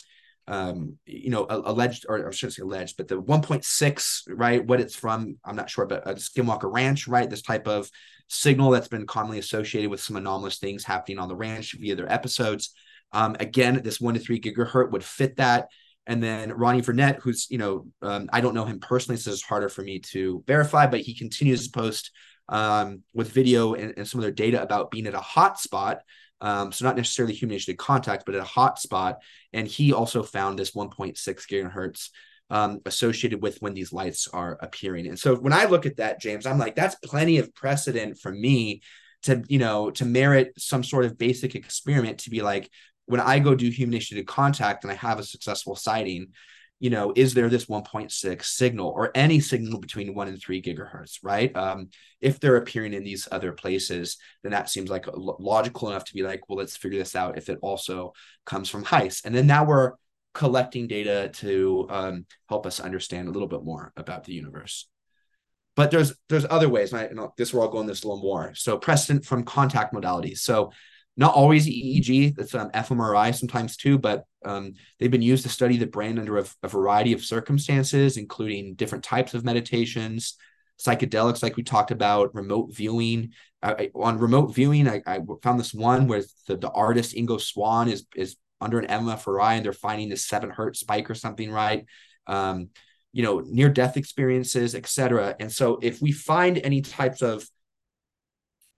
um, 0.50 0.98
you 1.06 1.30
know, 1.30 1.46
alleged, 1.48 2.08
or 2.10 2.28
I 2.28 2.32
shouldn't 2.32 2.56
say 2.56 2.64
alleged, 2.64 2.98
but 2.98 3.08
the 3.08 3.22
1.6, 3.22 4.22
right? 4.30 4.66
What 4.66 4.82
it's 4.82 4.96
from, 4.96 5.38
I'm 5.46 5.56
not 5.56 5.70
sure, 5.70 5.86
but 5.86 6.10
a 6.10 6.16
Skinwalker 6.16 6.74
Ranch, 6.74 7.08
right? 7.08 7.30
This 7.30 7.44
type 7.44 7.68
of 7.68 7.90
signal 8.30 8.72
that's 8.72 8.88
been 8.88 9.06
commonly 9.06 9.38
associated 9.38 9.92
with 9.92 10.02
some 10.02 10.16
anomalous 10.16 10.58
things 10.58 10.84
happening 10.84 11.20
on 11.20 11.30
the 11.30 11.36
ranch 11.36 11.76
via 11.80 11.96
their 11.96 12.12
episodes. 12.12 12.72
Um, 13.12 13.36
again, 13.40 13.80
this 13.84 14.02
one 14.02 14.16
to 14.16 14.20
three 14.20 14.42
gigahertz 14.42 14.92
would 14.92 15.04
fit 15.04 15.38
that. 15.38 15.68
And 16.08 16.22
then 16.24 16.52
Ronnie 16.52 16.82
Vernet, 16.82 17.20
who's, 17.22 17.46
you 17.52 17.60
know, 17.60 17.86
um, 18.02 18.28
I 18.34 18.42
don't 18.42 18.56
know 18.56 18.66
him 18.66 18.80
personally, 18.80 19.18
so 19.18 19.32
it's 19.32 19.44
harder 19.44 19.70
for 19.70 19.84
me 19.84 20.00
to 20.12 20.44
verify, 20.48 20.88
but 20.88 21.02
he 21.02 21.14
continues 21.14 21.68
to 21.68 21.80
post 21.80 22.10
um, 22.48 23.04
with 23.14 23.32
video 23.32 23.76
and, 23.76 23.94
and, 23.96 24.08
some 24.08 24.20
of 24.20 24.24
their 24.24 24.32
data 24.32 24.60
about 24.60 24.90
being 24.90 25.06
at 25.06 25.14
a 25.14 25.20
hot 25.20 25.60
spot 25.60 26.00
um, 26.42 26.72
so 26.72 26.86
not 26.86 26.96
necessarily 26.96 27.34
human 27.34 27.54
initiated 27.54 27.78
contact, 27.78 28.26
but 28.26 28.36
at 28.36 28.42
a 28.42 28.46
hot 28.46 28.80
spot. 28.80 29.22
And 29.54 29.68
he 29.68 29.94
also 29.94 30.24
found 30.24 30.58
this 30.58 30.72
1.6 30.72 31.18
gigahertz 31.18 32.10
um, 32.50 32.80
associated 32.86 33.42
with 33.42 33.62
when 33.62 33.74
these 33.74 33.94
lights 33.94 34.28
are 34.28 34.58
appearing. 34.62 35.08
And 35.08 35.20
so 35.20 35.36
when 35.36 35.54
I 35.54 35.66
look 35.66 35.86
at 35.86 35.98
that, 35.98 36.20
James, 36.20 36.46
I'm 36.46 36.58
like, 36.58 36.76
that's 36.76 36.96
plenty 36.96 37.38
of 37.38 37.54
precedent 37.54 38.20
for 38.20 38.32
me 38.32 38.82
to, 39.24 39.44
you 39.48 39.60
know, 39.60 39.92
to 39.92 40.06
merit 40.06 40.54
some 40.58 40.84
sort 40.84 41.06
of 41.06 41.18
basic 41.18 41.56
experiment 41.56 42.20
to 42.20 42.30
be 42.30 42.42
like, 42.42 42.70
when 43.06 43.20
I 43.20 43.40
go 43.40 43.56
do 43.56 43.70
human 43.70 43.96
initiated 43.96 44.28
contact 44.28 44.84
and 44.84 44.92
I 44.92 44.96
have 44.96 45.20
a 45.20 45.24
successful 45.24 45.76
sighting, 45.76 46.28
you 46.80 46.90
know, 46.90 47.12
is 47.16 47.34
there 47.34 47.50
this 47.50 47.66
1.6 47.66 48.44
signal 48.46 48.88
or 48.88 49.12
any 49.14 49.42
signal 49.42 49.80
between 49.80 50.16
one 50.16 50.30
and 50.30 50.42
three 50.42 50.62
gigahertz, 50.62 51.20
right? 51.22 51.56
Um, 51.56 51.90
if 52.22 52.40
they're 52.40 52.56
appearing 52.56 52.94
in 52.94 53.04
these 53.04 53.28
other 53.32 53.52
places, 53.52 54.18
then 54.44 54.54
that 54.54 54.70
seems 54.70 54.90
like 54.90 55.06
logical 55.14 55.90
enough 55.90 56.06
to 56.06 56.14
be 56.14 56.24
like, 56.24 56.48
well, 56.48 56.58
let's 56.58 56.78
figure 56.78 57.00
this 57.00 57.16
out 57.16 57.38
if 57.38 57.50
it 57.50 57.60
also 57.62 58.14
comes 58.46 58.70
from 58.70 58.86
HICE. 58.86 59.26
And 59.26 59.36
then 59.36 59.46
now 59.46 59.66
we're 59.66 59.94
collecting 60.34 60.88
data 60.88 61.30
to 61.34 61.88
um, 61.90 62.26
help 62.48 62.66
us 62.66 62.80
understand 62.80 63.28
a 63.28 63.32
little 63.32 63.48
bit 63.48 63.64
more 63.64 63.92
about 63.98 64.24
the 64.24 64.34
universe. 64.34 64.88
But 65.76 65.92
there's 65.92 66.14
there's 66.28 66.46
other 66.50 66.68
ways, 66.68 66.92
and, 66.92 67.02
I, 67.02 67.06
and 67.06 67.20
this 67.38 67.54
we're 67.54 67.62
all 67.62 67.70
going 67.70 67.88
this 67.88 68.04
a 68.04 68.08
little 68.08 68.24
more. 68.24 68.54
So 68.54 68.78
precedent 68.78 69.26
from 69.26 69.44
contact 69.44 69.94
modalities. 69.94 70.40
So 70.40 70.72
not 71.20 71.36
always 71.36 71.68
EEG, 71.68 72.34
that's 72.34 72.56
um, 72.56 72.72
fMRI 72.72 73.36
sometimes 73.36 73.76
too, 73.76 73.98
but 73.98 74.24
um, 74.46 74.74
they've 74.98 75.12
been 75.12 75.22
used 75.22 75.44
to 75.44 75.50
study 75.50 75.76
the 75.76 75.86
brain 75.86 76.18
under 76.18 76.38
a, 76.38 76.46
a, 76.64 76.70
variety 76.70 77.12
of 77.12 77.26
circumstances, 77.26 78.16
including 78.16 78.76
different 78.76 79.04
types 79.04 79.34
of 79.34 79.44
meditations, 79.44 80.38
psychedelics, 80.80 81.44
like 81.44 81.58
we 81.58 81.64
talked 81.64 81.92
about, 81.92 82.34
remote 82.34 82.74
viewing. 82.74 83.34
I, 83.62 83.92
on 83.94 84.18
remote 84.18 84.56
viewing, 84.56 84.88
I, 84.88 85.02
I, 85.06 85.20
found 85.44 85.60
this 85.60 85.74
one 85.74 86.08
where 86.08 86.24
the, 86.48 86.56
the 86.56 86.72
artist 86.72 87.14
Ingo 87.14 87.40
Swann 87.42 87.90
is 87.90 88.06
is 88.16 88.38
under 88.62 88.80
an 88.80 88.88
fMRI 88.88 89.58
and 89.58 89.66
they're 89.66 89.74
finding 89.74 90.08
this 90.08 90.26
seven 90.26 90.50
hertz 90.50 90.80
spike 90.80 91.10
or 91.10 91.16
something, 91.16 91.52
right? 91.52 91.86
Um, 92.28 92.70
you 93.12 93.24
know, 93.24 93.42
near 93.46 93.68
death 93.68 93.98
experiences, 93.98 94.74
etc. 94.74 95.36
And 95.38 95.52
so, 95.52 95.80
if 95.82 96.02
we 96.02 96.14
find 96.14 96.58
any 96.60 96.80
types 96.80 97.22
of 97.22 97.46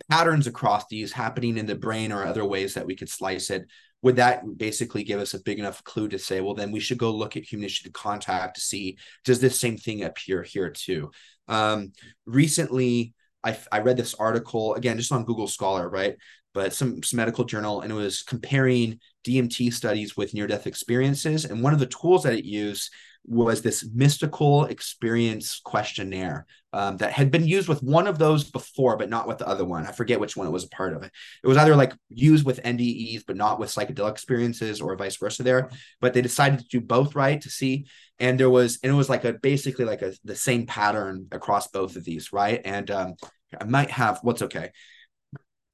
patterns 0.09 0.47
across 0.47 0.85
these 0.87 1.11
happening 1.11 1.57
in 1.57 1.65
the 1.65 1.75
brain 1.75 2.11
or 2.11 2.25
other 2.25 2.45
ways 2.45 2.73
that 2.73 2.85
we 2.85 2.95
could 2.95 3.09
slice 3.09 3.49
it 3.49 3.65
would 4.01 4.15
that 4.15 4.41
basically 4.57 5.03
give 5.03 5.19
us 5.19 5.33
a 5.33 5.41
big 5.41 5.59
enough 5.59 5.83
clue 5.83 6.07
to 6.07 6.19
say 6.19 6.41
well 6.41 6.53
then 6.53 6.71
we 6.71 6.79
should 6.79 6.97
go 6.97 7.11
look 7.11 7.37
at 7.37 7.43
human 7.43 7.63
initiated 7.63 7.93
contact 7.93 8.55
to 8.55 8.61
see 8.61 8.97
does 9.23 9.39
this 9.39 9.59
same 9.59 9.77
thing 9.77 10.03
appear 10.03 10.43
here 10.43 10.69
too? 10.69 11.11
Um, 11.47 11.93
recently 12.25 13.13
I, 13.43 13.57
I 13.71 13.79
read 13.79 13.97
this 13.97 14.13
article 14.15 14.75
again 14.75 14.97
just 14.97 15.11
on 15.11 15.25
google 15.25 15.47
scholar 15.47 15.89
right? 15.89 16.15
But 16.53 16.73
some, 16.73 17.01
some 17.01 17.15
medical 17.17 17.45
journal 17.45 17.81
and 17.81 17.91
it 17.91 17.95
was 17.95 18.23
comparing 18.23 18.99
dmt 19.25 19.73
studies 19.73 20.17
with 20.17 20.33
near 20.33 20.47
death 20.47 20.67
experiences 20.67 21.45
and 21.45 21.63
one 21.63 21.73
of 21.73 21.79
the 21.79 21.85
tools 21.85 22.23
that 22.23 22.33
it 22.33 22.45
used 22.45 22.91
was 23.25 23.61
this 23.61 23.87
mystical 23.93 24.65
experience 24.65 25.61
questionnaire 25.63 26.45
um, 26.73 26.97
that 26.97 27.11
had 27.11 27.29
been 27.29 27.45
used 27.45 27.67
with 27.67 27.83
one 27.83 28.07
of 28.07 28.17
those 28.17 28.49
before, 28.49 28.97
but 28.97 29.09
not 29.09 29.27
with 29.27 29.37
the 29.37 29.47
other 29.47 29.65
one. 29.65 29.85
I 29.85 29.91
forget 29.91 30.19
which 30.19 30.35
one 30.35 30.47
it 30.47 30.51
was 30.51 30.63
a 30.63 30.69
part 30.69 30.93
of 30.93 31.03
it. 31.03 31.11
Was 31.43 31.57
either 31.57 31.75
like 31.75 31.93
used 32.09 32.45
with 32.45 32.63
NDEs, 32.63 33.23
but 33.27 33.35
not 33.35 33.59
with 33.59 33.69
psychedelic 33.69 34.11
experiences, 34.11 34.81
or 34.81 34.95
vice 34.95 35.17
versa. 35.17 35.43
There, 35.43 35.69
but 35.99 36.13
they 36.13 36.21
decided 36.21 36.59
to 36.59 36.67
do 36.67 36.81
both 36.81 37.15
right 37.15 37.39
to 37.41 37.49
see. 37.49 37.85
And 38.19 38.39
there 38.39 38.49
was, 38.49 38.79
and 38.83 38.91
it 38.91 38.95
was 38.95 39.09
like 39.09 39.25
a 39.25 39.33
basically 39.33 39.85
like 39.85 40.01
a 40.01 40.13
the 40.23 40.35
same 40.35 40.65
pattern 40.65 41.27
across 41.31 41.67
both 41.67 41.95
of 41.95 42.03
these, 42.03 42.33
right? 42.33 42.61
And 42.63 42.89
um, 42.89 43.15
I 43.59 43.65
might 43.65 43.91
have 43.91 44.19
what's 44.23 44.41
okay. 44.41 44.71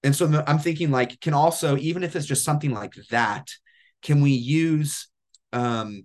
And 0.03 0.15
so 0.15 0.44
I'm 0.48 0.60
thinking 0.60 0.91
like, 0.91 1.19
can 1.22 1.34
also 1.34 1.78
even 1.78 2.03
if 2.03 2.15
it's 2.15 2.26
just 2.26 2.44
something 2.44 2.72
like 2.72 2.94
that, 3.11 3.49
can 4.02 4.22
we 4.22 4.32
use 4.32 5.07
um 5.53 6.03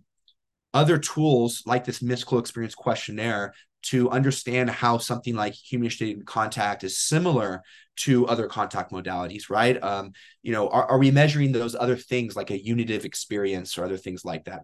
other 0.75 0.99
tools 0.99 1.63
like 1.67 1.85
this 1.85 2.03
mystical 2.03 2.39
experience 2.39 2.75
questionnaire 2.75 3.55
to 3.83 4.09
understand 4.11 4.71
how 4.71 4.99
something 4.99 5.35
like 5.35 5.55
human 5.55 5.87
initiated 5.87 6.25
contact 6.25 6.85
is 6.85 6.99
similar 6.99 7.63
to 7.97 8.27
other 8.27 8.47
contact 8.47 8.93
modalities, 8.93 9.51
right? 9.51 9.83
Um, 9.83 10.13
you 10.43 10.53
know, 10.53 10.69
are, 10.69 10.87
are 10.87 10.99
we 10.99 11.11
measuring 11.11 11.53
those 11.53 11.75
other 11.75 11.97
things 11.97 12.37
like 12.37 12.51
a 12.51 12.65
unitive 12.65 13.05
experience 13.05 13.77
or 13.77 13.85
other 13.85 13.97
things 13.97 14.25
like 14.25 14.45
that? 14.45 14.63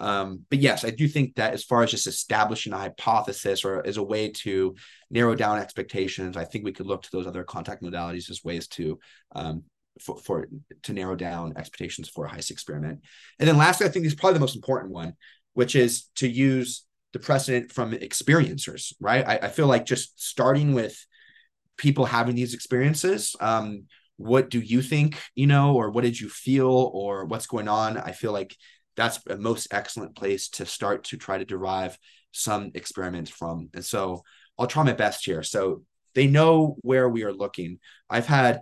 Um, 0.00 0.44
but 0.48 0.60
yes, 0.60 0.84
I 0.84 0.90
do 0.90 1.08
think 1.08 1.34
that 1.36 1.54
as 1.54 1.64
far 1.64 1.82
as 1.82 1.90
just 1.90 2.06
establishing 2.06 2.72
a 2.72 2.78
hypothesis 2.78 3.64
or 3.64 3.84
as 3.84 3.96
a 3.96 4.02
way 4.02 4.30
to 4.30 4.76
narrow 5.10 5.34
down 5.34 5.58
expectations, 5.58 6.36
I 6.36 6.44
think 6.44 6.64
we 6.64 6.72
could 6.72 6.86
look 6.86 7.02
to 7.02 7.10
those 7.10 7.26
other 7.26 7.42
contact 7.42 7.82
modalities 7.82 8.30
as 8.30 8.44
ways 8.44 8.68
to 8.68 8.98
um, 9.34 9.64
for, 10.00 10.16
for 10.18 10.48
to 10.84 10.92
narrow 10.92 11.16
down 11.16 11.54
expectations 11.56 12.08
for 12.08 12.26
a 12.26 12.28
HICE 12.28 12.50
experiment. 12.50 13.00
And 13.40 13.48
then 13.48 13.56
lastly, 13.56 13.86
I 13.86 13.90
think 13.90 14.04
this 14.04 14.12
is 14.12 14.18
probably 14.18 14.34
the 14.34 14.40
most 14.40 14.56
important 14.56 14.92
one, 14.92 15.14
which 15.54 15.74
is 15.74 16.04
to 16.16 16.28
use 16.28 16.84
the 17.12 17.18
precedent 17.18 17.72
from 17.72 17.92
experiencers, 17.92 18.92
right? 19.00 19.26
I, 19.26 19.38
I 19.42 19.48
feel 19.48 19.66
like 19.66 19.86
just 19.86 20.20
starting 20.22 20.74
with 20.74 20.96
people 21.76 22.04
having 22.04 22.34
these 22.34 22.54
experiences. 22.54 23.34
Um, 23.40 23.84
what 24.16 24.50
do 24.50 24.58
you 24.58 24.82
think, 24.82 25.20
you 25.34 25.46
know, 25.46 25.74
or 25.74 25.90
what 25.90 26.04
did 26.04 26.18
you 26.20 26.28
feel, 26.28 26.90
or 26.92 27.24
what's 27.24 27.46
going 27.46 27.68
on? 27.68 27.96
I 27.96 28.12
feel 28.12 28.32
like 28.32 28.56
that's 28.96 29.20
a 29.28 29.36
most 29.36 29.68
excellent 29.70 30.16
place 30.16 30.48
to 30.50 30.66
start 30.66 31.04
to 31.04 31.16
try 31.16 31.38
to 31.38 31.44
derive 31.44 31.96
some 32.32 32.72
experiments 32.74 33.30
from. 33.30 33.70
And 33.74 33.84
so 33.84 34.22
I'll 34.58 34.66
try 34.66 34.82
my 34.82 34.92
best 34.92 35.24
here. 35.24 35.42
So 35.42 35.84
they 36.14 36.26
know 36.26 36.76
where 36.80 37.08
we 37.08 37.22
are 37.22 37.32
looking. 37.32 37.78
I've 38.10 38.26
had 38.26 38.60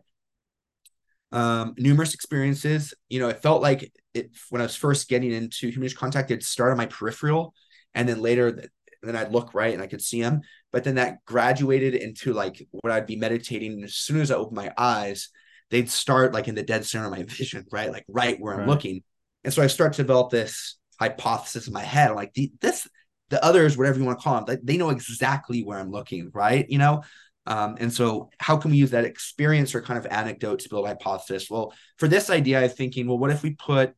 um, 1.32 1.74
numerous 1.78 2.12
experiences. 2.12 2.92
You 3.08 3.20
know, 3.20 3.28
it 3.28 3.42
felt 3.42 3.62
like 3.62 3.90
it 4.16 4.30
when 4.50 4.60
I 4.60 4.64
was 4.64 4.76
first 4.76 5.08
getting 5.08 5.32
into 5.32 5.68
human 5.68 5.90
contact, 5.90 6.30
it 6.30 6.42
started 6.42 6.72
on 6.72 6.78
my 6.78 6.86
peripheral, 6.86 7.54
and 7.94 8.08
then 8.08 8.20
later, 8.20 8.68
then 9.02 9.16
I'd 9.16 9.32
look 9.32 9.54
right 9.54 9.72
and 9.72 9.82
I 9.82 9.86
could 9.86 10.02
see 10.02 10.20
them. 10.20 10.40
But 10.72 10.84
then 10.84 10.96
that 10.96 11.24
graduated 11.24 11.94
into 11.94 12.32
like 12.32 12.66
what 12.70 12.92
I'd 12.92 13.06
be 13.06 13.16
meditating. 13.16 13.72
And 13.72 13.84
as 13.84 13.94
soon 13.94 14.20
as 14.20 14.30
I 14.30 14.34
opened 14.34 14.56
my 14.56 14.72
eyes, 14.76 15.28
they'd 15.70 15.90
start 15.90 16.34
like 16.34 16.48
in 16.48 16.54
the 16.54 16.62
dead 16.62 16.84
center 16.84 17.06
of 17.06 17.12
my 17.12 17.22
vision, 17.28 17.64
right, 17.70 17.90
like 17.92 18.04
right 18.08 18.38
where 18.40 18.58
I'm 18.58 18.66
looking. 18.66 19.02
And 19.44 19.52
so 19.52 19.62
I 19.62 19.68
start 19.68 19.92
to 19.94 20.02
develop 20.02 20.30
this 20.30 20.76
hypothesis 20.98 21.66
in 21.66 21.72
my 21.72 21.82
head. 21.82 22.10
I'm 22.10 22.16
like, 22.16 22.34
the, 22.34 22.52
this, 22.60 22.88
the 23.28 23.42
others, 23.44 23.76
whatever 23.76 23.98
you 23.98 24.04
want 24.04 24.18
to 24.18 24.22
call 24.22 24.44
them, 24.44 24.58
they 24.62 24.76
know 24.76 24.90
exactly 24.90 25.62
where 25.62 25.78
I'm 25.78 25.90
looking, 25.90 26.30
right? 26.32 26.66
You 26.68 26.78
know, 26.78 27.02
um, 27.46 27.76
and 27.78 27.92
so, 27.92 28.30
how 28.38 28.56
can 28.56 28.72
we 28.72 28.76
use 28.76 28.90
that 28.90 29.04
experience 29.04 29.74
or 29.74 29.80
kind 29.80 29.98
of 29.98 30.06
anecdote 30.06 30.60
to 30.60 30.68
build 30.68 30.84
a 30.84 30.88
hypothesis? 30.88 31.48
Well, 31.48 31.72
for 31.96 32.08
this 32.08 32.28
idea, 32.28 32.60
I'm 32.60 32.68
thinking, 32.68 33.06
well, 33.06 33.18
what 33.18 33.30
if 33.30 33.42
we 33.42 33.50
put 33.50 33.94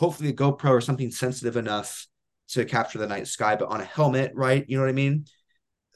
hopefully 0.00 0.30
a 0.30 0.32
GoPro 0.32 0.70
or 0.70 0.80
something 0.80 1.10
sensitive 1.10 1.58
enough 1.58 2.06
to 2.48 2.64
capture 2.64 2.98
the 2.98 3.06
night 3.06 3.26
sky, 3.26 3.54
but 3.54 3.68
on 3.68 3.82
a 3.82 3.84
helmet, 3.84 4.32
right? 4.34 4.64
You 4.66 4.78
know 4.78 4.82
what 4.82 4.88
I 4.88 4.94
mean? 4.94 5.26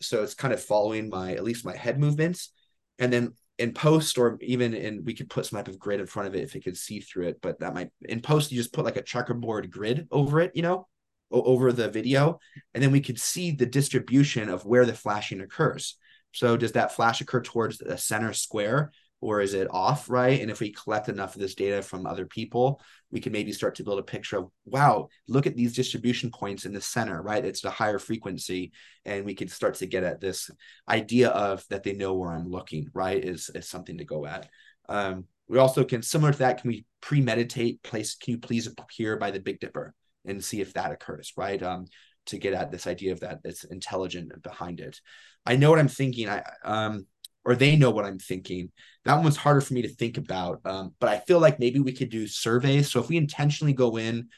So 0.02 0.22
it's 0.22 0.34
kind 0.34 0.52
of 0.52 0.62
following 0.62 1.08
my 1.08 1.32
at 1.32 1.42
least 1.42 1.64
my 1.64 1.74
head 1.74 1.98
movements, 1.98 2.50
and 2.98 3.10
then 3.10 3.32
in 3.58 3.72
post 3.72 4.18
or 4.18 4.36
even 4.42 4.74
in 4.74 5.04
we 5.04 5.14
could 5.14 5.30
put 5.30 5.46
some 5.46 5.56
type 5.56 5.68
of 5.68 5.78
grid 5.78 6.00
in 6.00 6.06
front 6.06 6.28
of 6.28 6.34
it 6.34 6.42
if 6.42 6.54
it 6.54 6.62
could 6.62 6.76
see 6.76 7.00
through 7.00 7.28
it. 7.28 7.40
But 7.40 7.60
that 7.60 7.72
might 7.72 7.92
in 8.02 8.20
post 8.20 8.52
you 8.52 8.58
just 8.58 8.74
put 8.74 8.84
like 8.84 8.98
a 8.98 9.02
checkerboard 9.02 9.70
grid 9.70 10.06
over 10.10 10.38
it, 10.40 10.52
you 10.54 10.60
know, 10.60 10.86
over 11.30 11.72
the 11.72 11.88
video, 11.88 12.38
and 12.74 12.82
then 12.82 12.92
we 12.92 13.00
could 13.00 13.18
see 13.18 13.52
the 13.52 13.64
distribution 13.64 14.50
of 14.50 14.66
where 14.66 14.84
the 14.84 14.92
flashing 14.92 15.40
occurs. 15.40 15.96
So 16.32 16.58
does 16.58 16.72
that 16.72 16.92
flash 16.92 17.22
occur 17.22 17.40
towards 17.40 17.78
the 17.78 17.96
center 17.96 18.34
square 18.34 18.92
or 19.24 19.40
is 19.40 19.54
it 19.54 19.68
off, 19.70 20.10
right? 20.10 20.38
And 20.42 20.50
if 20.50 20.60
we 20.60 20.70
collect 20.70 21.08
enough 21.08 21.34
of 21.34 21.40
this 21.40 21.54
data 21.54 21.80
from 21.80 22.04
other 22.04 22.26
people, 22.26 22.82
we 23.14 23.20
can 23.20 23.32
maybe 23.32 23.52
start 23.52 23.76
to 23.76 23.84
build 23.84 24.00
a 24.00 24.02
picture 24.02 24.36
of, 24.36 24.50
wow, 24.66 25.08
look 25.28 25.46
at 25.46 25.56
these 25.56 25.74
distribution 25.74 26.30
points 26.30 26.66
in 26.66 26.74
the 26.74 26.80
center, 26.80 27.22
right? 27.22 27.44
It's 27.44 27.64
a 27.64 27.70
higher 27.70 27.98
frequency. 27.98 28.72
And 29.06 29.24
we 29.24 29.34
can 29.34 29.48
start 29.48 29.74
to 29.76 29.86
get 29.86 30.04
at 30.04 30.20
this 30.20 30.50
idea 30.88 31.28
of 31.30 31.64
that 31.70 31.84
they 31.84 31.94
know 31.94 32.14
where 32.14 32.32
I'm 32.32 32.50
looking, 32.50 32.90
right? 32.92 33.24
Is, 33.24 33.50
is 33.54 33.68
something 33.68 33.98
to 33.98 34.04
go 34.04 34.26
at. 34.26 34.48
Um, 34.88 35.24
we 35.48 35.58
also 35.58 35.84
can, 35.84 36.02
similar 36.02 36.32
to 36.32 36.38
that, 36.40 36.60
can 36.60 36.68
we 36.68 36.84
premeditate 37.00 37.82
place, 37.82 38.16
can 38.16 38.32
you 38.32 38.38
please 38.38 38.66
appear 38.66 39.16
by 39.16 39.30
the 39.30 39.40
Big 39.40 39.60
Dipper 39.60 39.94
and 40.26 40.44
see 40.44 40.60
if 40.60 40.72
that 40.74 40.90
occurs, 40.92 41.32
right? 41.36 41.62
Um, 41.62 41.86
to 42.26 42.38
get 42.38 42.54
at 42.54 42.70
this 42.70 42.86
idea 42.86 43.12
of 43.12 43.20
that 43.20 43.40
it's 43.44 43.64
intelligent 43.64 44.42
behind 44.42 44.80
it. 44.80 45.00
I 45.46 45.56
know 45.56 45.70
what 45.70 45.78
I'm 45.78 45.88
thinking. 45.88 46.28
I 46.28 46.42
um 46.64 47.06
or 47.44 47.54
they 47.54 47.76
know 47.76 47.90
what 47.90 48.04
I'm 48.04 48.18
thinking. 48.18 48.70
That 49.04 49.22
one's 49.22 49.36
harder 49.36 49.60
for 49.60 49.74
me 49.74 49.82
to 49.82 49.88
think 49.88 50.16
about. 50.16 50.60
Um, 50.64 50.94
but 50.98 51.10
I 51.10 51.18
feel 51.18 51.40
like 51.40 51.60
maybe 51.60 51.80
we 51.80 51.92
could 51.92 52.10
do 52.10 52.26
surveys. 52.26 52.90
So 52.90 53.00
if 53.00 53.08
we 53.08 53.16
intentionally 53.16 53.74
go 53.74 53.96
in 53.96 54.28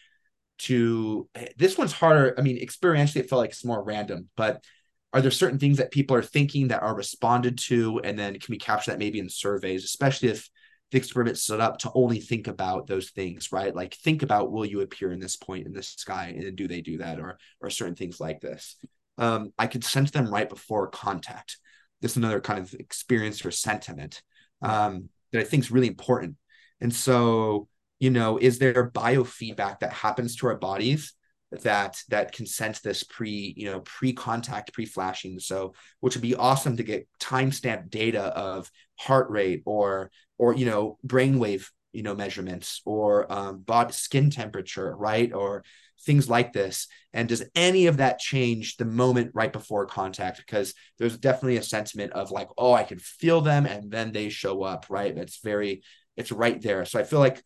to 0.58 1.28
this 1.56 1.76
one's 1.76 1.92
harder. 1.92 2.34
I 2.38 2.42
mean, 2.42 2.58
experientially, 2.64 3.16
it 3.16 3.28
felt 3.28 3.40
like 3.40 3.50
it's 3.50 3.64
more 3.64 3.82
random, 3.82 4.28
but 4.36 4.64
are 5.12 5.20
there 5.20 5.30
certain 5.30 5.58
things 5.58 5.78
that 5.78 5.90
people 5.90 6.16
are 6.16 6.22
thinking 6.22 6.68
that 6.68 6.82
are 6.82 6.94
responded 6.94 7.58
to? 7.58 8.00
And 8.04 8.18
then 8.18 8.38
can 8.38 8.52
we 8.52 8.58
capture 8.58 8.90
that 8.90 8.98
maybe 8.98 9.18
in 9.18 9.28
surveys, 9.28 9.84
especially 9.84 10.28
if 10.28 10.48
the 10.90 10.98
experiment 10.98 11.38
set 11.38 11.60
up 11.60 11.78
to 11.78 11.90
only 11.94 12.20
think 12.20 12.46
about 12.48 12.86
those 12.86 13.10
things, 13.10 13.50
right? 13.50 13.74
Like 13.74 13.94
think 13.94 14.22
about 14.22 14.52
will 14.52 14.64
you 14.64 14.80
appear 14.80 15.10
in 15.12 15.20
this 15.20 15.36
point 15.36 15.66
in 15.66 15.72
the 15.72 15.82
sky, 15.82 16.34
and 16.36 16.56
do 16.56 16.68
they 16.68 16.80
do 16.80 16.98
that, 16.98 17.18
or 17.18 17.38
or 17.60 17.70
certain 17.70 17.96
things 17.96 18.20
like 18.20 18.40
this. 18.40 18.76
Um, 19.18 19.52
I 19.58 19.66
could 19.66 19.84
sense 19.84 20.10
them 20.10 20.32
right 20.32 20.48
before 20.48 20.88
contact. 20.88 21.58
This 22.01 22.12
is 22.12 22.16
another 22.18 22.40
kind 22.40 22.59
of 22.59 22.74
experience 22.74 23.44
or 23.44 23.51
sentiment 23.51 24.23
um, 24.62 25.09
that 25.32 25.40
I 25.40 25.44
think 25.44 25.64
is 25.64 25.70
really 25.70 25.89
important. 25.89 26.36
And 26.81 26.94
so, 26.94 27.68
you 27.98 28.10
know, 28.10 28.39
is 28.39 28.59
there 28.59 28.90
biofeedback 28.90 29.81
that 29.81 29.93
happens 29.93 30.36
to 30.36 30.48
our 30.48 30.56
bodies 30.56 31.14
that 31.62 32.02
that 32.09 32.32
can 32.32 32.44
sense 32.44 32.81
this 32.81 33.02
pre, 33.02 33.55
you 33.56 33.70
know, 33.70 33.81
pre-contact, 33.81 34.73
pre-flashing? 34.73 35.39
So, 35.39 35.74
which 36.01 36.14
would 36.14 36.23
be 36.23 36.35
awesome 36.35 36.77
to 36.77 36.82
get 36.82 37.09
timestamp 37.20 37.90
data 37.90 38.23
of 38.23 38.70
heart 38.97 39.31
rate 39.31 39.62
or 39.64 40.10
or 40.39 40.55
you 40.55 40.66
know 40.66 40.98
brainwave 41.06 41.68
you 41.93 42.02
know 42.02 42.14
measurements 42.14 42.82
or 42.85 43.31
um, 43.32 43.60
body 43.60 43.93
skin 43.93 44.31
temperature 44.31 44.94
right 44.97 45.32
or 45.32 45.64
things 46.02 46.28
like 46.28 46.52
this? 46.52 46.89
And 47.12 47.28
does 47.28 47.44
any 47.55 47.86
of 47.86 47.97
that 47.98 48.18
change 48.18 48.77
the 48.77 48.85
moment 48.85 49.31
right 49.35 49.52
before 49.52 49.86
contact? 49.86 50.39
Because 50.39 50.74
there's 50.98 51.16
definitely 51.16 51.56
a 51.56 51.62
sentiment 51.62 52.12
of 52.12 52.31
like 52.31 52.48
oh 52.59 52.73
i 52.73 52.85
can 52.85 52.98
feel 52.98 53.40
them 53.40 53.66
and 53.66 53.90
then 53.90 54.12
they 54.12 54.28
show 54.28 54.62
up 54.62 54.86
right? 54.89 55.16
It's 55.16 55.40
very 55.43 55.82
it's 56.16 56.32
right 56.32 56.60
there. 56.60 56.85
So 56.85 56.98
i 56.98 57.05
feel 57.05 57.20
like 57.20 57.43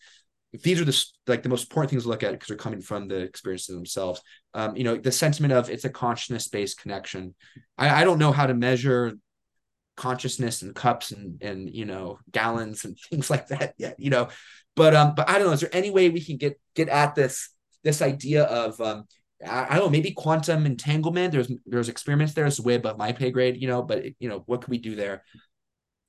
these 0.52 0.80
are 0.80 0.84
the 0.84 1.04
like 1.28 1.42
the 1.42 1.48
most 1.48 1.64
important 1.64 1.90
things 1.90 2.02
to 2.02 2.08
look 2.08 2.22
at 2.22 2.32
because 2.32 2.48
they're 2.48 2.56
coming 2.56 2.80
from 2.80 3.06
the 3.06 3.20
experiences 3.20 3.74
themselves. 3.74 4.20
Um, 4.54 4.76
you 4.76 4.84
know 4.84 4.96
the 4.96 5.12
sentiment 5.12 5.52
of 5.52 5.70
it's 5.70 5.84
a 5.84 5.90
consciousness 5.90 6.48
based 6.48 6.80
connection. 6.80 7.34
I, 7.78 8.00
I 8.00 8.04
don't 8.04 8.18
know 8.18 8.32
how 8.32 8.46
to 8.46 8.54
measure 8.54 9.12
consciousness 9.96 10.62
and 10.62 10.74
cups 10.74 11.12
and 11.12 11.40
and 11.42 11.70
you 11.72 11.84
know 11.84 12.18
gallons 12.32 12.84
and 12.84 12.98
things 13.10 13.30
like 13.30 13.48
that 13.48 13.74
yet 13.78 13.96
you 13.98 14.10
know? 14.10 14.28
But 14.74 14.94
um 14.94 15.14
but 15.14 15.28
i 15.28 15.38
don't 15.38 15.46
know. 15.46 15.52
Is 15.52 15.60
there 15.60 15.74
any 15.74 15.90
way 15.90 16.08
we 16.08 16.24
can 16.24 16.36
get 16.36 16.60
get 16.74 16.88
at 16.88 17.14
this 17.14 17.50
this 17.84 18.02
idea 18.02 18.44
of 18.44 18.80
um 18.80 19.04
I, 19.46 19.76
don't 19.76 19.86
know 19.86 19.90
maybe 19.90 20.12
quantum 20.12 20.66
entanglement 20.66 21.32
there's 21.32 21.50
there's 21.64 21.88
experiments 21.88 22.34
there 22.34 22.46
it's 22.46 22.60
way 22.60 22.74
above 22.74 22.98
my 22.98 23.12
pay 23.12 23.30
grade 23.30 23.60
you 23.60 23.68
know 23.68 23.82
but 23.82 24.04
you 24.18 24.28
know 24.28 24.42
what 24.46 24.60
could 24.60 24.70
we 24.70 24.78
do 24.78 24.94
there 24.96 25.24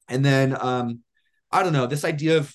and 0.10 0.24
then 0.24 0.58
um 0.60 1.00
i 1.52 1.64
don't 1.64 1.74
know 1.74 1.88
this 1.88 2.04
idea 2.04 2.38
of 2.38 2.54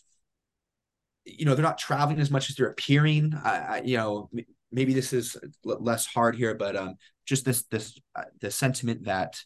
you 1.24 1.46
know 1.46 1.54
they're 1.54 1.62
not 1.62 1.78
traveling 1.78 2.20
as 2.20 2.30
much 2.30 2.50
as 2.50 2.56
they're 2.56 2.68
appearing 2.68 3.32
I, 3.42 3.50
I 3.50 3.82
you 3.84 3.96
know 3.96 4.28
maybe 4.70 4.92
this 4.92 5.12
is 5.12 5.36
less 5.64 6.04
hard 6.06 6.36
here 6.36 6.54
but 6.54 6.76
um 6.76 6.96
just 7.24 7.44
this 7.44 7.64
this 7.64 7.98
uh, 8.14 8.24
the 8.40 8.50
sentiment 8.50 9.04
that 9.04 9.36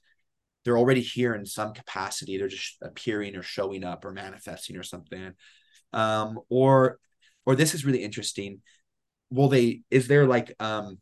they're 0.65 0.79
already 0.79 1.01
here 1.01 1.35
in 1.35 1.47
some 1.47 1.73
capacity. 1.73 2.37
They're 2.37 2.49
just 2.49 2.77
appearing 2.83 3.37
or 3.37 3.43
showing 3.43 3.85
up 3.85 4.05
or 4.05 4.13
manifesting 4.13 4.77
or 4.77 4.83
something. 4.83 5.33
Um, 5.93 6.39
or 6.49 6.99
or 7.47 7.57
this 7.57 7.75
is 7.75 7.85
really 7.85 8.05
interesting. 8.05 8.61
Will 9.31 9.49
they 9.49 9.83
is 9.91 10.09
there 10.09 10.27
like 10.27 10.55
um 10.61 10.99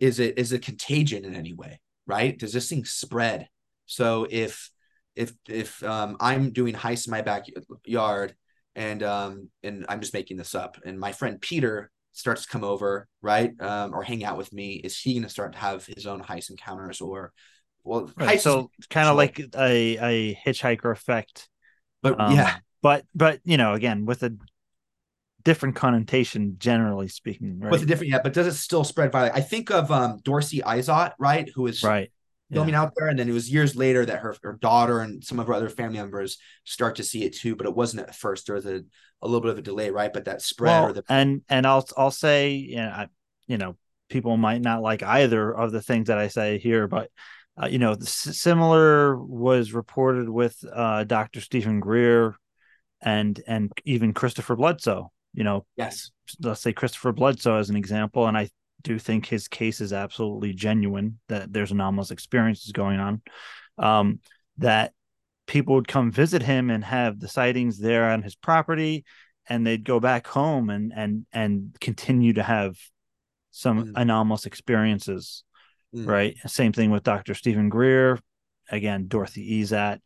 is 0.00 0.18
it 0.18 0.38
is 0.38 0.52
it 0.52 0.62
contagion 0.62 1.24
in 1.24 1.34
any 1.34 1.52
way? 1.52 1.80
Right? 2.06 2.38
Does 2.38 2.52
this 2.52 2.68
thing 2.68 2.84
spread? 2.84 3.48
So 3.86 4.26
if 4.30 4.70
if 5.14 5.32
if 5.48 5.82
um 5.82 6.16
I'm 6.20 6.52
doing 6.52 6.74
HICEs 6.74 7.06
in 7.06 7.10
my 7.10 7.22
backyard 7.22 8.34
and 8.74 9.02
um 9.02 9.50
and 9.62 9.84
I'm 9.88 10.00
just 10.00 10.14
making 10.14 10.36
this 10.36 10.54
up 10.54 10.78
and 10.84 10.98
my 10.98 11.12
friend 11.12 11.40
Peter 11.40 11.90
starts 12.12 12.42
to 12.42 12.48
come 12.48 12.64
over, 12.64 13.08
right? 13.20 13.50
Um, 13.60 13.94
or 13.94 14.02
hang 14.02 14.24
out 14.24 14.36
with 14.36 14.52
me, 14.52 14.74
is 14.74 14.98
he 14.98 15.14
going 15.14 15.22
to 15.24 15.28
start 15.28 15.52
to 15.52 15.58
have 15.58 15.86
his 15.86 16.06
own 16.06 16.20
HICE 16.20 16.50
encounters 16.50 17.00
or 17.00 17.32
well, 17.84 18.10
right. 18.16 18.40
so 18.40 18.70
kind 18.90 19.08
of 19.08 19.16
like 19.16 19.40
a 19.40 19.96
a 19.96 20.38
hitchhiker 20.46 20.92
effect. 20.92 21.48
But 22.00 22.20
um, 22.20 22.34
yeah, 22.34 22.56
but 22.80 23.04
but 23.14 23.40
you 23.44 23.56
know, 23.56 23.72
again, 23.72 24.04
with 24.06 24.22
a 24.22 24.36
different 25.44 25.76
connotation, 25.76 26.56
generally 26.58 27.08
speaking, 27.08 27.60
right? 27.60 27.70
With 27.70 27.82
a 27.82 27.86
different, 27.86 28.10
yeah, 28.10 28.20
but 28.22 28.32
does 28.32 28.46
it 28.46 28.54
still 28.54 28.84
spread 28.84 29.12
violently? 29.12 29.40
I 29.40 29.44
think 29.44 29.70
of 29.70 29.90
um 29.90 30.20
Dorothy 30.22 30.60
Izatt, 30.60 31.12
right, 31.18 31.50
who 31.54 31.66
is 31.66 31.82
right 31.82 32.10
filming 32.52 32.74
yeah. 32.74 32.82
out 32.82 32.92
there, 32.96 33.08
and 33.08 33.18
then 33.18 33.28
it 33.28 33.32
was 33.32 33.50
years 33.50 33.74
later 33.74 34.04
that 34.04 34.20
her, 34.20 34.36
her 34.42 34.58
daughter 34.60 35.00
and 35.00 35.24
some 35.24 35.40
of 35.40 35.46
her 35.46 35.54
other 35.54 35.68
family 35.68 35.98
members 35.98 36.38
start 36.64 36.96
to 36.96 37.02
see 37.02 37.24
it 37.24 37.34
too. 37.34 37.56
But 37.56 37.66
it 37.66 37.74
wasn't 37.74 38.08
at 38.08 38.14
first; 38.14 38.46
there 38.46 38.56
was 38.56 38.66
a, 38.66 38.82
a 39.22 39.26
little 39.26 39.40
bit 39.40 39.50
of 39.50 39.58
a 39.58 39.62
delay, 39.62 39.90
right? 39.90 40.12
But 40.12 40.26
that 40.26 40.42
spread 40.42 40.70
well, 40.70 40.84
or 40.84 40.92
the 40.92 41.04
and 41.08 41.42
and 41.48 41.66
I'll 41.66 41.86
I'll 41.96 42.10
say, 42.10 42.52
you 42.52 42.76
know, 42.76 42.88
I, 42.88 43.08
you 43.46 43.58
know, 43.58 43.76
people 44.08 44.36
might 44.36 44.60
not 44.60 44.82
like 44.82 45.02
either 45.02 45.54
of 45.54 45.72
the 45.72 45.82
things 45.82 46.08
that 46.08 46.18
I 46.18 46.28
say 46.28 46.58
here, 46.58 46.86
but 46.86 47.10
uh, 47.60 47.66
you 47.66 47.78
know, 47.78 47.96
similar 48.00 49.16
was 49.16 49.72
reported 49.72 50.28
with 50.28 50.56
uh, 50.72 51.04
Dr. 51.04 51.40
Steven 51.40 51.80
Greer 51.80 52.36
and 53.00 53.40
and 53.46 53.72
even 53.84 54.12
Christopher 54.12 54.56
Bledsoe. 54.56 55.10
You 55.34 55.44
know, 55.44 55.66
yes, 55.76 56.10
let's 56.40 56.60
say 56.60 56.72
Christopher 56.72 57.12
Bledsoe 57.12 57.58
as 57.58 57.70
an 57.70 57.76
example, 57.76 58.26
and 58.26 58.36
I 58.36 58.50
do 58.82 58.98
think 58.98 59.26
his 59.26 59.48
case 59.48 59.80
is 59.80 59.92
absolutely 59.92 60.52
genuine. 60.52 61.18
That 61.28 61.52
there's 61.52 61.72
anomalous 61.72 62.10
experiences 62.10 62.72
going 62.72 63.00
on. 63.00 63.22
Um, 63.78 64.20
that 64.58 64.92
people 65.46 65.74
would 65.74 65.88
come 65.88 66.10
visit 66.10 66.42
him 66.42 66.70
and 66.70 66.84
have 66.84 67.18
the 67.18 67.28
sightings 67.28 67.78
there 67.78 68.10
on 68.10 68.22
his 68.22 68.34
property, 68.34 69.04
and 69.48 69.66
they'd 69.66 69.84
go 69.84 70.00
back 70.00 70.26
home 70.26 70.70
and 70.70 70.92
and 70.94 71.26
and 71.32 71.76
continue 71.80 72.34
to 72.34 72.42
have 72.42 72.76
some 73.50 73.86
mm. 73.86 73.92
anomalous 73.96 74.46
experiences 74.46 75.44
mm. 75.94 76.06
right? 76.06 76.36
Same 76.46 76.72
thing 76.72 76.90
with 76.90 77.02
Dr. 77.02 77.34
Steven 77.34 77.68
Greer. 77.68 78.18
Again, 78.70 79.08
Dorothy 79.08 79.62
Izatt. 79.62 80.00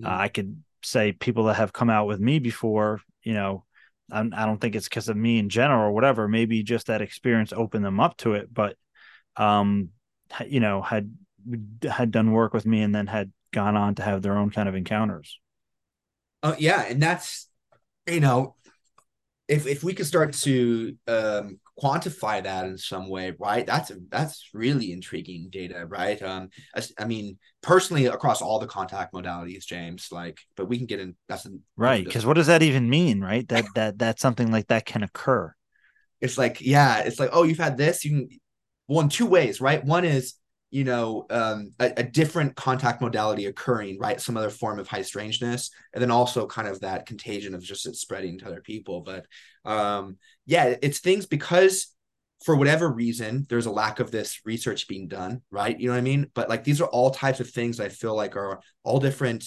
Mm. 0.00 0.06
Uh, 0.06 0.16
I 0.16 0.28
could 0.28 0.62
say 0.82 1.12
people 1.12 1.44
that 1.44 1.56
have 1.56 1.72
come 1.72 1.90
out 1.90 2.06
with 2.06 2.20
me 2.20 2.38
before, 2.38 3.00
you 3.22 3.34
know, 3.34 3.64
I 4.10 4.22
do 4.22 4.28
not 4.28 4.60
think 4.60 4.76
it's 4.76 4.88
because 4.88 5.08
of 5.08 5.16
me 5.16 5.38
in 5.38 5.48
general 5.48 5.88
or 5.88 5.92
whatever. 5.92 6.28
Maybe 6.28 6.62
just 6.62 6.86
that 6.86 7.02
experience 7.02 7.52
opened 7.52 7.84
them 7.84 8.00
up 8.00 8.16
to 8.18 8.34
it, 8.34 8.52
but 8.52 8.76
um, 9.36 9.90
you 10.46 10.60
know, 10.60 10.82
had 10.82 11.12
had 11.88 12.10
done 12.10 12.32
work 12.32 12.52
with 12.54 12.66
me 12.66 12.82
and 12.82 12.94
then 12.94 13.06
had 13.06 13.32
gone 13.52 13.76
on 13.76 13.94
to 13.96 14.02
have 14.02 14.22
their 14.22 14.36
own 14.36 14.50
kind 14.50 14.68
of 14.68 14.74
encounters. 14.74 15.38
Oh 16.42 16.50
uh, 16.50 16.56
yeah, 16.58 16.82
and 16.82 17.02
that's 17.02 17.48
you 18.06 18.20
know, 18.20 18.54
if 19.48 19.66
if 19.66 19.82
we 19.82 19.94
could 19.94 20.06
start 20.06 20.34
to 20.34 20.96
um, 21.08 21.58
quantify 21.82 22.42
that 22.42 22.66
in 22.66 22.78
some 22.78 23.08
way, 23.08 23.34
right? 23.38 23.66
That's 23.66 23.92
that's 24.08 24.48
really 24.54 24.92
intriguing 24.92 25.48
data, 25.50 25.86
right? 25.86 26.20
Um, 26.22 26.48
I, 26.74 26.82
I, 26.98 27.04
mean, 27.04 27.38
personally, 27.62 28.06
across 28.06 28.40
all 28.40 28.58
the 28.58 28.66
contact 28.66 29.12
modalities, 29.12 29.64
James, 29.66 30.08
like, 30.10 30.38
but 30.56 30.68
we 30.68 30.78
can 30.78 30.86
get 30.86 31.00
in. 31.00 31.16
That's 31.28 31.46
right. 31.76 32.04
Because 32.04 32.24
what 32.24 32.34
does 32.34 32.46
that 32.46 32.62
even 32.62 32.88
mean, 32.88 33.20
right? 33.20 33.46
That 33.48 33.66
that 33.74 33.98
that 33.98 34.20
something 34.20 34.50
like 34.50 34.68
that 34.68 34.86
can 34.86 35.02
occur. 35.02 35.54
It's 36.20 36.38
like, 36.38 36.60
yeah, 36.60 37.00
it's 37.00 37.20
like, 37.20 37.30
oh, 37.32 37.42
you've 37.42 37.58
had 37.58 37.76
this. 37.76 38.04
You 38.04 38.10
can, 38.10 38.28
well, 38.88 39.00
in 39.00 39.08
two 39.10 39.26
ways, 39.26 39.60
right? 39.60 39.84
One 39.84 40.04
is 40.04 40.34
you 40.70 40.84
know 40.84 41.26
um, 41.30 41.72
a, 41.78 41.92
a, 41.98 42.02
different 42.02 42.56
contact 42.56 43.00
modality 43.00 43.46
occurring 43.46 43.98
right? 43.98 44.20
Some 44.20 44.36
other 44.36 44.50
form 44.50 44.78
of 44.78 44.88
high 44.88 45.02
strangeness 45.02 45.70
and 45.94 46.02
then 46.02 46.10
also 46.10 46.46
kind 46.46 46.68
of 46.68 46.80
that 46.80 47.06
contagion 47.06 47.54
of 47.54 47.62
just 47.62 47.86
it 47.86 47.96
spreading 47.96 48.38
to 48.38 48.46
other 48.46 48.60
people. 48.60 49.00
But 49.00 49.26
um, 49.64 50.18
yeah 50.44 50.74
it's 50.82 51.00
things 51.00 51.26
because 51.26 51.88
for 52.44 52.56
whatever 52.56 52.90
reason 52.90 53.46
there's 53.48 53.66
a 53.66 53.70
lack 53.70 54.00
of 54.00 54.10
this 54.10 54.40
research 54.44 54.88
being 54.88 55.08
done 55.08 55.40
right? 55.50 55.78
You 55.78 55.88
know 55.88 55.94
what 55.94 55.98
i 55.98 56.02
mean? 56.02 56.30
But 56.34 56.48
like 56.48 56.64
these 56.64 56.80
are 56.80 56.88
all 56.88 57.10
types 57.10 57.40
of 57.40 57.50
things 57.50 57.80
i 57.80 57.88
feel 57.88 58.14
like 58.14 58.36
are 58.36 58.60
all 58.82 58.98
different 58.98 59.44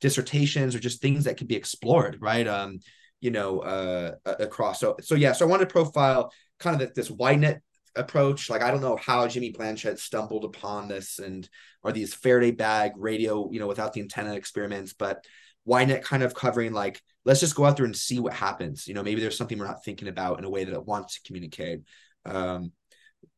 dissertations 0.00 0.74
or 0.74 0.80
just 0.80 1.00
things 1.00 1.24
that 1.24 1.36
could 1.36 1.48
be 1.48 1.56
explored 1.56 2.18
right? 2.20 2.46
Um 2.46 2.80
you 3.20 3.30
know 3.30 3.60
uh 3.60 4.14
across. 4.26 4.80
So 4.80 4.96
so 5.00 5.14
yeah 5.14 5.32
so 5.32 5.46
i 5.46 5.48
want 5.48 5.60
to 5.60 5.66
profile 5.66 6.30
kind 6.58 6.80
of 6.80 6.94
this 6.94 7.10
wide 7.10 7.40
net 7.40 7.62
approach. 7.96 8.50
Like 8.50 8.62
I 8.62 8.70
don't 8.70 8.80
know 8.80 8.96
how 8.96 9.26
Jimmy 9.28 9.52
Blanchette 9.52 9.98
stumbled 9.98 10.44
upon 10.44 10.88
this 10.88 11.18
and 11.18 11.48
are 11.84 11.92
these 11.92 12.14
Faraday 12.14 12.50
bag 12.50 12.92
radio, 12.96 13.50
you 13.50 13.60
know, 13.60 13.66
without 13.66 13.92
the 13.92 14.00
antenna 14.00 14.34
experiments, 14.34 14.92
but 14.92 15.24
YNET 15.66 16.02
kind 16.02 16.22
of 16.22 16.34
covering 16.34 16.72
like 16.72 17.00
let's 17.24 17.40
just 17.40 17.54
go 17.54 17.64
out 17.64 17.76
there 17.76 17.84
and 17.84 17.96
see 17.96 18.18
what 18.20 18.32
happens. 18.32 18.88
You 18.88 18.94
know, 18.94 19.02
maybe 19.02 19.20
there's 19.20 19.36
something 19.36 19.58
we're 19.58 19.66
not 19.66 19.84
thinking 19.84 20.08
about 20.08 20.38
in 20.38 20.44
a 20.44 20.50
way 20.50 20.64
that 20.64 20.74
it 20.74 20.86
wants 20.86 21.14
to 21.14 21.26
communicate. 21.26 21.82
Um, 22.24 22.72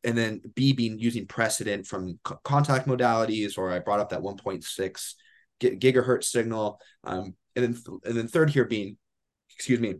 and 0.03 0.17
then 0.17 0.41
B 0.55 0.73
being 0.73 0.97
using 0.97 1.27
precedent 1.27 1.85
from 1.87 2.19
c- 2.27 2.35
contact 2.43 2.87
modalities, 2.87 3.57
or 3.57 3.71
I 3.71 3.79
brought 3.79 3.99
up 3.99 4.09
that 4.09 4.21
1.6 4.21 5.13
gigahertz 5.59 6.23
signal. 6.25 6.79
Um, 7.03 7.35
and 7.55 7.65
then 7.65 7.99
and 8.05 8.15
then 8.15 8.27
third 8.27 8.49
here 8.49 8.65
being, 8.65 8.97
excuse 9.55 9.79
me, 9.79 9.95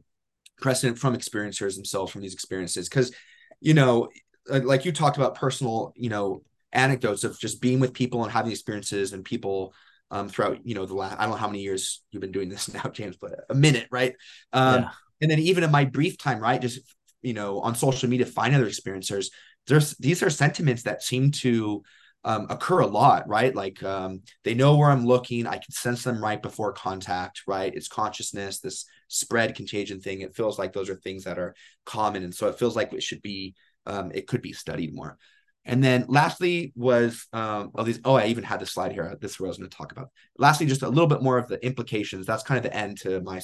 precedent 0.60 0.98
from 0.98 1.16
experiencers 1.16 1.76
themselves 1.76 2.12
from 2.12 2.22
these 2.22 2.34
experiences, 2.34 2.88
because 2.88 3.12
you 3.60 3.74
know 3.74 4.10
like 4.48 4.86
you 4.86 4.92
talked 4.92 5.18
about 5.18 5.36
personal, 5.36 5.94
you 5.96 6.10
know, 6.10 6.44
anecdotes 6.74 7.24
of 7.24 7.40
just 7.40 7.62
being 7.62 7.80
with 7.80 7.94
people 7.94 8.24
and 8.24 8.32
having 8.32 8.52
experiences 8.52 9.14
and 9.14 9.26
people 9.26 9.74
um, 10.10 10.30
throughout, 10.30 10.66
you 10.66 10.76
know, 10.76 10.86
the 10.86 10.94
last, 10.94 11.18
I 11.20 11.24
don't 11.24 11.32
know 11.32 11.38
how 11.38 11.48
many 11.48 11.62
years 11.62 12.02
you've 12.12 12.22
been 12.22 12.32
doing 12.32 12.50
this 12.50 12.74
now, 12.74 12.84
James, 12.90 13.18
but 13.18 13.32
a 13.50 13.56
minute, 13.56 13.88
right? 13.92 14.16
Um, 14.54 14.84
yeah. 14.84 14.90
And 15.22 15.32
then 15.32 15.40
even 15.40 15.64
in 15.64 15.72
my 15.72 15.86
brief 15.86 16.18
time, 16.18 16.40
right, 16.40 16.62
just, 16.62 16.80
you 17.22 17.34
know, 17.34 17.60
on 17.60 17.76
social 17.76 18.10
media, 18.10 18.26
find 18.26 18.56
other 18.56 18.66
experiencers, 18.66 19.28
there's, 19.68 19.96
these 19.98 20.24
are 20.24 20.30
sentiments 20.30 20.84
that 20.84 21.04
seem 21.04 21.32
to 21.32 21.84
um, 22.24 22.48
occur 22.50 22.80
a 22.80 22.88
lot, 22.88 23.28
right? 23.28 23.56
Like 23.56 23.82
um, 23.84 24.22
they 24.44 24.54
know 24.54 24.78
where 24.78 24.90
I'm 24.90 25.06
looking. 25.06 25.48
I 25.48 25.58
can 25.58 25.72
sense 25.72 26.04
them 26.04 26.24
right 26.24 26.42
before 26.42 26.74
contact, 26.74 27.42
right? 27.48 27.74
It's 27.74 27.88
consciousness, 27.88 28.60
this 28.60 28.86
spread 29.08 29.56
contagion 29.56 30.02
thing. 30.02 30.22
It 30.22 30.36
feels 30.36 30.60
like 30.60 30.74
those 30.74 30.90
are 30.90 30.96
things 30.96 31.24
that 31.24 31.40
are 31.40 31.56
common. 31.86 32.24
And 32.24 32.34
so 32.34 32.48
it 32.48 32.60
feels 32.60 32.76
like 32.76 32.94
it 32.94 33.04
should 33.04 33.22
be 33.22 33.56
um, 33.86 34.12
it 34.14 34.28
could 34.28 34.42
be 34.42 34.54
studied 34.54 34.96
more. 34.96 35.18
And 35.64 35.84
then 35.84 36.06
lastly 36.08 36.74
was 36.76 37.28
um, 37.34 37.72
oh 37.76 37.84
these 37.84 38.00
oh 38.04 38.16
I 38.16 38.28
even 38.28 38.44
had 38.44 38.60
this 38.60 38.72
slide 38.72 38.94
here. 38.94 39.16
This 39.22 39.34
is 39.34 39.40
what 39.40 39.48
I 39.48 39.50
was 39.50 39.58
going 39.58 39.70
to 39.70 39.78
talk 39.78 39.92
about. 39.92 40.10
Lastly, 40.38 40.66
just 40.66 40.82
a 40.82 40.90
little 40.90 41.08
bit 41.08 41.22
more 41.22 41.38
of 41.38 41.48
the 41.48 41.64
implications. 41.64 42.26
That's 42.26 42.44
kind 42.44 42.58
of 42.58 42.64
the 42.64 42.76
end 42.76 43.00
to 43.02 43.22
my 43.22 43.40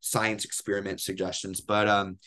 science 0.00 0.44
experiment 0.44 1.00
suggestions. 1.00 1.62
But 1.62 1.88
um, 1.88 2.18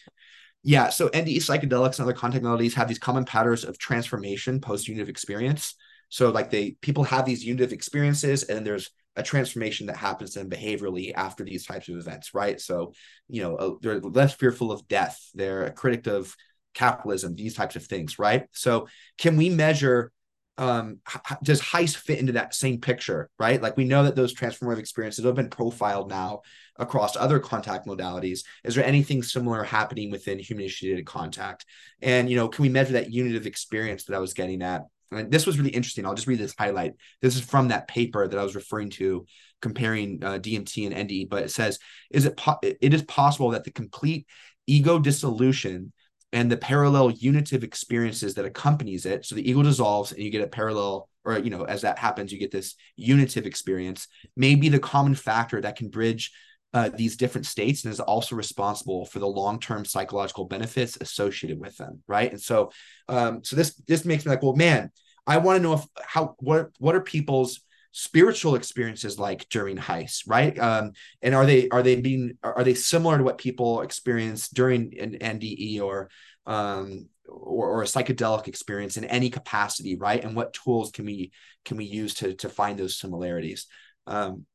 yeah, 0.64 0.90
so 0.90 1.10
NDE 1.10 1.38
psychedelics 1.38 2.00
and 2.00 2.02
other 2.02 2.14
contact 2.14 2.44
have 2.74 2.88
these 2.88 2.98
common 2.98 3.24
patterns 3.24 3.64
of 3.64 3.78
transformation 3.78 4.60
post 4.60 4.88
unitive 4.88 5.10
experience. 5.10 5.76
So 6.10 6.32
like 6.32 6.50
they 6.50 6.72
people 6.82 7.04
have 7.04 7.26
these 7.26 7.46
unitive 7.46 7.72
experiences, 7.72 8.44
and 8.44 8.66
there's 8.66 8.90
a 9.16 9.22
transformation 9.22 9.88
that 9.88 9.96
happens 9.96 10.32
to 10.32 10.40
them 10.40 10.50
behaviorally 10.50 11.14
after 11.16 11.44
these 11.44 11.66
types 11.66 11.88
of 11.88 11.98
events, 11.98 12.34
right? 12.34 12.60
So 12.60 12.94
you 13.30 13.44
know 13.44 13.56
uh, 13.58 13.72
they're 13.82 14.00
less 14.00 14.34
fearful 14.34 14.72
of 14.72 14.88
death. 14.88 15.20
They're 15.36 15.66
a 15.66 15.72
critic 15.72 16.08
of 16.08 16.36
capitalism, 16.76 17.36
these 17.36 17.56
types 17.56 17.76
of 17.76 17.86
things, 17.86 18.20
right? 18.20 18.46
So 18.52 18.88
can 19.18 19.38
we 19.38 19.50
measure 19.50 20.12
um 20.58 21.00
does 21.44 21.60
HICE 21.60 21.96
fit 21.96 22.20
into 22.20 22.34
that 22.34 22.56
same 22.56 22.80
picture 22.80 23.30
right? 23.38 23.62
Like 23.62 23.76
we 23.76 23.84
know 23.84 24.04
that 24.04 24.16
those 24.16 24.34
transformative 24.34 24.80
experiences 24.80 25.26
have 25.26 25.36
been 25.36 25.50
profiled 25.50 26.10
now 26.10 26.42
across 26.78 27.18
other 27.18 27.40
contact 27.40 27.86
modalities. 27.88 28.42
Is 28.64 28.76
there 28.76 28.86
anything 28.86 29.22
similar 29.22 29.64
happening 29.64 30.12
within 30.12 30.40
human 30.40 30.64
initiated 30.64 31.06
contact? 31.06 31.66
And 32.02 32.30
you 32.30 32.38
know 32.38 32.48
can 32.48 32.62
we 32.62 32.70
measure 32.70 32.94
that 32.94 33.12
unitive 33.12 33.46
experience 33.46 34.06
that 34.06 34.16
i 34.16 34.20
was 34.20 34.34
getting 34.34 34.62
at? 34.62 34.84
And 35.12 35.32
this 35.32 35.46
was 35.46 35.58
really 35.58 35.72
interesting. 35.72 36.06
I'll 36.06 36.16
just 36.16 36.28
read 36.28 36.40
this 36.40 36.56
highlight. 36.58 36.94
This 37.22 37.36
is 37.36 37.42
from 37.42 37.68
that 37.70 37.88
paper 37.88 38.28
that 38.28 38.40
i 38.40 38.44
was 38.44 38.56
referring 38.56 38.92
to 38.92 39.26
comparing 39.62 40.24
uh, 40.24 40.38
dmt 40.38 40.86
and 40.86 41.10
NDE 41.10 41.30
but 41.30 41.44
it 41.44 41.52
says 41.52 41.80
is 42.12 42.26
it 42.26 42.38
po- 42.38 42.60
it 42.62 42.94
is 42.94 43.02
possible 43.04 43.52
that 43.52 43.64
the 43.64 43.72
complete 43.72 44.28
ego 44.68 45.00
dissolution 45.00 45.92
and 46.36 46.52
the 46.52 46.57
parallel 46.57 47.12
unitive 47.12 47.64
experiences 47.64 48.34
that 48.34 48.44
accompanies 48.44 49.06
it. 49.06 49.26
So 49.26 49.36
the 49.36 49.49
ego 49.49 49.64
dissolves 49.64 50.12
and 50.12 50.22
you 50.22 50.30
get 50.30 50.44
a 50.44 50.48
parallel, 50.48 51.07
or 51.24 51.40
you 51.40 51.49
know, 51.49 51.64
as 51.64 51.84
that 51.84 51.98
happens, 51.98 52.30
you 52.30 52.38
get 52.38 52.52
this 52.52 52.76
unitive 52.98 53.45
experience, 53.45 54.10
may 54.36 54.56
be 54.56 54.68
the 54.68 54.78
common 54.78 55.16
factor 55.16 55.62
that 55.62 55.78
can 55.78 55.88
bridge 55.88 56.34
uh, 56.74 56.90
these 56.94 57.16
different 57.16 57.48
states 57.48 57.86
and 57.86 57.94
is 57.94 58.02
also 58.02 58.36
responsible 58.36 59.06
for 59.06 59.20
the 59.20 59.26
long-term 59.26 59.86
psychological 59.86 60.44
benefits 60.44 60.98
associated 60.99 61.57
with 61.57 61.78
them, 61.78 62.03
right? 62.06 62.32
And 62.32 62.41
so, 62.41 62.70
um, 63.07 63.41
so 63.45 63.56
this 63.56 63.74
this 63.88 64.03
makes 64.03 64.26
me 64.26 64.32
like, 64.32 64.44
well, 64.44 64.57
man, 64.57 64.91
I 65.26 65.38
want 65.38 65.56
to 65.56 65.64
know 65.64 65.76
if 65.76 65.86
how 66.03 66.36
what 66.40 66.72
what 66.80 66.95
are 66.95 67.02
people's 67.02 67.62
spiritual 67.98 68.56
experiences 68.56 69.18
like 69.18 69.48
during 69.48 69.78
HICE 69.78 70.24
right? 70.28 70.60
Um, 70.60 70.92
and 71.22 71.34
are 71.34 71.46
they 71.46 71.70
are 71.70 71.82
they 71.82 71.96
being 71.96 72.38
are 72.44 72.66
they 72.66 72.74
similar 72.74 73.18
to 73.18 73.24
what 73.24 73.38
people 73.38 73.82
experience 73.82 74.50
during 74.50 75.00
an 75.00 75.14
nde 75.14 75.82
or 75.82 76.10
um, 76.46 77.08
or, 77.26 77.70
or, 77.70 77.82
a 77.84 77.86
psychedelic 77.86 78.50
experience 78.50 78.98
in 78.98 79.06
any 79.06 79.30
capacity 79.30 79.96
right? 79.96 80.22
And 80.22 80.36
what 80.36 80.54
tools 80.54 80.92
can 80.92 81.06
we 81.06 81.32
can 81.64 81.78
we 81.78 81.86
use 81.86 82.16
to 82.16 82.34
to 82.36 82.50
find 82.50 82.78
those 82.78 83.00
similarities? 83.00 83.66
Um, 84.08 84.46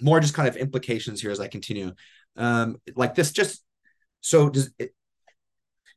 more 0.00 0.18
just 0.18 0.34
kind 0.34 0.48
of 0.48 0.56
implications 0.56 1.22
here 1.22 1.30
as 1.30 1.38
i 1.38 1.46
continue. 1.46 1.92
Um, 2.36 2.78
like 2.96 3.14
this 3.14 3.30
just 3.30 3.62
so 4.22 4.50
does 4.50 4.72
it, 4.80 4.92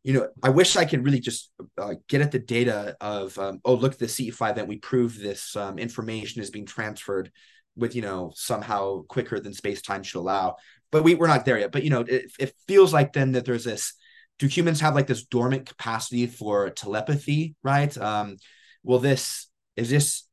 you 0.05 0.13
know, 0.13 0.27
I 0.43 0.49
wish 0.49 0.75
I 0.75 0.85
could 0.85 1.03
really 1.03 1.19
just 1.19 1.51
uh, 1.79 1.95
get 2.07 2.21
at 2.21 2.31
the 2.31 2.37
data 2.37 2.95
of, 3.01 3.35
um, 3.39 3.59
oh, 3.65 3.73
look 3.73 3.93
at 3.93 3.99
the 3.99 4.05
CE5 4.05 4.51
event. 4.51 4.67
We 4.67 4.77
prove 4.77 5.17
this 5.17 5.55
um, 5.55 5.79
information 5.79 6.43
is 6.43 6.51
being 6.51 6.67
transferred 6.67 7.31
with, 7.75 7.95
you 7.95 8.03
know, 8.03 8.31
somehow 8.35 9.01
quicker 9.07 9.39
than 9.39 9.51
space 9.51 9.81
time 9.81 10.03
should 10.03 10.19
allow. 10.19 10.57
But 10.91 11.03
we, 11.03 11.15
we're 11.15 11.25
not 11.25 11.43
there 11.43 11.57
yet. 11.57 11.71
But, 11.71 11.83
you 11.83 11.89
know, 11.89 12.01
it, 12.01 12.31
it 12.39 12.53
feels 12.67 12.93
like 12.93 13.13
then 13.13 13.31
that 13.31 13.45
there's 13.45 13.63
this 13.63 13.95
do 14.37 14.45
humans 14.45 14.79
have 14.81 14.93
like 14.93 15.07
this 15.07 15.25
dormant 15.25 15.65
capacity 15.65 16.27
for 16.27 16.69
telepathy, 16.69 17.55
right? 17.63 17.97
Um, 17.97 18.37
will 18.83 18.99
this, 18.99 19.47
is 19.75 19.89
this, 19.89 20.27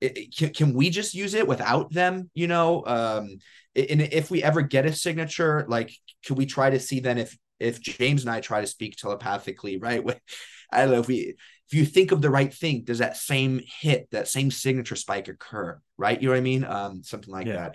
it, 0.00 0.32
can, 0.36 0.50
can 0.50 0.74
we 0.74 0.90
just 0.90 1.12
use 1.12 1.34
it 1.34 1.48
without 1.48 1.92
them, 1.92 2.30
you 2.34 2.46
know? 2.46 2.84
Um, 2.86 3.38
and 3.74 4.00
if 4.00 4.30
we 4.30 4.44
ever 4.44 4.62
get 4.62 4.86
a 4.86 4.92
signature, 4.92 5.66
like, 5.68 5.92
can 6.24 6.36
we 6.36 6.46
try 6.46 6.70
to 6.70 6.78
see 6.78 7.00
then 7.00 7.18
if 7.18 7.36
if 7.62 7.80
James 7.80 8.22
and 8.22 8.30
I 8.30 8.40
try 8.40 8.60
to 8.60 8.66
speak 8.66 8.96
telepathically, 8.96 9.78
right? 9.78 10.04
I 10.72 10.82
don't 10.82 10.90
know 10.90 11.00
if 11.00 11.08
we 11.08 11.36
if 11.72 11.78
you 11.78 11.86
think 11.86 12.12
of 12.12 12.20
the 12.20 12.30
right 12.30 12.52
thing, 12.52 12.84
does 12.84 12.98
that 12.98 13.16
same 13.16 13.60
hit, 13.80 14.08
that 14.10 14.28
same 14.28 14.50
signature 14.50 14.96
spike 14.96 15.28
occur, 15.28 15.80
right? 15.96 16.20
You 16.20 16.28
know 16.28 16.32
what 16.32 16.38
I 16.38 16.42
mean? 16.42 16.64
Um, 16.64 17.02
something 17.02 17.32
like 17.32 17.46
yeah. 17.46 17.70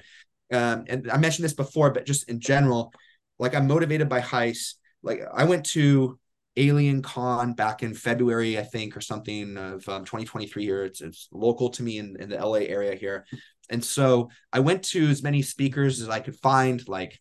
that. 0.49 0.71
Um, 0.73 0.85
and 0.87 1.11
I 1.11 1.17
mentioned 1.17 1.45
this 1.45 1.53
before, 1.53 1.91
but 1.91 2.05
just 2.05 2.29
in 2.29 2.39
general, 2.39 2.93
like 3.39 3.55
I'm 3.55 3.67
motivated 3.67 4.07
by 4.07 4.19
HICE. 4.19 4.75
Like 5.01 5.21
I 5.33 5.45
went 5.45 5.65
to 5.67 6.19
Alien 6.57 7.01
Con 7.01 7.53
back 7.53 7.83
in 7.83 7.93
February, 7.93 8.57
I 8.57 8.63
think, 8.63 8.97
or 8.97 9.01
something 9.01 9.57
of 9.57 9.87
um, 9.89 10.05
2023 10.05 10.63
here. 10.63 10.83
It's, 10.83 11.01
it's 11.01 11.27
local 11.31 11.69
to 11.71 11.83
me 11.83 11.97
in, 11.97 12.17
in 12.19 12.29
the 12.29 12.37
LA 12.37 12.59
area 12.59 12.95
here. 12.95 13.25
And 13.69 13.83
so 13.83 14.29
I 14.51 14.59
went 14.59 14.83
to 14.85 15.07
as 15.07 15.23
many 15.23 15.41
speakers 15.41 16.01
as 16.01 16.09
I 16.09 16.19
could 16.19 16.35
find, 16.35 16.87
like 16.87 17.19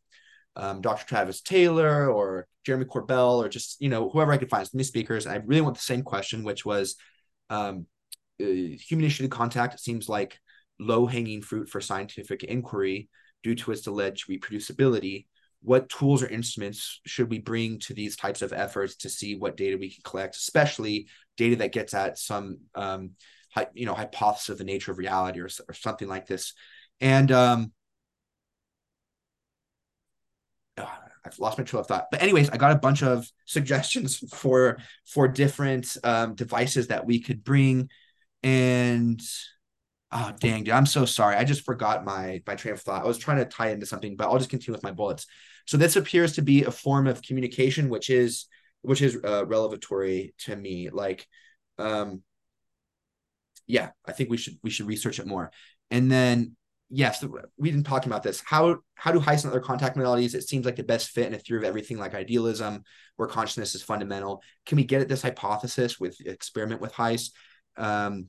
um, 0.57 0.81
Dr. 0.81 1.07
Travis 1.07 1.41
Taylor 1.41 2.11
or 2.11 2.47
Jeremy 2.65 2.87
Corbell 2.87 3.45
or 3.45 3.49
just 3.49 3.81
you 3.81 3.89
know 3.89 4.09
whoever 4.11 4.33
I 4.33 4.39
could 4.39 4.51
find 4.51 4.63
as 4.63 4.75
many 4.75 4.85
speakers. 4.85 5.27
I 5.27 5.37
really 5.37 5.61
want 5.61 5.77
the 5.77 5.83
same 5.83 6.03
question, 6.03 6.45
which 6.45 6.65
was 6.65 6.97
um, 7.51 7.87
uh, 8.41 8.45
human 8.45 9.29
contact 9.29 9.79
seems 9.81 10.09
like 10.09 10.39
low 10.79 11.07
hanging 11.07 11.43
fruit 11.43 11.69
for 11.69 11.81
scientific 11.81 12.45
inquiry 12.45 13.09
due 13.43 13.55
to 13.55 13.73
its 13.73 13.87
alleged 13.87 14.29
reproducibility. 14.29 15.27
what 15.63 15.89
tools 15.89 16.23
or 16.23 16.29
instruments 16.29 17.01
should 17.07 17.31
we 17.31 17.39
bring 17.39 17.79
to 17.81 17.95
these 17.95 18.15
types 18.15 18.43
of 18.43 18.53
efforts 18.53 18.97
to 18.97 19.09
see 19.09 19.37
what 19.37 19.57
data 19.57 19.77
we 19.77 19.91
can 19.91 20.03
collect, 20.05 20.37
especially 20.37 21.09
data 21.37 21.57
that 21.57 21.73
gets 21.73 21.95
at 21.95 22.19
some 22.19 22.59
um, 22.75 23.11
you 23.75 23.87
know 23.87 23.95
hypothesis 23.95 24.51
of 24.51 24.59
the 24.59 24.65
nature 24.65 24.93
of 24.93 24.99
reality 24.99 25.41
or, 25.41 25.49
or 25.69 25.75
something 25.75 26.09
like 26.09 26.27
this. 26.27 26.53
And 27.01 27.31
um, 27.33 27.73
I've 31.27 31.39
lost 31.39 31.59
my 31.59 31.65
trail 31.65 31.81
of 31.81 31.87
thought. 31.87 32.07
But 32.11 32.23
anyways, 32.23 32.51
I 32.51 32.57
got 32.57 32.73
a 32.73 32.79
bunch 32.79 33.03
of 33.03 33.31
suggestions 33.47 34.19
for 34.35 34.79
for 35.05 35.29
different 35.29 35.97
um, 36.05 36.35
devices 36.35 36.89
that 36.89 37.07
we 37.07 37.21
could 37.21 37.45
bring. 37.45 37.91
And 38.43 39.21
oh 40.13 40.33
dang, 40.41 40.65
dude, 40.65 40.75
I'm 40.75 40.87
so 40.87 41.05
sorry. 41.05 41.37
I 41.37 41.45
just 41.45 41.65
forgot 41.65 42.05
my 42.05 42.43
my 42.47 42.55
train 42.55 42.75
of 42.75 42.81
thought. 42.81 43.03
I 43.03 43.07
was 43.07 43.19
trying 43.19 43.39
to 43.39 43.45
tie 43.45 43.71
into 43.71 43.87
something, 43.87 44.17
but 44.17 44.29
I'll 44.29 44.39
just 44.39 44.51
continue 44.51 44.75
with 44.75 44.85
my 44.85 44.93
bullets. 44.93 45.27
So 45.67 45.77
this 45.77 45.97
appears 45.97 46.35
to 46.35 46.43
be 46.43 46.65
a 46.65 46.71
form 46.71 47.07
of 47.07 47.23
communication, 47.23 47.89
which 47.89 48.09
is 48.11 48.47
which 48.83 49.03
is 49.03 49.19
uh, 49.25 49.45
revelatory 49.47 50.35
to 50.39 50.55
me. 50.55 50.91
Like, 50.91 51.27
um, 51.79 52.23
yeah, 53.67 53.91
I 54.05 54.13
think 54.13 54.31
we 54.31 54.37
should 54.37 54.59
we 54.63 54.71
should 54.71 54.87
research 54.87 55.19
it 55.19 55.27
more. 55.27 55.51
And 55.91 56.11
then 56.11 56.57
yes, 56.91 57.25
we 57.59 57.71
didn't 57.71 57.87
talk 57.87 58.07
about 58.07 58.23
this. 58.23 58.43
How 58.45 58.79
how 58.95 59.13
do 59.13 59.21
HICE 59.21 59.45
and 59.45 59.53
other 59.53 59.61
contact 59.61 59.97
modalities? 59.97 60.35
It 60.35 60.49
seems 60.49 60.65
like 60.65 60.77
the 60.77 60.83
best 60.83 61.11
fit 61.11 61.27
in 61.27 61.35
a 61.35 61.39
theory 61.39 61.59
of 61.59 61.65
everything, 61.65 61.99
like 61.99 62.15
idealism, 62.15 62.85
where 63.17 63.29
consciousness 63.29 63.75
is 63.75 63.83
fundamental. 63.83 64.43
Can 64.67 64.77
we 64.77 64.85
get 64.85 65.01
at 65.01 65.09
this 65.09 65.23
hypothesis 65.23 65.99
with 65.99 66.21
experiment 66.25 66.81
with 66.81 66.93
HICE? 66.93 67.33
Um, 67.77 68.29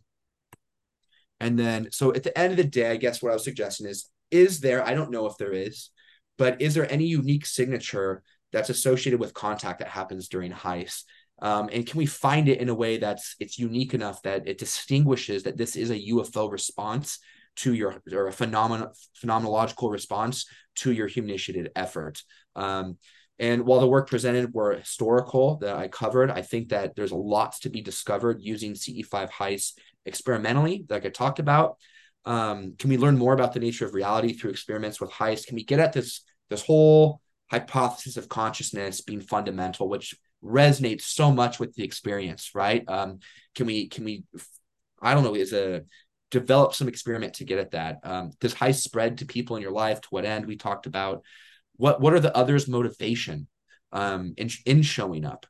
and 1.40 1.58
then, 1.58 1.90
so 1.92 2.14
at 2.14 2.24
the 2.24 2.38
end 2.38 2.52
of 2.52 2.58
the 2.58 2.64
day, 2.64 2.92
I 2.92 2.98
guess 2.98 3.22
what 3.22 3.32
I 3.32 3.36
was 3.36 3.44
suggesting 3.44 3.88
is: 3.88 4.10
is 4.32 4.60
there? 4.60 4.86
I 4.86 4.94
don't 4.94 5.12
know 5.12 5.28
if 5.28 5.38
there 5.38 5.54
is, 5.54 5.92
but 6.38 6.62
is 6.62 6.74
there 6.74 6.92
any 6.92 7.06
unique 7.06 7.46
signature 7.46 8.24
that's 8.52 8.70
associated 8.70 9.20
with 9.20 9.34
contact 9.34 9.80
that 9.80 9.90
happens 9.90 10.30
during 10.30 10.52
HICE? 10.52 11.04
Um, 11.40 11.70
and 11.72 11.86
can 11.86 12.00
we 12.00 12.08
find 12.08 12.50
it 12.50 12.60
in 12.60 12.70
a 12.70 12.74
way 12.74 12.98
that's 12.98 13.36
it's 13.40 13.60
unique 13.60 13.94
enough 13.94 14.24
that 14.24 14.48
it 14.48 14.58
distinguishes 14.58 15.44
that 15.44 15.58
this 15.58 15.76
is 15.76 15.92
a 15.92 16.08
UFO 16.10 16.52
response 16.52 17.20
to 17.58 17.74
your 17.74 18.02
or 18.12 18.28
a 18.28 18.32
phenomenal 18.32 18.94
phenomenological 19.22 19.92
response 19.92 20.46
to 20.76 20.92
your 20.92 21.08
human 21.08 21.32
initiated 21.32 21.72
effort. 21.76 22.24
Um, 22.56 22.98
and 23.40 23.66
while 23.66 23.80
the 23.80 23.88
work 23.88 24.10
presented 24.10 24.54
were 24.54 24.76
historical 24.76 25.58
that 25.58 25.76
I 25.76 25.88
covered, 25.88 26.32
I 26.32 26.42
think 26.42 26.70
that 26.70 26.96
there's 26.96 27.12
lots 27.12 27.60
to 27.60 27.70
be 27.70 27.82
discovered 27.82 28.38
using 28.42 28.74
CE5 28.74 29.30
HICE 29.30 29.74
experimentally, 30.06 30.86
like 30.90 31.06
I 31.06 31.10
talked 31.10 31.40
about. 31.40 31.78
Um, 32.26 32.74
can 32.80 32.90
we 32.90 32.98
learn 32.98 33.18
more 33.18 33.34
about 33.34 33.54
the 33.54 33.60
nature 33.60 33.86
of 33.86 33.94
reality 33.94 34.34
through 34.34 34.52
experiments 34.52 35.00
with 35.00 35.12
HICE? 35.12 35.46
Can 35.46 35.56
we 35.56 35.64
get 35.64 35.80
at 35.80 35.94
this 35.94 36.24
this 36.50 36.64
whole 36.64 37.22
hypothesis 37.52 38.18
of 38.18 38.30
consciousness 38.30 39.02
being 39.02 39.22
fundamental, 39.22 39.88
which 39.88 40.16
resonates 40.44 41.02
so 41.02 41.32
much 41.32 41.60
with 41.60 41.74
the 41.76 41.84
experience, 41.84 42.52
right? 42.54 42.84
Um, 42.88 43.20
can 43.56 43.68
we 43.68 43.88
can 43.88 44.04
we 44.04 44.24
I 45.02 45.14
don't 45.14 45.24
know, 45.24 45.36
is 45.36 45.54
a 45.54 45.84
develop 46.32 46.74
some 46.74 46.88
experiment 46.88 47.36
to 47.36 47.46
get 47.46 47.60
at 47.60 47.72
that. 47.72 48.00
Um, 48.04 48.32
HICE 48.42 48.84
spread 48.84 49.20
to 49.20 49.26
people 49.26 49.56
in 49.56 49.62
your 49.62 49.72
life? 49.72 50.02
To 50.02 50.08
what 50.10 50.26
end? 50.26 50.46
We 50.46 50.58
talked 50.58 50.86
about 50.86 51.24
what 51.76 52.02
what 52.02 52.14
are 52.14 52.20
the 52.20 52.36
others' 52.36 52.68
motivation 52.68 53.48
um, 53.92 54.34
in 54.38 54.50
in 54.66 54.82
showing 54.82 55.26
up? 55.26 55.46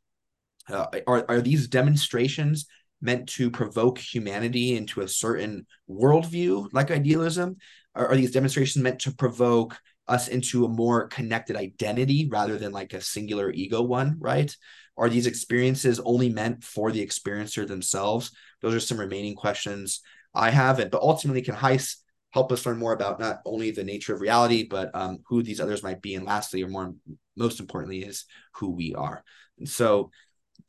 Uh, 0.69 0.87
are 1.07 1.25
are 1.29 1.41
these 1.41 1.67
demonstrations 1.67 2.67
meant 3.01 3.29
to 3.29 3.51
provoke 3.51 3.99
humanity 3.99 4.75
into 4.75 5.01
a 5.01 5.07
certain 5.07 5.65
worldview, 5.89 6.67
like 6.73 6.91
idealism? 6.91 7.57
Are, 7.95 8.09
are 8.09 8.15
these 8.15 8.31
demonstrations 8.31 8.83
meant 8.83 8.99
to 9.01 9.15
provoke 9.15 9.77
us 10.07 10.27
into 10.27 10.65
a 10.65 10.69
more 10.69 11.07
connected 11.07 11.55
identity 11.55 12.27
rather 12.31 12.57
than 12.57 12.71
like 12.71 12.93
a 12.93 13.01
singular 13.01 13.51
ego 13.51 13.81
one, 13.81 14.15
right? 14.19 14.55
Are 14.97 15.09
these 15.09 15.27
experiences 15.27 15.99
only 15.99 16.29
meant 16.29 16.63
for 16.63 16.91
the 16.91 17.05
experiencer 17.05 17.67
themselves? 17.67 18.31
Those 18.61 18.73
are 18.73 18.79
some 18.79 18.99
remaining 18.99 19.35
questions 19.35 20.01
I 20.37 20.49
haven't. 20.49 20.91
But 20.91 21.01
ultimately, 21.01 21.41
can 21.41 21.55
HICE 21.55 22.03
help 22.31 22.51
us 22.51 22.65
learn 22.65 22.77
more 22.77 22.93
about 22.93 23.19
not 23.19 23.41
only 23.45 23.71
the 23.71 23.83
nature 23.83 24.13
of 24.13 24.21
reality, 24.21 24.63
but 24.63 24.91
um, 24.93 25.19
who 25.27 25.41
these 25.41 25.59
others 25.59 25.83
might 25.83 26.01
be, 26.01 26.15
and 26.15 26.25
lastly, 26.25 26.63
or 26.63 26.67
more 26.67 26.93
most 27.35 27.59
importantly, 27.59 28.03
is 28.03 28.25
who 28.55 28.71
we 28.71 28.93
are. 28.95 29.23
And 29.59 29.67
so 29.67 30.11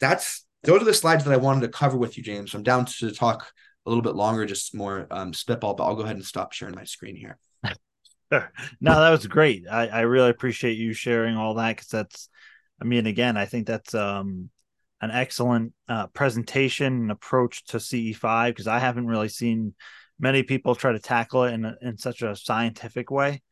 that's 0.01 0.47
those 0.63 0.83
are 0.83 0.87
the 0.87 0.95
slides 0.95 1.25
that 1.25 1.33
I 1.33 1.39
wanted 1.39 1.63
to 1.63 1.69
cover 1.69 1.97
with 1.97 2.17
you, 2.17 2.23
James. 2.23 2.55
I'm 2.55 2.63
down 2.63 2.87
to 2.87 3.11
talk 3.13 3.53
a 3.87 3.89
little 3.89 4.03
bit 4.03 4.15
longer, 4.15 4.45
just 4.45 4.75
more 4.75 5.07
um, 5.11 5.33
spitball, 5.33 5.75
but 5.75 5.85
I'll 5.85 5.97
go 5.97 6.03
ahead 6.03 6.17
and 6.17 6.25
stop 6.25 6.53
sharing 6.53 6.75
my 6.75 6.85
screen 6.85 7.17
here. 7.17 7.39
no, 8.31 8.41
that 9.01 9.11
was 9.11 9.27
great. 9.27 9.65
I, 9.71 9.87
I 9.87 10.01
really 10.01 10.31
appreciate 10.31 10.77
you 10.77 10.93
sharing 10.93 11.37
all 11.37 11.55
that 11.55 11.77
because 11.77 11.89
that's, 11.89 12.29
I 12.81 12.85
mean, 12.85 13.07
again, 13.07 13.37
I 13.37 13.47
think 13.47 13.67
that's 13.67 13.95
um, 13.95 14.51
an 15.01 15.11
excellent 15.11 15.73
uh, 15.89 16.09
presentation 16.09 16.93
and 16.93 17.11
approach 17.11 17.65
to 17.67 17.79
CE5 17.79 18.49
because 18.49 18.67
I 18.67 18.79
haven't 18.79 19.07
really 19.07 19.29
seen 19.29 19.75
many 20.19 20.43
people 20.43 20.75
try 20.75 20.93
to 20.93 20.99
tackle 20.99 21.45
it 21.45 21.55
in 21.55 21.77
in 21.83 21.99
such 21.99 22.23
a 22.23 22.37
scientific 22.37 23.11
way, 23.11 23.43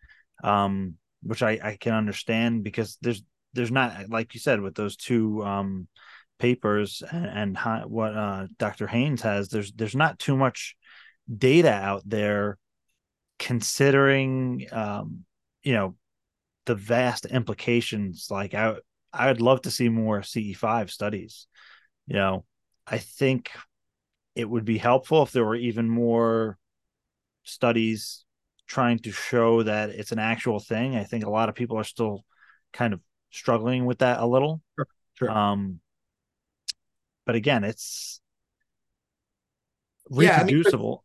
um, 0.43 0.95
which 1.23 1.43
I, 1.43 1.59
I 1.63 1.77
can 1.81 1.95
understand 1.95 2.65
because 2.65 2.99
there's 3.01 3.23
there's 3.53 3.71
not 3.71 4.09
like 4.09 4.35
you 4.35 4.41
said 4.41 4.61
with 4.61 4.75
those 4.75 4.97
two 4.97 5.45
um, 5.45 5.89
papers 6.39 7.03
and, 7.11 7.57
and 7.57 7.91
what 7.91 8.15
uh, 8.15 8.47
Dr. 8.59 8.87
Haines 8.87 9.23
has. 9.23 9.49
There's 9.49 9.73
there's 9.73 9.97
not 9.97 10.19
too 10.19 10.37
much 10.37 10.77
data 11.35 11.73
out 11.73 12.03
there 12.05 12.59
considering 13.39 14.67
um, 14.73 15.25
you 15.63 15.75
know 15.75 15.95
the 16.67 16.75
vast 16.75 17.27
implications 17.27 18.29
like 18.31 18.55
I 18.55 18.75
I 19.17 19.29
would 19.29 19.41
love 19.41 19.63
to 19.63 19.71
see 19.71 19.89
more 19.89 20.21
CE5 20.21 20.91
studies. 20.91 21.47
You 22.07 22.15
know, 22.15 22.45
I 22.87 22.99
think 22.99 23.51
it 24.35 24.49
would 24.49 24.65
be 24.65 24.79
helpful 24.79 25.23
if 25.23 25.33
there 25.33 25.45
were 25.45 25.57
even 25.57 25.89
more 25.89 26.59
studies 27.43 28.25
trying 28.67 28.99
to 28.99 29.13
show 29.13 29.63
that 29.63 29.91
it's 29.91 30.13
an 30.13 30.19
actual 30.19 30.61
thing. 30.61 30.97
I 30.97 31.05
think 31.05 31.25
a 31.25 31.31
lot 31.31 31.49
of 31.49 31.55
people 31.55 31.79
are 31.79 31.85
still 31.85 32.25
kind 32.73 32.93
of 32.93 33.01
struggling 33.31 33.87
with 33.87 33.99
that 33.99 34.21
a 34.21 34.27
little. 34.27 34.61
Sure. 34.77 34.87
sure. 35.15 35.31
Um, 35.31 35.81
but 37.25 37.35
again, 37.35 37.65
it's 37.65 38.21
reproducible. 40.11 41.05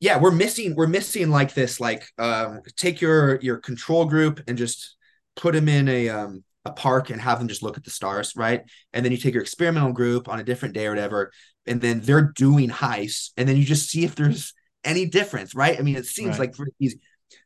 Yeah, 0.00 0.14
I 0.14 0.16
mean, 0.16 0.18
yeah, 0.18 0.22
we're 0.22 0.36
missing 0.36 0.74
we're 0.74 0.86
missing 0.86 1.30
like 1.30 1.54
this 1.54 1.80
like 1.80 2.04
um 2.18 2.60
take 2.76 3.00
your 3.00 3.40
your 3.40 3.58
control 3.58 4.04
group 4.04 4.40
and 4.48 4.58
just 4.58 4.96
put 5.36 5.54
them 5.54 5.68
in 5.68 5.88
a 5.88 6.08
um 6.08 6.44
a 6.64 6.72
park 6.72 7.10
and 7.10 7.20
have 7.20 7.38
them 7.38 7.48
just 7.48 7.62
look 7.62 7.76
at 7.76 7.84
the 7.84 7.90
stars, 7.90 8.34
right? 8.36 8.62
And 8.92 9.04
then 9.04 9.12
you 9.12 9.18
take 9.18 9.34
your 9.34 9.42
experimental 9.42 9.92
group 9.92 10.28
on 10.28 10.38
a 10.38 10.44
different 10.44 10.74
day 10.74 10.86
or 10.86 10.90
whatever, 10.90 11.32
and 11.66 11.80
then 11.80 12.00
they're 12.00 12.32
doing 12.34 12.68
HICEs, 12.70 13.32
and 13.36 13.48
then 13.48 13.56
you 13.56 13.64
just 13.64 13.90
see 13.90 14.04
if 14.04 14.14
there's 14.14 14.54
any 14.84 15.06
difference, 15.06 15.54
right? 15.54 15.78
I 15.78 15.82
mean, 15.82 15.96
it 15.96 16.06
seems 16.06 16.30
right. 16.30 16.40
like 16.40 16.54
pretty 16.54 16.72
easy, 16.80 17.00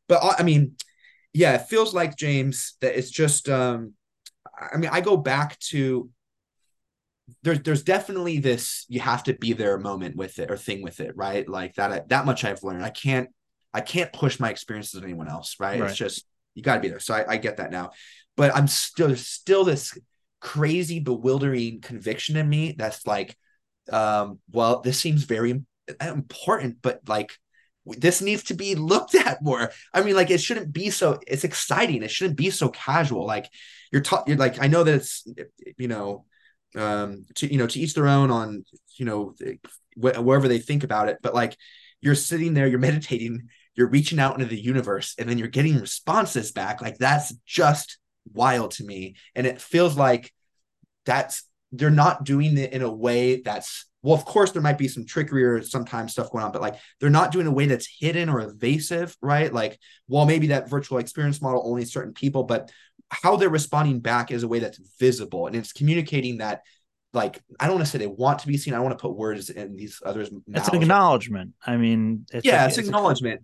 but 0.08 0.22
uh, 0.22 0.34
I 0.38 0.42
mean, 0.42 0.76
yeah, 1.32 1.54
it 1.54 1.68
feels 1.68 1.94
like 1.94 2.16
James 2.16 2.76
that 2.80 2.96
it's 2.96 3.10
just. 3.10 3.48
um 3.48 3.94
I 4.58 4.78
mean, 4.78 4.88
I 4.90 5.02
go 5.02 5.18
back 5.18 5.58
to 5.70 6.08
there's 7.42 7.60
there's 7.60 7.82
definitely 7.82 8.38
this 8.38 8.86
you 8.88 9.00
have 9.00 9.24
to 9.24 9.34
be 9.34 9.52
there 9.52 9.78
moment 9.78 10.16
with 10.16 10.38
it 10.38 10.50
or 10.50 10.56
thing 10.56 10.82
with 10.82 11.00
it, 11.00 11.16
right? 11.16 11.48
Like 11.48 11.74
that 11.74 12.08
that 12.08 12.24
much 12.24 12.44
I've 12.44 12.62
learned. 12.62 12.84
I 12.84 12.90
can't 12.90 13.28
I 13.74 13.80
can't 13.80 14.12
push 14.12 14.40
my 14.40 14.50
experiences 14.50 14.98
on 14.98 15.04
anyone 15.04 15.28
else, 15.28 15.56
right? 15.58 15.80
right. 15.80 15.90
It's 15.90 15.98
just 15.98 16.24
you 16.56 16.62
got 16.62 16.74
to 16.74 16.80
be 16.80 16.88
there. 16.88 16.98
So 16.98 17.14
I, 17.14 17.34
I 17.34 17.36
get 17.36 17.58
that 17.58 17.70
now 17.70 17.92
but 18.36 18.54
I'm 18.54 18.68
still 18.68 19.08
there's 19.08 19.26
still 19.26 19.64
this 19.64 19.98
crazy, 20.40 21.00
bewildering 21.00 21.80
conviction 21.80 22.36
in 22.36 22.48
me 22.48 22.74
that's 22.76 23.06
like, 23.06 23.36
um, 23.90 24.38
well, 24.52 24.80
this 24.80 25.00
seems 25.00 25.24
very 25.24 25.62
important, 26.00 26.76
but 26.82 27.00
like 27.08 27.32
this 27.86 28.20
needs 28.20 28.44
to 28.44 28.54
be 28.54 28.74
looked 28.74 29.14
at 29.26 29.42
more. 29.42 29.70
I 29.92 30.02
mean, 30.02 30.14
like 30.14 30.30
it 30.30 30.40
shouldn't 30.40 30.72
be 30.72 30.90
so. 30.90 31.18
It's 31.26 31.44
exciting. 31.44 32.02
It 32.02 32.10
shouldn't 32.10 32.36
be 32.36 32.50
so 32.50 32.68
casual. 32.68 33.26
Like 33.26 33.48
you're 33.90 34.02
taught. 34.02 34.28
You're 34.28 34.36
like 34.36 34.62
I 34.62 34.68
know 34.68 34.84
that 34.84 34.94
it's 34.94 35.26
you 35.78 35.88
know, 35.88 36.26
um, 36.76 37.24
to 37.36 37.50
you 37.50 37.58
know 37.58 37.66
to 37.66 37.80
each 37.80 37.94
their 37.94 38.08
own 38.08 38.30
on 38.30 38.64
you 38.96 39.06
know 39.06 39.34
wh- 39.94 40.22
wherever 40.22 40.48
they 40.48 40.58
think 40.58 40.84
about 40.84 41.08
it. 41.08 41.18
But 41.22 41.34
like 41.34 41.56
you're 42.02 42.14
sitting 42.14 42.52
there, 42.52 42.66
you're 42.66 42.78
meditating, 42.78 43.48
you're 43.76 43.88
reaching 43.88 44.18
out 44.18 44.34
into 44.34 44.46
the 44.46 44.60
universe, 44.60 45.14
and 45.18 45.28
then 45.28 45.38
you're 45.38 45.48
getting 45.48 45.78
responses 45.78 46.52
back. 46.52 46.80
Like 46.80 46.98
that's 46.98 47.34
just 47.44 47.98
wild 48.32 48.72
to 48.72 48.84
me. 48.84 49.16
And 49.34 49.46
it 49.46 49.60
feels 49.60 49.96
like 49.96 50.32
that's 51.04 51.44
they're 51.72 51.90
not 51.90 52.24
doing 52.24 52.56
it 52.56 52.72
in 52.72 52.82
a 52.82 52.90
way 52.90 53.42
that's 53.42 53.86
well, 54.02 54.14
of 54.14 54.24
course, 54.24 54.52
there 54.52 54.62
might 54.62 54.78
be 54.78 54.86
some 54.86 55.04
trickery 55.04 55.42
or 55.42 55.62
sometimes 55.62 56.12
stuff 56.12 56.30
going 56.30 56.44
on, 56.44 56.52
but 56.52 56.62
like 56.62 56.76
they're 57.00 57.10
not 57.10 57.32
doing 57.32 57.48
a 57.48 57.52
way 57.52 57.66
that's 57.66 57.88
hidden 57.98 58.28
or 58.28 58.40
evasive, 58.40 59.16
right? 59.20 59.52
Like, 59.52 59.80
well, 60.06 60.26
maybe 60.26 60.48
that 60.48 60.70
virtual 60.70 60.98
experience 60.98 61.42
model 61.42 61.62
only 61.66 61.84
certain 61.84 62.14
people, 62.14 62.44
but 62.44 62.70
how 63.08 63.34
they're 63.34 63.48
responding 63.48 63.98
back 63.98 64.30
is 64.30 64.44
a 64.44 64.48
way 64.48 64.60
that's 64.60 64.80
visible 65.00 65.48
and 65.48 65.56
it's 65.56 65.72
communicating 65.72 66.38
that 66.38 66.62
like 67.12 67.40
I 67.58 67.66
don't 67.66 67.76
want 67.76 67.86
to 67.86 67.90
say 67.90 67.98
they 67.98 68.06
want 68.06 68.40
to 68.40 68.46
be 68.46 68.56
seen. 68.56 68.74
I 68.74 68.80
want 68.80 68.96
to 68.96 69.02
put 69.02 69.16
words 69.16 69.50
in 69.50 69.74
these 69.74 70.00
others. 70.04 70.30
It's 70.48 70.68
an 70.68 70.82
acknowledgement. 70.82 71.54
I 71.66 71.76
mean, 71.76 72.26
it's 72.32 72.46
yeah, 72.46 72.64
a, 72.64 72.68
it's, 72.68 72.78
it's 72.78 72.86
acknowledgement 72.86 73.42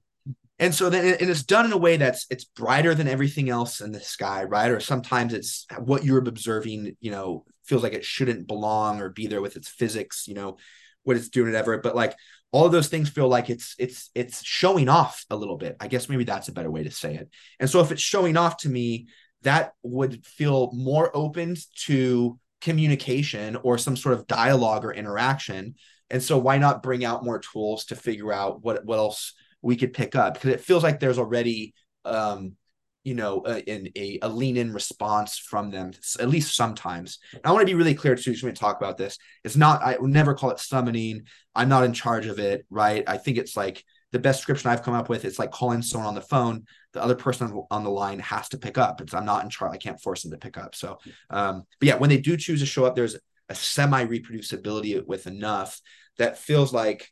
and 0.63 0.75
so 0.75 0.89
then 0.89 1.17
and 1.21 1.29
it's 1.29 1.43
done 1.43 1.67
in 1.67 1.73
a 1.73 1.77
way 1.77 1.97
that's 1.97 2.27
it's 2.31 2.45
brighter 2.45 2.95
than 2.95 3.09
everything 3.09 3.51
else 3.51 3.81
in 3.81 3.93
the 3.93 4.01
sky 4.01 4.45
right? 4.45 4.71
Or 4.71 4.81
sometimes 4.81 5.35
it's 5.35 5.67
what 5.79 6.05
you're 6.05 6.19
observing 6.19 6.97
you 7.01 7.11
know 7.11 7.45
feels 7.65 7.83
like 7.83 7.93
it 7.93 8.05
shouldn't 8.05 8.47
belong 8.47 9.01
or 9.01 9.11
be 9.11 9.27
there 9.27 9.43
with 9.43 9.57
its 9.57 9.69
physics 9.69 10.27
you 10.27 10.35
know 10.35 10.57
what 11.03 11.17
it's 11.17 11.29
doing 11.29 11.49
whatever. 11.49 11.79
But 11.79 11.97
like 11.97 12.15
all 12.53 12.65
of 12.65 12.73
those 12.73 12.89
things 12.89 13.09
feel 13.09 13.29
like 13.29 13.51
it's 13.51 13.75
it's 13.79 14.11
it's 14.15 14.45
showing 14.45 14.89
off 14.89 15.25
a 15.31 15.37
little 15.37 15.57
bit. 15.57 15.77
I 15.81 15.89
guess 15.89 16.09
maybe 16.09 16.25
that's 16.25 16.49
a 16.49 16.53
better 16.53 16.71
way 16.71 16.85
to 16.85 16.91
say 16.91 17.17
it. 17.17 17.29
And 17.59 17.69
so 17.69 17.81
if 17.81 17.91
it's 17.91 18.03
showing 18.03 18.37
off 18.37 18.59
to 18.59 18.69
me 18.69 19.09
that 19.43 19.73
would 19.83 20.25
feel 20.25 20.71
more 20.73 21.11
open 21.15 21.57
to 21.87 22.39
communication 22.61 23.57
or 23.65 23.77
some 23.77 23.97
sort 23.97 24.15
of 24.15 24.29
dialogue 24.29 24.85
or 24.85 24.93
interaction. 24.93 25.75
And 26.11 26.23
so 26.23 26.39
why 26.39 26.59
not 26.59 26.83
bring 26.85 27.05
out 27.05 27.25
more 27.25 27.41
tools 27.41 27.87
to 27.87 27.97
figure 27.97 28.33
out 28.33 28.63
what 28.63 28.85
what 28.85 28.99
else 28.99 29.35
we 29.63 29.77
could 29.77 29.93
pick 29.93 30.15
up 30.15 30.35
because 30.35 30.51
it 30.51 30.61
feels 30.61 30.83
like 30.83 31.01
there's 31.01 31.19
already 31.19 31.75
um 32.05 32.57
you 33.05 33.15
know 33.15 33.43
a, 33.47 33.63
a, 33.99 34.19
a 34.23 34.29
lean 34.29 34.57
in 34.57 34.73
response 34.73 35.39
from 35.39 35.71
them 35.71 35.93
at 36.21 36.29
least 36.29 36.55
sometimes. 36.55 37.19
And 37.33 37.43
i 37.45 37.51
want 37.51 37.63
to 37.63 37.67
be 37.67 37.75
really 37.75 37.95
clear 37.95 38.15
too 38.15 38.33
when 38.43 38.53
we 38.53 38.57
talk 38.57 38.77
about 38.77 38.97
this. 38.97 39.19
It's 39.45 39.57
not 39.57 39.83
i 39.83 39.97
would 39.99 40.11
never 40.11 40.35
call 40.35 40.51
it 40.51 40.61
summoning. 40.61 41.23
I'm 41.55 41.69
not 41.69 41.85
in 41.85 41.93
charge 41.93 42.27
of 42.27 42.39
it 42.39 42.67
right? 42.71 43.05
I 43.07 43.19
think 43.19 43.39
it's 43.39 43.57
like 43.57 43.85
the 44.13 44.19
best 44.19 44.41
description 44.41 44.71
i've 44.71 44.83
come 44.83 44.95
up 44.95 45.09
with 45.09 45.25
it's 45.25 45.39
like 45.39 45.51
calling 45.51 45.81
someone 45.81 46.07
on 46.07 46.15
the 46.15 46.21
phone 46.21 46.67
the 46.93 47.03
other 47.03 47.15
person 47.15 47.65
on 47.71 47.83
the 47.83 47.91
line 47.91 48.19
has 48.19 48.51
to 48.51 48.59
pick 48.59 48.79
up. 48.79 49.01
It's 49.01 49.15
i'm 49.15 49.25
not 49.25 49.45
in 49.45 49.51
charge 49.51 49.73
i 49.73 49.79
can't 49.79 50.01
force 50.01 50.23
them 50.23 50.33
to 50.33 50.39
pick 50.39 50.59
up. 50.59 50.75
So 50.75 50.99
um 51.31 51.65
but 51.81 51.89
yeah 51.89 51.97
when 51.97 52.11
they 52.11 52.19
do 52.19 52.37
choose 52.37 52.61
to 52.61 52.67
show 52.67 52.85
up 52.85 52.95
there's 52.95 53.17
a 53.49 53.55
semi 53.55 54.05
reproducibility 54.05 55.05
with 55.05 55.27
enough 55.27 55.81
that 56.19 56.39
feels 56.39 56.73
like 56.73 57.11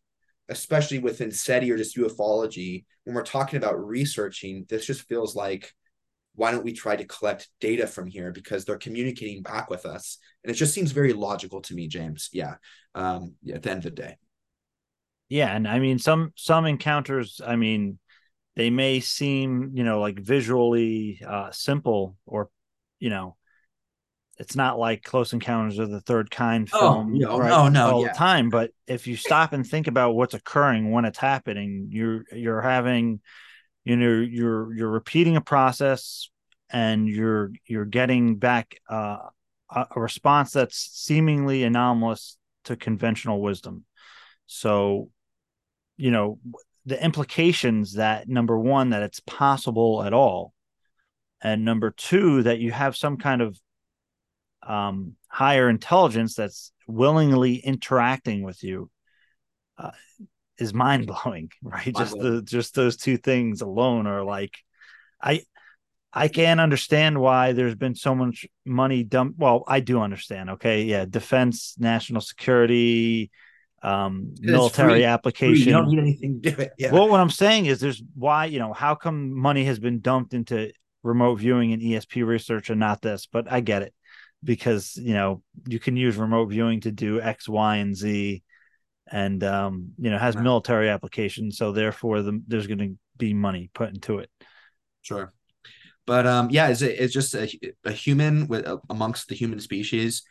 especially 0.50 0.98
within 0.98 1.30
SETI 1.30 1.70
or 1.70 1.76
just 1.76 1.96
ufology, 1.96 2.84
when 3.04 3.14
we're 3.14 3.22
talking 3.22 3.56
about 3.56 3.82
researching, 3.84 4.66
this 4.68 4.84
just 4.84 5.02
feels 5.02 5.34
like 5.34 5.72
why 6.34 6.50
don't 6.50 6.64
we 6.64 6.72
try 6.72 6.96
to 6.96 7.04
collect 7.04 7.48
data 7.60 7.86
from 7.86 8.06
here? 8.06 8.32
Because 8.32 8.64
they're 8.64 8.78
communicating 8.78 9.42
back 9.42 9.68
with 9.70 9.84
us. 9.86 10.18
And 10.44 10.50
it 10.50 10.54
just 10.54 10.74
seems 10.74 10.92
very 10.92 11.12
logical 11.12 11.60
to 11.62 11.74
me 11.74 11.88
james. 11.88 12.28
Yeah. 12.32 12.54
Um 12.94 13.34
yeah, 13.42 13.56
at 13.56 13.62
the 13.62 13.70
end 13.70 13.78
of 13.78 13.94
the 13.94 14.02
day. 14.02 14.16
Yeah 15.28 15.54
and 15.54 15.68
i 15.68 15.78
mean 15.78 15.98
some 15.98 16.32
some 16.36 16.66
encounters 16.66 17.40
i 17.46 17.54
mean 17.54 17.98
they 18.56 18.68
may 18.68 18.98
seem 18.98 19.70
you 19.74 19.84
know 19.84 20.00
like 20.00 20.18
visually 20.18 21.22
uh 21.26 21.50
simple 21.52 22.16
or 22.26 22.50
you 22.98 23.10
know 23.10 23.36
it's 24.40 24.56
not 24.56 24.78
like 24.78 25.02
Close 25.02 25.34
Encounters 25.34 25.78
of 25.78 25.90
the 25.90 26.00
Third 26.00 26.30
Kind 26.30 26.70
oh, 26.72 26.80
film 26.80 27.12
oh, 27.14 27.18
no, 27.18 27.38
right, 27.38 27.48
no, 27.50 27.68
no, 27.68 27.90
all 27.90 28.02
yeah. 28.02 28.08
the 28.08 28.18
time. 28.18 28.48
But 28.48 28.70
if 28.86 29.06
you 29.06 29.14
stop 29.14 29.52
and 29.52 29.66
think 29.66 29.86
about 29.86 30.14
what's 30.14 30.32
occurring 30.32 30.90
when 30.90 31.04
it's 31.04 31.18
happening, 31.18 31.88
you're 31.90 32.24
you're 32.32 32.62
having, 32.62 33.20
you 33.84 33.96
know, 33.96 34.20
you're 34.20 34.72
you're 34.74 34.90
repeating 34.90 35.36
a 35.36 35.42
process, 35.42 36.30
and 36.70 37.06
you're 37.06 37.52
you're 37.66 37.84
getting 37.84 38.36
back 38.36 38.80
uh, 38.88 39.18
a, 39.70 39.86
a 39.94 40.00
response 40.00 40.52
that's 40.52 40.90
seemingly 40.90 41.62
anomalous 41.62 42.38
to 42.64 42.76
conventional 42.76 43.42
wisdom. 43.42 43.84
So, 44.46 45.10
you 45.98 46.10
know, 46.10 46.38
the 46.86 47.02
implications 47.02 47.96
that 47.96 48.26
number 48.26 48.58
one 48.58 48.90
that 48.90 49.02
it's 49.02 49.20
possible 49.20 50.02
at 50.02 50.14
all, 50.14 50.54
and 51.42 51.62
number 51.62 51.90
two 51.90 52.44
that 52.44 52.58
you 52.58 52.72
have 52.72 52.96
some 52.96 53.18
kind 53.18 53.42
of 53.42 53.60
um, 54.62 55.16
higher 55.28 55.68
intelligence 55.68 56.34
that's 56.34 56.72
willingly 56.86 57.56
interacting 57.56 58.42
with 58.42 58.62
you 58.62 58.90
uh, 59.78 59.90
is 60.58 60.74
mind 60.74 61.06
blowing, 61.06 61.50
right? 61.62 61.94
Just 61.94 62.18
the 62.18 62.42
just 62.42 62.74
those 62.74 62.96
two 62.96 63.16
things 63.16 63.62
alone 63.62 64.06
are 64.06 64.22
like, 64.22 64.56
I 65.22 65.42
I 66.12 66.28
can't 66.28 66.60
understand 66.60 67.20
why 67.20 67.52
there's 67.52 67.76
been 67.76 67.94
so 67.94 68.14
much 68.14 68.46
money 68.64 69.04
dumped. 69.04 69.38
Well, 69.38 69.64
I 69.66 69.80
do 69.80 70.00
understand. 70.00 70.50
Okay, 70.50 70.82
yeah, 70.82 71.04
defense, 71.08 71.76
national 71.78 72.20
security, 72.20 73.30
um, 73.82 74.34
military 74.40 74.94
free. 74.94 75.04
application. 75.04 75.54
Free. 75.54 75.64
You 75.64 75.72
don't 75.72 75.88
need 75.88 75.98
anything 75.98 76.42
to 76.42 76.50
do 76.50 76.62
it. 76.62 76.72
Yeah. 76.78 76.92
Well, 76.92 77.08
what 77.08 77.20
I'm 77.20 77.30
saying 77.30 77.66
is, 77.66 77.80
there's 77.80 78.02
why 78.14 78.46
you 78.46 78.58
know 78.58 78.72
how 78.72 78.94
come 78.94 79.32
money 79.32 79.64
has 79.64 79.78
been 79.78 80.00
dumped 80.00 80.34
into 80.34 80.72
remote 81.02 81.36
viewing 81.36 81.72
and 81.72 81.80
ESP 81.80 82.26
research 82.26 82.68
and 82.68 82.78
not 82.78 83.00
this, 83.00 83.26
but 83.26 83.50
I 83.50 83.60
get 83.60 83.82
it 83.82 83.94
because 84.42 84.96
you 84.96 85.14
know 85.14 85.42
you 85.66 85.78
can 85.78 85.96
use 85.96 86.16
remote 86.16 86.46
viewing 86.46 86.80
to 86.80 86.90
do 86.90 87.20
X, 87.20 87.48
Y, 87.48 87.76
and 87.76 87.96
Z, 87.96 88.42
and 89.10 89.42
um, 89.44 89.90
you 89.98 90.10
know 90.10 90.18
has 90.18 90.34
right. 90.34 90.42
military 90.42 90.88
applications. 90.88 91.58
So 91.58 91.72
therefore, 91.72 92.22
the, 92.22 92.42
there's 92.46 92.66
going 92.66 92.78
to 92.78 92.98
be 93.16 93.34
money 93.34 93.70
put 93.74 93.90
into 93.90 94.18
it. 94.18 94.30
Sure, 95.02 95.32
but 96.06 96.26
um, 96.26 96.50
yeah, 96.50 96.68
it's, 96.68 96.82
it's 96.82 97.12
just 97.12 97.34
a, 97.34 97.50
a 97.84 97.92
human 97.92 98.46
with 98.48 98.66
uh, 98.66 98.78
amongst 98.88 99.28
the 99.28 99.34
human 99.34 99.60
species. 99.60 100.22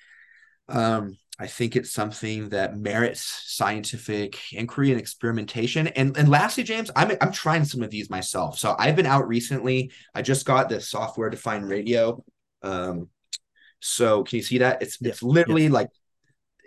Um, 0.68 1.18
I 1.41 1.48
think 1.48 1.77
it's 1.77 1.94
something 1.94 2.49
that 2.49 2.77
merits 2.77 3.22
scientific 3.45 4.38
inquiry 4.52 4.91
and 4.91 4.99
experimentation. 4.99 5.88
And 5.88 6.18
and 6.18 6.27
lastly, 6.27 6.64
James, 6.64 6.91
I'm 6.95 7.15
I'm 7.22 7.31
trying 7.31 7.64
some 7.64 7.81
of 7.81 7.90
these 7.90 8.10
myself. 8.10 8.60
So 8.60 8.76
I've 8.77 8.95
been 8.95 9.06
out 9.06 9.27
recently. 9.27 9.91
I 10.14 10.22
just 10.22 10.45
got 10.45 10.68
the 10.68 10.81
software 10.81 11.30
defined 11.30 11.69
radio. 11.69 12.23
Um, 12.61 13.07
so 13.80 14.24
can 14.24 14.38
you 14.38 14.44
see 14.44 14.60
that? 14.60 14.82
It's 14.82 14.98
yeah. 15.02 15.10
it's 15.10 15.24
literally 15.24 15.64
yeah. 15.64 15.72
like 15.72 15.90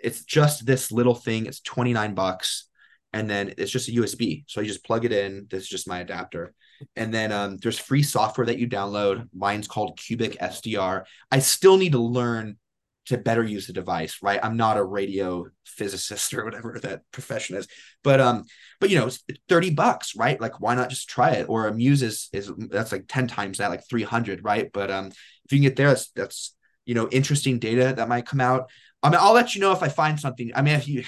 it's 0.03 0.23
just 0.23 0.65
this 0.65 0.91
little 0.91 1.15
thing. 1.15 1.45
It's 1.45 1.61
29 1.61 2.13
bucks. 2.13 2.67
And 3.13 3.29
then 3.29 3.53
it's 3.57 3.71
just 3.71 3.89
a 3.89 3.91
USB. 3.91 4.43
So 4.47 4.59
you 4.59 4.67
just 4.67 4.83
plug 4.83 5.05
it 5.05 5.11
in. 5.11 5.47
This 5.49 5.63
is 5.63 5.69
just 5.69 5.87
my 5.87 5.99
adapter. 5.99 6.53
And 6.95 7.13
then 7.13 7.31
um, 7.31 7.57
there's 7.57 7.79
free 7.79 8.03
software 8.03 8.47
that 8.47 8.57
you 8.57 8.67
download. 8.67 9.29
Mine's 9.33 9.67
called 9.67 9.97
Cubic 9.97 10.37
SDR. 10.39 11.03
I 11.31 11.39
still 11.39 11.77
need 11.77 11.93
to 11.93 11.99
learn 11.99 12.57
to 13.05 13.17
better 13.17 13.43
use 13.43 13.67
the 13.67 13.73
device, 13.73 14.19
right? 14.21 14.39
I'm 14.41 14.57
not 14.57 14.77
a 14.77 14.83
radio 14.83 15.47
physicist 15.65 16.33
or 16.33 16.45
whatever 16.45 16.79
that 16.81 17.01
profession 17.11 17.57
is, 17.57 17.67
but 18.01 18.19
um, 18.21 18.45
but 18.79 18.89
you 18.89 18.97
know, 18.97 19.07
it's 19.07 19.23
30 19.49 19.71
bucks, 19.71 20.15
right? 20.15 20.39
Like, 20.39 20.61
why 20.61 20.73
not 20.73 20.89
just 20.89 21.09
try 21.09 21.31
it? 21.31 21.49
Or 21.49 21.67
a 21.67 21.73
Muse 21.73 22.01
is 22.01 22.29
is 22.31 22.51
that's 22.57 22.91
like 22.91 23.05
10 23.07 23.27
times 23.27 23.57
that, 23.57 23.69
like 23.69 23.87
300, 23.89 24.43
right? 24.43 24.69
But 24.73 24.89
um, 24.89 25.07
if 25.07 25.51
you 25.51 25.57
can 25.57 25.63
get 25.63 25.75
there, 25.75 25.89
that's 25.89 26.09
that's 26.11 26.55
you 26.85 26.95
know 26.95 27.07
interesting 27.09 27.59
data 27.59 27.93
that 27.95 28.09
might 28.09 28.25
come 28.25 28.41
out. 28.41 28.69
I 29.01 29.09
mean, 29.09 29.19
I'll 29.21 29.33
let 29.33 29.55
you 29.55 29.61
know 29.61 29.71
if 29.71 29.83
I 29.83 29.89
find 29.89 30.19
something. 30.19 30.51
I 30.55 30.61
mean, 30.61 30.75
if 30.75 30.87
you 30.87 31.03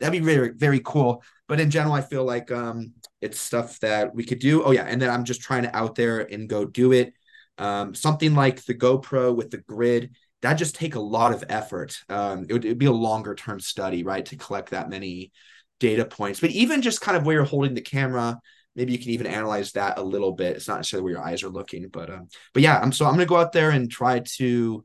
that'd 0.00 0.12
be 0.12 0.24
very 0.24 0.50
very 0.50 0.80
cool. 0.84 1.22
But 1.46 1.60
in 1.60 1.70
general, 1.70 1.94
I 1.94 2.02
feel 2.02 2.24
like 2.24 2.50
um, 2.50 2.92
it's 3.20 3.40
stuff 3.40 3.80
that 3.80 4.14
we 4.14 4.24
could 4.24 4.38
do. 4.38 4.62
Oh 4.62 4.70
yeah, 4.70 4.84
and 4.84 5.00
then 5.00 5.10
I'm 5.10 5.24
just 5.24 5.40
trying 5.40 5.62
to 5.62 5.76
out 5.76 5.94
there 5.94 6.20
and 6.20 6.48
go 6.48 6.64
do 6.64 6.92
it. 6.92 7.14
Um, 7.56 7.94
something 7.94 8.34
like 8.34 8.64
the 8.64 8.74
GoPro 8.74 9.34
with 9.34 9.50
the 9.50 9.58
grid 9.58 10.14
that 10.42 10.54
just 10.54 10.76
take 10.76 10.94
a 10.94 11.00
lot 11.00 11.32
of 11.32 11.44
effort. 11.48 11.98
Um, 12.08 12.46
it 12.48 12.52
would 12.52 12.64
it'd 12.64 12.78
be 12.78 12.86
a 12.86 12.92
longer 12.92 13.34
term 13.34 13.60
study, 13.60 14.04
right, 14.04 14.24
to 14.26 14.36
collect 14.36 14.70
that 14.70 14.88
many 14.90 15.32
data 15.80 16.04
points. 16.04 16.40
But 16.40 16.50
even 16.50 16.82
just 16.82 17.00
kind 17.00 17.16
of 17.16 17.24
where 17.24 17.36
you're 17.36 17.44
holding 17.44 17.74
the 17.74 17.80
camera, 17.80 18.38
maybe 18.78 18.92
you 18.92 18.98
can 18.98 19.10
even 19.10 19.26
analyze 19.26 19.72
that 19.72 19.98
a 19.98 20.02
little 20.02 20.32
bit. 20.32 20.56
It's 20.56 20.68
not 20.68 20.76
necessarily 20.76 21.02
where 21.02 21.12
your 21.14 21.26
eyes 21.26 21.42
are 21.42 21.50
looking, 21.50 21.88
but 21.88 22.08
um, 22.08 22.28
but 22.54 22.62
yeah, 22.62 22.78
I'm 22.78 22.92
so 22.92 23.04
I'm 23.04 23.12
gonna 23.12 23.26
go 23.26 23.36
out 23.36 23.52
there 23.52 23.70
and 23.70 23.90
try 23.90 24.20
to 24.36 24.84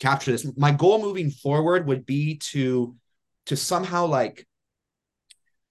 capture 0.00 0.32
this. 0.32 0.50
My 0.56 0.72
goal 0.72 1.00
moving 1.00 1.30
forward 1.30 1.86
would 1.86 2.06
be 2.06 2.38
to 2.52 2.96
to 3.46 3.56
somehow 3.56 4.06
like 4.06 4.48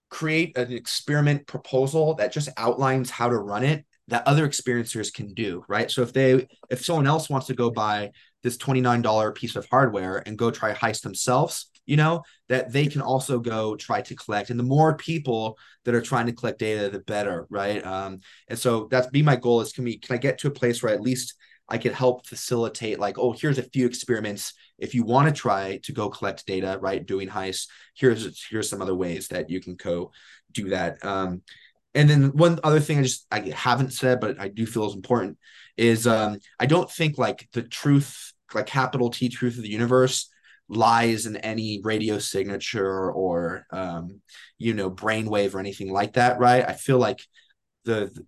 create 0.09 0.55
an 0.55 0.71
experiment 0.71 1.47
proposal 1.47 2.13
that 2.15 2.31
just 2.31 2.47
outlines 2.57 3.09
how 3.09 3.27
to 3.27 3.37
run 3.37 3.63
it 3.63 3.85
that 4.07 4.27
other 4.27 4.47
experiencers 4.47 5.11
can 5.11 5.33
do, 5.33 5.65
right? 5.67 5.89
So 5.89 6.03
if 6.03 6.13
they 6.13 6.47
if 6.69 6.85
someone 6.85 7.07
else 7.07 7.27
wants 7.27 7.47
to 7.47 7.55
go 7.55 7.71
buy 7.71 8.11
this 8.43 8.55
$29 8.57 9.33
piece 9.33 9.55
of 9.55 9.67
hardware 9.71 10.21
and 10.23 10.37
go 10.37 10.51
try 10.51 10.73
HICE 10.73 11.01
themselves, 11.01 11.71
you 11.85 11.97
know, 11.97 12.23
that 12.49 12.71
they 12.71 12.87
can 12.87 13.01
also 13.01 13.39
go 13.39 13.75
try 13.75 14.01
to 14.01 14.15
collect. 14.15 14.49
And 14.49 14.59
the 14.59 14.63
more 14.63 14.95
people 14.97 15.57
that 15.83 15.95
are 15.95 16.01
trying 16.01 16.25
to 16.27 16.33
collect 16.33 16.59
data, 16.59 16.89
the 16.89 16.99
better, 16.99 17.47
right? 17.49 17.85
Um, 17.85 18.19
and 18.47 18.57
so 18.57 18.87
that's 18.89 19.07
be 19.07 19.21
my 19.21 19.35
goal 19.35 19.61
is 19.61 19.71
can 19.71 19.83
we 19.83 19.97
can 19.97 20.15
I 20.15 20.17
get 20.17 20.39
to 20.39 20.47
a 20.47 20.51
place 20.51 20.81
where 20.81 20.93
at 20.93 21.01
least 21.01 21.35
I 21.67 21.77
could 21.77 21.93
help 21.93 22.27
facilitate 22.27 22.99
like, 22.99 23.17
oh, 23.17 23.31
here's 23.31 23.57
a 23.57 23.63
few 23.63 23.85
experiments. 23.87 24.53
If 24.77 24.93
you 24.93 25.03
want 25.03 25.27
to 25.27 25.41
try 25.41 25.79
to 25.83 25.91
go 25.93 26.09
collect 26.09 26.45
data, 26.45 26.77
right, 26.81 27.05
doing 27.05 27.27
HICEs, 27.27 27.67
here's 27.95 28.45
here's 28.49 28.69
some 28.69 28.81
other 28.81 28.95
ways 28.95 29.29
that 29.29 29.49
you 29.49 29.59
can 29.59 29.75
go 29.75 30.11
do 30.51 30.69
that. 30.69 31.03
Um, 31.03 31.41
and 31.93 32.09
then 32.09 32.35
one 32.35 32.59
other 32.63 32.79
thing 32.79 32.99
I 32.99 33.03
just 33.03 33.25
I 33.31 33.39
haven't 33.55 33.93
said, 33.93 34.19
but 34.19 34.39
I 34.39 34.49
do 34.49 34.65
feel 34.65 34.87
is 34.87 34.95
important 34.95 35.37
is 35.77 36.07
um, 36.07 36.39
I 36.59 36.65
don't 36.65 36.89
think 36.89 37.17
like 37.17 37.47
the 37.53 37.63
truth, 37.63 38.33
like 38.53 38.67
capital 38.67 39.09
T 39.09 39.29
truth 39.29 39.57
of 39.57 39.63
the 39.63 39.69
universe 39.69 40.29
lies 40.67 41.25
in 41.25 41.37
any 41.37 41.81
radio 41.83 42.17
signature 42.19 43.11
or 43.11 43.65
um, 43.71 44.21
you 44.57 44.73
know 44.73 44.89
brainwave 44.89 45.53
or 45.53 45.59
anything 45.59 45.91
like 45.91 46.13
that, 46.13 46.39
right? 46.39 46.67
I 46.67 46.73
feel 46.73 46.97
like 46.97 47.21
the, 47.83 48.11
the 48.13 48.25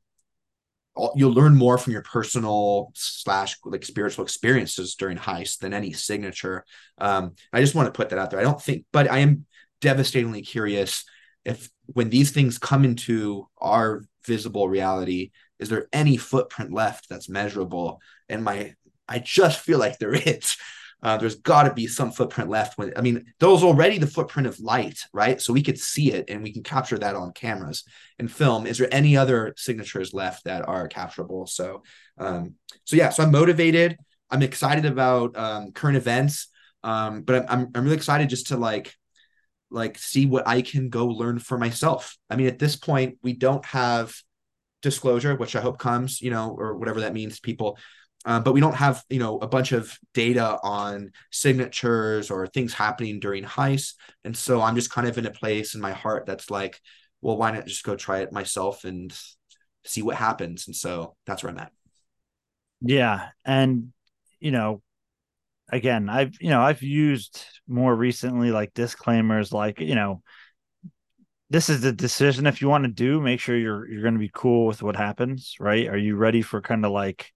you'll 1.15 1.34
learn 1.34 1.55
more 1.55 1.77
from 1.77 1.93
your 1.93 2.01
personal 2.01 2.91
slash 2.95 3.55
like 3.65 3.85
spiritual 3.85 4.23
experiences 4.23 4.95
during 4.95 5.18
HICE 5.18 5.57
than 5.57 5.73
any 5.73 5.93
signature. 5.93 6.65
Um, 6.97 7.35
I 7.53 7.61
just 7.61 7.76
want 7.76 7.88
to 7.88 7.95
put 7.95 8.09
that 8.09 8.19
out 8.19 8.31
there. 8.31 8.39
I 8.39 8.43
don't 8.43 8.61
think, 8.61 8.85
but 8.91 9.09
I 9.09 9.19
am 9.19 9.45
devastatingly 9.81 10.41
curious 10.41 11.05
if 11.45 11.69
when 11.85 12.09
these 12.09 12.31
things 12.31 12.57
come 12.57 12.84
into 12.84 13.47
our 13.57 14.03
visible 14.26 14.68
reality 14.68 15.31
is 15.59 15.69
there 15.69 15.88
any 15.93 16.18
footprint 16.18 16.73
left 16.73 17.07
that's 17.09 17.30
measurable 17.30 18.01
and 18.27 18.43
my 18.43 18.73
i 19.07 19.19
just 19.19 19.59
feel 19.59 19.80
like 19.80 19.97
there 19.97 20.14
is 20.15 20.57
uh, 21.03 21.18
there's 21.18 21.36
got 21.36 21.64
to 21.64 21.74
be 21.74 21.88
some 21.88 22.11
footprint 22.11 22.49
left 22.49 22.78
when 22.78 22.91
i 22.98 23.02
mean 23.02 23.24
there's 23.40 23.64
already 23.64 23.98
the 23.98 24.07
footprint 24.07 24.48
of 24.48 24.60
light 24.60 24.99
right? 25.14 25.41
So 25.41 25.53
we 25.53 25.64
could 25.64 25.80
see 25.80 26.11
it 26.11 26.30
and 26.30 26.44
we 26.44 26.53
can 26.53 26.64
capture 26.64 26.98
that 26.99 27.15
on 27.15 27.32
cameras 27.32 27.84
and 28.19 28.32
film. 28.32 28.65
Is 28.65 28.78
there 28.78 28.88
any 28.91 29.18
other 29.18 29.53
signatures 29.57 30.14
left 30.14 30.45
that 30.45 30.68
are 30.68 30.88
capturable? 30.88 31.48
So 31.48 31.84
um 32.18 32.56
so 32.86 32.95
yeah 32.95 33.10
so 33.10 33.24
i'm 33.24 33.32
motivated. 33.32 33.98
I'm 34.30 34.44
excited 34.44 34.86
about 34.86 35.38
um, 35.38 35.72
current 35.72 35.98
events. 35.98 36.48
Um 36.84 37.22
but 37.22 37.49
I'm, 37.49 37.72
I'm 37.74 37.84
really 37.84 37.95
excited 37.95 38.30
just 38.30 38.48
to 38.48 38.57
like 38.57 38.94
like 39.69 39.98
see 39.98 40.26
what 40.26 40.48
i 40.48 40.61
can 40.61 40.90
go 40.90 41.07
learn 41.07 41.40
for 41.40 41.57
myself. 41.57 42.18
I 42.30 42.36
mean 42.36 42.48
at 42.48 42.60
this 42.60 42.76
point 42.76 43.18
we 43.22 43.34
don't 43.34 43.65
have 43.65 44.15
disclosure 44.84 45.36
which 45.36 45.56
i 45.56 45.60
hope 45.60 45.80
comes 45.80 46.22
you 46.22 46.30
know 46.30 46.56
or 46.56 46.78
whatever 46.78 47.02
that 47.02 47.11
means 47.11 47.40
people 47.40 47.80
uh, 48.26 48.39
but 48.39 48.53
we 48.53 48.60
don't 48.60 48.76
have 48.76 49.03
you 49.10 49.19
know 49.19 49.38
a 49.39 49.48
bunch 49.48 49.72
of 49.72 49.98
data 50.14 50.60
on 50.64 51.11
signatures 51.31 52.30
or 52.31 52.48
things 52.48 52.73
happening 52.73 53.19
during 53.19 53.44
HICEs. 53.44 53.95
And 54.23 54.35
so 54.35 54.61
i'm 54.61 54.76
just 54.76 54.91
kind 54.91 55.07
of 55.07 55.18
in 55.18 55.26
a 55.26 55.31
place 55.31 55.76
in 55.76 55.81
my 55.81 55.91
heart 55.91 56.26
that's 56.26 56.49
like 56.49 56.80
well 57.22 57.38
why 57.38 57.52
not 57.52 57.65
just 57.65 57.84
go 57.84 57.95
try 57.95 58.19
it 58.19 58.31
myself 58.31 58.84
and 58.84 59.18
see 59.85 60.02
what 60.02 60.18
happens? 60.18 60.68
And 60.68 60.76
so 60.76 61.15
that's 61.26 61.44
where 61.44 61.52
i'm 61.52 61.60
at. 61.60 61.72
Yeah. 62.81 63.30
And 63.45 63.94
you 64.39 64.52
know 64.52 64.81
again 65.69 66.07
i've 66.07 66.34
you 66.39 66.49
know 66.49 66.61
i've 66.61 66.81
used 66.81 67.44
more 67.68 67.94
recently 67.94 68.52
like 68.52 68.73
disclaimers 68.73 69.52
like 69.52 69.81
you 69.81 69.95
know 69.95 70.22
this 71.49 71.69
is 71.69 71.81
the 71.81 71.91
decision 71.91 72.45
if 72.45 72.61
you 72.61 72.69
want 72.69 72.84
to 72.84 72.89
do 72.89 73.19
make 73.19 73.39
sure 73.39 73.57
you're 73.57 73.89
you're 73.89 74.02
going 74.02 74.14
to 74.14 74.19
be 74.19 74.31
cool 74.34 74.68
with 74.68 74.84
what 74.84 74.95
happens 74.95 75.56
right? 75.60 75.88
Are 75.88 75.98
you 75.98 76.15
ready 76.15 76.41
for 76.41 76.61
kind 76.61 76.85
of 76.85 76.91
like 76.91 77.31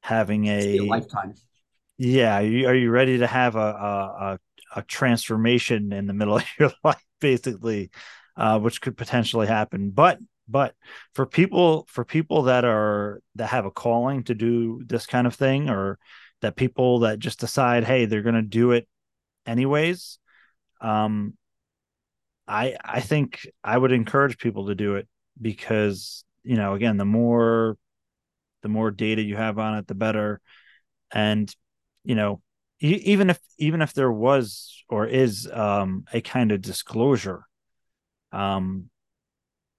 having 0.00 0.46
a, 0.46 0.78
a 0.78 0.84
lifetime. 0.84 1.34
Yeah, 1.96 2.38
are 2.38 2.42
you, 2.42 2.68
are 2.68 2.74
you 2.74 2.90
ready 2.90 3.18
to 3.18 3.26
have 3.26 3.56
a, 3.56 3.58
a 3.58 4.38
a 4.74 4.82
transformation 4.82 5.92
in 5.92 6.06
the 6.06 6.12
middle 6.12 6.36
of 6.38 6.44
your 6.58 6.72
life, 6.84 7.04
basically, 7.20 7.90
uh, 8.36 8.58
which 8.58 8.80
could 8.80 8.96
potentially 8.96 9.46
happen. 9.46 9.90
But 9.90 10.18
but 10.48 10.74
for 11.14 11.26
people 11.26 11.86
for 11.88 12.04
people 12.04 12.44
that 12.44 12.64
are 12.64 13.20
that 13.34 13.48
have 13.48 13.66
a 13.66 13.70
calling 13.70 14.24
to 14.24 14.34
do 14.34 14.82
this 14.86 15.06
kind 15.06 15.26
of 15.26 15.34
thing, 15.34 15.68
or 15.68 15.98
that 16.40 16.56
people 16.56 17.00
that 17.00 17.18
just 17.18 17.40
decide, 17.40 17.84
hey, 17.84 18.06
they're 18.06 18.22
going 18.22 18.34
to 18.34 18.42
do 18.42 18.72
it 18.72 18.88
anyways. 19.46 20.18
Um, 20.80 21.34
I 22.46 22.76
I 22.82 23.00
think 23.00 23.46
I 23.62 23.76
would 23.76 23.92
encourage 23.92 24.38
people 24.38 24.68
to 24.68 24.74
do 24.74 24.94
it 24.94 25.08
because 25.40 26.24
you 26.42 26.56
know 26.56 26.74
again 26.74 26.96
the 26.96 27.04
more 27.04 27.76
the 28.62 28.68
more 28.68 28.90
data 28.90 29.22
you 29.22 29.36
have 29.36 29.58
on 29.58 29.76
it 29.76 29.86
the 29.86 29.94
better 29.94 30.40
and 31.12 31.54
you 32.04 32.14
know 32.14 32.40
even 32.80 33.30
if 33.30 33.38
even 33.58 33.82
if 33.82 33.92
there 33.92 34.12
was 34.12 34.84
or 34.88 35.06
is 35.06 35.48
um 35.52 36.04
a 36.12 36.20
kind 36.20 36.52
of 36.52 36.60
disclosure 36.60 37.44
um 38.32 38.88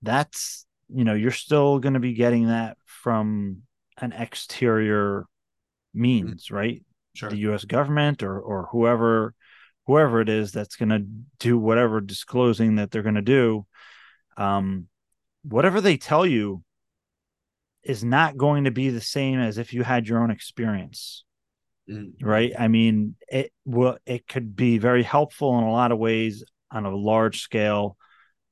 that's 0.01 0.65
you 0.93 1.03
know 1.03 1.13
you're 1.13 1.31
still 1.31 1.79
going 1.79 1.93
to 1.93 1.99
be 1.99 2.13
getting 2.13 2.47
that 2.47 2.77
from 2.85 3.61
an 3.97 4.11
exterior 4.11 5.25
means 5.93 6.45
mm-hmm. 6.45 6.55
right 6.55 6.83
sure. 7.13 7.29
the 7.29 7.37
US 7.37 7.65
government 7.65 8.23
or 8.23 8.39
or 8.39 8.67
whoever 8.71 9.33
whoever 9.87 10.21
it 10.21 10.29
is 10.29 10.51
that's 10.51 10.75
going 10.75 10.89
to 10.89 11.05
do 11.39 11.57
whatever 11.57 12.01
disclosing 12.01 12.75
that 12.75 12.91
they're 12.91 13.01
going 13.01 13.15
to 13.15 13.21
do 13.21 13.65
um 14.37 14.87
whatever 15.43 15.81
they 15.81 15.97
tell 15.97 16.25
you 16.25 16.63
is 17.83 18.03
not 18.03 18.37
going 18.37 18.65
to 18.65 18.71
be 18.71 18.89
the 18.89 19.01
same 19.01 19.39
as 19.39 19.57
if 19.57 19.73
you 19.73 19.83
had 19.83 20.07
your 20.07 20.21
own 20.21 20.31
experience 20.31 21.23
mm. 21.89 22.11
right 22.21 22.53
i 22.59 22.67
mean 22.67 23.15
it 23.27 23.51
will 23.65 23.97
it 24.05 24.27
could 24.27 24.55
be 24.55 24.77
very 24.77 25.03
helpful 25.03 25.57
in 25.57 25.63
a 25.63 25.71
lot 25.71 25.91
of 25.91 25.97
ways 25.97 26.43
on 26.71 26.85
a 26.85 26.95
large 26.95 27.41
scale 27.41 27.97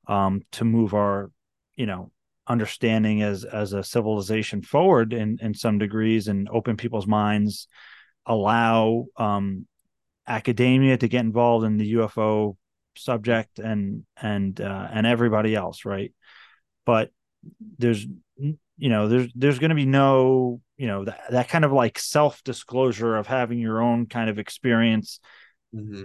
um, 0.08 0.42
to 0.52 0.64
move 0.64 0.94
our 0.94 1.30
you 1.76 1.86
know 1.86 2.10
understanding 2.46 3.22
as 3.22 3.44
as 3.44 3.72
a 3.74 3.84
civilization 3.84 4.62
forward 4.62 5.12
in 5.12 5.38
in 5.42 5.52
some 5.54 5.78
degrees 5.78 6.28
and 6.28 6.48
open 6.50 6.76
people's 6.76 7.06
minds 7.06 7.68
allow 8.24 9.06
um, 9.16 9.66
academia 10.26 10.96
to 10.96 11.08
get 11.08 11.20
involved 11.20 11.64
in 11.66 11.76
the 11.76 11.92
ufo 11.94 12.56
subject 12.96 13.58
and 13.58 14.04
and 14.20 14.60
uh, 14.60 14.88
and 14.90 15.06
everybody 15.06 15.54
else 15.54 15.84
right 15.84 16.12
but 16.86 17.10
there's 17.78 18.06
you 18.38 18.88
know 18.88 19.08
there's 19.08 19.30
there's 19.34 19.58
going 19.58 19.70
to 19.70 19.74
be 19.74 19.86
no 19.86 20.60
you 20.76 20.86
know 20.86 21.04
that, 21.04 21.20
that 21.30 21.48
kind 21.48 21.64
of 21.64 21.72
like 21.72 21.98
self 21.98 22.42
disclosure 22.44 23.16
of 23.16 23.26
having 23.26 23.58
your 23.58 23.82
own 23.82 24.06
kind 24.06 24.30
of 24.30 24.38
experience 24.38 25.20
mm-hmm. 25.74 26.04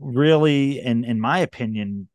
really 0.00 0.80
in 0.80 1.04
in 1.04 1.20
my 1.20 1.38
opinion 1.38 2.08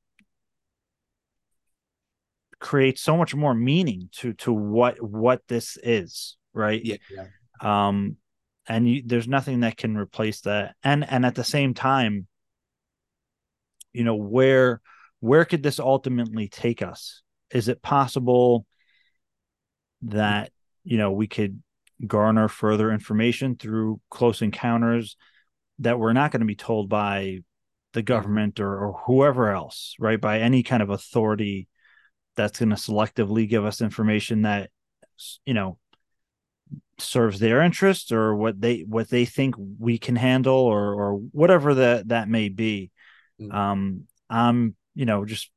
creates 2.60 3.02
so 3.02 3.16
much 3.16 3.36
more 3.36 3.54
meaning 3.54 4.10
to 4.12 4.34
to 4.34 4.52
what 4.52 5.02
what 5.02 5.42
this 5.48 5.78
is 5.84 6.38
right 6.54 6.84
yeah, 6.84 6.96
yeah. 7.12 7.88
um 7.88 8.18
and 8.68 8.90
you, 8.90 9.04
there's 9.06 9.28
nothing 9.28 9.62
that 9.62 9.78
can 9.78 9.96
replace 9.96 10.42
that 10.42 10.74
and 10.84 11.08
and 11.10 11.24
at 11.26 11.36
the 11.36 11.44
same 11.44 11.76
time 11.76 12.26
you 13.94 14.04
know 14.04 14.16
where 14.16 14.82
where 15.20 15.46
could 15.46 15.62
this 15.62 15.80
ultimately 15.80 16.48
take 16.48 16.82
us 16.82 17.22
is 17.52 17.68
it 17.68 17.82
possible 17.84 18.66
that 20.04 20.52
you 20.84 20.98
know 20.98 21.12
we 21.12 21.28
could 21.28 21.62
garner 22.06 22.48
further 22.48 22.92
information 22.92 23.56
through 23.56 24.00
close 24.10 24.42
encounters 24.42 25.16
that 25.80 26.00
we're 26.00 26.14
not 26.14 26.32
going 26.32 26.42
to 26.42 26.46
be 26.46 26.56
told 26.56 26.90
by 26.90 27.40
the 27.94 28.02
government 28.02 28.60
or, 28.60 28.78
or 28.78 28.94
whoever 29.06 29.50
else 29.50 29.96
right 30.00 30.22
by 30.22 30.40
any 30.40 30.62
kind 30.62 30.84
of 30.84 30.90
authority 30.90 31.68
that's 32.36 32.60
going 32.60 32.70
to 32.70 32.76
selectively 32.76 33.50
give 33.50 33.66
us 33.66 33.82
information 33.82 34.44
that 34.44 34.70
you 35.46 35.54
know 35.54 35.80
serves 37.00 37.40
their 37.40 37.62
interests 37.62 38.12
or 38.12 38.36
what 38.36 38.60
they 38.60 38.80
what 38.82 39.10
they 39.10 39.26
think 39.26 39.56
we 39.80 39.98
can 39.98 40.16
handle 40.16 40.56
or 40.56 40.94
or 40.94 41.14
whatever 41.32 41.76
that 41.76 42.08
that 42.10 42.28
may 42.28 42.50
be 42.50 42.92
mm-hmm. 43.40 43.56
um 43.56 44.04
i'm 44.30 44.76
you 44.96 45.06
know 45.06 45.26
just 45.26 45.50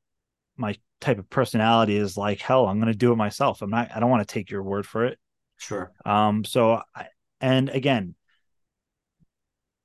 my 0.60 0.76
type 1.00 1.18
of 1.18 1.28
personality 1.30 1.96
is 1.96 2.16
like 2.16 2.40
hell 2.40 2.66
i'm 2.66 2.78
going 2.78 2.92
to 2.92 2.98
do 2.98 3.12
it 3.12 3.16
myself 3.16 3.62
i'm 3.62 3.70
not 3.70 3.90
i 3.94 3.98
don't 4.00 4.10
want 4.10 4.26
to 4.26 4.32
take 4.32 4.50
your 4.50 4.62
word 4.62 4.86
for 4.86 5.06
it 5.06 5.18
sure 5.58 5.92
um 6.04 6.44
so 6.44 6.82
I, 6.94 7.06
and 7.40 7.68
again 7.70 8.14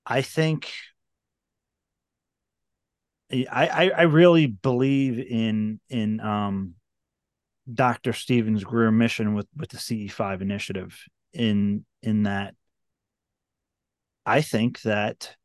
i 0.05 0.21
think 0.21 0.71
I, 3.31 3.91
I 3.97 4.01
really 4.03 4.45
believe 4.45 5.19
in 5.19 5.79
in 5.89 6.19
um, 6.19 6.75
Dr. 7.71 8.13
Steven 8.13 8.55
Greer's 8.57 8.93
mission 8.93 9.33
with 9.33 9.47
with 9.55 9.69
the 9.69 9.77
CE5 9.77 10.41
initiative 10.41 11.03
in 11.33 11.85
in 12.03 12.23
that 12.23 12.53
I 14.25 14.41
think 14.41 14.81
that 14.83 15.35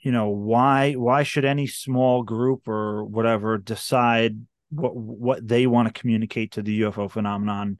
you 0.00 0.12
know 0.12 0.28
why 0.28 0.92
why 0.94 1.22
should 1.22 1.44
any 1.44 1.66
small 1.66 2.22
group 2.22 2.66
or 2.68 3.04
whatever 3.04 3.58
decide 3.58 4.36
what 4.74 4.96
what 4.96 5.46
they 5.46 5.66
want 5.66 5.88
to 5.88 6.00
communicate 6.00 6.52
to 6.52 6.62
the 6.62 6.82
UFO 6.82 7.10
phenomenon 7.10 7.78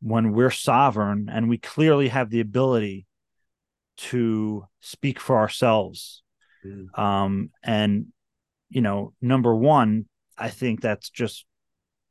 when 0.00 0.32
we're 0.32 0.50
sovereign 0.50 1.28
and 1.30 1.48
we 1.48 1.58
clearly 1.58 2.08
have 2.08 2.30
the 2.30 2.40
ability 2.40 3.06
to 3.96 4.66
speak 4.80 5.18
for 5.18 5.38
ourselves. 5.38 6.22
Mm. 6.64 6.98
Um, 6.98 7.50
and 7.62 8.06
you 8.68 8.80
know, 8.80 9.12
number 9.20 9.54
one, 9.54 10.06
I 10.36 10.50
think 10.50 10.80
that's 10.80 11.10
just 11.10 11.44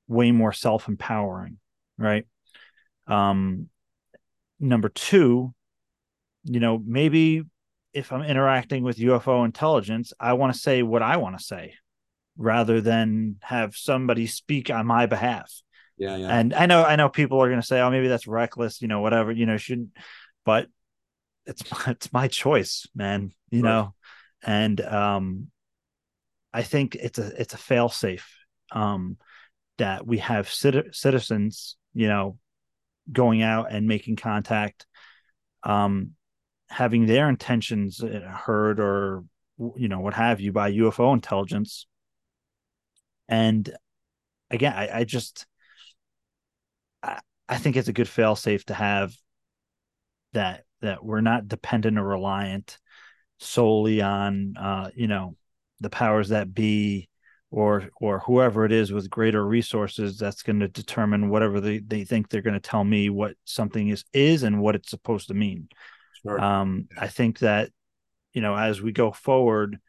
way 0.07 0.31
more 0.31 0.53
self 0.53 0.87
empowering, 0.87 1.57
right? 1.97 2.25
Um, 3.07 3.69
number 4.59 4.89
two, 4.89 5.53
you 6.43 6.59
know, 6.59 6.81
maybe 6.85 7.43
if 7.93 8.11
I'm 8.11 8.23
interacting 8.23 8.83
with 8.83 8.97
UFO 8.97 9.45
intelligence, 9.45 10.13
I 10.19 10.33
want 10.33 10.53
to 10.53 10.59
say 10.59 10.83
what 10.83 11.01
I 11.01 11.17
want 11.17 11.37
to 11.37 11.43
say 11.43 11.75
rather 12.37 12.81
than 12.81 13.37
have 13.41 13.75
somebody 13.75 14.27
speak 14.27 14.69
on 14.69 14.85
my 14.85 15.05
behalf. 15.05 15.51
Yeah, 15.97 16.17
yeah. 16.17 16.27
And 16.27 16.53
I 16.53 16.65
know 16.65 16.83
I 16.83 16.95
know 16.95 17.09
people 17.09 17.41
are 17.41 17.47
going 17.47 17.61
to 17.61 17.65
say, 17.65 17.79
"Oh, 17.79 17.89
maybe 17.89 18.07
that's 18.07 18.27
reckless," 18.27 18.81
you 18.81 18.87
know, 18.87 18.99
whatever, 19.01 19.31
you 19.31 19.45
know, 19.45 19.57
shouldn't. 19.57 19.91
But 20.43 20.67
it's 21.45 21.63
it's 21.87 22.11
my 22.11 22.27
choice, 22.27 22.87
man. 22.93 23.31
You 23.49 23.61
right. 23.61 23.69
know, 23.69 23.93
and 24.43 24.81
um, 24.81 25.47
I 26.53 26.63
think 26.63 26.95
it's 26.95 27.19
a 27.19 27.39
it's 27.39 27.53
a 27.53 27.57
fail 27.57 27.89
safe 27.89 28.29
um 28.71 29.17
that 29.77 30.07
we 30.07 30.17
have 30.19 30.49
cit- 30.49 30.95
citizens, 30.95 31.75
you 31.93 32.07
know, 32.07 32.37
going 33.11 33.41
out 33.41 33.71
and 33.71 33.87
making 33.87 34.15
contact, 34.15 34.85
um, 35.63 36.11
having 36.69 37.05
their 37.05 37.29
intentions 37.29 38.01
heard 38.01 38.79
or 38.79 39.23
you 39.75 39.87
know 39.87 39.99
what 40.01 40.13
have 40.13 40.41
you 40.41 40.51
by 40.51 40.71
UFO 40.71 41.13
intelligence 41.13 41.87
and 43.27 43.71
again, 44.51 44.73
I, 44.73 44.99
I 44.99 45.03
just 45.03 45.45
I 47.47 47.57
think 47.57 47.75
it's 47.75 47.87
a 47.87 47.93
good 47.93 48.09
fail 48.09 48.35
safe 48.35 48.65
to 48.65 48.73
have 48.73 49.15
that 50.33 50.63
that 50.81 51.03
we're 51.03 51.21
not 51.21 51.47
dependent 51.47 51.97
or 51.97 52.03
reliant 52.03 52.79
solely 53.39 54.01
on 54.01 54.55
uh, 54.57 54.89
you 54.95 55.07
know 55.07 55.35
the 55.79 55.89
powers 55.89 56.29
that 56.29 56.53
be 56.53 57.09
or 57.51 57.89
or 57.97 58.19
whoever 58.19 58.65
it 58.65 58.71
is 58.71 58.91
with 58.91 59.09
greater 59.09 59.45
resources 59.45 60.17
that's 60.17 60.41
going 60.41 60.59
to 60.59 60.67
determine 60.67 61.29
whatever 61.29 61.61
they, 61.61 61.79
they 61.79 62.03
think 62.03 62.29
they're 62.29 62.41
going 62.41 62.53
to 62.53 62.59
tell 62.59 62.83
me 62.83 63.09
what 63.09 63.35
something 63.45 63.89
is 63.89 64.03
is 64.13 64.43
and 64.43 64.59
what 64.59 64.75
it's 64.75 64.89
supposed 64.89 65.27
to 65.27 65.33
mean 65.33 65.67
sure. 66.23 66.39
um, 66.39 66.87
i 66.97 67.07
think 67.07 67.39
that 67.39 67.69
you 68.33 68.41
know 68.41 68.55
as 68.55 68.81
we 68.81 68.91
go 68.91 69.11
forward 69.11 69.79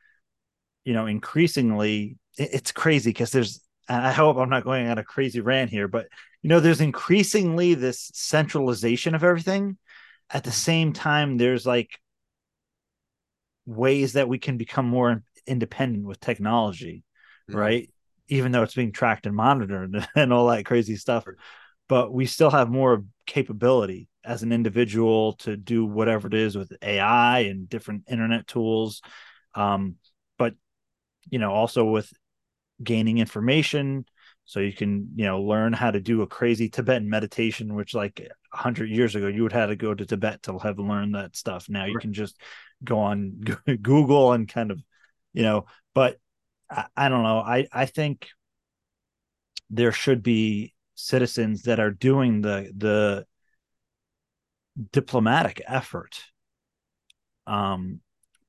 you 0.86 0.94
know 0.94 1.04
increasingly 1.04 2.16
it's 2.38 2.72
crazy 2.72 3.10
because 3.10 3.30
there's 3.30 3.60
i 3.88 4.12
hope 4.12 4.38
i'm 4.38 4.48
not 4.48 4.64
going 4.64 4.88
on 4.88 4.98
a 4.98 5.04
crazy 5.04 5.40
rant 5.40 5.70
here 5.70 5.88
but 5.88 6.06
you 6.46 6.48
know 6.48 6.60
there's 6.60 6.80
increasingly 6.80 7.74
this 7.74 8.08
centralization 8.14 9.16
of 9.16 9.24
everything. 9.24 9.76
At 10.30 10.44
the 10.44 10.52
same 10.52 10.92
time 10.92 11.38
there's 11.38 11.66
like 11.66 11.90
ways 13.66 14.12
that 14.12 14.28
we 14.28 14.38
can 14.38 14.56
become 14.56 14.86
more 14.86 15.24
independent 15.48 16.04
with 16.04 16.20
technology 16.20 17.02
mm-hmm. 17.50 17.58
right? 17.58 17.90
Even 18.28 18.52
though 18.52 18.62
it's 18.62 18.76
being 18.76 18.92
tracked 18.92 19.26
and 19.26 19.34
monitored 19.34 20.06
and 20.14 20.32
all 20.32 20.46
that 20.46 20.66
crazy 20.66 20.94
stuff 20.94 21.24
but 21.88 22.12
we 22.12 22.26
still 22.26 22.50
have 22.50 22.70
more 22.70 23.04
capability 23.26 24.08
as 24.24 24.44
an 24.44 24.52
individual 24.52 25.32
to 25.34 25.56
do 25.56 25.84
whatever 25.84 26.28
it 26.28 26.34
is 26.34 26.56
with 26.56 26.72
ai 26.80 27.40
and 27.40 27.68
different 27.68 28.04
internet 28.08 28.46
tools. 28.46 29.02
Um, 29.56 29.96
you 31.30 31.38
know 31.38 31.52
also 31.52 31.84
with 31.84 32.12
gaining 32.82 33.18
information. 33.18 34.04
So 34.44 34.60
you 34.60 34.72
can 34.72 35.10
you 35.16 35.24
know 35.24 35.42
learn 35.42 35.72
how 35.72 35.90
to 35.90 36.00
do 36.00 36.22
a 36.22 36.26
crazy 36.26 36.68
tibetan 36.68 37.08
meditation 37.08 37.74
which 37.74 37.94
like 37.94 38.20
100 38.50 38.90
years 38.90 39.14
ago 39.14 39.26
you 39.26 39.42
would 39.42 39.52
have 39.52 39.70
to 39.70 39.76
go 39.76 39.94
to 39.94 40.06
tibet 40.06 40.42
to 40.44 40.58
have 40.58 40.78
learned 40.78 41.14
that 41.14 41.36
stuff. 41.36 41.68
Now 41.68 41.86
you 41.86 41.98
can 41.98 42.12
just 42.12 42.40
go 42.84 43.00
on 43.00 43.40
google 43.82 44.32
and 44.32 44.48
kind 44.48 44.70
of 44.70 44.80
you 45.32 45.42
know 45.42 45.66
but 45.94 46.18
I, 46.70 46.86
I 46.96 47.08
don't 47.08 47.22
know. 47.22 47.38
I 47.38 47.66
i 47.72 47.86
think 47.86 48.28
there 49.70 49.92
should 49.92 50.22
be 50.22 50.74
citizens 50.94 51.62
that 51.62 51.80
are 51.80 51.90
doing 51.90 52.40
the 52.40 52.72
the 52.76 53.26
diplomatic 54.92 55.60
effort 55.66 56.20
um 57.46 58.00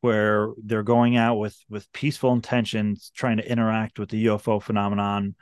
where 0.07 0.53
they're 0.63 0.83
going 0.83 1.17
out 1.17 1.35
with 1.35 1.57
with 1.69 1.91
peaceful 1.91 2.31
intentions 2.31 3.11
trying 3.13 3.35
to 3.35 3.51
interact 3.51 3.99
with 3.99 4.07
the 4.07 4.27
UFO 4.27 4.63
phenomenon 4.63 5.35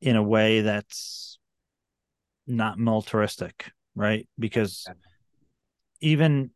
in 0.00 0.14
a 0.14 0.22
way 0.22 0.60
that's 0.60 1.40
not 2.46 2.78
militaristic, 2.78 3.72
right? 3.96 4.28
Because 4.38 4.86
even 6.00 6.50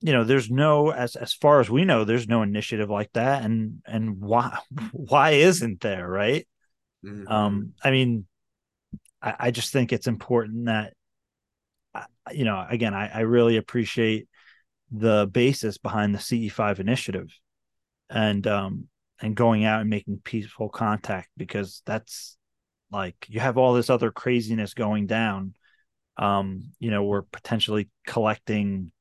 you 0.00 0.12
know, 0.12 0.22
there's 0.22 0.48
no 0.48 0.90
as 0.92 1.16
as 1.16 1.34
far 1.34 1.58
as 1.58 1.68
we 1.68 1.84
know, 1.84 2.04
there's 2.04 2.28
no 2.28 2.42
initiative 2.42 2.88
like 2.88 3.10
that, 3.14 3.42
and 3.42 3.82
and 3.84 4.20
why 4.20 4.58
why 4.92 5.30
isn't 5.30 5.80
there, 5.80 6.08
right? 6.08 6.46
Mm-hmm. 7.04 7.26
Um, 7.26 7.72
I 7.82 7.90
mean, 7.90 8.26
I, 9.20 9.34
I 9.40 9.50
just 9.50 9.72
think 9.72 9.92
it's 9.92 10.06
important 10.06 10.66
that 10.66 10.92
you 12.30 12.44
know, 12.44 12.64
again, 12.70 12.94
I, 12.94 13.08
I 13.08 13.20
really 13.20 13.56
appreciate 13.56 14.28
the 14.90 15.28
basis 15.30 15.78
behind 15.78 16.14
the 16.14 16.18
CE5 16.18 16.80
initiative 16.80 17.28
and 18.10 18.46
um 18.46 18.88
and 19.20 19.34
going 19.34 19.64
out 19.64 19.80
and 19.80 19.90
making 19.90 20.20
peaceful 20.24 20.68
contact 20.68 21.28
because 21.36 21.82
that's 21.84 22.36
like 22.90 23.14
you 23.28 23.40
have 23.40 23.58
all 23.58 23.74
this 23.74 23.90
other 23.90 24.10
craziness 24.10 24.74
going 24.74 25.06
down. 25.06 25.54
Um 26.16 26.72
you 26.78 26.90
know 26.90 27.04
we're 27.04 27.22
potentially 27.22 27.90
collecting 28.06 28.92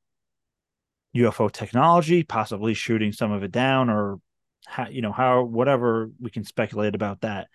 ufo 1.15 1.51
technology 1.51 2.21
possibly 2.23 2.73
shooting 2.73 3.11
some 3.11 3.31
of 3.31 3.41
it 3.41 3.51
down 3.51 3.89
or 3.89 4.19
how 4.67 4.87
you 4.87 5.01
know 5.01 5.13
how 5.13 5.41
whatever 5.43 6.11
we 6.19 6.29
can 6.29 6.43
speculate 6.43 6.95
about 6.95 7.21
that. 7.21 7.47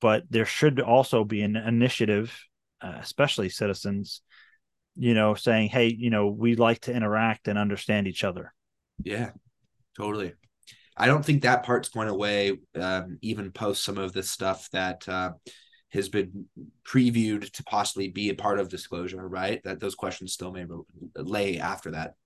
But 0.00 0.24
there 0.30 0.46
should 0.46 0.80
also 0.80 1.24
be 1.24 1.42
an 1.42 1.56
initiative 1.56 2.36
uh, 2.82 2.96
especially 3.00 3.48
citizens 3.48 4.22
you 4.96 5.14
know 5.14 5.34
saying 5.34 5.68
hey 5.68 5.86
you 5.86 6.10
know 6.10 6.28
we 6.28 6.54
like 6.56 6.80
to 6.80 6.92
interact 6.94 7.48
and 7.48 7.58
understand 7.58 8.06
each 8.06 8.24
other 8.24 8.52
yeah 9.02 9.30
totally 9.96 10.32
I 11.00 11.06
don't 11.06 11.24
think 11.24 11.42
that 11.42 11.62
part's 11.62 11.88
going 11.88 12.08
away, 12.08 12.58
um, 12.78 13.18
even 13.22 13.52
post 13.52 13.84
some 13.84 13.96
of 13.96 14.12
the 14.12 14.22
stuff 14.22 14.68
that 14.72 15.08
uh, 15.08 15.32
has 15.92 16.10
been 16.10 16.44
previewed 16.84 17.50
to 17.52 17.64
possibly 17.64 18.08
be 18.08 18.28
a 18.28 18.34
part 18.34 18.60
of 18.60 18.68
disclosure, 18.68 19.26
right? 19.26 19.62
That 19.64 19.80
those 19.80 19.94
questions 19.94 20.34
still 20.34 20.52
may 20.52 20.66
lay 21.16 21.58
after 21.58 21.92
that. 21.92 22.16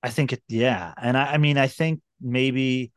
I 0.00 0.10
think 0.10 0.32
it, 0.32 0.42
yeah. 0.46 0.94
And 0.96 1.16
I, 1.16 1.32
I 1.32 1.38
mean, 1.38 1.58
I 1.58 1.66
think 1.66 2.02
maybe 2.20 2.92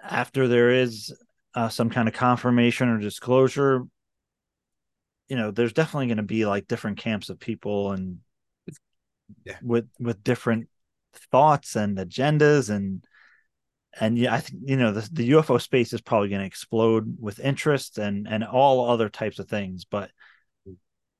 after 0.00 0.46
there 0.46 0.70
is 0.70 1.12
uh, 1.54 1.68
some 1.68 1.90
kind 1.90 2.06
of 2.06 2.14
confirmation 2.14 2.88
or 2.88 2.98
disclosure, 2.98 3.82
you 5.30 5.36
know, 5.36 5.52
there's 5.52 5.72
definitely 5.72 6.08
going 6.08 6.16
to 6.18 6.24
be 6.24 6.44
like 6.44 6.66
different 6.66 6.98
camps 6.98 7.30
of 7.30 7.38
people 7.38 7.92
and 7.92 8.18
yeah. 9.46 9.56
with 9.62 9.88
with 10.00 10.22
different 10.24 10.68
thoughts 11.30 11.76
and 11.76 11.96
agendas 11.96 12.68
and 12.68 13.04
and 13.98 14.18
yeah, 14.18 14.34
I 14.34 14.40
think 14.40 14.62
you 14.66 14.76
know 14.76 14.92
the, 14.92 15.08
the 15.12 15.30
UFO 15.30 15.60
space 15.60 15.92
is 15.92 16.00
probably 16.00 16.28
going 16.28 16.40
to 16.40 16.46
explode 16.46 17.16
with 17.18 17.40
interest 17.40 17.98
and 17.98 18.26
and 18.28 18.44
all 18.44 18.90
other 18.90 19.08
types 19.08 19.38
of 19.38 19.48
things. 19.48 19.84
But 19.84 20.10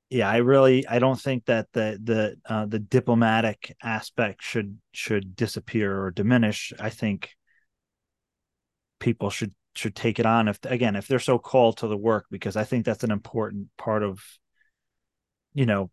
yeah, 0.09 0.29
I 0.29 0.37
really 0.37 0.85
I 0.87 0.99
don't 0.99 1.19
think 1.19 1.45
that 1.45 1.67
the 1.71 1.97
the 2.03 2.37
uh, 2.45 2.65
the 2.65 2.79
diplomatic 2.79 3.75
aspect 3.81 4.43
should 4.43 4.77
should 4.91 5.35
disappear 5.37 6.03
or 6.03 6.11
diminish. 6.11 6.73
I 6.79 6.89
think 6.89 7.31
people 8.99 9.29
should 9.29 9.53
should 9.75 9.95
take 9.95 10.19
it 10.19 10.25
on 10.25 10.47
if 10.47 10.59
again 10.65 10.95
if 10.95 11.07
they're 11.07 11.19
so 11.19 11.39
called 11.39 11.77
to 11.77 11.87
the 11.87 11.97
work 11.97 12.25
because 12.29 12.57
I 12.57 12.65
think 12.65 12.85
that's 12.85 13.05
an 13.05 13.11
important 13.11 13.67
part 13.77 14.03
of 14.03 14.19
you 15.53 15.65
know 15.65 15.89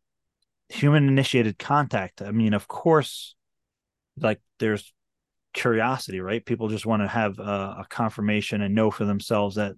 human 0.69 1.09
initiated 1.09 1.59
contact. 1.59 2.21
I 2.23 2.31
mean, 2.31 2.55
of 2.55 2.69
course, 2.69 3.35
like 4.17 4.41
there's 4.59 4.93
curiosity, 5.55 6.21
right? 6.21 6.45
People 6.45 6.69
just 6.69 6.87
want 6.87 7.03
to 7.03 7.09
have 7.09 7.39
a, 7.39 7.43
a, 7.43 7.87
confirmation 7.89 8.61
and 8.61 8.75
know 8.75 8.91
for 8.91 9.05
themselves 9.05 9.57
that 9.57 9.75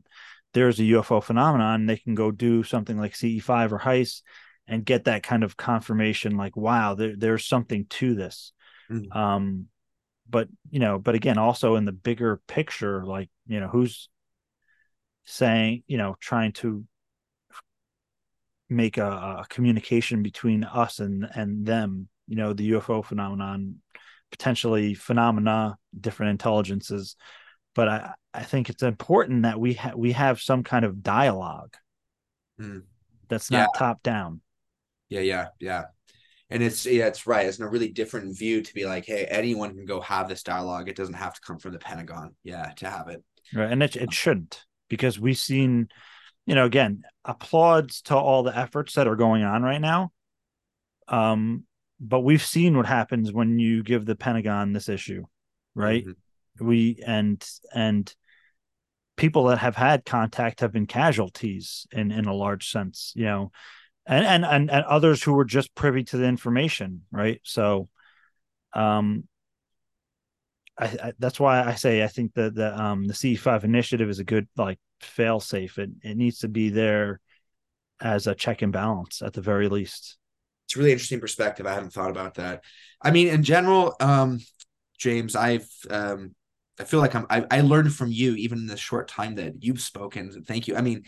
there's 0.52 0.80
a 0.80 0.84
UFO 0.84 1.22
phenomenon. 1.22 1.86
They 1.86 1.96
can 1.96 2.14
go 2.14 2.30
do 2.30 2.62
something 2.62 2.98
like 2.98 3.14
CE5 3.14 3.72
or 3.72 3.78
HICE 3.78 4.22
and 4.66 4.84
get 4.84 5.04
that 5.04 5.22
kind 5.22 5.42
of 5.42 5.56
confirmation, 5.56 6.36
like, 6.36 6.56
wow, 6.56 6.94
there, 6.94 7.14
there's 7.16 7.46
something 7.46 7.86
to 7.90 8.14
this. 8.14 8.52
Mm-hmm. 8.90 9.16
Um, 9.16 9.66
but 10.30 10.48
you 10.70 10.80
know, 10.80 10.98
but 10.98 11.14
again, 11.14 11.38
also 11.38 11.76
in 11.76 11.84
the 11.84 11.92
bigger 11.92 12.40
picture, 12.46 13.04
like, 13.04 13.28
you 13.46 13.60
know, 13.60 13.68
who's 13.68 14.08
saying, 15.24 15.82
you 15.86 15.98
know, 15.98 16.16
trying 16.20 16.52
to 16.52 16.84
make 18.68 18.98
a, 18.98 19.42
a 19.42 19.46
communication 19.48 20.22
between 20.22 20.64
us 20.64 21.00
and 21.00 21.28
and 21.34 21.66
them, 21.66 22.08
you 22.28 22.36
know, 22.36 22.52
the 22.52 22.72
UFO 22.72 23.04
phenomenon 23.04 23.76
potentially 24.30 24.94
phenomena, 24.94 25.76
different 25.98 26.30
intelligences. 26.30 27.16
But 27.74 27.88
I, 27.88 28.10
I 28.32 28.42
think 28.42 28.68
it's 28.68 28.82
important 28.82 29.42
that 29.42 29.58
we 29.58 29.74
ha- 29.74 29.92
we 29.96 30.12
have 30.12 30.40
some 30.40 30.64
kind 30.64 30.84
of 30.84 31.02
dialogue 31.02 31.74
mm. 32.60 32.82
that's 33.28 33.50
not 33.50 33.68
yeah. 33.74 33.78
top 33.78 34.02
down. 34.02 34.40
Yeah, 35.08 35.20
yeah, 35.20 35.46
yeah. 35.58 35.84
And 36.50 36.62
it's 36.62 36.84
yeah, 36.84 37.06
it's 37.06 37.26
right. 37.26 37.46
It's 37.46 37.60
a 37.60 37.68
really 37.68 37.90
different 37.90 38.36
view 38.36 38.60
to 38.62 38.74
be 38.74 38.84
like, 38.84 39.06
hey, 39.06 39.24
anyone 39.24 39.74
can 39.74 39.84
go 39.84 40.00
have 40.00 40.28
this 40.28 40.42
dialogue. 40.42 40.88
It 40.88 40.96
doesn't 40.96 41.14
have 41.14 41.34
to 41.34 41.40
come 41.40 41.58
from 41.58 41.72
the 41.72 41.78
Pentagon. 41.78 42.34
Yeah, 42.42 42.72
to 42.76 42.90
have 42.90 43.08
it. 43.08 43.22
Right, 43.54 43.70
and 43.70 43.82
it 43.82 43.94
it 43.94 44.12
shouldn't 44.12 44.64
because 44.88 45.18
we've 45.18 45.38
seen, 45.38 45.88
you 46.46 46.56
know, 46.56 46.64
again, 46.64 47.04
applauds 47.24 48.02
to 48.02 48.16
all 48.16 48.42
the 48.42 48.56
efforts 48.56 48.94
that 48.94 49.06
are 49.06 49.16
going 49.16 49.44
on 49.44 49.62
right 49.62 49.80
now. 49.80 50.10
Um, 51.06 51.64
but 52.00 52.20
we've 52.20 52.44
seen 52.44 52.76
what 52.76 52.86
happens 52.86 53.32
when 53.32 53.58
you 53.58 53.82
give 53.84 54.04
the 54.04 54.16
Pentagon 54.16 54.72
this 54.72 54.88
issue, 54.88 55.24
right? 55.74 56.04
Mm-hmm. 56.04 56.66
We 56.66 57.02
and 57.06 57.48
and 57.72 58.12
people 59.16 59.44
that 59.44 59.58
have 59.58 59.76
had 59.76 60.04
contact 60.04 60.60
have 60.60 60.72
been 60.72 60.86
casualties 60.86 61.86
in 61.92 62.10
in 62.10 62.24
a 62.24 62.34
large 62.34 62.70
sense, 62.70 63.12
you 63.14 63.26
know, 63.26 63.52
and 64.10 64.26
and 64.26 64.44
and, 64.44 64.70
and 64.70 64.84
others 64.84 65.22
who 65.22 65.32
were 65.32 65.44
just 65.44 65.74
privy 65.74 66.04
to 66.04 66.16
the 66.18 66.26
information, 66.26 67.02
right? 67.10 67.40
So, 67.44 67.88
um, 68.74 69.24
I, 70.78 70.84
I, 70.84 71.12
that's 71.18 71.38
why 71.38 71.62
I 71.62 71.74
say 71.76 72.02
I 72.02 72.08
think 72.08 72.34
that 72.34 72.54
the 72.54 72.78
um 72.78 73.06
the 73.06 73.14
C 73.14 73.36
five 73.36 73.64
initiative 73.64 74.10
is 74.10 74.18
a 74.18 74.24
good 74.24 74.48
like 74.56 74.78
fail 75.00 75.40
safe. 75.40 75.78
It 75.78 75.90
it 76.02 76.16
needs 76.16 76.40
to 76.40 76.48
be 76.48 76.70
there 76.70 77.20
as 78.00 78.26
a 78.26 78.34
check 78.34 78.62
and 78.62 78.72
balance 78.72 79.22
at 79.22 79.34
the 79.34 79.42
very 79.42 79.68
least 79.68 80.18
it's 80.70 80.76
a 80.76 80.78
really 80.78 80.92
interesting 80.92 81.18
perspective. 81.18 81.66
I 81.66 81.74
hadn't 81.74 81.92
thought 81.92 82.12
about 82.12 82.34
that. 82.34 82.62
I 83.02 83.10
mean, 83.10 83.26
in 83.26 83.42
general, 83.42 83.96
um, 83.98 84.38
James, 84.98 85.34
I've 85.34 85.68
um, 85.90 86.32
I 86.78 86.84
feel 86.84 87.00
like 87.00 87.16
I'm 87.16 87.26
I, 87.28 87.44
I 87.50 87.60
learned 87.62 87.92
from 87.92 88.12
you 88.12 88.36
even 88.36 88.58
in 88.58 88.66
the 88.68 88.76
short 88.76 89.08
time 89.08 89.34
that 89.34 89.64
you've 89.64 89.80
spoken. 89.80 90.44
Thank 90.44 90.68
you. 90.68 90.76
I 90.76 90.80
mean, 90.80 91.02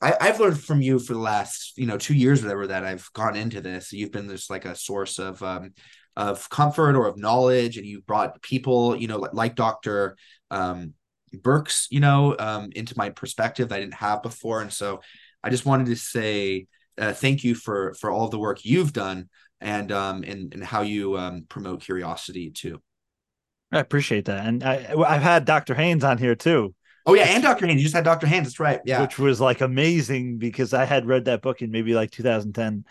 I, 0.00 0.26
have 0.26 0.40
learned 0.40 0.60
from 0.60 0.80
you 0.80 0.98
for 0.98 1.14
the 1.14 1.18
last, 1.18 1.76
you 1.76 1.86
know, 1.86 1.98
two 1.98 2.14
years, 2.14 2.40
or 2.40 2.46
whatever, 2.46 2.66
that 2.68 2.84
I've 2.84 3.10
gone 3.14 3.34
into 3.34 3.60
this. 3.60 3.92
You've 3.92 4.12
been 4.12 4.28
just 4.28 4.50
like 4.50 4.64
a 4.64 4.76
source 4.76 5.18
of 5.18 5.42
um, 5.42 5.72
of 6.16 6.48
comfort 6.50 6.94
or 6.94 7.06
of 7.06 7.16
knowledge, 7.16 7.76
and 7.76 7.86
you've 7.86 8.06
brought 8.06 8.40
people, 8.42 8.96
you 8.96 9.08
know, 9.08 9.18
like, 9.18 9.34
like 9.34 9.54
Doctor 9.56 10.16
um, 10.50 10.94
Burkes, 11.32 11.88
you 11.90 12.00
know, 12.00 12.36
um, 12.38 12.70
into 12.76 12.94
my 12.96 13.10
perspective 13.10 13.68
that 13.68 13.76
I 13.76 13.80
didn't 13.80 13.94
have 13.94 14.22
before, 14.22 14.60
and 14.60 14.72
so 14.72 15.00
I 15.42 15.50
just 15.50 15.66
wanted 15.66 15.86
to 15.86 15.96
say 15.96 16.66
uh, 16.96 17.12
thank 17.12 17.44
you 17.44 17.54
for 17.54 17.94
for 17.94 18.10
all 18.10 18.28
the 18.28 18.38
work 18.38 18.64
you've 18.64 18.92
done 18.92 19.28
and 19.60 19.90
um 19.92 20.22
and 20.24 20.52
and 20.54 20.64
how 20.64 20.82
you 20.82 21.16
um, 21.18 21.44
promote 21.48 21.80
curiosity 21.82 22.50
too. 22.50 22.80
I 23.72 23.80
appreciate 23.80 24.26
that, 24.26 24.46
and 24.46 24.62
I 24.62 24.94
I've 25.06 25.22
had 25.22 25.44
Dr. 25.44 25.74
Haines 25.74 26.04
on 26.04 26.18
here 26.18 26.34
too. 26.34 26.74
Oh 27.08 27.14
yeah, 27.14 27.24
and 27.24 27.42
Dr. 27.42 27.66
Haines. 27.66 27.80
You 27.80 27.84
just 27.84 27.94
had 27.94 28.04
Dr. 28.04 28.26
Haines. 28.26 28.48
That's 28.48 28.60
right. 28.60 28.80
Yeah, 28.84 29.00
which 29.00 29.18
was 29.18 29.40
like 29.40 29.62
amazing 29.62 30.36
because 30.36 30.74
I 30.74 30.84
had 30.84 31.06
read 31.06 31.24
that 31.24 31.40
book 31.40 31.62
in 31.62 31.70
maybe 31.70 31.94
like 31.94 32.10
2010, 32.10 32.84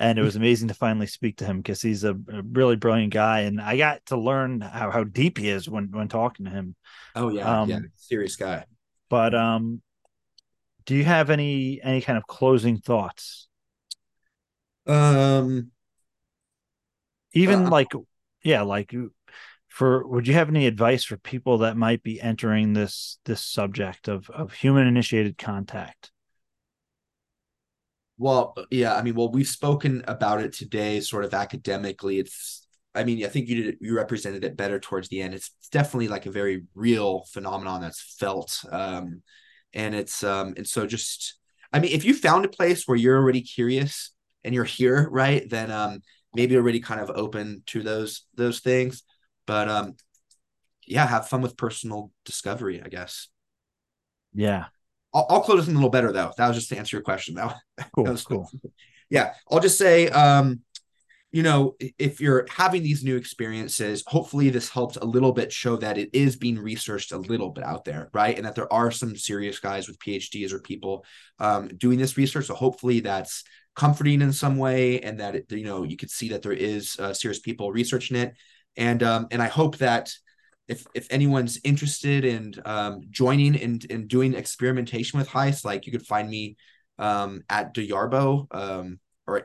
and 0.00 0.18
it 0.18 0.22
was 0.22 0.36
amazing 0.36 0.68
to 0.68 0.74
finally 0.74 1.06
speak 1.06 1.36
to 1.36 1.44
him 1.44 1.58
because 1.58 1.82
he's 1.82 2.02
a, 2.02 2.12
a, 2.12 2.42
really 2.50 2.76
brilliant 2.76 3.12
guy, 3.12 3.40
and 3.40 3.60
I 3.60 3.76
got 3.76 4.06
to 4.06 4.16
learn 4.16 4.62
how 4.62 4.90
how 4.90 5.04
deep 5.04 5.36
he 5.36 5.50
is 5.50 5.68
when 5.68 5.90
when 5.90 6.08
talking 6.08 6.46
to 6.46 6.50
him. 6.50 6.76
Oh 7.14 7.28
yeah, 7.28 7.60
um, 7.60 7.68
yeah, 7.68 7.80
serious 7.94 8.36
guy. 8.36 8.64
But 9.10 9.34
um, 9.34 9.82
do 10.86 10.94
you 10.96 11.04
have 11.04 11.28
any 11.28 11.78
any 11.82 12.00
kind 12.00 12.16
of 12.16 12.26
closing 12.26 12.78
thoughts? 12.78 13.48
Um, 14.86 15.72
even 17.34 17.66
uh, 17.66 17.70
like 17.70 17.92
yeah, 18.42 18.62
like 18.62 18.94
for 19.78 20.04
would 20.08 20.26
you 20.26 20.34
have 20.34 20.48
any 20.48 20.66
advice 20.66 21.04
for 21.04 21.16
people 21.16 21.58
that 21.58 21.76
might 21.76 22.02
be 22.02 22.20
entering 22.20 22.72
this 22.72 23.20
this 23.26 23.40
subject 23.40 24.08
of 24.08 24.28
of 24.30 24.52
human 24.52 24.88
initiated 24.88 25.38
contact? 25.38 26.10
Well, 28.16 28.56
yeah, 28.72 28.96
I 28.96 29.02
mean, 29.02 29.14
well, 29.14 29.30
we've 29.30 29.46
spoken 29.46 30.02
about 30.08 30.40
it 30.40 30.52
today, 30.52 30.98
sort 30.98 31.24
of 31.24 31.32
academically. 31.32 32.18
It's, 32.18 32.66
I 32.92 33.04
mean, 33.04 33.24
I 33.24 33.28
think 33.28 33.48
you 33.48 33.62
did 33.62 33.76
you 33.80 33.94
represented 33.94 34.42
it 34.42 34.56
better 34.56 34.80
towards 34.80 35.10
the 35.10 35.22
end. 35.22 35.32
It's 35.32 35.52
definitely 35.70 36.08
like 36.08 36.26
a 36.26 36.32
very 36.32 36.64
real 36.74 37.22
phenomenon 37.32 37.80
that's 37.80 38.16
felt. 38.18 38.60
Um, 38.72 39.22
and 39.74 39.94
it's 39.94 40.24
um 40.24 40.54
and 40.56 40.66
so 40.66 40.86
just 40.86 41.38
i 41.72 41.78
mean 41.78 41.92
if 41.92 42.04
you 42.04 42.14
found 42.14 42.44
a 42.44 42.48
place 42.48 42.84
where 42.86 42.96
you're 42.96 43.18
already 43.18 43.42
curious 43.42 44.12
and 44.42 44.54
you're 44.54 44.64
here 44.64 45.08
right 45.10 45.48
then 45.50 45.70
um 45.70 46.00
maybe 46.34 46.56
already 46.56 46.80
kind 46.80 47.00
of 47.00 47.10
open 47.10 47.62
to 47.66 47.82
those 47.82 48.24
those 48.34 48.60
things 48.60 49.02
but 49.48 49.68
um 49.68 49.96
yeah 50.86 51.04
have 51.04 51.28
fun 51.28 51.42
with 51.42 51.56
personal 51.56 52.12
discovery 52.24 52.80
i 52.84 52.88
guess 52.88 53.28
yeah 54.32 54.66
i'll, 55.12 55.26
I'll 55.28 55.40
close 55.40 55.66
this 55.66 55.68
a 55.68 55.76
little 55.76 55.90
better 55.90 56.12
though 56.12 56.32
that 56.36 56.46
was 56.46 56.56
just 56.56 56.68
to 56.68 56.78
answer 56.78 56.96
your 56.96 57.02
question 57.02 57.34
that, 57.34 57.56
cool, 57.92 58.04
that 58.04 58.12
was 58.12 58.22
cool 58.22 58.48
yeah 59.10 59.32
i'll 59.50 59.60
just 59.60 59.78
say 59.78 60.08
um 60.10 60.60
you 61.30 61.42
know, 61.42 61.76
if 61.98 62.22
you're 62.22 62.46
having 62.48 62.82
these 62.82 63.04
new 63.04 63.16
experiences, 63.16 64.02
hopefully 64.06 64.48
this 64.48 64.70
helps 64.70 64.96
a 64.96 65.04
little 65.04 65.32
bit 65.32 65.52
show 65.52 65.76
that 65.76 65.98
it 65.98 66.08
is 66.14 66.36
being 66.36 66.58
researched 66.58 67.12
a 67.12 67.18
little 67.18 67.50
bit 67.50 67.64
out 67.64 67.84
there, 67.84 68.08
right? 68.14 68.34
And 68.34 68.46
that 68.46 68.54
there 68.54 68.72
are 68.72 68.90
some 68.90 69.14
serious 69.14 69.58
guys 69.58 69.86
with 69.86 69.98
PhDs 69.98 70.52
or 70.52 70.58
people 70.58 71.04
um, 71.38 71.68
doing 71.68 71.98
this 71.98 72.16
research. 72.16 72.46
So 72.46 72.54
hopefully 72.54 73.00
that's 73.00 73.44
comforting 73.76 74.22
in 74.22 74.32
some 74.32 74.56
way, 74.56 75.00
and 75.00 75.20
that 75.20 75.36
it, 75.36 75.52
you 75.52 75.64
know 75.64 75.82
you 75.82 75.96
could 75.96 76.10
see 76.10 76.30
that 76.30 76.42
there 76.42 76.52
is 76.52 76.98
uh, 76.98 77.12
serious 77.12 77.40
people 77.40 77.72
researching 77.72 78.16
it. 78.16 78.34
And 78.78 79.02
um, 79.02 79.26
and 79.30 79.42
I 79.42 79.48
hope 79.48 79.76
that 79.78 80.10
if 80.68 80.86
if 80.94 81.06
anyone's 81.10 81.58
interested 81.64 82.24
in 82.24 82.54
um, 82.64 83.02
joining 83.10 83.60
and 83.60 83.84
in, 83.84 84.02
in 84.02 84.06
doing 84.06 84.34
experimentation 84.34 85.18
with 85.18 85.28
HICE, 85.28 85.64
like 85.64 85.84
you 85.84 85.92
could 85.92 86.06
find 86.06 86.30
me 86.30 86.56
um, 86.98 87.42
at 87.50 87.74
DaYarbo 87.74 88.46
um, 88.50 89.00
or 89.26 89.42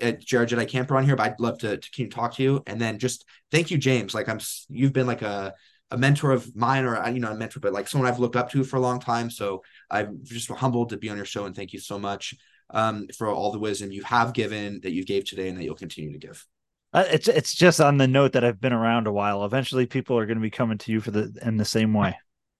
at 0.00 0.20
Jared 0.24 0.48
Jedi 0.48 0.68
Camper 0.68 0.96
on 0.96 1.04
here, 1.04 1.16
but 1.16 1.26
I'd 1.32 1.40
love 1.40 1.58
to, 1.58 1.76
to 1.78 1.90
keep 1.90 2.12
talk 2.12 2.34
to 2.34 2.42
you. 2.42 2.62
And 2.66 2.80
then 2.80 2.98
just 2.98 3.24
thank 3.50 3.70
you, 3.70 3.78
James. 3.78 4.14
Like 4.14 4.28
I'm, 4.28 4.38
you've 4.68 4.92
been 4.92 5.06
like 5.06 5.22
a, 5.22 5.54
a 5.90 5.98
mentor 5.98 6.30
of 6.30 6.54
mine 6.54 6.84
or, 6.84 7.08
you 7.08 7.18
know, 7.18 7.32
a 7.32 7.34
mentor, 7.34 7.60
but 7.60 7.72
like 7.72 7.88
someone 7.88 8.08
I've 8.08 8.20
looked 8.20 8.36
up 8.36 8.50
to 8.52 8.62
for 8.62 8.76
a 8.76 8.80
long 8.80 9.00
time. 9.00 9.30
So 9.30 9.62
I'm 9.90 10.20
just 10.22 10.48
humbled 10.50 10.90
to 10.90 10.96
be 10.96 11.10
on 11.10 11.16
your 11.16 11.26
show 11.26 11.46
and 11.46 11.56
thank 11.56 11.72
you 11.72 11.80
so 11.80 11.98
much 11.98 12.34
um, 12.70 13.08
for 13.18 13.28
all 13.28 13.50
the 13.50 13.58
wisdom 13.58 13.90
you 13.90 14.04
have 14.04 14.32
given 14.32 14.80
that 14.82 14.92
you 14.92 15.04
gave 15.04 15.24
today 15.24 15.48
and 15.48 15.58
that 15.58 15.64
you'll 15.64 15.74
continue 15.74 16.12
to 16.12 16.18
give. 16.18 16.46
Uh, 16.92 17.04
it's 17.08 17.28
it's 17.28 17.54
just 17.54 17.80
on 17.80 17.98
the 17.98 18.08
note 18.08 18.32
that 18.32 18.44
I've 18.44 18.60
been 18.60 18.72
around 18.72 19.06
a 19.06 19.12
while. 19.12 19.44
Eventually, 19.44 19.86
people 19.86 20.18
are 20.18 20.26
going 20.26 20.38
to 20.38 20.42
be 20.42 20.50
coming 20.50 20.78
to 20.78 20.92
you 20.92 21.00
for 21.00 21.10
the 21.10 21.32
in 21.42 21.56
the 21.56 21.64
same 21.64 21.94
way. 21.94 22.16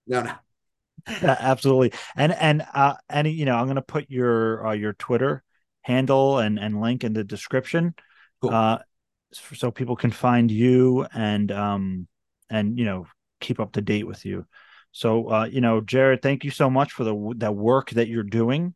No, 0.07 0.23
no, 0.23 0.33
yeah, 1.09 1.37
absolutely. 1.39 1.93
And 2.15 2.31
and 2.31 2.65
uh, 2.73 2.95
any 3.09 3.31
you 3.31 3.45
know, 3.45 3.55
I'm 3.55 3.65
going 3.65 3.75
to 3.75 3.81
put 3.81 4.09
your 4.09 4.67
uh, 4.67 4.73
your 4.73 4.93
Twitter 4.93 5.43
handle 5.81 6.39
and, 6.39 6.59
and 6.59 6.79
link 6.79 7.03
in 7.03 7.13
the 7.13 7.23
description. 7.23 7.93
Cool. 8.41 8.51
Uh, 8.51 8.79
so 9.33 9.71
people 9.71 9.95
can 9.95 10.11
find 10.11 10.51
you 10.51 11.05
and 11.13 11.51
um 11.51 12.07
and 12.49 12.77
you 12.77 12.85
know 12.85 13.07
keep 13.39 13.59
up 13.59 13.71
to 13.73 13.81
date 13.81 14.05
with 14.05 14.25
you. 14.25 14.45
So 14.91 15.29
uh, 15.29 15.45
you 15.45 15.61
know, 15.61 15.81
Jared, 15.81 16.21
thank 16.21 16.43
you 16.43 16.51
so 16.51 16.69
much 16.69 16.93
for 16.93 17.03
the 17.03 17.33
that 17.37 17.55
work 17.55 17.91
that 17.91 18.07
you're 18.07 18.23
doing. 18.23 18.75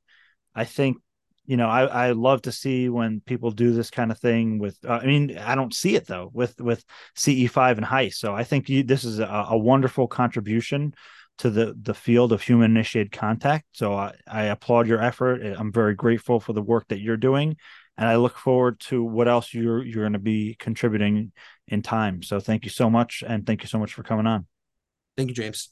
I 0.54 0.64
think 0.64 0.98
you 1.46 1.58
know 1.58 1.68
I 1.68 1.86
I 1.86 2.12
love 2.12 2.42
to 2.44 2.52
see 2.52 2.90
when 2.90 3.22
people 3.22 3.52
do 3.52 3.74
this 3.74 3.90
kind 3.90 4.12
of 4.12 4.20
thing 4.20 4.60
with. 4.60 4.78
Uh, 4.86 5.00
I 5.02 5.06
mean, 5.06 5.38
I 5.38 5.56
don't 5.56 5.74
see 5.74 5.96
it 5.96 6.08
though 6.08 6.30
with 6.34 6.60
with 6.60 6.84
CE5 7.16 7.78
and 7.78 7.86
HICE. 7.86 8.18
So 8.18 8.34
I 8.34 8.44
think 8.44 8.70
you, 8.70 8.84
this 8.84 9.04
is 9.04 9.20
a, 9.20 9.46
a 9.50 9.58
wonderful 9.58 10.08
contribution 10.08 10.94
to 11.38 11.50
the 11.50 11.76
the 11.82 11.94
field 11.94 12.32
of 12.32 12.42
human 12.42 12.72
initiated 12.72 13.12
contact. 13.12 13.66
So 13.74 13.94
I, 13.94 14.14
I 14.28 14.44
applaud 14.46 14.88
your 14.88 15.02
effort. 15.02 15.42
I'm 15.44 15.72
very 15.72 15.96
grateful 15.96 16.40
for 16.40 16.54
the 16.54 16.62
work 16.62 16.88
that 16.90 17.00
you're 17.00 17.18
doing, 17.18 17.58
and 17.98 18.08
I 18.08 18.16
look 18.16 18.38
forward 18.38 18.80
to 18.82 19.04
what 19.04 19.28
else 19.28 19.54
you're 19.54 19.84
you're 19.84 20.04
going 20.04 20.14
to 20.14 20.20
be 20.20 20.56
contributing 20.60 21.32
in 21.68 21.82
time. 21.82 22.24
So 22.24 22.40
thank 22.40 22.64
you 22.64 22.72
so 22.72 22.90
much, 22.90 23.24
and 23.28 23.46
thank 23.46 23.62
you 23.64 23.68
so 23.68 23.80
much 23.80 23.94
for 23.94 24.04
coming 24.04 24.28
on. 24.28 24.48
Thank 25.18 25.30
you, 25.30 25.36
James. 25.36 25.70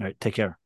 All 0.00 0.06
right, 0.06 0.18
take 0.20 0.34
care. 0.34 0.58